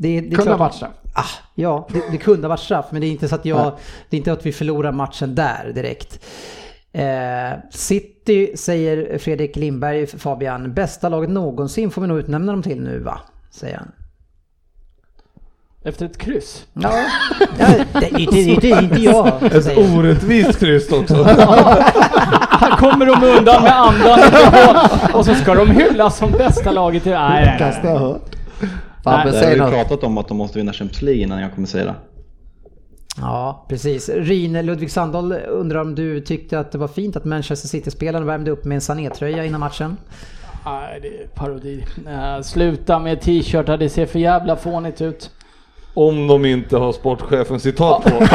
det, 0.00 0.20
det 0.20 0.36
Kunde 0.36 0.36
ha 0.36 0.44
klart- 0.44 0.58
varit 0.58 0.74
straff. 0.74 0.90
Ah, 1.14 1.24
ja, 1.54 1.88
det, 1.92 2.02
det 2.10 2.18
kunde 2.18 2.42
ha 2.42 2.48
varit 2.48 2.60
straff. 2.60 2.86
Men 2.90 3.00
det 3.00 3.06
är 3.06 3.10
inte 3.10 3.28
så 3.28 3.34
att 3.34 3.44
jag, 3.44 3.72
det 4.10 4.16
är 4.16 4.18
inte 4.18 4.32
att 4.32 4.46
vi 4.46 4.52
förlorar 4.52 4.92
matchen 4.92 5.34
där 5.34 5.72
direkt. 5.74 6.20
Eh, 6.92 7.58
City 7.70 8.56
säger 8.56 9.18
Fredrik 9.18 9.56
Lindberg, 9.56 10.06
Fabian, 10.06 10.74
bästa 10.74 11.08
laget 11.08 11.30
någonsin 11.30 11.90
får 11.90 12.02
vi 12.02 12.08
nog 12.08 12.18
utnämna 12.18 12.52
dem 12.52 12.62
till 12.62 12.80
nu 12.80 12.98
va? 12.98 13.20
Säger 13.50 13.76
han. 13.76 13.92
Efter 15.84 16.06
ett 16.06 16.18
kryss. 16.18 16.66
Ja, 16.72 16.92
ja 17.58 17.66
det, 17.68 18.00
det, 18.00 18.26
det, 18.30 18.56
det 18.60 18.70
är 18.70 18.82
inte 18.82 19.00
jag 19.02 19.42
Ett 19.42 19.64
säger. 19.64 19.98
orättvist 19.98 20.58
kryss 20.60 20.92
också. 20.92 21.14
Här 21.24 22.76
kommer 22.76 23.06
de 23.06 23.24
undan 23.38 23.62
med 23.62 23.76
andan. 23.80 24.20
Och 25.14 25.24
så 25.24 25.34
ska 25.34 25.54
de 25.54 25.70
hyllas 25.70 26.16
som 26.18 26.30
bästa 26.30 26.70
laget 26.72 27.06
i... 27.06 27.10
Nej, 27.10 27.56
nej, 27.60 27.80
nej. 27.82 28.14
Har. 29.04 29.12
Fabbe, 29.18 29.28
Jag 29.28 29.34
har 29.34 29.42
säg 29.42 29.52
ju 29.52 29.70
pratat 29.70 30.04
om 30.04 30.18
att 30.18 30.28
de 30.28 30.36
måste 30.36 30.58
vinna 30.58 30.72
Champions 30.72 31.02
League 31.02 31.22
innan 31.22 31.40
jag 31.40 31.54
kommer 31.54 31.66
säga 31.66 31.84
det. 31.84 31.94
Ja, 33.16 33.66
precis. 33.68 34.08
Rine 34.08 34.62
Ludvig 34.62 34.90
Sandahl 34.90 35.32
undrar 35.32 35.80
om 35.80 35.94
du 35.94 36.20
tyckte 36.20 36.58
att 36.58 36.72
det 36.72 36.78
var 36.78 36.88
fint 36.88 37.16
att 37.16 37.24
Manchester 37.24 37.68
City-spelaren 37.68 38.26
värmde 38.26 38.50
upp 38.50 38.64
med 38.64 38.74
en 38.74 38.80
Sané-tröja 38.80 39.44
innan 39.44 39.60
matchen? 39.60 39.96
Nej, 40.64 41.00
det 41.02 41.08
är 41.08 41.26
parodi. 41.26 41.84
Eh, 42.06 42.42
sluta 42.42 42.98
med 42.98 43.20
t-shirtar, 43.20 43.76
det 43.76 43.88
ser 43.88 44.06
för 44.06 44.18
jävla 44.18 44.56
fånigt 44.56 45.00
ut. 45.00 45.30
Om 45.94 46.26
de 46.26 46.44
inte 46.44 46.76
har 46.76 46.92
sportchefens 46.92 47.62
citat 47.62 48.04
på. 48.04 48.26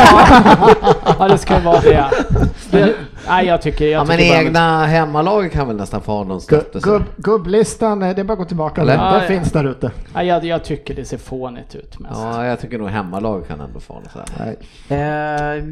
Ja, 1.19 1.27
det 1.31 1.37
ska 1.37 1.59
vara 1.59 1.81
det. 1.81 2.09
det 2.71 2.95
nej, 3.27 3.45
jag 3.45 3.61
tycker... 3.61 3.85
Jag 3.85 3.91
Ja 3.99 4.03
men 4.03 4.17
tycker 4.17 4.29
bara- 4.33 4.41
egna 4.41 4.85
hemmalag 4.85 5.51
kan 5.51 5.67
väl 5.67 5.75
nästan 5.77 6.01
få 6.01 6.11
ha 6.11 6.23
någon 6.23 6.41
stöttelse. 6.41 6.89
Gubb, 6.89 7.03
gubblistan, 7.17 8.03
eh, 8.03 8.15
det 8.15 8.21
är 8.21 8.23
bara 8.23 8.33
att 8.33 8.39
gå 8.39 8.45
tillbaka. 8.45 8.81
Eller? 8.81 8.97
Den, 8.97 9.05
Ja, 9.05 9.21
ja. 9.21 9.27
finns 9.27 9.51
där 9.51 9.63
ute. 9.63 9.91
Nej, 10.13 10.27
jag, 10.27 10.45
jag 10.45 10.63
tycker 10.63 10.93
det 10.95 11.05
ser 11.05 11.17
fånigt 11.17 11.75
ut 11.75 11.99
mest. 11.99 12.13
Ja, 12.23 12.45
jag 12.45 12.59
tycker 12.59 12.77
nog 12.77 12.89
hemmalag 12.89 13.47
kan 13.47 13.59
ändå 13.61 13.79
få 13.79 13.93
något 13.93 14.11
sådär. 14.11 14.27
Nej. 14.39 14.57
Eh, 14.99 15.63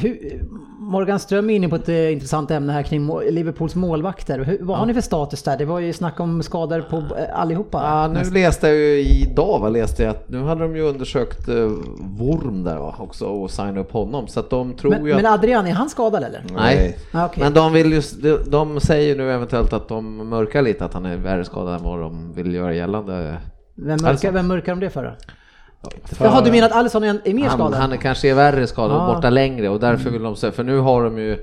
hur, 0.00 0.42
Morgan 0.78 1.18
Ström 1.18 1.50
är 1.50 1.54
inne 1.56 1.68
på 1.68 1.76
ett 1.76 1.88
eh, 1.88 2.12
intressant 2.12 2.50
ämne 2.50 2.72
här 2.72 2.82
kring 2.82 3.02
må- 3.02 3.20
Liverpools 3.30 3.74
målvakter. 3.74 4.38
Hur, 4.38 4.58
vad 4.60 4.78
har 4.78 4.86
ni 4.86 4.94
för 4.94 5.00
status 5.00 5.42
där? 5.42 5.56
Det 5.58 5.64
var 5.64 5.78
ju 5.80 5.92
snack 5.92 6.20
om 6.20 6.42
skador 6.42 6.80
på 6.90 6.96
eh, 6.96 7.40
allihopa. 7.40 7.82
Ja, 7.84 8.08
nu 8.24 8.30
läste 8.30 8.66
jag 8.68 8.76
ju 8.76 8.98
idag, 9.00 9.58
vad 9.60 9.72
läste 9.72 10.02
jag, 10.02 10.10
att 10.10 10.28
nu 10.28 10.42
hade 10.42 10.60
de 10.62 10.76
ju 10.76 10.82
undersökt 10.82 11.48
eh, 11.48 11.54
Worm 12.18 12.64
där 12.64 12.76
va, 12.76 12.94
också 12.98 13.24
och 13.26 13.50
signat 13.50 13.76
upp 13.76 13.92
honom. 13.92 14.26
Så 14.28 14.40
att 14.40 14.50
de 14.50 14.72
tror 14.74 14.90
men, 14.90 15.06
ju 15.06 15.14
men 15.14 15.26
att... 15.26 15.32
Adrian, 15.38 15.66
är 15.66 15.72
han 15.72 15.88
skadad 15.88 16.24
eller? 16.24 16.42
Nej. 16.56 16.93
Ah, 17.12 17.26
okej. 17.26 17.42
Men 17.42 17.54
de 17.54 17.72
vill 17.72 17.92
ju, 17.92 18.02
de, 18.22 18.38
de 18.50 18.80
säger 18.80 19.16
nu 19.16 19.32
eventuellt 19.32 19.72
att 19.72 19.88
de 19.88 20.28
mörkar 20.28 20.62
lite 20.62 20.84
att 20.84 20.94
han 20.94 21.06
är 21.06 21.16
värre 21.16 21.44
skadad 21.44 21.74
än 21.74 21.82
vad 21.82 21.98
de 22.00 22.32
vill 22.34 22.54
göra 22.54 22.74
gällande. 22.74 23.36
Vem 23.74 23.98
mörkar, 24.02 24.32
vem 24.32 24.46
mörkar 24.46 24.72
de 24.74 24.80
det 24.80 24.90
för 24.90 25.04
då? 25.04 25.12
Jaha, 26.20 26.40
du 26.40 26.50
menar 26.50 26.66
att 26.66 26.74
Alisson 26.74 27.04
är, 27.04 27.20
är 27.24 27.34
mer 27.34 27.48
Han, 27.48 27.58
skadad? 27.58 27.80
han 27.80 27.98
kanske 27.98 28.30
är 28.30 28.34
värre 28.34 28.66
skadad 28.66 28.96
Ah. 28.96 29.06
och 29.08 29.14
borta 29.14 29.30
längre 29.30 29.68
och 29.68 29.80
därför 29.80 30.10
vill 30.10 30.22
de 30.22 30.36
säga, 30.36 30.52
för 30.52 30.64
nu 30.64 30.78
har 30.78 31.04
de 31.04 31.18
ju 31.18 31.38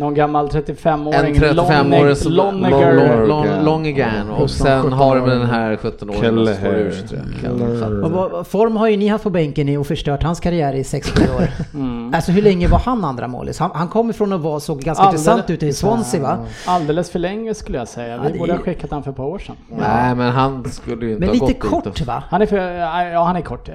Någon 0.00 0.14
gammal 0.14 0.48
35-åring, 0.48 1.36
en 1.36 1.42
35-årig 1.42 2.16
som 2.16 2.32
Loneger. 2.32 2.92
Lon- 2.92 3.26
Lonnegan. 3.26 3.28
Lon- 3.28 3.64
Lonnegan 3.64 4.30
och 4.30 4.50
sen 4.50 4.92
har 4.92 5.16
de 5.16 5.22
17-åring. 5.22 5.38
den 5.40 5.48
här 5.50 5.76
17-åringen 5.76 6.20
Kelleher. 6.20 6.54
som 6.54 6.64
står 6.64 6.74
ur 6.74 6.90
sig. 6.90 7.18
Så 8.38 8.44
form 8.44 8.76
har 8.76 8.88
ju 8.88 8.96
ni 8.96 9.08
haft 9.08 9.24
på 9.24 9.30
bänken 9.30 9.68
i 9.68 9.76
och 9.76 9.86
förstört 9.86 10.22
hans 10.22 10.40
karriär 10.40 10.72
i 10.74 10.82
6-7 10.82 11.36
år. 11.36 11.48
Mm. 11.74 12.14
Alltså 12.14 12.32
hur 12.32 12.42
länge 12.42 12.68
var 12.68 12.78
han 12.78 13.04
andra 13.04 13.28
målis? 13.28 13.58
Han, 13.58 13.70
han 13.74 13.88
kom 13.88 14.10
ifrån 14.10 14.32
att 14.32 14.40
vara, 14.40 14.60
såg 14.60 14.80
ganska 14.80 15.04
Alldeles- 15.04 15.20
intressant 15.28 15.50
ut 15.50 15.62
i 15.62 15.72
Swansea 15.72 16.22
va? 16.22 16.38
Alldeles 16.66 17.10
för 17.10 17.18
länge 17.18 17.54
skulle 17.54 17.78
jag 17.78 17.88
säga. 17.88 18.16
Ja, 18.16 18.22
Vi 18.26 18.32
det 18.32 18.38
borde 18.38 18.52
ha 18.52 18.58
skickat 18.58 18.90
han 18.90 19.02
för 19.02 19.10
ett 19.10 19.16
par 19.16 19.24
år 19.24 19.38
sedan. 19.38 19.56
Nej 19.68 20.14
men 20.14 20.30
han 20.32 20.64
skulle 20.70 21.06
ju 21.06 21.12
inte 21.12 21.20
Men 21.20 21.28
ha 21.28 21.32
lite 21.32 21.44
gått 21.46 21.48
dit 21.48 21.60
kort 21.70 21.86
och- 21.86 22.06
va? 22.06 22.22
Han 22.30 22.42
är 22.42 22.46
för... 22.46 22.56
Ja, 23.12 23.24
han 23.24 23.36
är 23.36 23.40
kort. 23.40 23.68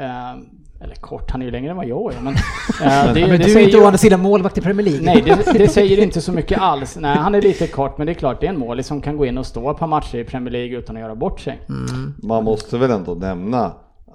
Eller 0.85 0.95
kort, 0.95 1.31
han 1.31 1.41
är 1.41 1.45
ju 1.45 1.51
längre 1.51 1.71
än 1.71 1.77
vad 1.77 1.87
jag 1.87 2.13
är. 2.13 2.21
Men, 2.21 2.33
eh, 2.81 3.13
det, 3.13 3.21
Men 3.21 3.29
det 3.29 3.37
du 3.37 3.43
är 3.43 3.49
säger 3.49 3.65
inte 3.67 3.77
å 3.77 3.85
andra 3.85 3.97
sidan 3.97 4.19
målvakt 4.19 4.57
i 4.57 4.61
Premier 4.61 4.85
League. 4.85 5.01
Nej, 5.01 5.21
det, 5.21 5.57
det 5.57 5.67
säger 5.67 5.99
inte 6.03 6.21
så 6.21 6.31
mycket 6.31 6.59
alls. 6.59 6.97
Nej, 6.99 7.17
han 7.17 7.35
är 7.35 7.41
lite 7.41 7.67
kort, 7.67 7.97
men 7.97 8.07
det 8.07 8.13
är 8.13 8.13
klart 8.13 8.41
det 8.41 8.47
är 8.47 8.49
en 8.49 8.59
målis 8.59 8.87
som 8.87 9.01
kan 9.01 9.17
gå 9.17 9.25
in 9.25 9.37
och 9.37 9.45
stå 9.45 9.71
ett 9.71 9.77
par 9.77 9.87
matcher 9.87 10.17
i 10.17 10.23
Premier 10.23 10.51
League 10.51 10.77
utan 10.77 10.95
att 10.95 11.01
göra 11.01 11.15
bort 11.15 11.39
sig. 11.39 11.61
Man 12.23 12.43
måste 12.43 12.77
väl 12.77 12.91
ändå 12.91 13.13
nämna 13.13 13.65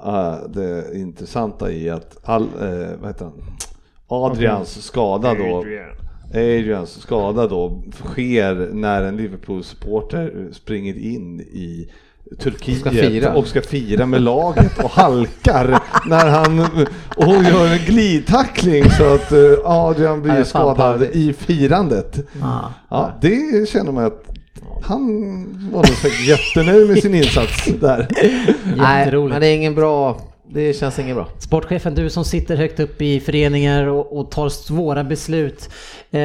eh, 0.06 0.34
det 0.48 0.98
intressanta 0.98 1.72
i 1.72 1.90
att 1.90 2.16
all, 2.22 2.42
eh, 2.42 2.88
vad 3.00 3.10
heter 3.10 3.24
han? 3.24 3.32
Adrians 4.08 4.82
skada 4.84 5.34
då 5.34 5.64
Adrians 6.34 7.00
skada 7.00 7.46
då 7.46 7.82
sker 7.92 8.70
när 8.72 9.02
en 9.02 9.16
Liverpool-supporter 9.16 10.48
springer 10.52 10.98
in 10.98 11.40
i 11.40 11.90
Turkiet 12.39 12.81
Ska 12.81 12.91
fira. 12.91 13.35
och 13.35 13.47
ska 13.47 13.62
fira 13.62 14.07
med 14.07 14.22
laget 14.22 14.78
och 14.85 14.91
halkar 14.91 15.81
när 16.07 16.26
han 16.31 16.61
och 17.16 17.24
hon 17.24 17.45
gör 17.45 17.66
en 17.72 17.78
glidtackling 17.87 18.91
så 18.91 19.14
att 19.14 19.33
eh, 19.33 19.39
Adrian 19.64 20.22
blir 20.22 20.45
skadad 20.45 21.03
i 21.03 21.33
firandet. 21.33 22.16
Ja, 22.91 23.12
det 23.20 23.68
känner 23.68 23.93
man 23.93 24.05
att 24.05 24.22
han 24.83 25.09
var 25.72 25.76
nog 25.78 25.87
säkert 25.97 26.26
jättenöjd 26.28 26.89
med 26.89 27.03
sin 27.03 27.14
insats 27.14 27.64
där. 27.81 28.07
Nej, 28.76 29.12
men 29.12 29.41
det 29.41 29.47
är 29.47 29.55
ingen 29.57 29.74
bra, 29.74 30.20
det 30.53 30.72
känns 30.78 30.98
inget 30.98 31.16
bra. 31.16 31.28
Sportchefen, 31.38 31.94
du 31.94 32.11
som 32.11 32.24
sitter 32.24 32.57
högt 32.57 32.80
upp 32.80 33.03
i 33.03 33.20
föreningar 33.20 33.86
och, 33.86 34.18
och 34.18 34.30
tar 34.30 34.48
svåra 34.48 35.05
beslut. 35.05 35.68
Eh, 36.11 36.20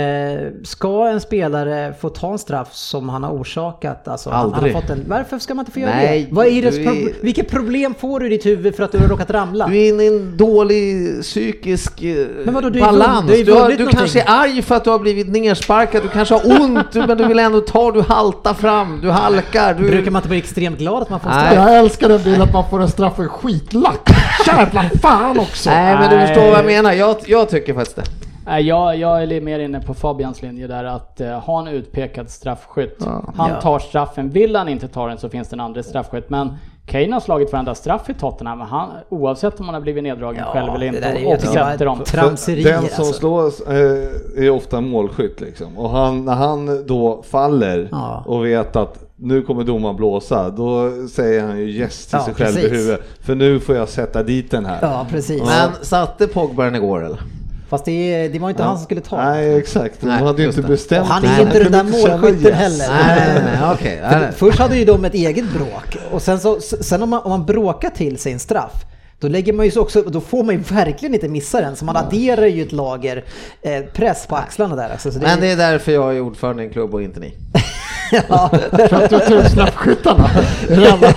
ska 0.63 1.07
en 1.07 1.21
spelare 1.21 1.93
få 2.01 2.09
ta 2.09 2.31
en 2.31 2.37
straff 2.39 2.73
som 2.73 3.09
han 3.09 3.23
har 3.23 3.31
orsakat? 3.31 4.07
Alltså, 4.07 4.29
han- 4.29 4.39
Han 4.39 4.53
Aldrig. 4.53 4.73
har 4.73 4.81
fått 4.81 4.89
en, 4.89 5.03
varför 5.07 5.39
ska 5.39 5.53
man 5.53 5.61
inte 5.63 5.71
få 5.71 5.79
göra 5.79 5.91
Nej, 5.95 6.25
det? 6.29 6.35
Vad 6.35 6.47
är 6.47 6.61
det 6.61 6.71
pro, 6.71 6.91
är- 6.93 7.13
Vilka 7.23 7.43
problem 7.43 7.93
får 7.99 8.19
du 8.19 8.25
i 8.25 8.29
ditt 8.29 8.45
huvud 8.45 8.75
för 8.75 8.83
att 8.83 8.91
du 8.91 8.97
har 8.97 9.07
råkat 9.07 9.31
ramla? 9.31 9.67
Du 9.67 9.77
är 9.77 9.89
inne 9.89 10.03
i 10.03 10.07
en 10.07 10.37
dålig 10.37 11.07
psykisk 11.21 12.01
eh, 12.03 12.27
Men 12.45 12.53
vadå, 12.53 12.69
du 12.69 12.79
är 12.79 12.83
balans. 12.85 13.19
vund- 13.21 13.27
du 13.27 13.37
ju 13.37 13.43
Du, 13.43 13.53
har, 13.53 13.69
du 13.71 13.87
kanske 13.87 14.21
är 14.21 14.25
arg 14.27 14.61
för 14.61 14.75
att 14.75 14.83
du 14.83 14.89
har 14.89 14.99
blivit 14.99 15.27
nersparkad, 15.27 16.03
du 16.03 16.09
kanske 16.09 16.33
har 16.35 16.61
ont, 16.61 16.91
du- 16.91 17.07
men 17.07 17.17
du 17.17 17.27
vill 17.27 17.39
ändå 17.39 17.61
ta, 17.61 17.91
du 17.91 18.01
haltar 18.01 18.53
fram, 18.53 19.01
du 19.01 19.09
halkar. 19.11 19.73
Du... 19.73 19.89
Brukar 19.89 20.11
man 20.11 20.19
inte 20.19 20.29
vara 20.29 20.37
extremt 20.37 20.77
glad 20.79 21.01
att 21.01 21.09
man 21.09 21.19
får 21.19 21.29
en 21.29 21.35
Nej. 21.35 21.51
straff? 21.51 21.67
Jag 21.69 21.77
älskar 21.79 22.09
den 22.09 22.23
bilen 22.23 22.41
att 22.41 22.53
man 22.53 22.69
får 22.69 22.81
en 22.81 22.89
straff 22.89 23.15
för 23.15 23.27
skitlack. 23.27 24.09
Jävla 24.47 24.83
fan 25.01 25.39
också! 25.39 25.69
Nej, 25.69 25.95
men 25.95 26.09
du 26.19 26.27
förstår 26.27 26.49
vad 26.49 26.57
jag 26.57 26.65
menar. 26.65 26.91
Jag, 26.93 27.15
jag 27.25 27.49
tycker 27.49 27.73
faktiskt 27.73 27.95
det. 27.95 28.59
Jag, 28.59 28.97
jag 28.97 29.23
är 29.23 29.41
mer 29.41 29.59
inne 29.59 29.79
på 29.81 29.93
Fabians 29.93 30.41
linje 30.41 30.67
där 30.67 30.83
att 30.83 31.21
uh, 31.21 31.27
ha 31.31 31.59
en 31.59 31.67
utpekad 31.67 32.29
straffskytt. 32.29 32.97
Ja. 32.99 33.33
Han 33.37 33.59
tar 33.61 33.79
straffen, 33.79 34.29
vill 34.29 34.55
han 34.55 34.69
inte 34.69 34.87
ta 34.87 35.07
den 35.07 35.17
så 35.17 35.29
finns 35.29 35.49
det 35.49 35.55
en 35.55 35.59
andra 35.59 35.83
straffskytt. 35.83 36.29
Men 36.29 36.53
Kane 36.85 37.13
har 37.13 37.19
slagit 37.19 37.51
varenda 37.51 37.75
straff 37.75 38.09
i 38.09 38.13
Tottenham, 38.13 38.61
han, 38.61 38.89
oavsett 39.09 39.59
om 39.59 39.65
han 39.65 39.73
har 39.73 39.81
blivit 39.81 40.03
neddragen 40.03 40.43
Ja, 40.47 40.53
själv 40.53 40.69
eller 40.69 40.79
det 40.79 40.85
inte, 40.87 40.99
där 40.99 41.15
är 41.15 41.19
ju- 41.19 41.25
och 41.25 41.41
sätter 41.41 41.77
var 41.77 41.85
dem. 41.85 42.01
ett 42.01 42.05
Tramseri, 42.07 42.63
Den 42.63 42.73
som 42.81 42.83
alltså. 42.85 43.03
slås 43.03 43.61
eh, 43.61 44.43
är 44.45 44.49
ofta 44.49 44.81
målskytt 44.81 45.41
liksom. 45.41 45.77
Och 45.77 45.89
han, 45.89 46.25
när 46.25 46.33
han 46.33 46.87
då 46.87 47.23
faller 47.29 47.87
Ja. 47.91 48.23
och 48.27 48.45
vet 48.45 48.75
att 48.75 49.04
nu 49.17 49.41
kommer 49.41 49.63
domaren 49.63 49.95
blåsa, 49.95 50.49
då 50.49 50.91
säger 51.07 51.43
han 51.43 51.57
ju 51.59 51.69
yes 51.69 52.05
till 52.05 52.17
Ja, 52.19 52.25
sig 52.25 52.33
själv 52.33 52.55
precis. 52.55 52.71
i 52.71 52.75
huvudet. 52.75 53.01
För 53.21 53.35
nu 53.35 53.59
får 53.59 53.75
jag 53.75 53.89
sätta 53.89 54.23
dit 54.23 54.51
den 54.51 54.65
här. 54.65 54.79
Ja, 54.81 55.07
precis. 55.09 55.41
Men 55.41 55.69
satte 55.81 56.27
Pogba 56.27 56.63
den 56.63 56.75
igår 56.75 57.05
eller? 57.05 57.21
Fast 57.69 57.85
det, 57.85 58.27
det 58.27 58.39
var 58.39 58.49
inte 58.49 58.63
han 58.63 58.77
som 58.77 58.83
skulle 58.85 59.01
ta. 59.01 59.17
Nej 59.17 59.57
exakt, 59.57 60.01
de 60.01 60.07
Nej, 60.07 60.23
hade 60.23 60.41
ju 60.41 60.47
inte 60.47 60.61
det. 60.61 60.67
bestämt 60.67 61.01
Och 61.01 61.07
han 61.13 61.21
det. 61.21 61.27
är 61.27 61.41
inte 61.41 61.63
den 61.63 61.71
där 61.71 61.83
målskytten 61.83 62.45
yes. 62.45 62.55
heller. 62.55 62.87
Nej, 62.89 63.33
nej, 63.33 63.99
nej, 64.01 64.19
nej. 64.21 64.31
Först 64.35 64.59
hade 64.59 64.77
ju 64.77 64.85
de 64.85 65.05
ett 65.05 65.13
eget 65.13 65.53
bråk 65.53 65.97
och 66.11 66.21
sen, 66.21 66.39
så, 66.39 66.59
sen 66.61 67.03
om, 67.03 67.09
man, 67.09 67.21
om 67.23 67.29
man 67.29 67.45
bråkar 67.45 67.89
till 67.89 68.17
sig 68.17 68.33
en 68.33 68.39
straff 68.39 68.85
då 69.19 69.27
lägger 69.27 69.53
man 69.53 69.65
ju 69.65 69.71
så 69.71 69.81
också, 69.81 70.01
då 70.01 70.21
får 70.21 70.43
man 70.43 70.55
ju 70.55 70.61
verkligen 70.61 71.13
inte 71.13 71.27
missa 71.27 71.61
den. 71.61 71.75
Så 71.75 71.85
man 71.85 71.95
adderar 71.97 72.45
ju 72.45 72.61
ett 72.61 72.71
lager 72.71 73.23
eh, 73.61 73.81
press 73.93 74.27
på 74.27 74.35
axlarna 74.35 74.75
där. 74.75 74.89
Alltså, 74.89 75.11
så 75.11 75.19
det, 75.19 75.25
Men 75.25 75.39
det 75.39 75.47
är 75.47 75.57
därför 75.57 75.91
jag 75.91 76.15
är 76.15 76.21
ordförande 76.21 76.63
i 76.63 76.65
en 76.65 76.71
klubb 76.73 76.93
och 76.93 77.03
inte 77.03 77.19
ni. 77.19 77.33
ja. 78.11 78.49
För 78.89 78.93
att 79.03 79.09
du 79.09 79.19
tog 79.19 79.45
straffskyttarna. 79.45 80.29
Redan. 80.69 81.13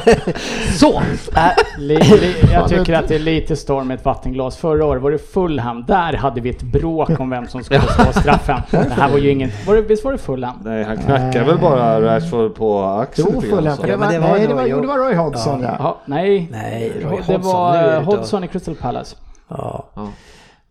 Så! 0.78 1.02
Äh, 1.36 1.48
Li, 1.78 1.94
li, 1.96 2.34
jag 2.52 2.68
tycker 2.68 2.94
att 2.94 3.08
det 3.08 3.14
är 3.14 3.18
lite 3.18 3.56
storm 3.56 3.90
i 3.90 3.94
ett 3.94 4.04
vattenglas. 4.04 4.56
Förra 4.56 4.84
året 4.86 5.02
var 5.02 5.10
det 5.10 5.18
Fulham, 5.32 5.84
där 5.88 6.12
hade 6.12 6.40
vi 6.40 6.50
ett 6.50 6.62
bråk 6.62 7.20
om 7.20 7.30
vem 7.30 7.46
som 7.48 7.64
skulle 7.64 7.80
slå 7.82 8.20
straffen. 8.20 8.60
Det 8.70 8.92
här 8.96 9.10
var 9.10 9.18
ju 9.18 9.30
ingen, 9.30 9.50
var 9.66 9.74
det, 9.74 9.82
visst 9.82 10.04
var 10.04 10.12
det 10.12 10.18
Fulham? 10.18 10.54
Nej, 10.64 10.84
han 10.84 10.96
knackar 10.96 11.44
väl 11.44 11.58
bara 11.58 12.00
Rashford 12.02 12.54
på 12.54 12.82
axeln 12.84 13.28
Jo, 13.34 13.40
för 13.40 13.56
det 13.62 13.62
var, 13.62 13.86
det 13.86 13.96
var 13.96 14.06
nej, 14.06 14.46
det 14.46 14.54
var, 14.54 14.66
jo, 14.66 14.80
det 14.80 14.86
var 14.86 14.98
Roy 14.98 15.14
Hodgson 15.14 15.62
ja. 15.62 15.76
Ja, 15.78 15.98
nej. 16.04 16.48
Nej, 16.52 16.92
Roy 17.02 17.16
det 17.26 17.32
Hodgson, 17.32 17.40
var 17.52 17.82
det 17.82 17.96
och- 17.98 18.04
Hodgson 18.04 18.44
i 18.44 18.48
Crystal 18.48 18.74
Palace. 18.74 19.16
ja. 19.48 19.84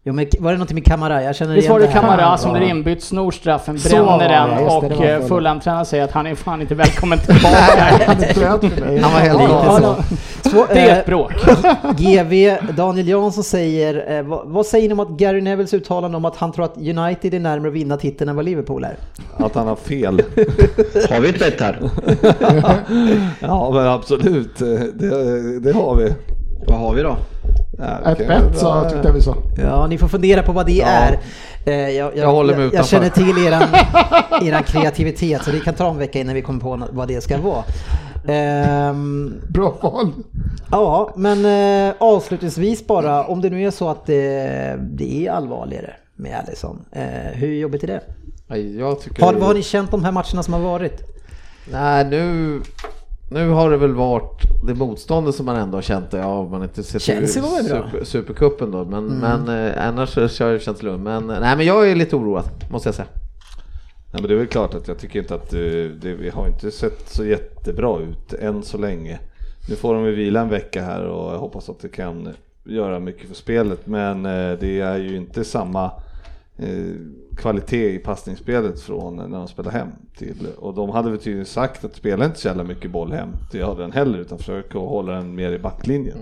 Jo, 0.08 0.14
men 0.14 0.26
var 0.40 0.52
det 0.52 0.58
någonting 0.58 0.76
med 0.76 0.86
Kamara? 0.86 1.24
Jag 1.24 1.36
känner 1.36 1.56
Visst 1.56 1.66
igen 1.66 1.74
var 1.74 1.88
det. 1.88 1.94
Kamara 1.94 2.38
som 2.38 2.54
blir 2.54 2.68
inbytt, 2.68 3.04
snor 3.04 3.32
straffen, 3.32 3.76
bränner 3.76 4.30
den 4.30 4.68
och 4.68 4.84
eh, 4.84 4.90
Fulham. 4.98 5.28
Fulham-tränaren 5.28 5.86
säger 5.86 6.04
att 6.04 6.12
han 6.12 6.28
är 6.28 6.36
fan 6.36 6.62
inte 6.62 6.76
välkommen 6.76 7.20
tillbaka. 7.20 7.84
Han 9.02 9.14
var 9.14 9.20
helt 9.20 9.40
galen. 9.40 9.96
så. 10.42 10.50
Så, 10.50 10.66
Det 10.74 10.80
är 10.80 10.90
eh, 10.90 10.98
ett 10.98 11.06
bråk. 11.06 11.34
GV 11.98 12.58
Daniel 12.76 13.08
Jansson 13.08 13.44
säger, 13.44 14.18
eh, 14.18 14.24
vad, 14.24 14.48
vad 14.48 14.66
säger 14.66 14.88
ni 14.88 14.94
om 14.94 15.00
att 15.00 15.10
Gary 15.10 15.42
Nevilles 15.42 15.74
uttalande 15.74 16.18
om 16.18 16.26
att 16.26 16.36
han 16.36 16.52
tror 16.52 16.66
att 16.66 16.78
United 16.78 17.34
är 17.34 17.40
närmare 17.40 17.68
att 17.68 17.76
vinna 17.76 17.98
titeln 17.98 18.30
än 18.30 18.36
vad 18.36 18.46
Liverpool 18.46 18.84
är? 18.84 18.96
Att 19.38 19.56
han 19.56 19.68
har 19.68 19.76
fel. 19.76 20.22
Har 21.10 21.20
vi 21.20 21.30
ett 21.30 21.40
bett 21.40 21.62
här? 21.62 21.80
ja 23.40 23.72
men 23.74 23.88
absolut, 23.88 24.58
det, 24.94 25.60
det 25.60 25.74
har 25.74 25.96
vi. 25.96 26.14
Vad 26.68 26.80
har 26.80 26.94
vi 26.94 27.02
då? 27.02 27.18
Ja, 27.80 28.00
Ett 28.00 28.14
okej, 28.14 28.28
bett 28.28 28.58
så 28.60 28.90
tyckte 28.90 29.08
jag 29.08 29.14
vi 29.14 29.22
sa. 29.22 29.36
Ja, 29.58 29.88
ni 29.88 29.98
får 29.98 30.08
fundera 30.08 30.44
på 30.44 30.52
vad 30.52 30.66
det 30.66 30.82
är. 30.82 31.20
Eh, 31.66 31.74
jag, 31.74 31.94
jag, 31.96 32.18
Jag 32.18 32.32
håller 32.32 32.54
mig 32.58 32.66
jag, 32.66 32.74
jag 32.74 32.74
utanför. 32.74 32.90
känner 32.90 33.10
till 33.10 33.48
eran, 33.48 33.64
eran 34.48 34.64
kreativitet 34.64 35.44
så 35.44 35.52
det 35.52 35.60
kan 35.60 35.74
ta 35.74 35.90
en 35.90 35.98
vecka 35.98 36.20
innan 36.20 36.36
vi 36.36 36.42
kommer 36.42 36.60
på 36.60 36.82
vad 36.92 37.08
det 37.08 37.22
ska 37.22 37.38
vara. 37.38 37.64
Ehm, 38.28 39.42
Bra 39.50 39.78
val. 39.82 40.12
ja, 40.72 41.14
men 41.16 41.46
eh, 41.90 41.96
avslutningsvis 42.00 42.88
bara, 42.88 43.24
om 43.24 43.42
det 43.42 43.50
nu 43.50 43.64
är 43.68 43.72
så 43.72 43.90
att 43.90 44.06
det, 44.06 44.80
det 44.80 45.28
är 45.28 45.32
allvarligare 45.32 45.94
med 46.16 46.36
Alisson, 46.48 46.86
eh, 46.92 47.04
hur 47.34 47.54
jobbigt 47.54 47.84
är 47.84 47.88
det? 47.88 48.02
Jag 48.80 49.02
tycker... 49.02 49.24
Har, 49.26 49.34
vad 49.34 49.44
har 49.44 49.54
ni 49.54 49.64
känt 49.64 49.92
de 49.92 50.04
här 50.04 50.12
matcherna 50.12 50.44
som 50.44 50.54
har 50.54 50.62
varit? 50.62 51.02
Nej, 51.72 52.06
nu, 52.06 52.62
nu 53.30 53.50
har 53.50 53.70
det 53.70 53.78
väl 53.78 53.94
varit 53.94 54.42
det 54.68 54.74
motståndet 54.74 55.36
som 55.36 55.46
man 55.46 55.56
ändå 55.56 55.78
har 55.78 55.82
känt. 55.82 56.14
Ja, 56.14 56.44
man 56.44 56.64
inte 56.64 56.84
sett 56.84 57.02
Chelsea 57.02 57.44
var 57.44 57.50
super, 57.50 58.04
Supercupen 58.04 58.72
då, 58.72 58.86
men, 58.86 59.06
men 59.06 59.68
eh, 59.68 59.88
annars 59.88 60.10
så 60.10 60.44
har 60.46 60.52
det 60.52 60.60
känts 60.60 60.84
lugnt. 60.84 61.04
Men 61.04 61.30
eh, 61.30 61.40
nej, 61.40 61.58
men 61.58 61.66
jag 61.66 61.92
är 61.92 61.96
lite 61.96 62.16
oroad, 62.16 62.46
måste 62.72 62.88
jag 62.88 62.96
säga. 62.96 63.08
Nej, 64.12 64.22
men 64.22 64.30
det 64.30 64.34
är 64.34 64.38
väl 64.38 64.48
klart 64.48 64.74
att 64.74 64.88
jag 64.88 65.00
tycker 65.00 65.20
inte 65.20 65.36
att 65.36 65.50
det, 65.50 65.90
det, 65.90 66.14
vi 66.14 66.30
har 66.30 66.48
inte 66.48 66.72
sett 66.72 67.10
så 67.10 67.26
jättebra 67.26 68.00
ut 68.00 68.34
än 68.34 68.64
så 68.64 68.78
länge. 68.78 69.20
Nu 69.70 69.76
får 69.76 69.94
de 69.94 70.06
ju 70.06 70.16
vila 70.16 70.42
en 70.42 70.50
vecka 70.50 70.84
här 70.84 71.06
och 71.06 71.34
jag 71.34 71.40
hoppas 71.40 71.70
att 71.70 71.80
det 71.80 71.90
kan 71.90 72.34
göra 72.64 73.00
mycket 73.00 73.28
för 73.28 73.36
spelet 73.36 73.88
men 73.88 74.26
eh, 74.26 74.60
det 74.60 74.80
är 74.80 74.98
ju 74.98 75.18
inte 75.18 75.44
samma 75.44 75.92
eh, 76.58 76.96
kvalitet 77.38 77.90
i 77.96 77.98
passningsspelet 78.00 78.82
från 78.82 79.16
när 79.16 79.38
de 79.38 79.48
spelar 79.48 79.72
hem 79.72 79.88
till 80.18 80.48
och 80.58 80.74
de 80.74 80.90
hade 80.90 81.10
väl 81.10 81.20
tydligen 81.20 81.46
sagt 81.46 81.86
att 81.86 81.96
spela 81.96 82.26
inte 82.26 82.40
så 82.40 82.48
jävla 82.48 82.64
mycket 82.64 82.92
boll 82.92 83.12
hem 83.12 83.30
till 83.52 83.60
den 83.60 83.92
heller 83.92 84.20
utan 84.20 84.38
försök 84.38 84.66
att 84.68 84.74
hålla 84.82 85.12
den 85.14 85.36
mer 85.36 85.52
i 85.52 85.60
backlinjen 85.60 86.18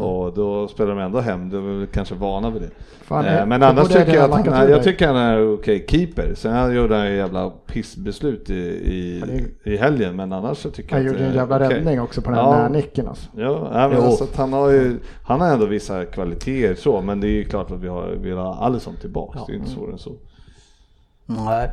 och 0.00 0.34
då 0.34 0.68
spelar 0.68 0.90
de 0.94 0.98
ändå 0.98 1.20
hem, 1.20 1.50
de 1.50 1.56
är 1.56 1.78
väl 1.78 1.86
kanske 1.86 2.14
vana 2.14 2.50
vid 2.50 2.62
det. 2.62 2.70
Fan, 3.04 3.24
Eh, 3.24 3.46
men 3.46 3.62
annars 3.62 3.88
tycker 3.88 4.14
jag 4.14 4.30
att 4.30 4.46
han, 4.46 4.70
jag 4.70 4.82
tycker 4.82 5.06
han 5.06 5.16
är 5.16 5.54
okej 5.54 5.86
keeper. 5.88 6.34
Sen 6.34 6.52
han 6.52 6.74
gjorde 6.74 6.96
han 6.96 7.06
ju 7.10 7.16
jävla 7.16 7.50
pissbeslut 7.50 8.50
i, 8.50 8.54
i, 8.54 9.22
i 9.64 9.76
helgen 9.76 10.16
men 10.16 10.32
annars 10.32 10.58
så 10.58 10.70
tycker 10.70 10.94
Han 10.94 11.04
jag 11.04 11.14
att 11.14 11.20
gjorde 11.20 11.30
en 11.30 11.34
jävla 11.36 11.56
okej. 11.56 11.68
räddning 11.68 12.00
också 12.00 12.22
på 12.22 12.30
den 12.30 12.38
Ja. 12.38 12.52
där 12.56 12.68
nicken 12.68 13.08
alltså. 13.08 13.28
Ja, 13.36 13.70
nej, 13.72 13.88
men 13.88 13.98
Jo. 13.98 14.04
alltså 14.04 14.24
att 14.24 14.36
han 14.36 14.52
har 14.52 14.70
ju, 14.70 14.96
han 15.24 15.40
har 15.40 15.48
ändå 15.48 15.66
vissa 15.66 16.04
kvaliteter 16.04 16.74
så, 16.74 17.00
men 17.00 17.20
det 17.20 17.26
är 17.26 17.32
ju 17.32 17.44
klart 17.44 17.70
att 17.70 17.80
vi 17.80 17.88
har, 17.88 18.08
vill 18.08 18.36
ha 18.36 18.54
Alisson 18.54 18.94
tillbaks. 19.00 19.38
Det 19.46 19.52
är 19.52 19.56
inte 19.56 19.70
svårare 19.70 19.92
än 19.92 19.98
så. 19.98 20.12
Nej, 21.26 21.70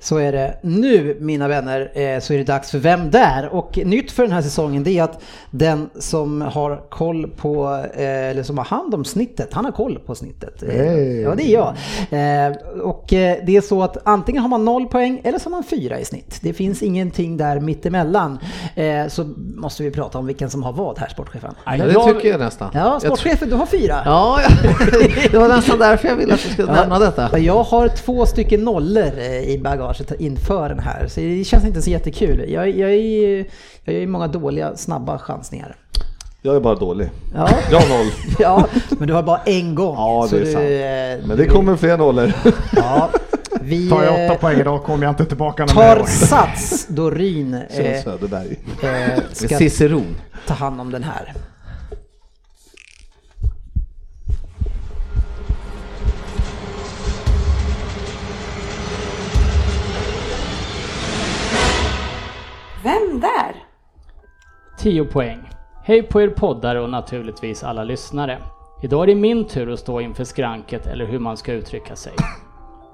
så 0.00 0.16
är 0.16 0.32
det. 0.32 0.58
Nu 0.62 1.16
mina 1.20 1.48
vänner 1.48 1.80
eh, 1.94 2.20
så 2.20 2.32
är 2.34 2.38
det 2.38 2.44
dags 2.44 2.70
för 2.70 2.78
Vem 2.78 3.10
där? 3.10 3.48
Och 3.52 3.78
nytt 3.84 4.12
för 4.12 4.22
den 4.22 4.32
här 4.32 4.42
säsongen 4.42 4.82
det 4.84 4.98
är 4.98 5.02
att 5.02 5.22
den 5.50 5.90
som 5.98 6.40
har 6.42 6.82
koll 6.90 7.30
på, 7.36 7.84
eh, 7.94 8.04
eller 8.30 8.42
som 8.42 8.58
har 8.58 8.64
hand 8.64 8.94
om 8.94 9.04
snittet, 9.04 9.48
han 9.52 9.64
har 9.64 9.72
koll 9.72 9.98
på 10.06 10.14
snittet. 10.14 10.62
Eh, 10.62 10.68
Hey. 10.68 11.20
Ja 11.20 11.34
det 11.34 11.42
är 11.42 11.52
jag. 11.52 11.74
Och 12.82 13.04
det 13.08 13.56
är 13.56 13.60
så 13.60 13.82
att 13.82 13.96
antingen 14.04 14.42
har 14.42 14.48
man 14.48 14.64
noll 14.64 14.86
poäng 14.86 15.20
eller 15.24 15.38
så 15.38 15.44
har 15.44 15.50
man 15.50 15.64
fyra 15.64 15.98
i 15.98 16.04
snitt. 16.04 16.38
Det 16.42 16.52
finns 16.52 16.82
ingenting 16.82 17.36
där 17.36 17.60
mittemellan. 17.60 18.38
Så 19.08 19.24
måste 19.56 19.82
vi 19.82 19.90
prata 19.90 20.18
om 20.18 20.26
vilken 20.26 20.50
som 20.50 20.62
har 20.62 20.72
vad 20.72 20.98
här 20.98 21.08
sportchefen. 21.08 21.54
Ja, 21.64 21.76
det 21.76 22.14
tycker 22.14 22.28
jag 22.28 22.40
nästan. 22.40 22.70
Ja, 22.74 23.00
sportchefen 23.00 23.48
du 23.48 23.54
har 23.54 23.66
fyra. 23.66 24.02
Ja, 24.04 24.40
det 25.30 25.38
var 25.38 25.48
nästan 25.48 25.78
därför 25.78 26.08
jag 26.08 26.16
ville 26.16 26.34
att 26.34 26.42
du 26.42 26.48
skulle 26.48 26.72
nämna 26.72 26.98
detta. 26.98 27.28
Ja, 27.32 27.38
Jag 27.38 27.62
har 27.62 27.88
två 27.88 28.26
stycken 28.26 28.64
nollor 28.64 28.85
eh, 28.96 29.50
i 29.50 29.58
bagaget 29.64 30.12
inför 30.18 30.68
den 30.68 30.78
här, 30.78 31.06
så 31.08 31.20
det 31.20 31.44
känns 31.44 31.64
inte 31.64 31.82
så 31.82 31.90
jättekul. 31.90 32.44
Jag, 32.48 32.70
jag, 32.70 32.90
är, 32.92 33.44
jag 33.84 33.94
är 33.94 34.06
många 34.06 34.26
dåliga, 34.26 34.76
snabba 34.76 35.18
chansningar. 35.18 35.76
Jag 36.42 36.56
är 36.56 36.60
bara 36.60 36.74
dålig. 36.74 37.10
Ja, 37.34 37.48
Jag 37.70 37.80
har 37.80 37.88
noll. 37.98 38.12
ja 38.38 38.66
men 38.98 39.08
du 39.08 39.14
har 39.14 39.22
bara 39.22 39.40
en 39.44 39.74
gång. 39.74 39.94
Ja, 39.94 40.26
så 40.30 40.36
det 40.36 40.40
är 40.40 40.44
du, 40.44 40.52
sant. 40.52 41.22
eh, 41.22 41.28
Men 41.28 41.36
det 41.36 41.46
kommer 41.46 41.76
fler 41.76 41.96
nollor. 41.98 42.32
Ja, 42.76 43.10
vi 43.60 43.90
Tar 43.90 44.04
jag 44.04 44.12
åtta 44.14 44.22
eh, 44.34 44.38
poäng 44.40 44.60
idag 44.60 44.82
kommer 44.84 45.04
jag 45.04 45.12
inte 45.12 45.24
tillbaka 45.24 45.64
någon 45.64 45.76
mer 45.76 45.96
tar 45.96 46.04
sats 46.06 46.86
Som 47.70 47.84
eh, 47.84 48.02
Söderberg. 48.02 48.58
eh, 48.82 49.22
ska 49.32 49.56
Ciceron. 49.58 50.16
ta 50.46 50.54
hand 50.54 50.80
om 50.80 50.90
den 50.92 51.02
här. 51.04 51.32
Vem 62.86 63.20
där? 63.20 63.56
10 64.78 65.04
poäng. 65.04 65.38
Hej 65.84 66.02
på 66.02 66.22
er 66.22 66.28
poddare 66.28 66.80
och 66.80 66.90
naturligtvis 66.90 67.64
alla 67.64 67.84
lyssnare. 67.84 68.38
Idag 68.82 69.02
är 69.02 69.06
det 69.06 69.14
min 69.14 69.44
tur 69.44 69.72
att 69.72 69.78
stå 69.78 70.00
inför 70.00 70.24
skranket 70.24 70.86
eller 70.86 71.06
hur 71.06 71.18
man 71.18 71.36
ska 71.36 71.52
uttrycka 71.52 71.96
sig. 71.96 72.12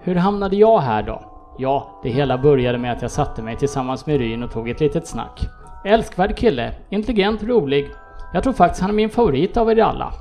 Hur 0.00 0.14
hamnade 0.14 0.56
jag 0.56 0.78
här 0.78 1.02
då? 1.02 1.22
Ja, 1.58 2.00
det 2.02 2.08
hela 2.08 2.38
började 2.38 2.78
med 2.78 2.92
att 2.92 3.02
jag 3.02 3.10
satte 3.10 3.42
mig 3.42 3.56
tillsammans 3.56 4.06
med 4.06 4.18
Ryn 4.18 4.42
och 4.42 4.52
tog 4.52 4.68
ett 4.68 4.80
litet 4.80 5.06
snack. 5.06 5.40
Älskvärd 5.84 6.36
kille, 6.36 6.74
intelligent, 6.90 7.42
rolig. 7.42 7.90
Jag 8.32 8.42
tror 8.42 8.52
faktiskt 8.52 8.80
han 8.80 8.90
är 8.90 8.94
min 8.94 9.10
favorit 9.10 9.56
av 9.56 9.70
er 9.70 9.78
alla. 9.78 10.12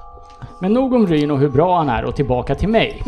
Men 0.62 0.74
nog 0.74 0.94
om 0.94 1.08
Ryn 1.08 1.32
och 1.32 1.40
hur 1.40 1.50
bra 1.50 1.78
han 1.78 1.90
är 1.90 2.06
och 2.06 2.16
tillbaka 2.16 2.56
till 2.56 2.70
mig. 2.70 3.04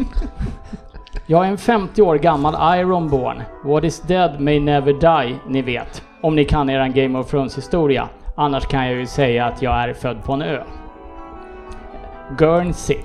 Jag 1.28 1.46
är 1.46 1.50
en 1.50 1.58
50 1.58 2.02
år 2.02 2.16
gammal 2.16 2.80
Ironborn. 2.80 3.42
What 3.64 3.84
is 3.84 4.02
dead 4.02 4.40
may 4.40 4.60
never 4.60 4.94
die, 4.94 5.36
ni 5.48 5.62
vet. 5.62 6.04
Om 6.24 6.36
ni 6.36 6.46
kan 6.46 6.70
eran 6.70 6.94
Game 6.94 7.20
of 7.20 7.30
Thrones 7.30 7.58
historia. 7.58 8.10
Annars 8.36 8.66
kan 8.66 8.86
jag 8.86 8.96
ju 8.96 9.06
säga 9.06 9.46
att 9.46 9.62
jag 9.62 9.74
är 9.74 9.94
född 9.94 10.24
på 10.24 10.34
en 10.34 10.42
ö. 10.42 10.64
Guernsey. 12.38 12.98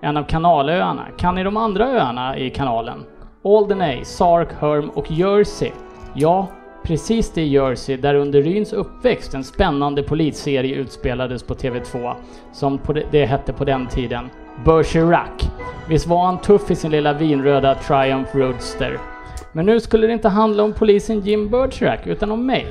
En 0.00 0.16
av 0.16 0.22
kanalöarna. 0.22 1.06
Kan 1.18 1.34
ni 1.34 1.42
de 1.42 1.56
andra 1.56 1.88
öarna 1.88 2.38
i 2.38 2.50
kanalen? 2.50 3.04
Alderney, 3.44 4.04
Sark, 4.04 4.48
Herm 4.60 4.90
och 4.90 5.10
Jersey. 5.10 5.70
Ja, 6.14 6.48
precis 6.82 7.32
det 7.32 7.44
Jersey 7.44 7.96
där 7.96 8.14
under 8.14 8.42
Ryns 8.42 8.72
uppväxt 8.72 9.34
en 9.34 9.44
spännande 9.44 10.02
polisserie 10.02 10.74
utspelades 10.74 11.42
på 11.42 11.54
TV2. 11.54 12.14
Som 12.52 12.78
på 12.78 12.92
det, 12.92 13.04
det 13.10 13.26
hette 13.26 13.52
på 13.52 13.64
den 13.64 13.86
tiden. 13.86 14.30
Bergerac. 14.64 15.50
Visst 15.88 16.06
var 16.06 16.26
han 16.26 16.38
tuff 16.38 16.70
i 16.70 16.74
sin 16.74 16.90
lilla 16.90 17.12
vinröda 17.12 17.74
Triumph 17.74 18.36
Roadster. 18.36 19.15
Men 19.52 19.66
nu 19.66 19.80
skulle 19.80 20.06
det 20.06 20.12
inte 20.12 20.28
handla 20.28 20.62
om 20.62 20.72
polisen 20.72 21.20
Jim 21.20 21.50
Bergerac 21.50 22.00
utan 22.04 22.32
om 22.32 22.46
mig. 22.46 22.66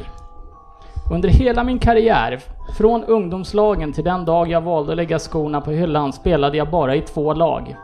Under 1.11 1.29
hela 1.29 1.63
min 1.63 1.79
karriär, 1.79 2.39
från 2.77 3.03
ungdomslagen 3.03 3.93
till 3.93 4.03
den 4.03 4.25
dag 4.25 4.51
jag 4.51 4.61
valde 4.61 4.91
att 4.91 4.97
lägga 4.97 5.19
skorna 5.19 5.61
på 5.61 5.71
hyllan, 5.71 6.13
spelade 6.13 6.57
jag 6.57 6.69
bara 6.69 6.95
i 6.95 7.01
två 7.01 7.33
lag. 7.33 7.75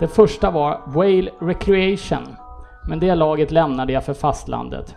Det 0.00 0.08
första 0.08 0.50
var 0.50 0.80
Whale 0.86 1.30
Recreation, 1.40 2.36
men 2.88 3.00
det 3.00 3.14
laget 3.14 3.50
lämnade 3.50 3.92
jag 3.92 4.04
för 4.04 4.14
fastlandet. 4.14 4.96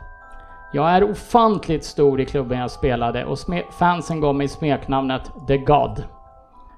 Jag 0.73 0.91
är 0.91 1.03
ofantligt 1.03 1.83
stor 1.83 2.21
i 2.21 2.25
klubben 2.25 2.59
jag 2.59 2.71
spelade 2.71 3.25
och 3.25 3.37
fansen 3.79 4.21
gav 4.21 4.35
mig 4.35 4.47
smeknamnet 4.47 5.31
The 5.47 5.57
God. 5.57 6.03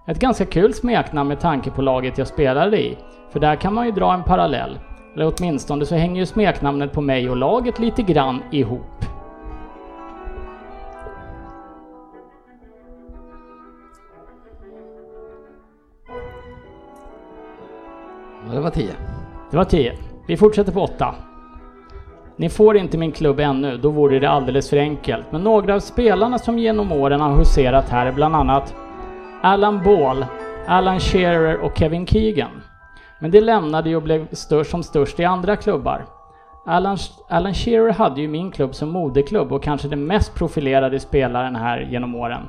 Ett 0.07 0.19
ganska 0.19 0.45
kul 0.45 0.73
smeknamn 0.73 1.27
med 1.27 1.39
tanke 1.39 1.71
på 1.71 1.81
laget 1.81 2.17
jag 2.17 2.27
spelade 2.27 2.81
i, 2.81 2.97
för 3.31 3.39
där 3.39 3.55
kan 3.55 3.73
man 3.73 3.85
ju 3.85 3.91
dra 3.91 4.13
en 4.13 4.23
parallell. 4.23 4.79
Eller 5.15 5.33
åtminstone 5.37 5.85
så 5.85 5.95
hänger 5.95 6.19
ju 6.19 6.25
smeknamnet 6.25 6.93
på 6.93 7.01
mig 7.01 7.29
och 7.29 7.37
laget 7.37 7.79
lite 7.79 8.01
grann 8.01 8.43
ihop. 8.51 9.05
Ja, 18.47 18.53
det 18.53 18.59
var 18.59 18.69
10. 18.69 18.87
Det 19.51 19.57
var 19.57 19.63
10. 19.63 19.93
Vi 20.27 20.37
fortsätter 20.37 20.71
på 20.71 20.81
8. 20.81 21.15
Ni 22.35 22.49
får 22.49 22.77
inte 22.77 22.97
min 22.97 23.11
klubb 23.11 23.39
ännu, 23.39 23.77
då 23.77 23.89
vore 23.89 24.19
det 24.19 24.29
alldeles 24.29 24.69
för 24.69 24.77
enkelt. 24.77 25.25
Men 25.31 25.43
några 25.43 25.75
av 25.75 25.79
spelarna 25.79 26.39
som 26.39 26.59
genom 26.59 26.91
åren 26.91 27.21
har 27.21 27.37
huserat 27.37 27.89
här 27.89 28.05
är 28.05 28.11
bland 28.11 28.35
annat 28.35 28.75
Alan 29.41 29.83
Ball, 29.83 30.25
Alan 30.67 30.99
Shearer 30.99 31.57
och 31.57 31.77
Kevin 31.77 32.07
Keegan. 32.07 32.64
Men 33.19 33.31
det 33.31 33.41
lämnade 33.41 33.89
ju 33.89 33.95
och 33.95 34.01
blev 34.01 34.27
störst 34.31 34.71
som 34.71 34.83
störst 34.83 35.19
i 35.19 35.25
andra 35.25 35.55
klubbar. 35.55 36.05
Alan, 36.65 36.97
Alan 37.29 37.53
Shearer 37.53 37.93
hade 37.93 38.21
ju 38.21 38.27
min 38.27 38.51
klubb 38.51 38.75
som 38.75 38.89
moderklubb 38.89 39.51
och 39.51 39.63
kanske 39.63 39.87
den 39.87 40.05
mest 40.05 40.35
profilerade 40.35 40.99
spelaren 40.99 41.55
här 41.55 41.87
genom 41.91 42.15
åren. 42.15 42.41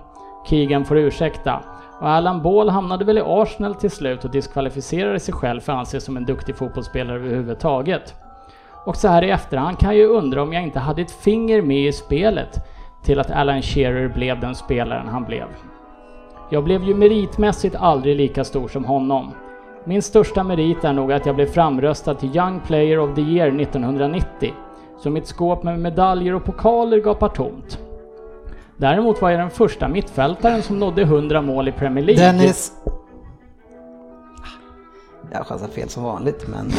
Keegan 0.46 0.84
får 0.84 0.98
ursäkta. 0.98 1.62
Och 2.00 2.08
Alan 2.08 2.42
Ball 2.42 2.68
hamnade 2.68 3.04
väl 3.04 3.18
i 3.18 3.22
Arsenal 3.24 3.74
till 3.74 3.90
slut 3.90 4.24
och 4.24 4.30
diskvalificerade 4.30 5.20
sig 5.20 5.34
själv 5.34 5.60
för 5.60 5.72
att 5.72 5.78
anses 5.78 6.04
som 6.04 6.16
en 6.16 6.24
duktig 6.24 6.56
fotbollsspelare 6.56 7.16
överhuvudtaget. 7.16 8.14
Och 8.84 8.96
så 8.96 9.08
här 9.08 9.24
i 9.24 9.30
efterhand 9.30 9.78
kan 9.78 9.88
jag 9.88 9.98
ju 9.98 10.06
undra 10.06 10.42
om 10.42 10.52
jag 10.52 10.62
inte 10.62 10.78
hade 10.78 11.02
ett 11.02 11.10
finger 11.10 11.62
med 11.62 11.88
i 11.88 11.92
spelet 11.92 12.58
till 13.02 13.20
att 13.20 13.30
Alan 13.30 13.62
Shearer 13.62 14.08
blev 14.08 14.40
den 14.40 14.54
spelaren 14.54 15.08
han 15.08 15.24
blev. 15.24 15.46
Jag 16.50 16.64
blev 16.64 16.84
ju 16.84 16.94
meritmässigt 16.94 17.76
aldrig 17.76 18.16
lika 18.16 18.44
stor 18.44 18.68
som 18.68 18.84
honom. 18.84 19.32
Min 19.88 20.02
största 20.02 20.42
merit 20.42 20.84
är 20.84 20.92
nog 20.92 21.12
att 21.12 21.26
jag 21.26 21.34
blev 21.34 21.46
framröstad 21.46 22.14
till 22.14 22.36
Young 22.36 22.60
Player 22.60 22.98
of 22.98 23.14
the 23.14 23.20
Year 23.20 23.60
1990. 23.60 24.52
Så 24.98 25.10
mitt 25.10 25.26
skåp 25.26 25.62
med 25.62 25.78
medaljer 25.78 26.34
och 26.34 26.44
pokaler 26.44 27.00
gapar 27.00 27.28
tomt. 27.28 27.78
Däremot 28.76 29.22
var 29.22 29.30
jag 29.30 29.40
den 29.40 29.50
första 29.50 29.88
mittfältaren 29.88 30.62
som 30.62 30.78
nådde 30.78 31.02
100 31.02 31.42
mål 31.42 31.68
i 31.68 31.72
Premier 31.72 32.04
League. 32.04 32.26
Dennis. 32.26 32.72
Jag 35.32 35.46
chansar 35.46 35.68
fel 35.68 35.88
som 35.88 36.02
vanligt 36.02 36.46
men... 36.48 36.72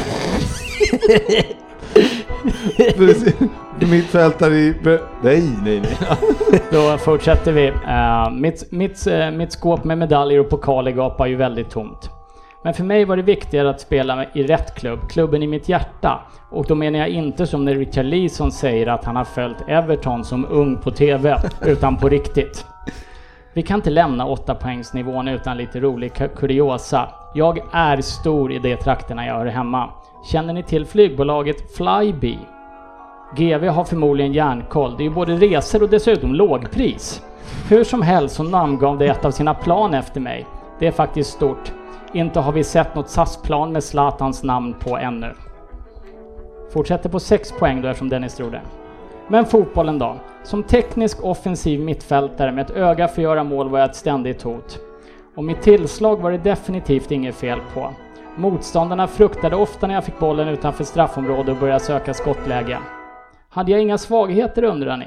Mittfältare 3.89 4.55
i... 4.55 4.75
Nej, 5.21 5.43
nej, 5.63 5.81
nej. 5.81 5.97
Då 6.71 6.97
fortsätter 6.97 7.51
vi. 7.51 7.67
Eh, 7.67 8.31
mitt, 8.31 8.71
mitt, 8.71 9.07
eh, 9.07 9.31
mitt 9.31 9.51
skåp 9.51 9.83
med 9.83 9.97
medaljer 9.97 10.39
och 10.39 10.49
pokaler 10.49 10.91
gapar 10.91 11.25
ju 11.25 11.35
väldigt 11.35 11.69
tomt. 11.69 12.16
Men 12.67 12.73
för 12.73 12.83
mig 12.83 13.05
var 13.05 13.15
det 13.17 13.21
viktigare 13.23 13.69
att 13.69 13.81
spela 13.81 14.25
i 14.33 14.43
rätt 14.43 14.75
klubb, 14.75 14.99
klubben 15.09 15.43
i 15.43 15.47
mitt 15.47 15.69
hjärta. 15.69 16.21
Och 16.49 16.65
då 16.67 16.75
menar 16.75 16.99
jag 16.99 17.09
inte 17.09 17.47
som 17.47 17.65
när 17.65 17.75
Richard 17.75 18.05
Leeson 18.05 18.51
säger 18.51 18.87
att 18.87 19.05
han 19.05 19.15
har 19.15 19.23
följt 19.23 19.57
Everton 19.67 20.25
som 20.25 20.45
ung 20.49 20.77
på 20.77 20.91
TV, 20.91 21.39
utan 21.65 21.97
på 21.97 22.09
riktigt. 22.09 22.65
Vi 23.53 23.63
kan 23.63 23.75
inte 23.75 23.89
lämna 23.89 24.25
8 24.25 24.55
poängsnivån 24.55 25.27
utan 25.27 25.57
lite 25.57 25.79
rolig 25.79 26.11
ku- 26.11 26.35
kuriosa. 26.35 27.09
Jag 27.33 27.59
är 27.71 28.01
stor 28.01 28.51
i 28.51 28.59
de 28.59 28.75
trakterna 28.75 29.25
jag 29.25 29.33
hör 29.35 29.45
hemma. 29.45 29.89
Känner 30.31 30.53
ni 30.53 30.63
till 30.63 30.85
flygbolaget 30.85 31.75
Flybe? 31.75 32.37
GV 33.35 33.67
har 33.67 33.83
förmodligen 33.83 34.33
järnkoll. 34.33 34.95
Det 34.97 35.03
är 35.03 35.07
ju 35.07 35.13
både 35.13 35.35
resor 35.35 35.83
och 35.83 35.89
dessutom 35.89 36.35
lågpris. 36.35 37.21
Hur 37.69 37.83
som 37.83 38.01
helst 38.01 38.35
så 38.35 38.43
namngav 38.43 38.97
det 38.97 39.05
ett 39.07 39.25
av 39.25 39.31
sina 39.31 39.53
plan 39.53 39.93
efter 39.93 40.21
mig. 40.21 40.45
Det 40.79 40.87
är 40.87 40.91
faktiskt 40.91 41.29
stort. 41.33 41.71
Inte 42.13 42.39
har 42.39 42.51
vi 42.51 42.63
sett 42.63 42.95
något 42.95 43.09
SAS-plan 43.09 43.71
med 43.71 43.83
Zlatans 43.83 44.43
namn 44.43 44.75
på 44.79 44.97
ännu. 44.97 45.33
Fortsätter 46.73 47.09
på 47.09 47.19
6 47.19 47.51
poäng 47.51 47.81
då 47.81 47.87
eftersom 47.87 48.09
Dennis 48.09 48.35
tror 48.35 48.51
det. 48.51 48.61
Men 49.27 49.45
fotbollen 49.45 49.99
då? 49.99 50.15
Som 50.43 50.63
teknisk 50.63 51.23
offensiv 51.23 51.79
mittfältare 51.79 52.51
med 52.51 52.65
ett 52.65 52.77
öga 52.77 53.07
för 53.07 53.21
att 53.21 53.23
göra 53.23 53.43
mål 53.43 53.69
var 53.69 53.79
jag 53.79 53.89
ett 53.89 53.95
ständigt 53.95 54.41
hot. 54.41 54.79
Och 55.35 55.43
mitt 55.43 55.61
tillslag 55.61 56.21
var 56.21 56.31
det 56.31 56.37
definitivt 56.37 57.11
inget 57.11 57.35
fel 57.35 57.59
på. 57.73 57.89
Motståndarna 58.35 59.07
fruktade 59.07 59.55
ofta 59.55 59.87
när 59.87 59.93
jag 59.93 60.03
fick 60.03 60.19
bollen 60.19 60.47
utanför 60.47 60.83
straffområdet 60.83 61.49
och 61.49 61.57
började 61.57 61.79
söka 61.79 62.13
skottläge. 62.13 62.77
Hade 63.49 63.71
jag 63.71 63.81
inga 63.81 63.97
svagheter 63.97 64.63
undrar 64.63 64.97
ni? 64.97 65.05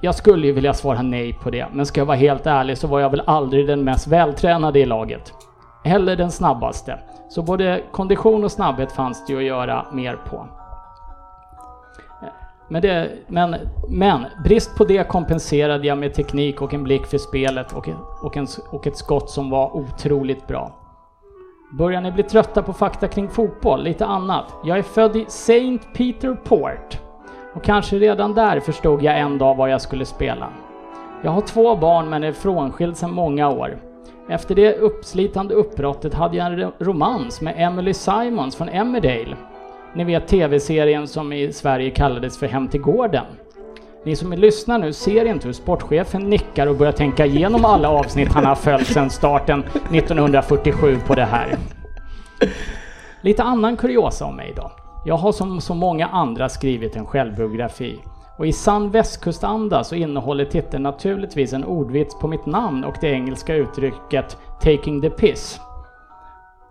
Jag 0.00 0.14
skulle 0.14 0.46
ju 0.46 0.52
vilja 0.52 0.74
svara 0.74 1.02
nej 1.02 1.32
på 1.32 1.50
det, 1.50 1.66
men 1.72 1.86
ska 1.86 2.00
jag 2.00 2.06
vara 2.06 2.16
helt 2.16 2.46
ärlig 2.46 2.78
så 2.78 2.86
var 2.86 3.00
jag 3.00 3.10
väl 3.10 3.22
aldrig 3.26 3.66
den 3.66 3.84
mest 3.84 4.06
vältränade 4.06 4.80
i 4.80 4.86
laget. 4.86 5.32
Eller 5.84 6.16
den 6.16 6.30
snabbaste. 6.30 6.98
Så 7.28 7.42
både 7.42 7.82
kondition 7.92 8.44
och 8.44 8.52
snabbhet 8.52 8.92
fanns 8.92 9.26
det 9.26 9.32
ju 9.32 9.38
att 9.38 9.44
göra 9.44 9.86
mer 9.92 10.16
på. 10.16 10.46
Men, 12.68 12.82
det, 12.82 13.10
men, 13.26 13.56
men 13.88 14.26
brist 14.44 14.76
på 14.76 14.84
det 14.84 15.08
kompenserade 15.08 15.86
jag 15.86 15.98
med 15.98 16.14
teknik 16.14 16.62
och 16.62 16.74
en 16.74 16.84
blick 16.84 17.06
för 17.06 17.18
spelet 17.18 17.72
och, 17.72 17.88
och, 18.22 18.36
en, 18.36 18.46
och 18.70 18.86
ett 18.86 18.96
skott 18.96 19.30
som 19.30 19.50
var 19.50 19.76
otroligt 19.76 20.46
bra. 20.46 20.72
Börjar 21.78 22.00
ni 22.00 22.12
bli 22.12 22.22
trötta 22.22 22.62
på 22.62 22.72
fakta 22.72 23.08
kring 23.08 23.28
fotboll? 23.28 23.82
Lite 23.82 24.06
annat. 24.06 24.44
Jag 24.64 24.78
är 24.78 24.82
född 24.82 25.16
i 25.16 25.24
Saint 25.28 25.94
Peter 25.94 26.34
Port. 26.34 26.98
Och 27.54 27.62
kanske 27.62 27.98
redan 27.98 28.34
där 28.34 28.60
förstod 28.60 29.02
jag 29.02 29.18
en 29.18 29.38
dag 29.38 29.54
vad 29.54 29.70
jag 29.70 29.80
skulle 29.80 30.04
spela. 30.04 30.48
Jag 31.22 31.30
har 31.30 31.40
två 31.40 31.76
barn 31.76 32.08
men 32.08 32.24
är 32.24 32.32
frånskild 32.32 32.96
sedan 32.96 33.12
många 33.12 33.48
år. 33.48 33.89
Efter 34.28 34.54
det 34.54 34.74
uppslitande 34.74 35.54
uppbrottet 35.54 36.14
hade 36.14 36.36
jag 36.36 36.52
en 36.52 36.72
romans 36.78 37.40
med 37.40 37.54
Emily 37.56 37.94
Simons 37.94 38.56
från 38.56 38.68
Emmerdale. 38.68 39.36
Ni 39.94 40.04
vet 40.04 40.28
TV-serien 40.28 41.06
som 41.06 41.32
i 41.32 41.52
Sverige 41.52 41.90
kallades 41.90 42.38
för 42.38 42.46
Hem 42.46 42.68
till 42.68 42.80
gården. 42.80 43.24
Ni 44.04 44.16
som 44.16 44.32
lyssnar 44.32 44.78
nu 44.78 44.92
ser 44.92 45.24
inte 45.24 45.46
hur 45.46 45.52
sportchefen 45.52 46.30
nickar 46.30 46.66
och 46.66 46.76
börjar 46.76 46.92
tänka 46.92 47.26
igenom 47.26 47.64
alla 47.64 47.90
avsnitt 47.90 48.32
han 48.32 48.44
har 48.44 48.54
följt 48.54 48.86
sedan 48.86 49.10
starten 49.10 49.64
1947 49.92 50.98
på 51.06 51.14
det 51.14 51.24
här. 51.24 51.56
Lite 53.20 53.42
annan 53.42 53.76
kuriosa 53.76 54.24
om 54.24 54.36
mig 54.36 54.52
då. 54.56 54.72
Jag 55.04 55.16
har 55.16 55.32
som 55.32 55.60
så 55.60 55.74
många 55.74 56.06
andra 56.06 56.48
skrivit 56.48 56.96
en 56.96 57.06
självbiografi. 57.06 58.00
Och 58.40 58.46
i 58.46 58.52
sann 58.52 58.90
västkustanda 58.90 59.84
så 59.84 59.94
innehåller 59.94 60.44
titeln 60.44 60.82
naturligtvis 60.82 61.52
en 61.52 61.64
ordvits 61.64 62.18
på 62.18 62.28
mitt 62.28 62.46
namn 62.46 62.84
och 62.84 62.94
det 63.00 63.08
engelska 63.08 63.54
uttrycket 63.54 64.36
“taking 64.62 65.00
the 65.00 65.10
piss”. 65.10 65.60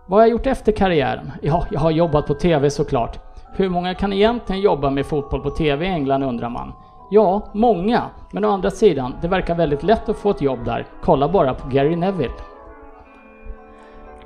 Vad 0.06 0.20
har 0.20 0.26
jag 0.26 0.30
gjort 0.30 0.46
efter 0.46 0.72
karriären? 0.72 1.32
Ja, 1.42 1.66
jag 1.70 1.80
har 1.80 1.90
jobbat 1.90 2.26
på 2.26 2.34
TV 2.34 2.70
såklart. 2.70 3.18
Hur 3.56 3.68
många 3.68 3.94
kan 3.94 4.12
egentligen 4.12 4.62
jobba 4.62 4.90
med 4.90 5.06
fotboll 5.06 5.40
på 5.40 5.50
TV 5.50 5.86
i 5.86 5.88
England 5.88 6.22
undrar 6.22 6.48
man. 6.48 6.72
Ja, 7.10 7.50
många. 7.52 8.02
Men 8.32 8.44
å 8.44 8.50
andra 8.50 8.70
sidan, 8.70 9.14
det 9.22 9.28
verkar 9.28 9.54
väldigt 9.54 9.82
lätt 9.82 10.08
att 10.08 10.16
få 10.16 10.30
ett 10.30 10.42
jobb 10.42 10.64
där. 10.64 10.86
Kolla 11.02 11.28
bara 11.28 11.54
på 11.54 11.68
Gary 11.68 11.96
Neville. 11.96 12.34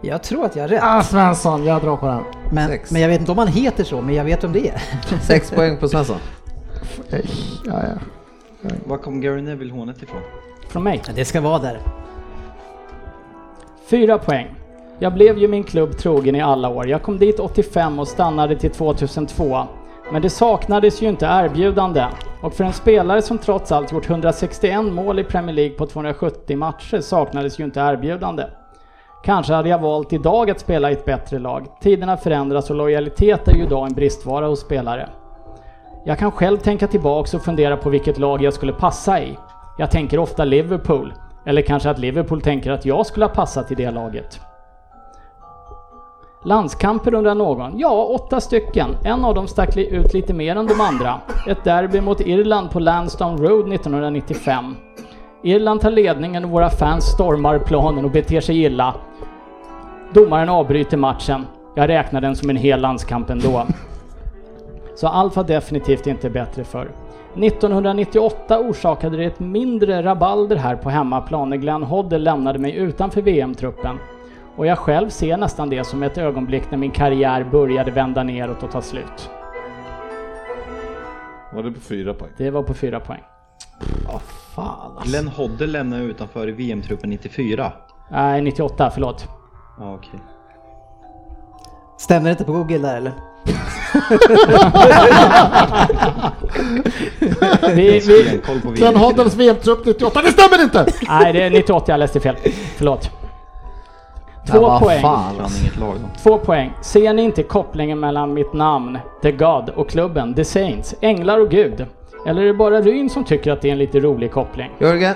Jag 0.01 0.23
tror 0.23 0.45
att 0.45 0.57
jag 0.57 0.63
har 0.63 0.69
rätt. 0.69 0.83
Ah, 0.83 1.03
Svensson, 1.03 1.65
jag 1.65 1.83
drar 1.83 1.97
på 1.97 2.07
den. 2.07 2.23
Men, 2.53 2.69
sex. 2.69 2.91
men 2.91 3.03
jag 3.03 3.09
vet 3.09 3.21
inte 3.21 3.33
om 3.33 3.39
han 3.39 3.49
heter 3.49 3.85
så, 3.85 4.01
men 4.01 4.15
jag 4.15 4.25
vet 4.25 4.45
om 4.45 4.53
det 4.53 4.69
är. 4.69 4.79
Sex 5.21 5.51
poäng 5.51 5.79
på 5.79 5.89
Svensson. 5.89 6.19
Ja, 7.67 7.83
ja. 7.83 8.71
Var 8.85 8.97
kom 8.97 9.21
Gary 9.21 9.43
Neville 9.43 9.73
hånet 9.73 10.03
ifrån? 10.03 10.21
Från 10.69 10.83
mig. 10.83 11.03
Det 11.15 11.25
ska 11.25 11.41
vara 11.41 11.59
där. 11.59 11.81
Fyra 13.87 14.19
poäng. 14.19 14.55
Jag 14.99 15.15
blev 15.15 15.39
ju 15.39 15.49
min 15.49 15.65
klubb 15.65 15.99
trogen 15.99 16.35
i 16.37 16.41
alla 16.41 16.69
år. 16.69 16.89
Jag 16.89 17.03
kom 17.03 17.19
dit 17.19 17.41
85 17.41 17.99
och 17.99 18.09
stannade 18.09 18.57
till 18.57 18.71
2002. 18.71 19.67
Men 20.13 20.23
det 20.23 20.31
saknades 20.31 21.03
ju 21.03 21.09
inte 21.09 21.27
erbjudande. 21.27 22.07
Och 22.43 22.55
för 22.55 22.65
en 22.65 22.73
spelare 22.73 23.23
som 23.23 23.39
trots 23.39 23.73
allt 23.73 23.93
gjort 23.93 24.11
161 24.11 24.85
mål 24.85 25.19
i 25.19 25.25
Premier 25.25 25.55
League 25.57 25.77
på 25.77 25.87
270 25.87 26.57
matcher 26.57 27.01
saknades 27.01 27.61
ju 27.61 27.65
inte 27.65 27.81
erbjudande. 27.81 28.45
Kanske 29.25 29.53
hade 29.53 29.69
jag 29.69 29.79
valt 29.79 30.13
idag 30.13 30.51
att 30.51 30.61
spela 30.61 30.91
i 30.91 30.93
ett 30.93 31.05
bättre 31.05 31.39
lag. 31.39 31.67
Tiderna 31.81 32.17
förändras 32.17 32.71
och 32.71 32.77
lojalitet 32.77 33.49
är 33.49 33.57
ju 33.57 33.63
idag 33.63 33.87
en 33.87 33.95
bristvara 33.95 34.47
hos 34.47 34.61
spelare. 34.61 35.09
Jag 36.07 36.19
kan 36.19 36.33
själv 36.33 36.59
tänka 36.59 36.87
tillbaks 36.87 37.35
och 37.35 37.43
fundera 37.43 37.77
på 37.77 37.91
vilket 37.91 38.19
lag 38.19 38.43
jag 38.43 38.53
skulle 38.55 38.73
passa 38.73 39.21
i. 39.23 39.39
Jag 39.79 39.91
tänker 39.91 40.19
ofta 40.19 40.45
Liverpool. 40.45 41.15
Eller 41.47 41.63
kanske 41.63 41.91
att 41.91 41.99
Liverpool 41.99 42.41
tänker 42.41 42.71
att 42.71 42.85
jag 42.85 43.07
skulle 43.07 43.27
ha 43.27 43.35
passat 43.35 43.73
i 43.73 43.75
det 43.75 43.91
laget. 43.91 44.41
Landskamper 46.45 47.15
undrar 47.15 47.35
någon. 47.35 47.79
Ja, 47.79 48.05
åtta 48.05 48.41
stycken. 48.41 48.89
En 49.05 49.25
av 49.25 49.35
dem 49.35 49.47
stack 49.47 49.77
ut 49.77 50.15
lite 50.15 50.35
mer 50.35 50.57
än 50.57 50.67
de 50.67 50.81
andra. 50.81 51.21
Ett 51.49 51.65
derby 51.65 52.01
mot 52.01 52.21
Irland 52.21 52.71
på 52.71 52.81
Lansdowne 52.81 53.37
Road 53.37 53.73
1995. 53.73 54.77
Irland 55.43 55.81
tar 55.81 55.91
ledningen 55.91 56.45
och 56.45 56.51
våra 56.51 56.71
fans 56.71 57.05
stormar 57.05 57.59
planen 57.59 58.05
och 58.05 58.11
beter 58.11 58.41
sig 58.41 58.63
illa. 58.63 58.95
Domaren 60.15 60.49
avbryter 60.49 60.97
matchen. 60.97 61.47
Jag 61.75 61.89
räknar 61.89 62.21
den 62.21 62.37
som 62.37 62.51
en 62.51 62.57
hel 62.57 62.81
landskamp 62.81 63.31
ändå. 63.31 63.67
Så 64.95 65.09
allt 65.09 65.37
var 65.37 65.45
definitivt 65.45 66.07
inte 66.07 66.31
bättre 66.31 66.65
för. 66.65 66.91
1998 67.37 68.59
orsakade 68.59 69.17
det 69.17 69.25
ett 69.25 69.41
mindre 69.41 70.03
rabalder 70.03 70.57
här 70.57 70.77
på 70.77 70.91
hemmaplan 70.91 71.51
när 71.51 71.57
Glenn 71.57 71.83
Hoddle 71.83 72.19
lämnade 72.19 72.59
mig 72.59 72.77
utanför 72.77 73.23
VM-truppen. 73.23 73.99
Och 74.57 74.67
jag 74.67 74.79
själv 74.79 75.09
ser 75.09 75.37
nästan 75.37 75.71
det 75.71 75.85
som 75.85 76.03
ett 76.03 76.19
ögonblick 76.19 76.71
när 76.71 76.79
min 76.79 76.91
karriär 76.91 77.45
började 77.45 77.91
vända 77.91 78.23
neråt 78.23 78.63
och 78.63 78.71
ta 78.71 78.81
slut. 78.81 79.31
Var 81.55 81.63
det 81.63 81.73
på 81.73 81.81
fyra 81.81 82.15
poäng? 82.15 82.31
Det 82.37 82.51
var 82.51 82.63
på 82.63 82.75
fyra 82.75 83.01
poäng. 83.01 83.23
Fan 84.55 84.97
alltså. 84.97 85.11
Glenn 85.11 85.29
Hodde 85.29 85.67
lämnade 85.67 86.03
utanför 86.03 86.49
i 86.49 86.53
VM-truppen 86.53 87.11
94. 87.11 87.73
Nej, 88.11 88.43
98, 88.43 88.91
förlåt. 88.95 89.29
Ja, 89.79 89.95
okej. 89.95 90.21
Stämmer 91.99 92.25
det 92.25 92.31
inte 92.31 92.45
på 92.45 92.53
Google 92.53 92.79
där 92.79 92.97
eller? 92.97 93.13
Vi, 97.75 98.01
vi. 98.01 98.87
Hoddles 98.99 99.35
VM-trupp 99.37 99.87
98, 99.87 100.21
det 100.23 100.31
stämmer 100.33 100.63
inte! 100.63 100.87
nej, 101.09 101.33
det 101.33 101.43
är 101.43 101.51
98, 101.51 101.93
jag 101.93 101.99
läste 101.99 102.21
fel. 102.21 102.37
Förlåt. 102.77 103.11
Ja, 104.47 104.53
Två 104.53 104.61
vad 104.61 104.81
poäng. 104.83 105.03
fan. 105.03 105.35
Två 106.23 106.39
poäng. 106.39 106.73
Ser 106.83 107.13
ni 107.15 107.23
inte 107.23 107.43
kopplingen 107.43 108.01
mellan 108.01 108.35
mitt 108.35 108.53
namn, 108.53 108.99
The 109.23 109.33
God, 109.33 109.69
och 109.69 109.91
klubben, 109.91 110.35
The 110.35 110.45
Saints, 110.45 110.95
Änglar 111.01 111.39
och 111.41 111.51
Gud? 111.51 111.87
Eller 112.27 112.43
är 112.43 112.47
det 112.47 112.55
bara 112.55 112.81
Ryn 112.81 113.11
som 113.11 113.25
tycker 113.25 113.53
att 113.53 113.61
det 113.61 113.69
är 113.69 113.73
en 113.73 113.79
lite 113.79 114.01
rolig 114.01 114.33
koppling? 114.33 114.71
Jörgen? 114.79 115.15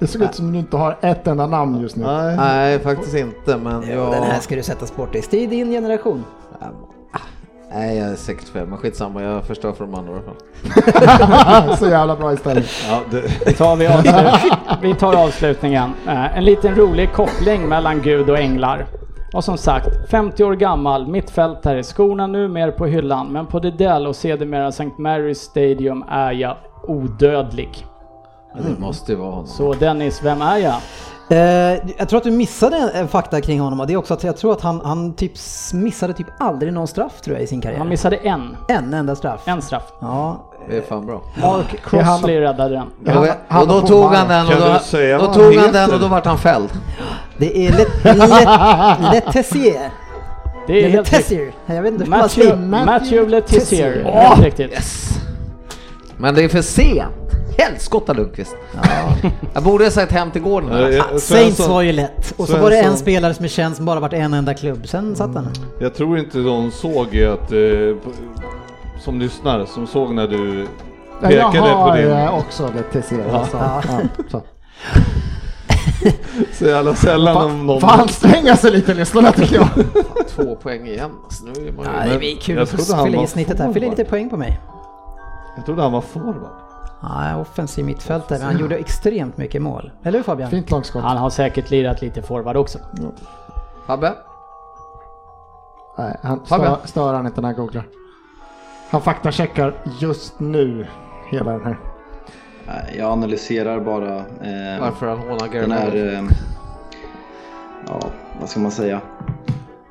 Det 0.00 0.06
såg 0.06 0.22
ut 0.22 0.34
som 0.34 0.52
du 0.52 0.58
inte 0.58 0.76
har 0.76 0.96
ett 1.00 1.26
enda 1.26 1.46
namn 1.46 1.80
just 1.80 1.96
nu. 1.96 2.04
Nej. 2.06 2.36
Nej, 2.36 2.78
faktiskt 2.78 3.14
inte, 3.14 3.56
men 3.56 3.82
Ja. 3.82 3.94
jag... 3.94 4.12
Den 4.12 4.22
här 4.22 4.40
ska 4.40 4.54
du 4.56 4.62
sätta 4.62 4.86
sport 4.86 5.14
i. 5.14 5.22
Det 5.30 5.44
är 5.44 5.48
din 5.48 5.70
generation. 5.70 6.24
Nej, 7.74 7.98
jag 7.98 8.08
är 8.08 8.14
65, 8.16 8.68
men 8.68 8.78
skitsamma, 8.78 9.22
jag 9.22 9.44
förstör 9.44 9.72
för 9.72 9.84
de 9.84 9.94
andra 9.94 10.12
i 10.12 10.14
alla 10.14 10.22
fall. 11.66 11.76
Så 11.78 11.88
jävla 11.88 12.16
bra 12.16 12.32
istället. 12.32 12.66
Ja, 12.88 13.00
det, 13.10 13.52
tar 13.52 13.76
vi, 13.76 13.88
vi 14.88 14.94
tar 14.94 15.24
avslutningen. 15.24 15.90
Eh, 16.06 16.38
En 16.38 16.44
liten 16.44 16.74
rolig 16.74 17.12
koppling 17.12 17.68
mellan 17.68 18.02
Gud 18.02 18.30
och 18.30 18.38
änglar. 18.38 18.86
Och 19.32 19.44
som 19.44 19.58
sagt, 19.58 20.10
50 20.10 20.44
år 20.44 20.52
gammal, 20.54 21.06
mittfältare, 21.08 21.82
skorna 21.82 22.26
numera 22.26 22.72
på 22.72 22.86
hyllan, 22.86 23.26
men 23.32 23.46
på 23.46 23.58
Dedell 23.58 24.06
och 24.06 24.16
sedermera 24.16 24.68
St. 24.68 24.84
Mary's 24.98 25.34
Stadium 25.34 26.04
är 26.10 26.32
jag 26.32 26.56
odödlig. 26.82 27.86
Det 28.54 28.80
måste 28.80 29.12
ju 29.12 29.18
vara 29.18 29.30
honom. 29.30 29.46
Så 29.46 29.72
Dennis, 29.72 30.20
vem 30.22 30.42
är 30.42 30.56
jag? 30.56 30.74
Eh, 31.30 31.78
jag 31.98 32.08
tror 32.08 32.16
att 32.16 32.24
du 32.24 32.30
missade 32.30 32.76
en, 32.76 33.08
fakta 33.08 33.40
kring 33.40 33.60
honom 33.60 33.80
och 33.80 33.86
det 33.86 33.92
är 33.92 33.96
också 33.96 34.14
att 34.14 34.24
jag 34.24 34.36
tror 34.36 34.52
att 34.52 34.60
han, 34.60 34.80
han 34.84 35.14
typ 35.14 35.32
missade 35.72 36.12
typ 36.12 36.26
aldrig 36.38 36.72
någon 36.72 36.88
straff 36.88 37.20
tror 37.20 37.36
jag 37.36 37.44
i 37.44 37.46
sin 37.46 37.60
karriär. 37.60 37.78
Han 37.78 37.88
missade 37.88 38.16
en. 38.16 38.56
En 38.68 38.94
enda 38.94 39.16
straff. 39.16 39.40
En 39.44 39.62
straff. 39.62 39.92
Ja. 40.00 40.46
Det 40.68 40.76
är 40.76 40.82
fan 40.82 41.06
bra. 41.06 41.22
Mark 41.42 41.82
Crossley 41.84 42.40
räddade 42.40 42.74
den. 42.74 42.86
Han 43.48 43.62
och 43.62 43.68
då 43.68 43.80
tog 43.86 44.04
han 44.04 44.28
den 44.28 44.46
och 44.46 44.52
då, 44.52 44.58
då 44.58 45.18
vad 45.18 45.34
tog 45.34 45.54
han 45.54 45.64
han 45.64 45.72
den 45.72 45.92
och 45.94 46.00
då 46.00 46.08
vart 46.08 46.26
han 46.26 46.38
fälld. 46.38 46.68
Det 47.36 47.66
är 47.66 47.72
Le, 47.72 47.86
Le, 48.14 49.12
Le 49.12 49.20
Tessier. 49.20 49.90
Det 50.66 50.84
är 50.84 50.88
helt 50.88 51.12
riktigt. 51.12 51.28
Tessier. 51.28 51.52
Jag 51.66 51.82
vet 51.82 51.92
inte 51.92 52.10
Matthew. 52.10 52.66
Matthew 52.66 53.30
Letizier. 53.30 53.92
Tessier. 53.92 54.12
Helt 54.12 54.40
riktigt. 54.40 54.70
Yes! 54.70 55.10
Men 56.16 56.34
det 56.34 56.44
är 56.44 56.48
för 56.48 56.62
sent. 56.62 57.19
Helskotta 57.64 58.12
Lundqvist. 58.12 58.56
Jag 59.54 59.62
borde 59.62 59.84
ha 59.84 59.90
sagt 59.90 60.12
hem 60.12 60.30
till 60.30 60.42
gården. 60.42 60.68
Ja, 60.82 60.88
jag- 60.90 61.20
Saints 61.20 61.68
var 61.68 61.82
ju 61.82 61.92
lätt. 61.92 62.34
Och 62.36 62.48
så 62.48 62.58
var 62.58 62.70
det 62.70 62.78
en 62.80 62.96
spelare 62.96 63.34
som 63.34 63.44
är 63.44 63.48
känd 63.48 63.76
som 63.76 63.84
bara 63.86 64.00
varit 64.00 64.12
en 64.12 64.34
enda 64.34 64.54
klubb. 64.54 64.88
Sen 64.88 65.16
satt 65.16 65.34
han. 65.34 65.48
jag 65.80 65.94
tror 65.94 66.18
inte 66.18 66.38
de 66.38 66.70
såg 66.70 67.22
att, 67.22 67.52
eh, 67.52 67.58
som 69.00 69.18
lyssnar, 69.20 69.64
som 69.66 69.86
såg 69.86 70.14
när 70.14 70.26
du 70.28 70.66
Ja, 71.22 71.30
jag 71.30 71.52
pekade 71.52 71.72
på 71.72 71.78
har 71.78 71.96
din... 71.96 72.10
eh, 72.10 72.34
också 72.38 72.70
det 72.76 72.82
till 72.82 73.02
ser. 73.02 73.24
Ja. 73.32 73.46
Så, 73.50 73.56
Ja. 73.56 73.82
ja, 73.88 74.00
så. 74.30 74.42
Så 76.52 76.64
jävla 76.64 76.94
sällan 76.94 77.36
om 77.36 77.42
Fan, 77.50 77.66
någon... 77.66 77.80
får 77.80 77.88
anstränga 77.88 78.56
sig 78.56 78.70
lite 78.70 78.94
lyssnarna 78.94 79.32
tycker 79.32 79.54
jag. 79.56 79.68
Två 80.28 80.56
poäng 80.56 80.86
igen. 80.86 81.10
Så 81.30 81.44
nu 81.44 81.50
är 81.68 81.72
man 81.72 81.84
ju... 81.84 81.90
Ja, 82.12 82.18
det 82.18 82.32
är 82.32 82.36
kul 82.40 82.54
jag 82.56 82.62
att 82.62 82.70
trodde 82.70 82.94
han 82.94 83.04
fylla 83.04 83.16
var 83.16 83.24
i 83.24 83.28
snittet 83.28 83.58
här. 83.58 83.66
Forward. 83.72 83.82
lite 83.82 84.04
poäng 84.04 84.30
på 84.30 84.36
mig. 84.36 84.60
Jag 85.56 85.66
trodde 85.66 85.82
han 85.82 85.92
var 85.92 86.00
forward. 86.00 86.69
Ja, 87.02 87.36
offensiv 87.36 87.84
mittfältare, 87.84 88.38
men 88.38 88.46
han 88.46 88.58
gjorde 88.58 88.76
extremt 88.76 89.36
mycket 89.36 89.62
mål. 89.62 89.90
Eller 90.02 90.18
hur 90.18 90.24
Fabian? 90.24 90.50
Fint 90.50 90.70
långskott. 90.70 91.02
Han 91.02 91.16
har 91.16 91.30
säkert 91.30 91.70
lirat 91.70 92.02
lite 92.02 92.22
forward 92.22 92.56
också. 92.56 92.78
Fabbe? 93.86 94.14
Nej, 95.98 96.16
han 96.22 96.46
stör, 96.46 96.76
stör 96.84 97.14
han 97.14 97.26
inte 97.26 97.40
när 97.40 97.48
han 97.48 97.56
googlar. 97.56 97.84
Han 98.90 99.00
faktacheckar 99.00 99.74
just 100.00 100.40
nu 100.40 100.86
hela 101.30 101.52
den 101.52 101.64
här. 101.64 101.78
Nej, 102.66 102.94
Jag 102.98 103.12
analyserar 103.12 103.80
bara 103.80 104.16
eh, 104.18 104.80
Varför 104.80 105.08
han 105.08 105.18
hånar 105.18 105.48
den 105.48 105.70
här... 105.72 105.96
Eh, 105.96 106.22
ja, 107.86 108.00
vad 108.40 108.48
ska 108.48 108.60
man 108.60 108.70
säga? 108.70 109.00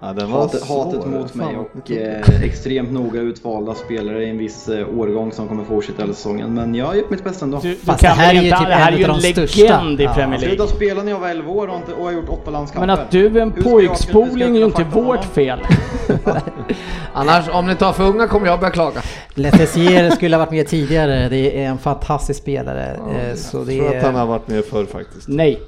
Ja, 0.01 0.07
Hatet, 0.07 0.61
svår. 0.61 0.85
hatet 0.85 1.05
mot 1.05 1.35
mig 1.35 1.57
och 1.57 1.91
eh, 1.91 2.43
extremt 2.43 2.91
noga 2.91 3.21
utvalda 3.21 3.73
spelare 3.75 4.23
i 4.23 4.29
en 4.29 4.37
viss 4.37 4.69
eh, 4.69 4.87
årgång 4.99 5.31
som 5.31 5.47
kommer 5.47 5.63
fortsätta 5.63 6.01
hela 6.01 6.13
säsongen. 6.13 6.53
Men 6.53 6.75
jag 6.75 6.85
har 6.85 6.95
gjort 6.95 7.09
mitt 7.09 7.23
bästa 7.23 7.45
ändå. 7.45 7.59
Du, 7.59 7.69
du 7.69 7.75
Fast 7.75 8.01
det 8.01 8.07
här 8.07 8.29
är 8.35 8.41
ju 8.41 8.51
typ 8.51 8.67
det 8.67 8.73
här 8.73 8.91
är 8.91 8.97
en 9.03 9.09
av 9.09 9.17
de 9.17 9.21
legend 9.27 9.49
största. 9.49 9.63
i 9.63 10.03
Ja. 10.03 10.13
Premier 10.13 10.17
Jag 10.17 10.29
League. 10.29 10.39
slutade 10.49 10.69
spela 10.69 11.03
när 11.03 11.11
jag 11.11 11.19
var 11.19 11.29
11 11.29 11.51
år 11.51 11.67
och, 11.67 11.75
inte, 11.75 11.93
och 11.93 12.05
har 12.05 12.11
gjort 12.11 12.29
åtta 12.29 12.51
landskamper. 12.51 12.87
Men 12.87 12.89
att 12.99 13.11
du 13.11 13.25
är 13.25 13.29
en 13.29 13.35
jag- 13.35 13.47
jag 13.57 13.63
pojkspoling 13.63 14.55
är 14.55 14.59
ju 14.59 14.65
inte 14.65 14.83
vårt 14.83 15.05
honom? 15.05 15.23
fel. 15.23 15.59
Annars, 17.13 17.49
om 17.49 17.67
ni 17.67 17.75
tar 17.75 17.93
för 17.93 18.03
unga 18.03 18.27
kommer 18.27 18.47
jag 18.47 18.59
börja 18.59 18.71
klaga. 18.71 19.01
Letessier 19.33 20.09
skulle 20.09 20.35
ha 20.35 20.39
varit 20.45 20.51
med 20.51 20.67
tidigare. 20.67 21.29
Det 21.29 21.63
är 21.63 21.67
en 21.69 21.77
fantastisk 21.77 22.39
spelare. 22.41 22.91
eh, 22.91 23.35
så 23.35 23.57
Jag 23.57 23.67
det 23.67 23.77
tror 23.79 23.95
att 23.97 24.03
han 24.03 24.15
är... 24.15 24.19
har 24.19 24.25
varit 24.27 24.47
med 24.47 24.65
förr 24.65 24.85
faktiskt. 24.85 25.27
Nej, 25.27 25.59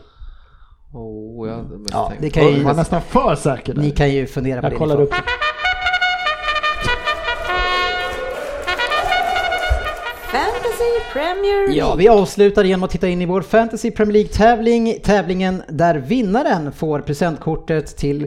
Oh, 0.93 1.49
jag 1.49 1.69
mest 1.79 1.93
Ja, 1.93 2.11
det 2.19 2.29
kan 2.29 2.43
ju, 2.47 2.57
Jag 2.57 2.63
var 2.63 2.73
nästan 2.73 3.01
för 3.01 3.35
säker 3.35 3.73
där. 3.73 3.81
ni 3.81 3.91
kan 3.91 4.09
ju 4.11 4.27
fundera 4.27 4.61
på 4.61 4.65
jag 4.65 4.71
det. 4.73 4.77
kollar 4.77 5.01
upp. 5.01 5.13
Fantasy 10.31 10.99
Premier 11.13 11.67
League. 11.67 11.75
Ja, 11.75 11.95
vi 11.95 12.07
avslutar 12.07 12.63
genom 12.63 12.83
att 12.83 12.89
titta 12.89 13.07
in 13.07 13.21
i 13.21 13.25
vår 13.25 13.41
Fantasy 13.41 13.91
Premier 13.91 14.13
League-tävling. 14.13 14.97
Tävlingen 15.03 15.63
där 15.69 15.95
vinnaren 15.95 16.71
får 16.71 16.99
presentkortet 16.99 17.97
till 17.97 18.23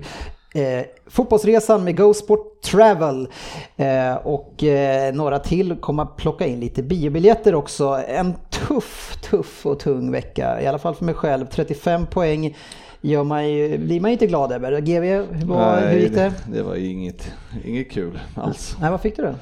eh, 0.55 0.63
fotbollsresan 1.07 1.85
med 1.85 1.97
Go 1.97 2.15
Sport 2.15 2.63
Travel. 2.63 3.29
Eh, 3.77 4.15
och 4.15 4.65
eh, 4.65 5.15
några 5.15 5.39
till 5.39 5.77
kommer 5.77 6.05
plocka 6.05 6.47
in 6.47 6.61
lite 6.61 6.83
biobiljetter 6.83 7.55
också. 7.55 8.01
En 8.09 8.35
tuff, 8.55 9.17
tuff 9.23 9.67
och 9.67 9.79
tung 9.79 10.11
vecka. 10.11 10.63
I 10.63 10.67
alla 10.67 10.79
fall 10.79 10.95
för 10.95 11.05
mig 11.05 11.15
själv. 11.15 11.47
35 11.47 12.07
poäng 12.07 12.57
gör 13.01 13.25
man 13.25 13.51
ju, 13.51 13.79
blir 13.79 14.01
man 14.01 14.11
ju 14.11 14.13
inte 14.13 14.27
glad 14.27 14.53
över. 14.53 14.81
GV, 14.81 15.05
hur, 15.35 15.47
var, 15.47 15.81
hur 15.81 15.99
gick 15.99 16.15
det? 16.15 16.33
det 16.53 16.63
var 16.63 16.75
inget, 16.75 17.33
inget 17.65 17.91
kul 17.91 18.19
alls. 18.37 18.77
Nej, 18.81 18.91
vad 18.91 19.01
fick 19.01 19.17
du 19.17 19.23
då? 19.23 19.35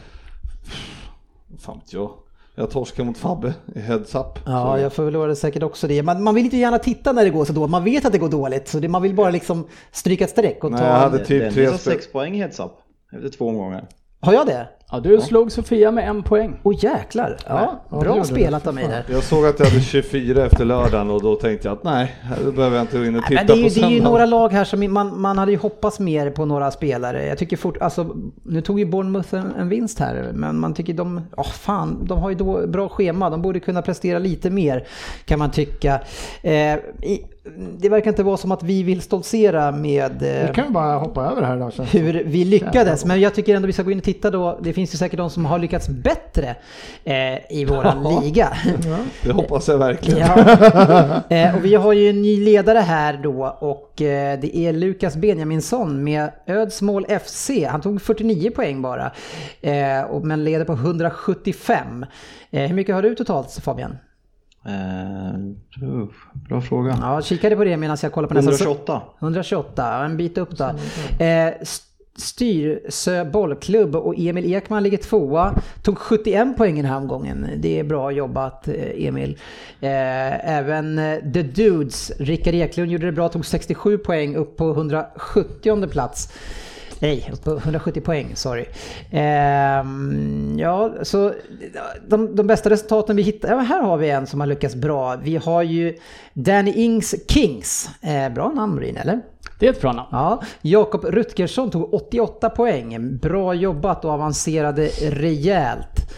fan 1.61 1.79
vet 1.79 1.93
jag. 1.93 2.11
Jag 2.55 2.71
torskar 2.71 3.05
mot 3.05 3.19
Fabbe 3.19 3.55
i 3.75 3.81
heads 3.81 4.15
up. 4.15 4.27
Ja, 4.47 4.75
Så- 4.77 4.83
jag 4.83 4.93
förlorade 4.93 5.37
säkert 5.37 5.63
också 5.63 5.87
det. 5.89 6.03
Man, 6.03 6.23
man 6.23 6.35
vill 6.35 6.45
inte 6.45 6.57
gärna 6.57 6.79
titta 6.79 7.13
när 7.13 7.25
det 7.25 7.31
går 7.31 7.45
så 7.45 7.53
dåligt. 7.53 7.71
Man 7.71 7.85
vet 7.85 8.05
att 8.05 8.13
det 8.13 8.19
går 8.19 8.29
dåligt. 8.29 8.69
Så 8.69 8.79
det, 8.79 8.89
man 8.89 9.03
vill 9.03 9.15
bara 9.15 9.31
liksom 9.31 9.67
stryka 9.93 10.25
ett 10.25 10.31
streck 10.31 10.65
och 10.65 10.71
Nej, 10.71 10.81
ta... 10.81 10.87
jag 10.87 10.93
hade 10.95 11.19
typ 11.19 11.29
Dennis 11.41 11.55
tre 11.55 11.67
har 11.67 11.79
spel. 11.79 11.93
sex 11.93 12.13
poäng 12.13 12.35
i 12.35 12.39
heads 12.39 12.61
up 12.61 12.73
efter 13.17 13.29
två 13.29 13.49
omgångar. 13.49 13.89
Har 14.25 14.33
jag 14.33 14.47
det? 14.47 14.69
Ja, 14.91 15.01
du 15.01 15.21
slog 15.21 15.53
Sofia 15.53 15.91
med 15.91 16.09
en 16.09 16.23
poäng. 16.23 16.61
Åh 16.63 16.75
jäklar. 16.85 17.37
Ja, 17.49 17.83
Ja, 17.91 18.01
bra 18.01 18.25
spelat 18.25 18.67
av 18.67 18.75
mig 18.75 18.89
där. 18.89 19.05
Jag 19.11 19.23
såg 19.23 19.47
att 19.47 19.59
jag 19.59 19.67
hade 19.67 19.81
24 19.81 20.47
efter 20.47 20.65
lördagen 20.65 21.11
och 21.11 21.23
då 21.23 21.37
tänkte 21.37 21.69
jag 21.69 21.73
att 21.77 21.85
nej, 21.85 22.15
här 22.23 22.51
behöver 22.53 22.77
jag 22.77 22.85
inte 22.85 22.99
gå 22.99 23.05
in 23.05 23.17
och 23.17 23.21
Nej, 23.21 23.29
titta 23.29 23.41
men 23.41 23.47
det 23.47 23.53
är, 23.53 23.71
ju, 23.71 23.81
på 23.81 23.81
det 23.81 23.87
är 23.87 23.97
ju 23.97 24.03
några 24.03 24.27
lag 24.27 24.53
här 24.53 24.65
som 24.65 24.93
man, 24.93 25.21
man 25.21 25.39
hade 25.39 25.53
ju 25.53 25.59
hoppats 25.59 26.01
mer 26.01 26.31
på 26.31 26.45
några 26.45 26.71
spelare. 26.71 27.27
Jag 27.27 27.39
tycker 27.39 27.57
fort, 27.57 27.77
alltså, 27.81 28.17
nu 28.43 28.61
tog 28.61 28.79
ju 28.79 28.87
Bournemouth 28.87 29.35
en, 29.35 29.53
en 29.59 29.69
vinst 29.69 29.99
här, 29.99 30.31
men 30.35 30.61
man 30.61 30.75
tycker 30.75 30.93
de, 30.95 31.21
åh 31.37 31.51
fan, 31.51 31.99
de 32.05 32.19
har 32.19 32.31
ju 32.31 32.37
då 32.37 32.67
bra 32.67 32.89
schema. 32.89 33.31
De 33.31 33.43
borde 33.43 33.61
kunna 33.61 33.83
prestera 33.83 34.19
lite 34.19 34.51
mer, 34.51 34.87
kan 35.25 35.39
man 35.39 35.51
tycka. 35.51 36.01
Eh, 36.43 36.75
i, 37.03 37.27
det 37.79 37.89
verkar 37.89 38.11
inte 38.11 38.23
vara 38.23 38.37
som 38.37 38.53
att 38.53 38.63
vi 38.63 38.83
vill 38.83 39.01
stoltsera 39.03 39.73
med 39.73 40.13
Vi 40.21 40.41
eh, 40.49 40.53
kan 40.53 40.73
bara 40.73 40.99
hoppa 40.99 41.25
över 41.27 41.43
här 41.43 41.57
då. 41.77 41.85
hur 41.85 42.23
vi 42.27 42.45
lyckades. 42.45 43.05
Men 43.05 43.21
jag 43.21 43.35
tycker 43.35 43.57
ändå 43.57 43.67
vi 43.67 43.73
ska 43.73 43.83
gå 43.83 43.91
in 43.91 43.99
och 43.99 44.05
titta 44.05 44.31
då. 44.31 44.59
Det 44.63 44.73
finns 44.73 44.95
ju 44.95 44.99
säkert 44.99 45.17
de 45.17 45.31
som 45.31 45.45
har 45.47 45.59
lyckats 45.59 45.89
bättre 45.89 46.57
eh, 47.05 47.53
i 47.59 47.65
våran 47.69 48.21
liga. 48.23 48.49
Det 49.23 49.33
hoppas 49.33 49.69
jag 49.69 49.79
verkligen. 49.79 50.19
Ja. 50.19 51.23
Eh, 51.37 51.57
och 51.57 51.65
vi 51.65 51.75
har 51.75 51.93
ju 51.93 52.11
en 52.11 52.23
ny 52.23 52.45
ledare 52.45 52.79
här 52.79 53.21
då 53.23 53.57
och 53.61 54.03
eh, 54.03 54.39
det 54.41 54.57
är 54.57 54.73
Lukas 54.73 55.17
Benjaminsson 55.17 56.05
med 56.05 56.31
Ödsmål 56.47 57.07
FC. 57.25 57.51
Han 57.69 57.81
tog 57.81 58.03
49 58.03 58.51
poäng 58.51 58.83
bara, 58.83 59.13
eh, 59.61 60.01
och- 60.11 60.25
men 60.27 60.45
leder 60.45 60.65
på 60.65 60.73
175. 60.73 62.07
Eh, 62.51 62.67
hur 62.69 62.75
mycket 62.75 62.95
har 62.95 63.03
du 63.03 63.15
totalt 63.15 63.53
Fabian? 63.65 63.97
Uh, 64.67 66.09
bra 66.33 66.61
fråga. 66.61 66.99
Ja, 67.01 67.23
kikade 67.23 67.57
på 67.57 67.65
det 67.65 67.77
medan 67.77 67.97
jag 68.03 68.13
kollar 68.13 68.29
på 68.29 68.35
nästa. 68.35 68.51
128. 68.51 69.03
128, 69.19 70.05
en 70.05 70.17
bit 70.17 70.39
upp 70.39 70.51
då. 70.51 70.65
Eh, 71.25 71.55
Styrsö 72.17 73.25
bollklubb 73.25 73.97
och 73.97 74.15
Emil 74.19 74.55
Ekman 74.55 74.83
ligger 74.83 74.99
tvåa. 74.99 75.55
Tog 75.83 75.99
71 75.99 76.57
poäng 76.57 76.77
den 76.77 76.85
här 76.85 76.97
omgången. 76.97 77.49
Det 77.57 77.79
är 77.79 77.85
bra 77.85 78.11
jobbat 78.11 78.69
eh, 78.69 79.07
Emil. 79.07 79.39
Eh, 79.81 80.51
även 80.51 80.99
eh, 80.99 81.19
The 81.33 81.43
Dudes, 81.43 82.13
Rickard 82.19 82.55
Eklund 82.55 82.91
gjorde 82.91 83.07
det 83.07 83.13
bra, 83.13 83.29
tog 83.29 83.47
67 83.47 83.99
poäng 83.99 84.37
upp 84.37 84.57
på 84.57 84.71
170 84.71 85.87
plats. 85.87 86.33
Nej, 87.03 87.31
upp 87.33 87.45
på 87.45 87.57
170 87.57 88.01
poäng, 88.01 88.33
sorry. 88.35 88.65
Ehm, 89.11 90.59
ja, 90.59 90.93
så 91.03 91.33
de, 92.09 92.37
de 92.37 92.47
bästa 92.47 92.71
resultaten 92.71 93.17
vi 93.17 93.23
hittar, 93.23 93.49
ja, 93.49 93.59
här 93.59 93.83
har 93.83 93.97
vi 93.97 94.11
en 94.11 94.27
som 94.27 94.41
har 94.41 94.47
lyckats 94.47 94.75
bra. 94.75 95.17
Vi 95.17 95.37
har 95.37 95.63
ju 95.63 95.97
Danny 96.33 96.73
Ings 96.73 97.15
Kings. 97.29 97.91
Eh, 98.01 98.33
bra 98.33 98.49
namn 98.49 98.77
Bryn, 98.77 98.97
eller? 98.97 99.21
Det 99.59 99.67
är 99.67 99.71
ett 99.71 99.81
bra 99.81 99.93
namn. 99.93 100.09
Ja, 100.13 100.43
Jakob 100.63 101.05
Rutgersson 101.05 101.71
tog 101.71 101.95
88 101.95 102.51
poäng. 102.51 103.17
Bra 103.17 103.55
jobbat 103.55 104.05
och 104.05 104.11
avancerade 104.11 104.87
rejält 105.03 106.11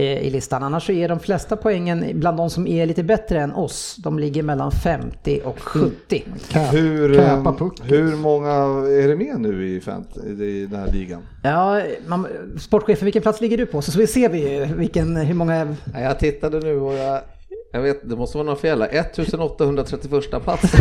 i 0.00 0.30
listan. 0.30 0.62
Annars 0.62 0.86
så 0.86 0.92
är 0.92 1.08
de 1.08 1.20
flesta 1.20 1.56
poängen 1.56 2.04
bland 2.14 2.36
de 2.36 2.50
som 2.50 2.66
är 2.66 2.86
lite 2.86 3.02
bättre 3.02 3.40
än 3.40 3.52
oss. 3.52 3.96
De 3.98 4.18
ligger 4.18 4.42
mellan 4.42 4.72
50 4.72 5.40
och 5.44 5.58
70. 5.60 6.24
Cap- 6.50 6.72
Hur, 6.72 7.18
eh, 7.18 7.42
hur 7.84 8.16
många 8.16 8.50
är 9.02 9.08
det 9.08 9.16
med 9.16 9.40
nu 9.40 9.68
i, 9.68 9.74
i 10.44 10.66
den 10.70 10.80
här 10.80 10.92
ligan? 10.92 11.22
Ja, 11.42 11.80
man, 12.06 12.26
sportchefen, 12.60 13.04
vilken 13.04 13.22
plats 13.22 13.40
ligger 13.40 13.56
du 13.56 13.66
på? 13.66 13.82
Så, 13.82 13.90
så 13.92 14.06
ser 14.06 14.28
vi 14.28 14.54
ju 14.58 14.64
vilken, 14.74 15.16
hur 15.16 15.34
många... 15.34 15.76
Ja, 15.94 16.00
Jag 16.00 16.18
tittade 16.18 16.60
nu 16.60 16.80
och 16.80 16.94
jag, 16.94 17.20
jag 17.72 17.80
vet, 17.82 18.08
det 18.08 18.16
måste 18.16 18.36
vara 18.38 18.46
någon 18.46 18.56
fel 18.56 18.82
här. 18.82 18.88
1831 18.88 20.42
plats. 20.44 20.62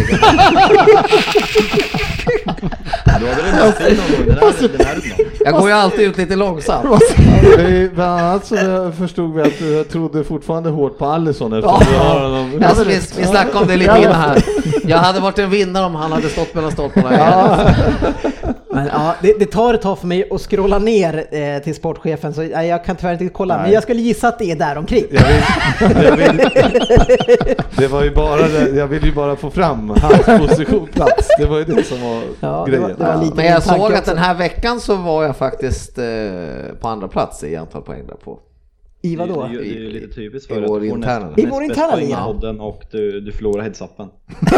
Du 3.21 3.27
hade 3.27 3.41
det 3.41 3.51
mest 3.65 3.81
i 3.81 3.95
någon 3.95 4.17
gång 4.17 4.25
den 4.27 4.37
här, 4.37 4.67
den 4.77 4.85
här 4.87 4.95
rundan. 4.95 5.25
Jag 5.45 5.53
går 5.53 5.69
ju 5.69 5.75
alltid 5.75 5.99
ut 5.99 6.17
lite 6.17 6.35
långsamt. 6.35 7.01
Vi- 7.57 7.89
Bland 7.95 8.21
annat 8.21 8.45
så 8.45 8.91
förstod 8.99 9.35
vi 9.35 9.41
att 9.41 9.59
du 9.59 9.83
trodde 9.83 10.23
fortfarande 10.23 10.69
hårt 10.69 10.97
på 10.97 11.05
Allison 11.05 11.53
eftersom 11.53 11.79
du 11.91 11.97
har 11.97 12.19
honom. 12.19 12.63
Alltså, 12.65 12.83
vi, 12.83 12.93
vi 13.17 13.23
snackade 13.25 13.57
om 13.59 13.67
det 13.67 13.77
lite 13.77 13.97
innan 13.99 14.15
här. 14.15 14.43
Jag 14.83 14.97
hade 14.97 15.19
varit 15.19 15.39
en 15.39 15.49
vinnare 15.49 15.85
om 15.85 15.95
han 15.95 16.11
hade 16.11 16.29
stått 16.29 16.53
mellan 16.55 16.71
stolparna. 16.71 17.17
Ja. 17.17 17.57
Men 18.73 18.87
ja, 18.87 19.15
det, 19.21 19.39
det 19.39 19.45
tar 19.45 19.73
ett 19.73 19.81
tag 19.81 19.99
för 19.99 20.07
mig 20.07 20.27
att 20.31 20.41
scrolla 20.41 20.79
ner 20.79 21.25
eh, 21.31 21.63
till 21.63 21.75
sportchefen 21.75 22.33
så 22.33 22.41
nej, 22.41 22.67
jag 22.67 22.85
kan 22.85 22.95
tyvärr 22.95 23.13
inte 23.13 23.29
kolla. 23.29 23.53
Men 23.55 23.63
Nej. 23.63 23.73
jag 23.73 23.83
skulle 23.83 24.01
gissa 24.01 24.27
att 24.27 24.39
det 24.39 24.51
är 24.51 24.55
där 24.55 24.77
omkring. 24.77 25.03
Jag 25.11 25.21
vill, 25.27 26.03
jag 26.05 26.17
vill, 26.17 26.37
det 27.77 27.87
var 27.87 28.03
ju 28.03 28.11
bara 28.11 28.47
det, 28.47 28.69
jag 28.69 28.87
vill 28.87 29.05
ju 29.05 29.11
bara 29.13 29.35
få 29.35 29.49
fram 29.49 29.89
hans 30.01 30.39
positionplats. 30.47 31.27
Det 31.37 31.45
var 31.45 31.57
ju 31.57 31.63
det 31.63 31.83
som 31.83 32.01
var 32.01 32.21
Ja, 32.39 32.63
det 32.65 32.71
grejen. 32.71 32.81
var- 32.83 32.89
det 33.05 33.15
var 33.17 33.23
lite- 33.23 33.35
Men 33.35 33.45
jag 33.45 33.63
såg 33.63 33.75
att 33.93 33.99
också. 33.99 34.11
den 34.11 34.17
här 34.23 34.33
veckan 34.33 34.79
så 34.79 34.95
var 34.95 35.23
jag 35.23 35.37
faktiskt 35.37 35.97
eh, 35.97 36.05
på 36.81 36.87
andra 36.87 37.07
plats 37.07 37.43
i 37.43 37.55
antal 37.55 37.81
poäng 37.81 38.07
därpå. 38.07 38.39
I 39.01 39.15
vad 39.15 39.29
då? 39.29 39.41
Det, 39.41 39.47
är 39.47 39.51
ju- 39.51 39.59
det 39.63 39.69
är 39.69 39.79
ju 39.79 39.89
lite 39.89 40.13
typiskt 40.15 40.51
I 40.51 40.53
för 40.53 40.61
vår 40.61 40.75
att 40.77 40.81
du 40.83 40.89
får 40.89 40.97
interna. 40.97 41.25
näst, 41.27 41.39
I 41.39 41.45
vår 41.45 41.63
interna 41.63 42.01
i 42.01 42.05
liga. 42.05 42.23
podden 42.25 42.59
och 42.59 42.83
du, 42.91 43.21
du 43.21 43.31
förlorar 43.31 43.61
headsappen. 43.63 44.07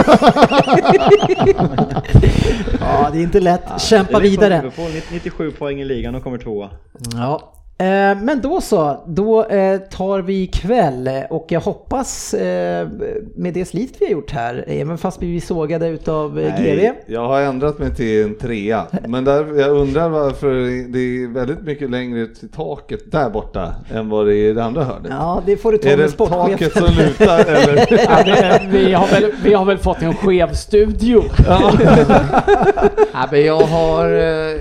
Ja, 2.80 3.10
det 3.14 3.20
är 3.20 3.24
inte 3.24 3.40
lätt. 3.40 3.82
Kämpa 3.82 4.20
liksom 4.20 4.32
vidare. 4.44 4.56
Liverpool, 4.62 4.92
97 5.12 5.52
poäng 5.52 5.82
i 5.82 5.86
ligan 5.86 6.16
och 6.16 6.24
kommer 6.24 6.38
tvåa. 6.38 6.70
Ja. 7.14 7.54
Eh, 7.78 7.86
Men 8.22 8.42
då 8.42 8.62
så, 8.62 9.04
då 9.08 9.46
eh, 9.46 9.78
tar 9.80 10.22
vi 10.22 10.48
kväll 10.48 11.10
och 11.30 11.46
jag 11.50 11.60
hoppas 11.60 12.34
eh, 12.34 12.88
med 13.36 13.54
det 13.54 13.66
slit 13.66 13.96
vi 14.00 14.06
har 14.06 14.12
gjort 14.12 14.32
här, 14.32 14.66
även 14.68 14.98
fast 14.98 15.22
vi 15.22 15.28
blir 15.28 15.42
sågade 15.42 15.88
utav 15.88 16.40
eh, 16.40 16.56
GV. 16.62 16.76
Nej, 16.76 17.04
jag 17.06 17.28
har 17.28 17.42
ändrat 17.42 17.80
mig 17.80 17.96
till 17.96 18.24
en 18.24 18.38
trea. 18.38 18.86
Men 19.08 19.26
där, 19.26 19.60
jag 19.60 19.70
undrar 19.78 20.10
varför 20.10 20.54
det 20.94 21.00
är 21.00 21.34
väldigt 21.34 21.62
mycket 21.62 21.90
längre 21.90 22.28
till 22.28 22.50
taket 22.50 23.12
där 23.12 23.30
borta 23.30 23.76
än 23.94 24.10
vad 24.10 24.26
det 24.28 24.36
är 24.36 24.50
i 24.50 24.54
det 24.54 24.64
andra 24.64 24.84
hörnet. 24.84 25.08
Ja, 25.10 25.42
det 25.46 25.58
får 25.58 25.72
du 25.72 25.78
ta 25.78 25.90
är 25.90 25.98
med 25.98 26.06
det 26.06 26.26
taket 26.28 26.74
som 26.74 26.88
lutar 26.98 27.40
eller? 27.48 27.88
Ja, 27.90 28.24
det, 28.24 28.62
vi, 28.72 28.94
har 28.94 29.08
väl, 29.08 29.32
vi 29.44 29.54
har 29.54 29.66
väl 29.66 29.78
fått 29.78 30.02
en 30.02 30.16
skev 30.16 30.54
studio. 30.54 31.24
Ja, 31.48 33.28
men 33.32 33.46
jag 33.46 33.62
har 33.62 34.06
eh, 34.06 34.60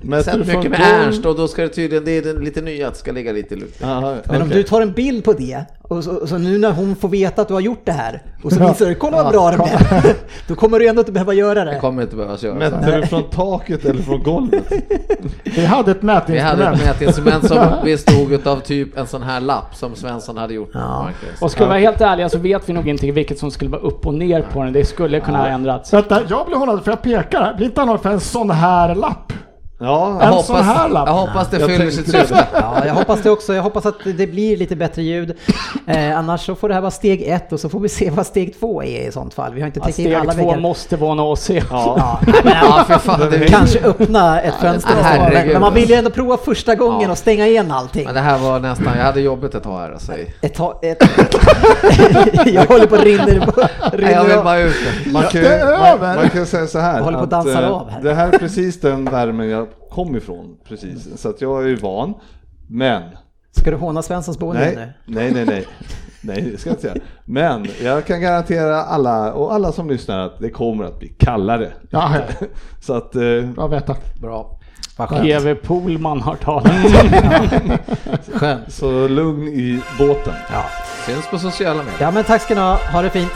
Mäter 0.00 0.30
från 0.30 0.40
mycket 0.40 0.70
med 0.70 0.80
golv? 0.80 0.80
Ernst 1.02 1.26
och 1.26 1.36
då 1.36 1.48
ska 1.48 1.62
det 1.62 1.68
tydligen, 1.68 2.04
det 2.04 2.10
är 2.18 2.22
den 2.22 2.44
lite 2.44 2.60
nya 2.60 2.86
att 2.88 2.92
det 2.94 2.98
ska 3.00 3.12
ligga 3.12 3.32
lite 3.32 3.54
i 3.54 3.58
luft. 3.58 3.84
Aha, 3.84 4.14
Men 4.24 4.42
om 4.42 4.48
okej. 4.48 4.56
du 4.56 4.62
tar 4.62 4.80
en 4.80 4.92
bild 4.92 5.24
på 5.24 5.32
det 5.32 5.64
och 5.82 6.04
så, 6.04 6.26
så 6.26 6.38
nu 6.38 6.58
när 6.58 6.72
hon 6.72 6.96
får 6.96 7.08
veta 7.08 7.42
att 7.42 7.48
du 7.48 7.54
har 7.54 7.60
gjort 7.60 7.82
det 7.84 7.92
här 7.92 8.22
och 8.42 8.52
så 8.52 8.68
visar 8.68 8.86
du, 8.86 8.94
kolla 8.94 9.22
vad 9.22 9.32
bra 9.32 9.50
det 9.50 9.56
blev. 9.56 10.14
Då 10.48 10.54
kommer 10.54 10.78
du 10.78 10.88
ändå 10.88 11.00
inte 11.00 11.12
behöva 11.12 11.32
göra 11.34 11.64
Det 11.64 11.70
det. 11.70 11.78
kommer 11.80 12.02
inte 12.02 12.16
behövas 12.16 12.42
göra. 12.42 12.54
Mätte 12.54 12.96
du 13.00 13.06
från 13.06 13.22
taket 13.30 13.84
eller 13.84 14.02
från 14.02 14.22
golvet? 14.22 14.64
Vi 15.44 15.64
hade 15.64 15.90
ett 15.90 15.98
Vi 16.02 16.08
hade 16.38 16.70
mätinstrument. 16.70 16.80
ett 16.80 16.86
mätinstrument 16.86 17.46
som 17.48 17.84
bestod 17.84 18.46
av 18.46 18.60
typ 18.60 18.98
en 18.98 19.06
sån 19.06 19.22
här 19.22 19.40
lapp 19.40 19.74
som 19.74 19.94
Svensson 19.94 20.36
hade 20.36 20.54
gjort. 20.54 20.70
Ja. 20.74 21.08
Och 21.40 21.50
ska 21.50 21.64
vi 21.64 21.68
vara 21.68 21.78
helt 21.78 22.00
ärliga 22.00 22.28
så 22.28 22.38
vet 22.38 22.68
vi 22.68 22.72
nog 22.72 22.88
inte 22.88 23.10
vilket 23.10 23.38
som 23.38 23.50
skulle 23.50 23.70
vara 23.70 23.80
upp 23.82 24.06
och 24.06 24.14
ner 24.14 24.42
på 24.52 24.64
den. 24.64 24.72
Det 24.72 24.84
skulle 24.84 25.20
kunna 25.20 25.38
ha 25.38 25.46
ändrats. 25.46 25.92
Vänta, 25.92 26.20
jag 26.28 26.46
blir 26.46 26.56
hånad 26.56 26.84
för 26.84 26.90
jag 26.92 27.02
pekar 27.02 27.42
här. 27.42 27.54
Blir 27.54 27.66
inte 27.66 27.80
han 27.80 27.98
för 27.98 28.10
en 28.10 28.20
sån 28.20 28.50
här 28.50 28.94
lapp? 28.94 29.32
Ja, 29.80 30.18
Jag 30.20 30.22
En 30.38 30.42
sån 30.42 30.56
hoppas, 30.56 30.66
här 30.76 30.88
lapp. 30.88 31.08
jag 31.08 31.14
hoppas 31.14 31.48
det 31.50 31.58
Jag 31.58 31.70
fyller 31.70 31.90
sitt 31.90 32.10
syfte. 32.10 32.46
Ja, 32.52 32.86
jag 32.86 32.94
hoppas 32.94 33.22
det 33.22 33.30
också. 33.30 33.54
Jag 33.54 33.62
hoppas 33.62 33.86
att 33.86 33.94
det 34.04 34.26
blir 34.26 34.56
lite 34.56 34.76
bättre 34.76 35.02
ljud. 35.02 35.36
Eh, 35.86 36.18
annars 36.18 36.46
så 36.46 36.54
får 36.54 36.68
det 36.68 36.74
här 36.74 36.80
vara 36.80 36.90
steg 36.90 37.22
ett 37.22 37.52
och 37.52 37.60
så 37.60 37.68
får 37.68 37.80
vi 37.80 37.88
se 37.88 38.10
vad 38.10 38.26
steg 38.26 38.60
två 38.60 38.82
är 38.82 39.08
i 39.08 39.12
sånt 39.12 39.34
fall. 39.34 39.54
Vi 39.54 39.60
har 39.60 39.66
inte 39.66 39.80
Ja, 39.80 39.86
täckt 39.86 39.98
in 39.98 40.14
alla 40.16 40.32
steg 40.32 40.42
två 40.44 40.48
väggar. 40.50 40.60
måste 40.62 40.96
vara 40.96 41.12
en 41.12 41.20
AC. 41.20 41.50
ja. 41.50 41.62
Ja, 41.70 42.20
men, 42.44 42.52
Ja, 42.62 42.84
för 42.86 42.98
fan. 42.98 43.20
Det, 43.30 43.48
kanske 43.48 43.80
öppna 43.80 44.40
ett 44.40 44.54
fönster. 44.54 44.94
men 44.94 45.04
herregud. 45.04 45.52
men 45.52 45.60
man 45.60 45.74
vill 45.74 45.88
ju 45.90 45.94
ändå 45.94 46.10
prova 46.10 46.36
första 46.36 46.74
gången 46.74 47.00
Ja. 47.02 47.10
och 47.10 47.18
stänga 47.18 47.46
igen 47.46 47.70
allting. 47.72 48.04
men 48.04 48.14
det 48.14 48.20
här 48.20 48.38
var 48.38 48.60
nästan, 48.60 48.86
jag 48.96 49.04
hade 49.04 49.20
jobbet 49.20 49.54
ett 49.54 49.62
tag 49.62 49.78
här 49.78 49.92
alltså. 49.92 50.12
Ett 50.40 50.54
tag, 50.54 50.78
ett... 50.82 50.98
jag 52.46 52.66
håller 52.66 52.86
på 52.86 52.94
att 52.94 53.04
rinner, 53.04 53.24
Nej, 53.26 53.68
jag 53.82 53.90
vill 53.90 54.06
rinner 54.30 54.42
bara 54.44 54.58
ut 54.58 54.74
det. 55.04 55.10
Man 55.12 55.22
kan, 55.22 55.42
det 55.42 55.58
är 55.60 55.78
man, 55.78 55.86
över. 55.88 56.14
man 56.16 56.30
kan 56.30 56.46
säga 56.46 56.66
så 56.66 56.78
här. 56.78 56.96
Jag 56.96 57.04
håller 57.04 57.18
på 57.18 57.24
att 57.24 57.32
att, 57.32 57.44
dansa 57.44 57.62
eh, 57.62 57.70
av 57.70 57.90
här. 57.90 58.02
Det 58.02 58.14
här 58.14 58.32
är 58.32 58.38
precis 58.38 58.80
den 58.80 59.04
värmen 59.04 59.48
jag 59.50 59.67
kom 59.90 60.16
ifrån. 60.16 60.56
Precis. 60.68 61.20
Så 61.20 61.28
att 61.28 61.40
jag 61.40 61.62
är 61.62 61.66
ju 61.66 61.76
van. 61.76 62.14
Men, 62.68 63.02
Ska 63.50 63.70
du 63.70 63.76
håna 63.76 64.02
Svenssons 64.02 64.38
boende 64.38 64.60
nej, 64.60 64.76
nu? 64.76 64.92
nej, 65.14 65.32
nej, 65.32 65.44
nej. 65.46 65.66
Nej, 66.20 66.42
det 66.52 66.58
ska 66.58 66.70
jag 66.70 66.74
inte 66.74 66.88
säga. 66.88 67.04
Men 67.24 67.66
jag 67.82 68.06
kan 68.06 68.20
garantera 68.20 68.82
alla 68.82 69.32
och 69.32 69.54
alla 69.54 69.72
som 69.72 69.90
lyssnar 69.90 70.18
att 70.18 70.38
det 70.38 70.50
kommer 70.50 70.84
att 70.84 70.98
bli 70.98 71.08
kallare. 71.08 71.72
Ja, 71.90 72.12
ja. 72.16 72.46
Så 72.80 72.94
att, 72.94 73.14
eh, 73.14 73.20
bra 73.54 73.64
att 73.64 73.72
veta. 73.72 73.96
Bra. 74.20 74.58
GW 75.22 75.54
Poolman 75.54 76.20
har 76.20 76.34
talat. 76.34 76.72
skönt. 78.34 78.72
så 78.72 79.08
lugn 79.08 79.48
i 79.48 79.80
båten. 79.98 80.34
Ja. 80.52 80.64
Syns 81.06 81.30
på 81.30 81.38
sociala 81.38 81.78
medier. 81.78 81.96
ja, 82.00 82.10
men 82.10 82.24
tack 82.24 82.42
ska 82.42 82.54
ni 82.54 82.60
ha. 82.60 82.76
Ha 82.92 83.02
det 83.02 83.10
fint. 83.10 83.30